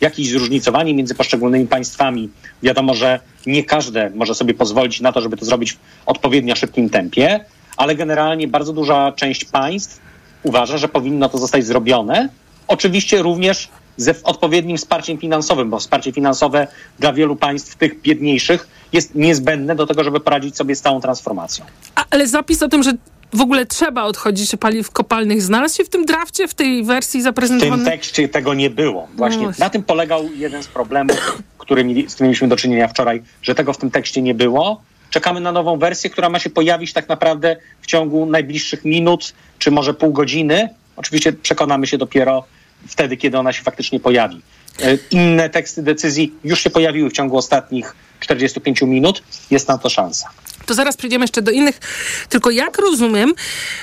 Jakieś 0.00 0.28
zróżnicowanie 0.28 0.94
między 0.94 1.14
poszczególnymi 1.14 1.66
państwami. 1.66 2.30
Wiadomo, 2.62 2.94
że 2.94 3.20
nie 3.46 3.64
każde 3.64 4.10
może 4.14 4.34
sobie 4.34 4.54
pozwolić 4.54 5.00
na 5.00 5.12
to, 5.12 5.20
żeby 5.20 5.36
to 5.36 5.44
zrobić 5.44 5.72
w 5.72 5.78
odpowiednio 6.06 6.56
szybkim 6.56 6.90
tempie, 6.90 7.44
ale 7.76 7.94
generalnie 7.94 8.48
bardzo 8.48 8.72
duża 8.72 9.12
część 9.12 9.44
państw 9.44 10.00
uważa, 10.42 10.78
że 10.78 10.88
powinno 10.88 11.28
to 11.28 11.38
zostać 11.38 11.66
zrobione. 11.66 12.28
Oczywiście 12.68 13.22
również 13.22 13.68
ze 13.96 14.14
odpowiednim 14.22 14.76
wsparciem 14.76 15.18
finansowym, 15.18 15.70
bo 15.70 15.78
wsparcie 15.78 16.12
finansowe 16.12 16.66
dla 16.98 17.12
wielu 17.12 17.36
państw, 17.36 17.76
tych 17.76 18.00
biedniejszych, 18.00 18.68
jest 18.92 19.14
niezbędne 19.14 19.76
do 19.76 19.86
tego, 19.86 20.04
żeby 20.04 20.20
poradzić 20.20 20.56
sobie 20.56 20.76
z 20.76 20.80
całą 20.80 21.00
transformacją. 21.00 21.64
A, 21.94 22.04
ale 22.10 22.26
zapis 22.26 22.62
o 22.62 22.68
tym, 22.68 22.82
że 22.82 22.92
w 23.32 23.40
ogóle 23.40 23.66
trzeba 23.66 24.02
odchodzić 24.02 24.54
od 24.54 24.60
paliw 24.60 24.90
kopalnych, 24.90 25.42
znalazł 25.42 25.76
się 25.76 25.84
w 25.84 25.88
tym 25.88 26.04
drafcie, 26.04 26.48
w 26.48 26.54
tej 26.54 26.84
wersji 26.84 27.22
zaprezentowanej? 27.22 27.80
W 27.80 27.84
tym 27.84 27.92
tekście 27.92 28.28
tego 28.28 28.54
nie 28.54 28.70
było. 28.70 29.08
Właśnie 29.16 29.46
no 29.46 29.52
na 29.58 29.70
tym 29.70 29.82
polegał 29.82 30.28
jeden 30.36 30.62
z 30.62 30.66
problemów, 30.66 31.38
który 31.58 31.84
mieli, 31.84 32.10
z 32.10 32.14
którym 32.14 32.28
mieliśmy 32.28 32.48
do 32.48 32.56
czynienia 32.56 32.88
wczoraj, 32.88 33.22
że 33.42 33.54
tego 33.54 33.72
w 33.72 33.78
tym 33.78 33.90
tekście 33.90 34.22
nie 34.22 34.34
było. 34.34 34.82
Czekamy 35.10 35.40
na 35.40 35.52
nową 35.52 35.78
wersję, 35.78 36.10
która 36.10 36.28
ma 36.28 36.38
się 36.38 36.50
pojawić 36.50 36.92
tak 36.92 37.08
naprawdę 37.08 37.56
w 37.82 37.86
ciągu 37.86 38.26
najbliższych 38.26 38.84
minut, 38.84 39.34
czy 39.58 39.70
może 39.70 39.94
pół 39.94 40.12
godziny. 40.12 40.68
Oczywiście 40.96 41.32
przekonamy 41.32 41.86
się 41.86 41.98
dopiero 41.98 42.44
wtedy, 42.86 43.16
kiedy 43.16 43.38
ona 43.38 43.52
się 43.52 43.62
faktycznie 43.62 44.00
pojawi. 44.00 44.42
E, 44.82 44.98
inne 45.10 45.50
teksty 45.50 45.82
decyzji 45.82 46.34
już 46.44 46.60
się 46.60 46.70
pojawiły 46.70 47.10
w 47.10 47.12
ciągu 47.12 47.36
ostatnich 47.36 47.94
45 48.20 48.82
minut. 48.82 49.22
Jest 49.50 49.68
na 49.68 49.78
to 49.78 49.90
szansa. 49.90 50.28
To 50.66 50.74
zaraz 50.74 50.96
przejdziemy 50.96 51.24
jeszcze 51.24 51.42
do 51.42 51.50
innych. 51.50 51.80
Tylko 52.28 52.50
jak 52.50 52.78
rozumiem, 52.78 53.34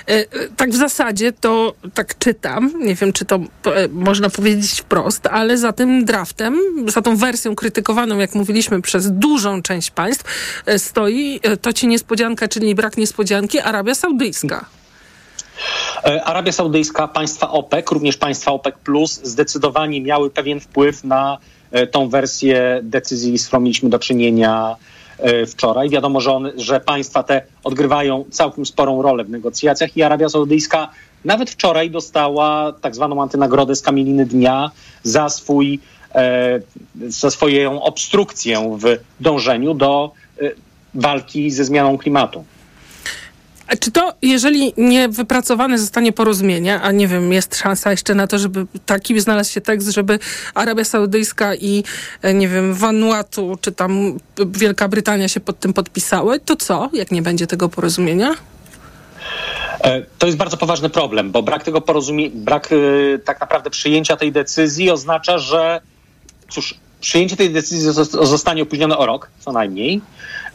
e, 0.07 0.11
e, 0.11 0.25
tak 0.57 0.69
w 0.69 0.75
zasadzie 0.75 1.31
to 1.31 1.73
tak 1.93 2.17
czytam, 2.17 2.73
nie 2.79 2.95
wiem 2.95 3.13
czy 3.13 3.25
to 3.25 3.39
można 3.91 4.29
powiedzieć 4.29 4.81
wprost, 4.81 5.27
ale 5.27 5.57
za 5.57 5.73
tym 5.73 6.05
draftem, 6.05 6.59
za 6.87 7.01
tą 7.01 7.17
wersją 7.17 7.55
krytykowaną, 7.55 8.17
jak 8.17 8.35
mówiliśmy, 8.35 8.81
przez 8.81 9.11
dużą 9.11 9.61
część 9.61 9.91
państw 9.91 10.23
stoi 10.77 11.39
to 11.61 11.73
ci 11.73 11.87
niespodzianka, 11.87 12.47
czyli 12.47 12.75
brak 12.75 12.97
niespodzianki, 12.97 13.59
Arabia 13.59 13.95
Saudyjska. 13.95 14.80
E, 16.03 16.23
Arabia 16.23 16.51
Saudyjska, 16.51 17.07
państwa 17.07 17.51
OPEC, 17.51 17.91
również 17.91 18.17
państwa 18.17 18.51
OPEC 18.51 18.75
zdecydowanie 19.23 20.01
miały 20.01 20.29
pewien 20.29 20.59
wpływ 20.59 21.03
na 21.03 21.38
e, 21.71 21.88
tą 21.88 22.09
wersję 22.09 22.79
decyzji, 22.83 23.39
z 23.39 23.47
którą 23.47 23.61
mieliśmy 23.61 23.89
do 23.89 23.99
czynienia 23.99 24.75
e, 25.19 25.45
wczoraj. 25.45 25.89
Wiadomo, 25.89 26.21
że, 26.21 26.33
on, 26.33 26.51
że 26.55 26.79
państwa 26.79 27.23
te 27.23 27.41
odgrywają 27.63 28.25
całkiem 28.31 28.65
sporą 28.65 29.01
rolę 29.01 29.23
w 29.23 29.29
negocjacjach 29.29 29.97
i 29.97 30.03
Arabia 30.03 30.29
Saudyjska 30.29 30.89
nawet 31.25 31.49
wczoraj 31.49 31.91
dostała 31.91 32.73
tak 32.81 32.95
zwaną 32.95 33.21
antynagrodę 33.21 33.75
z 33.75 33.81
kamieniny 33.81 34.25
dnia 34.25 34.71
za 35.03 35.29
swój 35.29 35.79
za 37.07 37.29
swoją 37.31 37.81
obstrukcję 37.81 38.77
w 38.79 38.97
dążeniu 39.19 39.73
do 39.73 40.11
walki 40.93 41.51
ze 41.51 41.65
zmianą 41.65 41.97
klimatu. 41.97 42.43
Czy 43.80 43.91
to, 43.91 44.14
jeżeli 44.22 44.73
nie 44.77 45.10
wypracowane 45.10 45.77
zostanie 45.77 46.14
porozumienie, 46.14 46.81
a 46.81 46.91
nie 46.91 47.07
wiem, 47.07 47.34
jest 47.34 47.56
szansa 47.56 47.91
jeszcze 47.91 48.15
na 48.15 48.27
to, 48.27 48.39
żeby 48.39 48.65
taki 48.85 49.19
znalazł 49.19 49.52
się 49.52 49.61
tekst, 49.61 49.89
żeby 49.89 50.19
Arabia 50.53 50.84
Saudyjska 50.84 51.56
i, 51.56 51.84
e, 52.22 52.34
nie 52.34 52.48
wiem, 52.48 52.73
Vanuatu, 52.73 53.57
czy 53.61 53.72
tam 53.72 54.18
Wielka 54.45 54.88
Brytania 54.88 55.27
się 55.27 55.39
pod 55.39 55.60
tym 55.60 55.73
podpisały, 55.73 56.39
to 56.39 56.56
co, 56.56 56.89
jak 56.93 57.11
nie 57.11 57.22
będzie 57.22 57.48
tego 57.48 57.69
porozumienia? 57.69 58.35
E, 59.84 60.02
to 60.18 60.26
jest 60.26 60.38
bardzo 60.38 60.57
poważny 60.57 60.89
problem, 60.89 61.31
bo 61.31 61.43
brak 61.43 61.64
tego 61.64 61.81
porozumienia, 61.81 62.31
brak 62.35 62.69
e, 62.72 63.19
tak 63.19 63.41
naprawdę 63.41 63.69
przyjęcia 63.69 64.18
tej 64.18 64.31
decyzji 64.31 64.91
oznacza, 64.91 65.38
że 65.38 65.81
cóż, 66.49 66.76
przyjęcie 66.99 67.38
tej 67.38 67.53
decyzji 67.53 67.91
zostanie 68.11 68.64
opóźnione 68.64 68.98
o 68.98 69.06
rok, 69.06 69.30
co 69.39 69.52
najmniej. 69.52 70.02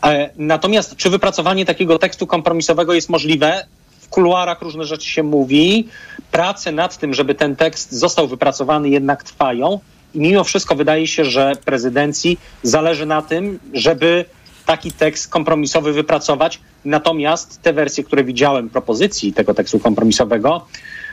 E, 0.04 0.30
natomiast 0.36 0.96
czy 0.96 1.10
wypracowanie 1.10 1.64
takiego 1.64 1.98
tekstu 1.98 2.26
kompromisowego 2.26 2.94
jest 2.94 3.08
możliwe? 3.08 3.66
W 4.00 4.08
kuluarach 4.08 4.62
różne 4.62 4.84
rzeczy 4.84 5.08
się 5.08 5.22
mówi. 5.22 5.88
Prace 6.30 6.72
nad 6.72 6.98
tym, 6.98 7.14
żeby 7.14 7.34
ten 7.34 7.56
tekst 7.56 7.92
został 7.92 8.28
wypracowany, 8.28 8.88
jednak 8.88 9.22
trwają. 9.22 9.80
I 10.14 10.20
mimo 10.20 10.44
wszystko 10.44 10.74
wydaje 10.74 11.06
się, 11.06 11.24
że 11.24 11.52
prezydencji 11.64 12.38
zależy 12.62 13.06
na 13.06 13.22
tym, 13.22 13.58
żeby 13.72 14.24
taki 14.66 14.92
tekst 14.92 15.28
kompromisowy 15.28 15.92
wypracować. 15.92 16.60
Natomiast 16.84 17.62
te 17.62 17.72
wersje, 17.72 18.04
które 18.04 18.24
widziałem, 18.24 18.70
propozycji 18.70 19.32
tego 19.32 19.54
tekstu 19.54 19.80
kompromisowego, 19.80 20.66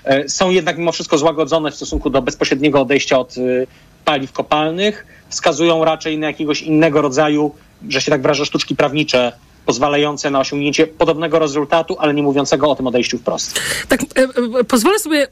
e, 0.04 0.30
są 0.30 0.50
jednak 0.50 0.78
mimo 0.78 0.92
wszystko 0.92 1.18
złagodzone 1.18 1.72
w 1.72 1.76
stosunku 1.76 2.10
do 2.10 2.22
bezpośredniego 2.22 2.82
odejścia 2.82 3.20
od 3.20 3.38
e, 3.38 3.42
paliw 4.06 4.32
kopalnych. 4.32 5.06
Wskazują 5.30 5.86
raczej 5.86 6.18
na 6.18 6.28
jakiegoś 6.28 6.62
innego 6.62 7.02
rodzaju 7.02 7.52
że 7.90 8.02
się 8.02 8.12
tak 8.12 8.22
wyrażę, 8.22 8.46
sztuczki 8.46 8.76
prawnicze 8.76 9.32
pozwalające 9.66 10.32
na 10.32 10.40
osiągnięcie 10.40 10.88
podobnego 10.88 11.40
rezultatu, 11.40 11.96
ale 12.00 12.14
nie 12.14 12.24
mówiącego 12.24 12.70
o 12.70 12.76
tym 12.76 12.88
odejściu 12.88 13.18
wprost. 13.18 13.60
Tak, 13.88 14.02
e, 14.02 14.06
e, 14.60 14.64
pozwolę 14.64 15.00
sobie 15.00 15.28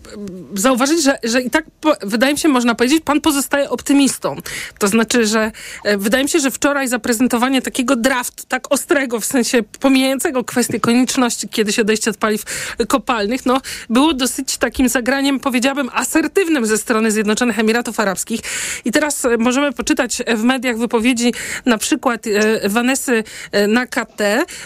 zauważyć, 0.54 1.04
że, 1.04 1.20
że 1.24 1.42
i 1.42 1.50
tak 1.50 1.66
wydaje 2.02 2.34
mi 2.34 2.40
się, 2.40 2.50
można 2.50 2.76
powiedzieć, 2.76 3.04
pan 3.06 3.22
pozostaje 3.22 3.70
optymistą. 3.70 4.36
To 4.80 4.88
znaczy, 4.88 5.28
że 5.28 5.52
e, 5.84 5.98
wydaje 5.98 6.24
mi 6.24 6.30
się, 6.30 6.40
że 6.40 6.52
wczoraj 6.52 6.88
zaprezentowanie 6.88 7.62
takiego 7.62 7.96
draftu, 7.96 8.44
tak 8.48 8.74
ostrego, 8.74 9.20
w 9.20 9.26
sensie 9.26 9.64
pomijającego 9.80 10.44
kwestię 10.44 10.80
konieczności 10.80 11.50
kiedyś 11.50 11.80
odejścia 11.80 12.12
od 12.12 12.18
paliw 12.18 12.44
kopalnych, 12.88 13.46
no, 13.46 13.62
było 13.90 14.14
dosyć 14.14 14.58
takim 14.58 14.90
zagraniem, 14.90 15.40
powiedziałabym, 15.40 15.90
asertywnym 15.94 16.66
ze 16.66 16.78
strony 16.78 17.12
Zjednoczonych 17.12 17.60
Emiratów 17.60 18.00
Arabskich. 18.00 18.42
I 18.86 18.92
teraz 18.92 19.28
możemy 19.40 19.74
poczytać 19.74 20.18
w 20.38 20.44
mediach 20.44 20.78
wypowiedzi 20.78 21.34
na 21.66 21.78
przykład 21.78 22.26
Vanessy 22.70 23.24
Nakat 23.68 24.21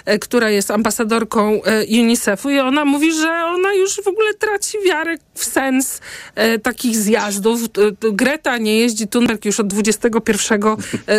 E, 0.06 0.20
która 0.20 0.50
jest 0.50 0.72
ambasadorką 0.72 1.64
e, 1.64 1.86
UNICEF-u 2.02 2.50
i 2.50 2.60
ona 2.60 2.86
mówi, 2.86 3.14
że 3.14 3.30
ona 3.46 3.74
już 3.74 3.96
w 3.96 4.08
ogóle 4.08 4.34
traci 4.34 4.78
wiarę 4.86 5.18
w 5.34 5.46
sens 5.46 6.02
e, 6.36 6.60
takich 6.60 6.96
zjazdów. 6.96 7.60
Greta 8.00 8.58
nie 8.58 8.80
jeździ 8.80 9.08
Thunberg 9.08 9.46
już 9.46 9.60
od 9.60 9.68
21 9.68 10.62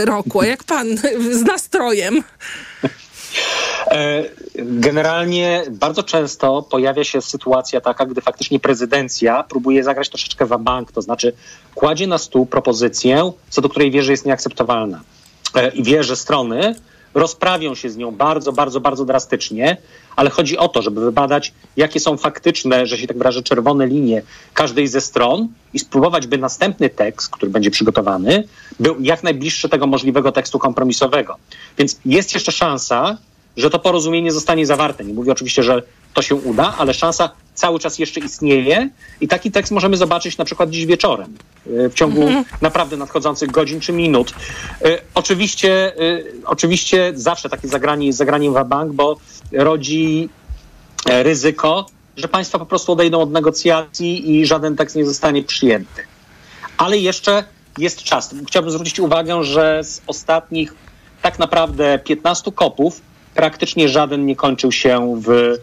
roku. 0.05 0.41
A 0.41 0.47
jak 0.47 0.65
pan 0.65 0.87
z 1.31 1.43
nastrojem? 1.43 2.23
Generalnie 4.57 5.65
bardzo 5.71 6.03
często 6.03 6.63
pojawia 6.63 7.05
się 7.05 7.23
sytuacja 7.23 7.81
taka, 7.81 8.07
gdy 8.07 8.21
faktycznie 8.21 8.61
prezydencja 8.61 9.43
próbuje 9.43 9.85
zagrać 9.85 10.09
troszeczkę 10.09 10.47
w 10.47 10.59
bank, 10.59 10.93
to 10.93 11.03
znaczy 11.03 11.33
kładzie 11.75 12.07
na 12.07 12.19
stół 12.19 12.47
propozycję, 12.47 13.33
co 13.51 13.61
do 13.61 13.69
której 13.69 13.91
wie, 13.91 14.03
że 14.03 14.13
jest 14.13 14.27
nieakceptowalna. 14.27 15.01
I 15.75 15.83
wie, 15.83 16.05
że 16.05 16.17
strony 16.17 16.75
rozprawią 17.16 17.74
się 17.74 17.90
z 17.90 17.97
nią 17.97 18.10
bardzo, 18.10 18.52
bardzo, 18.52 18.80
bardzo 18.80 19.05
drastycznie, 19.05 19.76
ale 20.16 20.30
chodzi 20.30 20.59
o 20.59 20.68
to, 20.68 20.82
żeby 20.82 21.01
wybadać, 21.01 21.52
jakie 21.76 22.01
są 22.01 22.16
faktyczne, 22.16 22.86
że 22.86 22.98
się 22.98 23.06
tak 23.06 23.18
wyrażę, 23.18 23.43
czerwone 23.43 23.86
linie 23.86 24.22
każdej 24.55 24.88
ze 24.88 25.01
stron 25.01 25.48
i 25.74 25.78
spróbować, 25.78 26.26
by 26.26 26.38
następny 26.38 26.90
tekst, 26.90 27.30
który 27.30 27.52
będzie 27.52 27.70
przygotowany, 27.70 28.44
był 28.80 28.97
jak 29.01 29.22
najbliższy 29.22 29.68
tego 29.68 29.86
możliwego 29.86 30.32
tekstu 30.32 30.59
kompromisowego. 30.59 31.36
Więc 31.78 32.01
jest 32.05 32.34
jeszcze 32.34 32.52
szansa, 32.52 33.18
że 33.56 33.70
to 33.70 33.78
porozumienie 33.78 34.32
zostanie 34.32 34.66
zawarte. 34.66 35.05
Nie 35.05 35.14
mówię 35.14 35.32
oczywiście, 35.32 35.62
że 35.62 35.82
to 36.14 36.22
się 36.22 36.34
uda, 36.34 36.74
ale 36.78 36.94
szansa 36.94 37.30
cały 37.57 37.78
czas 37.78 37.99
jeszcze 37.99 38.20
istnieje 38.20 38.89
i 39.20 39.28
taki 39.28 39.51
tekst 39.51 39.73
możemy 39.73 39.97
zobaczyć 39.97 40.39
na 40.39 40.45
przykład 40.45 40.70
dziś 40.70 40.87
wieczorem, 40.87 41.35
e, 41.66 41.89
w 41.89 41.95
ciągu 41.95 42.23
Mhm. 42.23 42.45
naprawdę 42.61 42.97
nadchodzących 42.97 43.51
godzin 43.51 43.81
czy 43.81 43.93
minut. 43.93 44.35
E, 44.85 44.99
Oczywiście, 45.15 45.97
e, 45.97 46.23
oczywiście 46.45 47.12
zawsze 47.15 47.49
takie 47.49 47.69
zagranie 47.69 48.07
jest 48.07 48.19
zagraniem 48.19 48.55
w 48.55 48.65
bank, 48.65 48.93
bo 48.93 49.16
rodzi 49.53 50.28
ryzyko, 51.07 51.87
że 52.16 52.28
państwa 52.28 52.59
po 52.59 52.66
prostu 52.66 52.93
odejdą 52.93 53.20
od 53.20 53.31
negocjacji 53.33 54.31
i 54.31 54.47
żaden 54.47 54.77
tekst 54.77 54.97
nie 54.97 55.07
zostanie 55.07 55.43
przyjęty. 55.43 56.03
Ale 56.77 56.99
jeszcze 56.99 57.45
jest 57.78 58.03
czas. 58.03 58.35
Chciałbym 58.49 58.70
zwrócić 58.70 59.01
uwagę, 59.01 59.45
że 59.45 59.85
z 59.85 60.03
ostatnich 60.07 60.74
tak 61.23 61.39
naprawdę 61.39 61.99
15 62.05 62.53
kopów 62.53 63.01
praktycznie 63.35 63.89
żaden 63.89 64.27
nie 64.27 64.37
kończył 64.37 64.73
się 64.73 65.23
w 65.27 65.59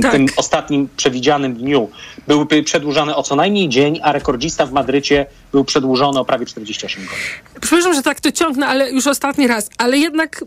Tak. 0.00 0.12
tym 0.12 0.26
ostatnim 0.36 0.88
przewidzianym 0.96 1.54
dniu. 1.54 1.90
Były 2.28 2.46
przedłużane 2.64 3.16
o 3.16 3.22
co 3.22 3.36
najmniej 3.36 3.68
dzień, 3.68 4.00
a 4.02 4.12
rekordzista 4.12 4.66
w 4.66 4.72
Madrycie 4.72 5.26
był 5.52 5.64
przedłużony 5.64 6.20
o 6.20 6.24
prawie 6.24 6.46
48 6.46 7.04
godzin. 7.04 7.18
Przepraszam, 7.60 7.94
że 7.94 8.02
tak 8.02 8.20
to 8.20 8.32
ciągnę, 8.32 8.66
ale 8.66 8.90
już 8.90 9.06
ostatni 9.06 9.46
raz. 9.46 9.70
Ale 9.78 9.98
jednak 9.98 10.44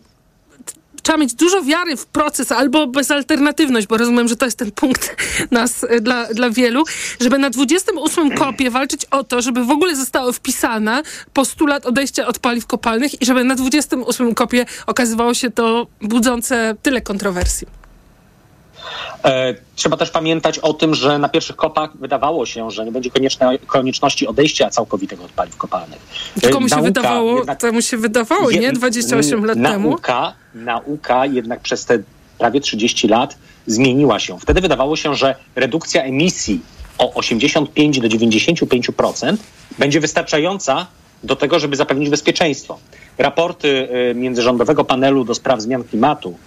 trzeba 1.05 1.17
mieć 1.17 1.33
dużo 1.33 1.63
wiary 1.63 1.97
w 1.97 2.05
proces 2.05 2.51
albo 2.51 2.87
bezalternatywność, 2.87 3.87
bo 3.87 3.97
rozumiem, 3.97 4.27
że 4.27 4.35
to 4.35 4.45
jest 4.45 4.57
ten 4.57 4.71
punkt 4.71 5.15
nas 5.51 5.83
y, 5.83 6.01
dla, 6.01 6.25
dla 6.25 6.49
wielu, 6.49 6.83
żeby 7.19 7.37
na 7.37 7.49
28 7.49 8.31
kopie 8.31 8.71
walczyć 8.71 9.05
o 9.05 9.23
to, 9.23 9.41
żeby 9.41 9.65
w 9.65 9.71
ogóle 9.71 9.95
zostało 9.95 10.31
wpisane 10.31 11.03
postulat 11.33 11.85
odejścia 11.85 12.27
od 12.27 12.39
paliw 12.39 12.67
kopalnych 12.67 13.21
i 13.21 13.25
żeby 13.25 13.43
na 13.43 13.55
28 13.55 14.35
kopie 14.35 14.65
okazywało 14.87 15.33
się 15.33 15.51
to 15.51 15.87
budzące 16.01 16.75
tyle 16.81 17.01
kontrowersji. 17.01 17.84
E, 19.25 19.55
Trzeba 19.75 19.97
też 19.97 20.11
pamiętać 20.11 20.59
o 20.59 20.73
tym, 20.73 20.95
że 20.95 21.19
na 21.19 21.29
pierwszych 21.29 21.55
kopach 21.55 21.97
wydawało 21.97 22.45
się, 22.45 22.71
że 22.71 22.85
nie 22.85 22.91
będzie 22.91 23.11
konieczne, 23.11 23.57
konieczności 23.67 24.27
odejścia 24.27 24.69
całkowitego 24.69 25.23
od 25.23 25.31
paliw 25.31 25.57
kopalnych. 25.57 25.99
E, 26.43 26.49
Komu 26.49 26.69
się 26.69 26.75
nauka 26.75 26.87
wydawało, 26.87 27.37
jednak- 27.37 27.59
temu 27.59 27.81
się 27.81 27.97
wydawało, 27.97 28.51
nie? 28.51 28.71
28 28.73 29.45
lat 29.45 29.57
temu. 29.63 29.89
nauka, 29.89 30.33
Nauka 30.53 31.25
jednak 31.25 31.59
przez 31.59 31.85
te 31.85 31.99
prawie 32.37 32.61
30 32.61 33.07
lat 33.07 33.37
zmieniła 33.67 34.19
się. 34.19 34.39
Wtedy 34.39 34.61
wydawało 34.61 34.95
się, 34.95 35.15
że 35.15 35.35
redukcja 35.55 36.03
emisji 36.03 36.61
o 36.97 37.13
85 37.13 37.99
do 37.99 38.07
95% 38.07 39.37
będzie 39.79 39.99
wystarczająca 39.99 40.87
do 41.23 41.35
tego, 41.35 41.59
żeby 41.59 41.75
zapewnić 41.75 42.09
bezpieczeństwo. 42.09 42.79
Raporty 43.17 43.87
e, 44.11 44.15
międzyrządowego 44.15 44.85
panelu 44.85 45.23
do 45.23 45.35
spraw 45.35 45.61
zmian 45.61 45.83
klimatu, 45.83 46.37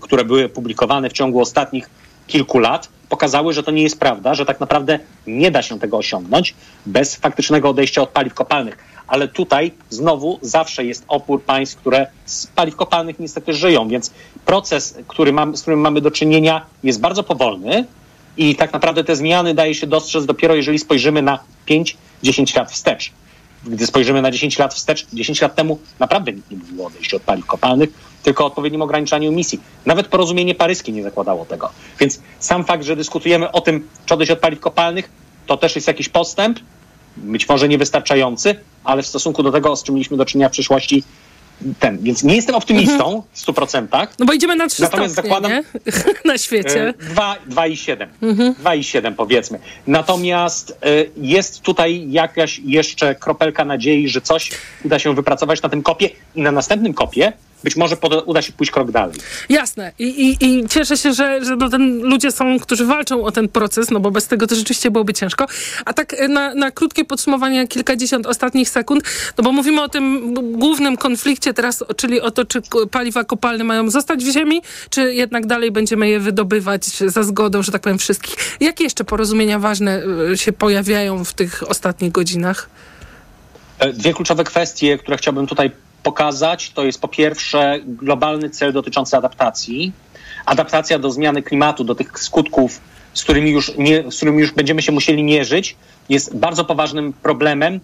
które 0.00 0.24
były 0.24 0.48
publikowane 0.48 1.10
w 1.10 1.12
ciągu 1.12 1.40
ostatnich 1.40 1.90
kilku 2.26 2.58
lat, 2.58 2.88
pokazały, 3.08 3.52
że 3.52 3.62
to 3.62 3.70
nie 3.70 3.82
jest 3.82 4.00
prawda, 4.00 4.34
że 4.34 4.46
tak 4.46 4.60
naprawdę 4.60 4.98
nie 5.26 5.50
da 5.50 5.62
się 5.62 5.78
tego 5.78 5.96
osiągnąć 5.96 6.54
bez 6.86 7.16
faktycznego 7.16 7.68
odejścia 7.68 8.02
od 8.02 8.08
paliw 8.08 8.34
kopalnych. 8.34 8.78
Ale 9.06 9.28
tutaj 9.28 9.72
znowu 9.90 10.38
zawsze 10.42 10.84
jest 10.84 11.04
opór 11.08 11.42
państw, 11.42 11.76
które 11.76 12.06
z 12.24 12.46
paliw 12.46 12.76
kopalnych 12.76 13.18
niestety 13.18 13.54
żyją, 13.54 13.88
więc 13.88 14.10
proces, 14.44 14.98
który 15.08 15.32
mam, 15.32 15.56
z 15.56 15.62
którym 15.62 15.80
mamy 15.80 16.00
do 16.00 16.10
czynienia, 16.10 16.66
jest 16.82 17.00
bardzo 17.00 17.22
powolny 17.22 17.84
i 18.36 18.56
tak 18.56 18.72
naprawdę 18.72 19.04
te 19.04 19.16
zmiany 19.16 19.54
daje 19.54 19.74
się 19.74 19.86
dostrzec 19.86 20.26
dopiero, 20.26 20.54
jeżeli 20.54 20.78
spojrzymy 20.78 21.22
na 21.22 21.38
5-10 22.22 22.56
lat 22.56 22.72
wstecz. 22.72 23.12
Gdy 23.64 23.86
spojrzymy 23.86 24.22
na 24.22 24.30
10 24.30 24.58
lat 24.58 24.74
wstecz, 24.74 25.06
10 25.12 25.40
lat 25.40 25.54
temu 25.54 25.78
naprawdę 25.98 26.32
nikt 26.32 26.50
nie 26.50 26.56
mówił 26.56 26.82
o 26.82 26.86
odejściu 26.86 27.16
od 27.16 27.22
paliw 27.22 27.46
kopalnych, 27.46 27.90
tylko 28.22 28.44
o 28.44 28.46
odpowiednim 28.46 28.82
ograniczaniu 28.82 29.28
emisji. 29.30 29.60
Nawet 29.86 30.06
porozumienie 30.06 30.54
paryskie 30.54 30.92
nie 30.92 31.02
zakładało 31.02 31.44
tego. 31.44 31.70
Więc 32.00 32.20
sam 32.38 32.64
fakt, 32.64 32.84
że 32.84 32.96
dyskutujemy 32.96 33.52
o 33.52 33.60
tym, 33.60 33.88
czy 34.06 34.14
odejść 34.14 34.30
od 34.32 34.38
paliw 34.38 34.60
kopalnych, 34.60 35.10
to 35.46 35.56
też 35.56 35.74
jest 35.74 35.88
jakiś 35.88 36.08
postęp, 36.08 36.58
być 37.16 37.48
może 37.48 37.68
niewystarczający, 37.68 38.56
ale 38.84 39.02
w 39.02 39.06
stosunku 39.06 39.42
do 39.42 39.52
tego, 39.52 39.76
z 39.76 39.82
czym 39.82 39.94
mieliśmy 39.94 40.16
do 40.16 40.24
czynienia 40.24 40.48
w 40.48 40.52
przyszłości, 40.52 41.04
ten. 41.78 41.98
Więc 41.98 42.22
nie 42.22 42.36
jestem 42.36 42.54
optymistą 42.54 43.22
w 43.32 43.46
100%. 43.46 44.06
No 44.18 44.26
bo 44.26 44.32
idziemy 44.32 44.56
na 44.56 44.68
3 44.68 44.82
Natomiast 44.82 45.12
stopnie, 45.12 45.30
zakładam- 45.30 45.50
nie? 45.50 45.64
na 46.32 46.38
świecie. 46.38 46.88
E, 46.88 46.92
dwa- 46.92 47.36
2,7. 47.50 48.06
Mhm. 48.22 48.54
2,7 48.54 49.14
powiedzmy. 49.14 49.58
Natomiast 49.86 50.78
e, 50.82 50.86
jest 51.16 51.60
tutaj 51.60 52.10
jakaś 52.10 52.58
jeszcze 52.58 53.14
kropelka 53.14 53.64
nadziei, 53.64 54.08
że 54.08 54.20
coś 54.20 54.50
uda 54.84 54.98
się 54.98 55.14
wypracować 55.14 55.62
na 55.62 55.68
tym 55.68 55.82
kopie 55.82 56.10
i 56.34 56.42
na 56.42 56.52
następnym 56.52 56.94
kopie 56.94 57.32
być 57.64 57.76
może 57.76 57.96
uda 58.26 58.42
się 58.42 58.52
pójść 58.52 58.72
krok 58.72 58.90
dalej. 58.90 59.16
Jasne. 59.48 59.92
I, 59.98 60.04
i, 60.04 60.44
i 60.44 60.68
cieszę 60.68 60.96
się, 60.96 61.12
że, 61.12 61.44
że 61.44 61.56
no 61.56 61.68
ten, 61.68 62.02
ludzie 62.02 62.30
są, 62.32 62.58
którzy 62.60 62.84
walczą 62.84 63.24
o 63.24 63.32
ten 63.32 63.48
proces, 63.48 63.90
no 63.90 64.00
bo 64.00 64.10
bez 64.10 64.26
tego 64.26 64.46
to 64.46 64.54
rzeczywiście 64.54 64.90
byłoby 64.90 65.14
ciężko. 65.14 65.46
A 65.84 65.92
tak 65.92 66.14
e, 66.14 66.28
na, 66.28 66.54
na 66.54 66.70
krótkie 66.70 67.04
podsumowanie, 67.04 67.68
kilkadziesiąt 67.68 68.26
ostatnich 68.26 68.68
sekund, 68.68 69.04
no 69.38 69.44
bo 69.44 69.52
mówimy 69.52 69.82
o 69.82 69.88
tym 69.88 70.34
głównym 70.52 70.96
konflikcie 70.96 71.54
teraz, 71.54 71.84
czyli 71.96 72.20
o 72.20 72.30
to, 72.30 72.44
czy 72.44 72.62
paliwa 72.90 73.24
kopalne 73.24 73.64
mają 73.64 73.90
zostać 73.90 74.24
w 74.24 74.32
ziemi, 74.32 74.62
czy 74.90 75.14
jednak 75.14 75.46
dalej 75.46 75.70
będziemy 75.70 76.08
je 76.08 76.20
wydobywać 76.20 76.84
za 76.86 77.22
zgodą, 77.22 77.62
że 77.62 77.72
tak 77.72 77.82
powiem, 77.82 77.98
wszystkich. 77.98 78.36
Jakie 78.60 78.84
jeszcze 78.84 79.04
porozumienia 79.04 79.58
ważne 79.58 80.02
e, 80.32 80.38
się 80.38 80.52
pojawiają 80.52 81.24
w 81.24 81.32
tych 81.32 81.70
ostatnich 81.70 82.12
godzinach? 82.12 82.68
E, 83.78 83.92
Dwie 83.92 84.14
kluczowe 84.14 84.44
kwestie, 84.44 84.98
które 84.98 85.16
chciałbym 85.16 85.46
tutaj 85.46 85.70
pokazać, 86.02 86.70
to 86.70 86.84
jest 86.84 87.00
po 87.00 87.08
pierwsze 87.08 87.78
globalny 87.84 88.50
cel 88.50 88.72
dotyczący 88.72 89.16
adaptacji. 89.16 89.92
Adaptacja 90.46 90.98
do 90.98 91.10
zmiany 91.10 91.42
klimatu, 91.42 91.84
do 91.84 91.94
tych 91.94 92.20
skutków, 92.20 92.80
z 93.14 93.22
którymi 93.22 93.50
już, 93.50 93.72
nie, 93.78 94.10
z 94.10 94.16
którymi 94.16 94.38
już 94.40 94.52
będziemy 94.52 94.82
się 94.82 94.92
musieli 94.92 95.22
mierzyć, 95.22 95.76
jest 96.08 96.36
bardzo 96.36 96.64
poważnym 96.64 97.12
problemem, 97.12 97.80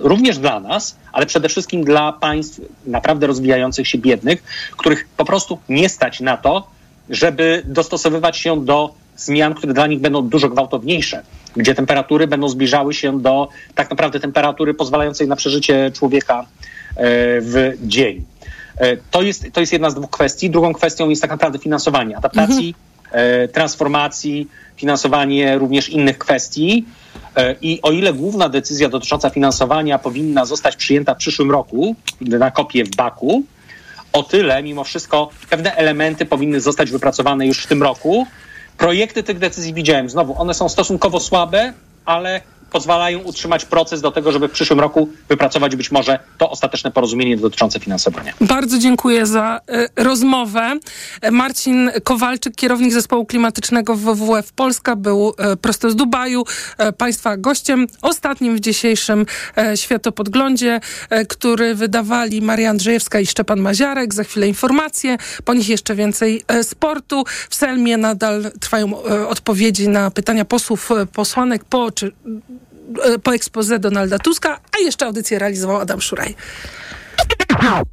również 0.00 0.38
dla 0.38 0.60
nas, 0.60 0.96
ale 1.12 1.26
przede 1.26 1.48
wszystkim 1.48 1.84
dla 1.84 2.12
państw 2.12 2.60
naprawdę 2.86 3.26
rozwijających 3.26 3.88
się 3.88 3.98
biednych, 3.98 4.42
których 4.76 5.08
po 5.16 5.24
prostu 5.24 5.58
nie 5.68 5.88
stać 5.88 6.20
na 6.20 6.36
to, 6.36 6.66
żeby 7.10 7.62
dostosowywać 7.64 8.36
się 8.36 8.64
do 8.64 8.94
zmian, 9.16 9.54
które 9.54 9.74
dla 9.74 9.86
nich 9.86 10.00
będą 10.00 10.28
dużo 10.28 10.48
gwałtowniejsze, 10.48 11.22
gdzie 11.56 11.74
temperatury 11.74 12.26
będą 12.26 12.48
zbliżały 12.48 12.94
się 12.94 13.20
do 13.20 13.48
tak 13.74 13.90
naprawdę 13.90 14.20
temperatury 14.20 14.74
pozwalającej 14.74 15.28
na 15.28 15.36
przeżycie 15.36 15.90
człowieka 15.94 16.46
w 17.40 17.72
dzień. 17.82 18.24
E, 18.76 18.96
To 19.10 19.22
jest, 19.22 19.46
to 19.52 19.60
jest 19.60 19.72
jedna 19.72 19.90
z 19.90 19.94
dwóch 19.94 20.10
kwestii. 20.10 20.50
Drugą 20.50 20.72
kwestią 20.72 21.08
jest 21.08 21.22
tak 21.22 21.30
naprawdę 21.30 21.58
finansowanie 21.58 22.16
adaptacji, 22.16 22.74
e, 23.12 23.48
transformacji, 23.48 24.48
finansowanie 24.76 25.58
również 25.58 25.88
innych 25.88 26.18
kwestii. 26.18 26.84
E, 27.36 27.56
I 27.62 27.82
o 27.82 27.90
ile 27.90 28.12
główna 28.12 28.48
decyzja 28.48 28.88
dotycząca 28.88 29.30
finansowania 29.30 29.98
powinna 29.98 30.44
zostać 30.44 30.76
przyjęta 30.76 31.14
w 31.14 31.18
przyszłym 31.18 31.50
roku 31.50 31.96
na 32.20 32.50
kopię 32.50 32.84
w 32.84 32.96
Baku, 32.96 33.42
o 34.12 34.22
tyle 34.22 34.62
mimo 34.62 34.84
wszystko 34.84 35.30
pewne 35.50 35.76
elementy 35.76 36.26
powinny 36.26 36.60
zostać 36.60 36.90
wypracowane 36.90 37.46
już 37.46 37.64
w 37.64 37.66
tym 37.66 37.82
roku. 37.82 38.26
Projekty 38.78 39.22
tych 39.22 39.38
decyzji 39.38 39.74
widziałem. 39.74 40.10
Znowu, 40.10 40.40
one 40.40 40.54
są 40.54 40.68
stosunkowo 40.68 41.20
słabe, 41.20 41.72
ale 42.04 42.40
pozwalają 42.70 43.18
utrzymać 43.18 43.64
proces 43.64 44.00
do 44.00 44.10
tego, 44.10 44.32
żeby 44.32 44.48
w 44.48 44.50
przyszłym 44.50 44.80
roku 44.80 45.08
wypracować 45.28 45.76
być 45.76 45.90
może 45.90 46.18
to 46.38 46.50
ostateczne 46.50 46.90
porozumienie 46.90 47.36
dotyczące 47.36 47.80
finansowania. 47.80 48.32
Bardzo 48.40 48.78
dziękuję 48.78 49.26
za 49.26 49.60
e, 49.68 50.04
rozmowę. 50.04 50.78
Marcin 51.30 51.90
Kowalczyk, 52.04 52.56
kierownik 52.56 52.92
zespołu 52.92 53.26
klimatycznego 53.26 53.96
WWF 53.96 54.52
Polska, 54.52 54.96
był 54.96 55.34
e, 55.38 55.56
prosto 55.56 55.90
z 55.90 55.96
Dubaju 55.96 56.44
e, 56.78 56.92
Państwa 56.92 57.36
gościem, 57.36 57.86
ostatnim 58.02 58.56
w 58.56 58.60
dzisiejszym 58.60 59.26
światopodglądzie, 59.74 60.80
który 61.28 61.74
wydawali 61.74 62.42
Maria 62.42 62.70
Andrzejewska 62.70 63.20
i 63.20 63.26
Szczepan 63.26 63.60
Maziarek. 63.60 64.14
Za 64.14 64.24
chwilę 64.24 64.48
informacje, 64.48 65.18
po 65.44 65.54
nich 65.54 65.68
jeszcze 65.68 65.94
więcej 65.94 66.42
sportu. 66.62 67.24
W 67.50 67.54
Selmie 67.54 67.96
nadal 67.96 68.52
trwają 68.60 69.02
odpowiedzi 69.28 69.88
na 69.88 70.10
pytania 70.10 70.44
posłów, 70.44 70.90
posłanek 71.12 71.64
po, 71.64 71.90
czy, 71.90 72.12
po 73.22 73.34
ekspoze 73.34 73.78
Donalda 73.78 74.18
Tuska, 74.18 74.60
a 74.76 74.78
jeszcze 74.78 75.06
audycję 75.06 75.38
realizował 75.38 75.80
Adam 75.80 76.00
Szuraj. 76.00 76.34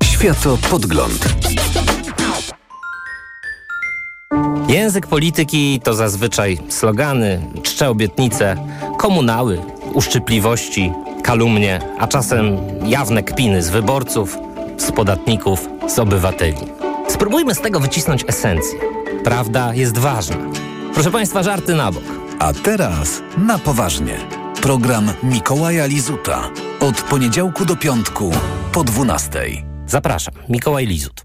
Światopodgląd. 0.04 1.26
Język 4.68 5.08
polityki 5.08 5.82
to 5.84 5.94
zazwyczaj 5.94 6.60
slogany, 6.70 7.42
czcze 7.64 7.90
obietnice, 7.90 8.56
komunały, 8.98 9.62
uszczypliwości, 9.94 10.92
kalumnie, 11.24 11.82
a 12.00 12.08
czasem 12.08 12.58
jawne 12.86 13.24
kpiny 13.24 13.64
z 13.64 13.70
wyborców, 13.70 14.38
z 14.78 14.92
podatników, 14.92 15.70
z 15.88 16.00
obywateli. 16.00 16.58
Spróbujmy 17.08 17.56
z 17.56 17.62
tego 17.62 17.80
wycisnąć 17.80 18.26
esencję. 18.28 18.80
Prawda 19.24 19.74
jest 19.74 19.98
ważna. 19.98 20.38
Proszę 20.94 21.12
Państwa, 21.12 21.44
żarty 21.44 21.76
na 21.76 21.92
bok. 21.92 22.04
A 22.40 22.54
teraz 22.54 23.22
na 23.38 23.60
poważnie. 23.60 24.47
Program 24.68 25.14
Mikołaja 25.24 25.86
Lizuta. 25.86 26.50
Od 26.80 27.02
poniedziałku 27.02 27.66
do 27.66 27.76
piątku 27.76 28.32
po 28.72 28.84
12. 28.84 29.40
Zapraszam, 29.86 30.34
Mikołaj 30.50 30.88
Lizut. 30.88 31.24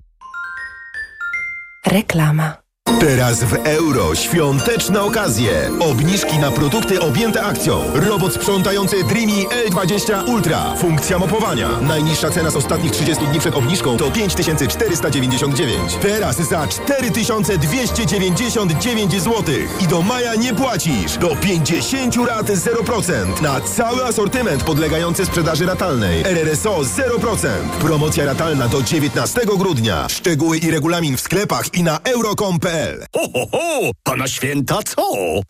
Reklama. 1.86 2.61
Teraz 3.00 3.44
w 3.44 3.54
euro 3.64 4.14
świąteczne 4.14 5.02
okazje. 5.02 5.70
Obniżki 5.80 6.38
na 6.38 6.50
produkty 6.50 7.00
objęte 7.00 7.42
akcją. 7.42 7.84
Robot 7.94 8.34
sprzątający 8.34 9.04
Dreamy 9.04 9.44
L20 9.70 10.28
Ultra. 10.28 10.74
Funkcja 10.76 11.18
mopowania. 11.18 11.68
Najniższa 11.80 12.30
cena 12.30 12.50
z 12.50 12.56
ostatnich 12.56 12.92
30 12.92 13.26
dni 13.26 13.40
przed 13.40 13.54
obniżką 13.54 13.96
to 13.96 14.10
5499. 14.10 15.96
Teraz 16.02 16.36
za 16.36 16.66
4299 16.66 19.12
zł. 19.12 19.42
I 19.80 19.86
do 19.86 20.02
maja 20.02 20.34
nie 20.34 20.54
płacisz. 20.54 21.18
Do 21.18 21.36
50 21.36 22.16
rat 22.16 22.46
0%. 22.46 23.42
Na 23.42 23.60
cały 23.60 24.04
asortyment 24.04 24.64
podlegający 24.64 25.26
sprzedaży 25.26 25.66
ratalnej. 25.66 26.22
RRSO 26.22 26.80
0%. 26.80 27.48
Promocja 27.80 28.24
ratalna 28.24 28.68
do 28.68 28.82
19 28.82 29.40
grudnia. 29.58 30.08
Szczegóły 30.08 30.58
i 30.58 30.70
regulamin 30.70 31.16
w 31.16 31.20
sklepach 31.20 31.74
i 31.74 31.82
na 31.82 31.98
euro.com.pl 32.04 32.81
Ho, 33.16 33.28
ho, 33.34 33.46
ho! 33.52 33.90
A 34.04 34.16
na 34.16 34.28
święta 34.28 34.78
co? 34.82 35.02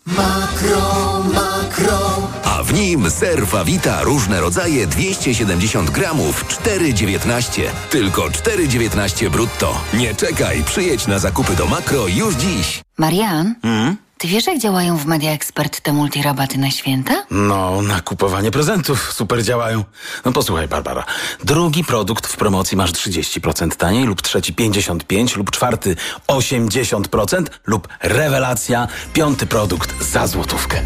Makro, 0.07 1.25
makro. 1.35 2.29
A 2.45 2.63
w 2.63 2.73
nim 2.75 3.11
ser 3.11 3.47
Fawita 3.47 4.03
różne 4.03 4.41
rodzaje 4.41 4.87
270 4.87 5.91
gramów 5.91 6.45
4,19. 6.49 7.63
Tylko 7.91 8.23
4,19 8.23 9.29
brutto. 9.31 9.81
Nie 9.95 10.15
czekaj, 10.15 10.63
przyjedź 10.65 11.07
na 11.07 11.19
zakupy 11.19 11.57
do 11.57 11.67
Makro 11.67 12.09
już 12.09 12.35
dziś. 12.35 12.81
Marian, 12.99 13.55
Hmm? 13.63 13.97
Ty 14.23 14.29
wiesz 14.29 14.47
jak 14.47 14.59
działają 14.59 14.97
w 14.97 15.07
Media 15.07 15.33
Expert 15.33 15.81
te 15.81 15.93
multirabaty 15.93 16.59
na 16.59 16.71
święta? 16.71 17.25
No, 17.31 17.83
na 17.83 18.01
kupowanie 18.01 18.51
prezentów 18.51 19.13
super 19.13 19.45
działają. 19.45 19.85
No 20.25 20.33
posłuchaj, 20.33 20.69
Barbara. 20.69 21.05
Drugi 21.45 21.85
produkt 21.85 22.27
w 22.27 22.37
promocji 22.37 22.77
masz 22.77 22.93
30% 22.93 23.77
taniej, 23.77 24.05
lub 24.05 24.23
trzeci 24.23 24.55
55%, 24.55 25.37
lub 25.37 25.51
czwarty 25.51 25.97
80%, 26.27 27.47
lub 27.67 27.89
rewelacja, 28.03 28.89
piąty 29.13 29.47
produkt 29.47 30.05
za 30.05 30.27
złotówkę. 30.27 30.85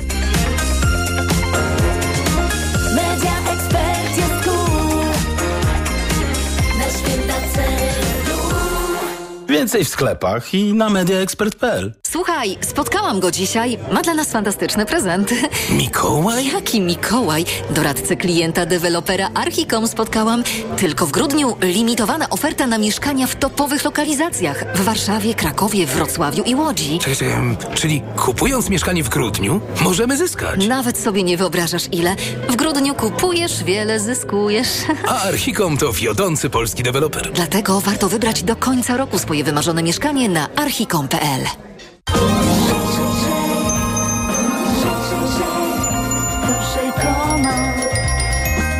Więcej 9.56 9.84
w 9.84 9.88
sklepach 9.88 10.54
i 10.54 10.74
na 10.74 10.90
mediaexpert.pl. 10.90 11.92
Słuchaj, 12.10 12.58
spotkałam 12.60 13.20
go 13.20 13.30
dzisiaj. 13.30 13.78
Ma 13.92 14.02
dla 14.02 14.14
nas 14.14 14.32
fantastyczne 14.32 14.86
prezenty. 14.86 15.34
Mikołaj? 15.78 16.46
Jaki 16.46 16.80
Mikołaj? 16.80 17.44
Doradcę 17.70 18.16
klienta 18.16 18.66
dewelopera 18.66 19.30
Archicom 19.34 19.88
spotkałam. 19.88 20.44
Tylko 20.76 21.06
w 21.06 21.12
grudniu 21.12 21.56
limitowana 21.60 22.30
oferta 22.30 22.66
na 22.66 22.78
mieszkania 22.78 23.26
w 23.26 23.36
topowych 23.36 23.84
lokalizacjach. 23.84 24.64
W 24.74 24.80
Warszawie, 24.84 25.34
Krakowie, 25.34 25.86
Wrocławiu 25.86 26.42
i 26.42 26.54
Łodzi. 26.54 26.98
Czekaj, 26.98 27.16
czekaj, 27.16 27.56
czyli 27.74 28.02
kupując 28.16 28.68
mieszkanie 28.70 29.04
w 29.04 29.08
grudniu, 29.08 29.60
możemy 29.80 30.16
zyskać. 30.16 30.66
Nawet 30.66 30.98
sobie 30.98 31.22
nie 31.22 31.36
wyobrażasz 31.36 31.84
ile. 31.92 32.16
W 32.48 32.56
grudniu 32.56 32.94
kupujesz, 32.94 33.64
wiele 33.64 34.00
zyskujesz. 34.00 34.68
A 35.08 35.22
Archicom 35.22 35.76
to 35.76 35.92
wiodący 35.92 36.50
polski 36.50 36.82
deweloper. 36.82 37.32
Dlatego 37.32 37.80
warto 37.80 38.08
wybrać 38.08 38.42
do 38.42 38.56
końca 38.56 38.96
roku 38.96 39.18
swoje 39.18 39.45
wymarzone 39.47 39.82
mieszkanie 39.82 40.28
na 40.28 40.48
archicom.pl. 40.56 41.43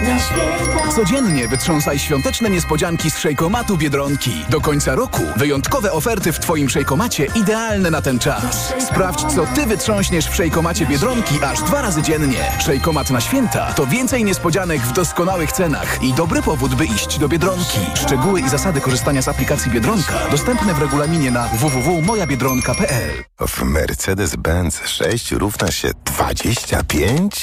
na 0.03 0.19
święta. 0.19 0.76
Codziennie 0.95 1.49
wytrząsaj 1.49 1.99
świąteczne 1.99 2.51
niespodzianki 2.51 3.11
z 3.11 3.19
szejkomatu 3.19 3.77
Biedronki. 3.77 4.45
Do 4.51 4.61
końca 4.61 4.95
roku 4.95 5.23
wyjątkowe 5.37 5.93
oferty 5.93 6.33
w 6.33 6.41
Twoim 6.41 6.69
szejkomacie 6.69 7.27
idealne 7.35 7.91
na 7.91 8.03
ten 8.03 8.19
czas. 8.19 8.75
Sprawdź, 8.79 9.35
co 9.35 9.47
Ty 9.47 9.67
wytrząśniesz 9.67 10.27
w 10.29 10.35
szejkomacie 10.35 10.87
Biedronki 10.87 11.35
aż 11.45 11.63
dwa 11.63 11.83
razy 11.83 12.03
dziennie. 12.03 12.53
Szejkomat 12.61 13.11
na 13.11 13.21
święta 13.21 13.73
to 13.75 13.87
więcej 13.87 14.25
niespodzianek 14.25 14.81
w 14.81 14.93
doskonałych 14.93 15.53
cenach 15.53 16.03
i 16.03 16.13
dobry 16.13 16.43
powód, 16.43 16.75
by 16.75 16.85
iść 16.85 17.19
do 17.19 17.29
Biedronki. 17.29 17.79
Szczegóły 17.95 18.41
i 18.41 18.49
zasady 18.49 18.81
korzystania 18.81 19.23
z 19.23 19.29
aplikacji 19.29 19.71
Biedronka 19.71 20.15
dostępne 20.31 20.75
w 20.75 20.79
regulaminie 20.79 21.31
na 21.31 21.49
www.mojabiedronka.pl 21.49 23.25
W 23.49 23.63
Mercedes-Benz 23.63 24.87
6 24.87 25.33
równa 25.33 25.71
się 25.71 25.91
25? 26.05 27.43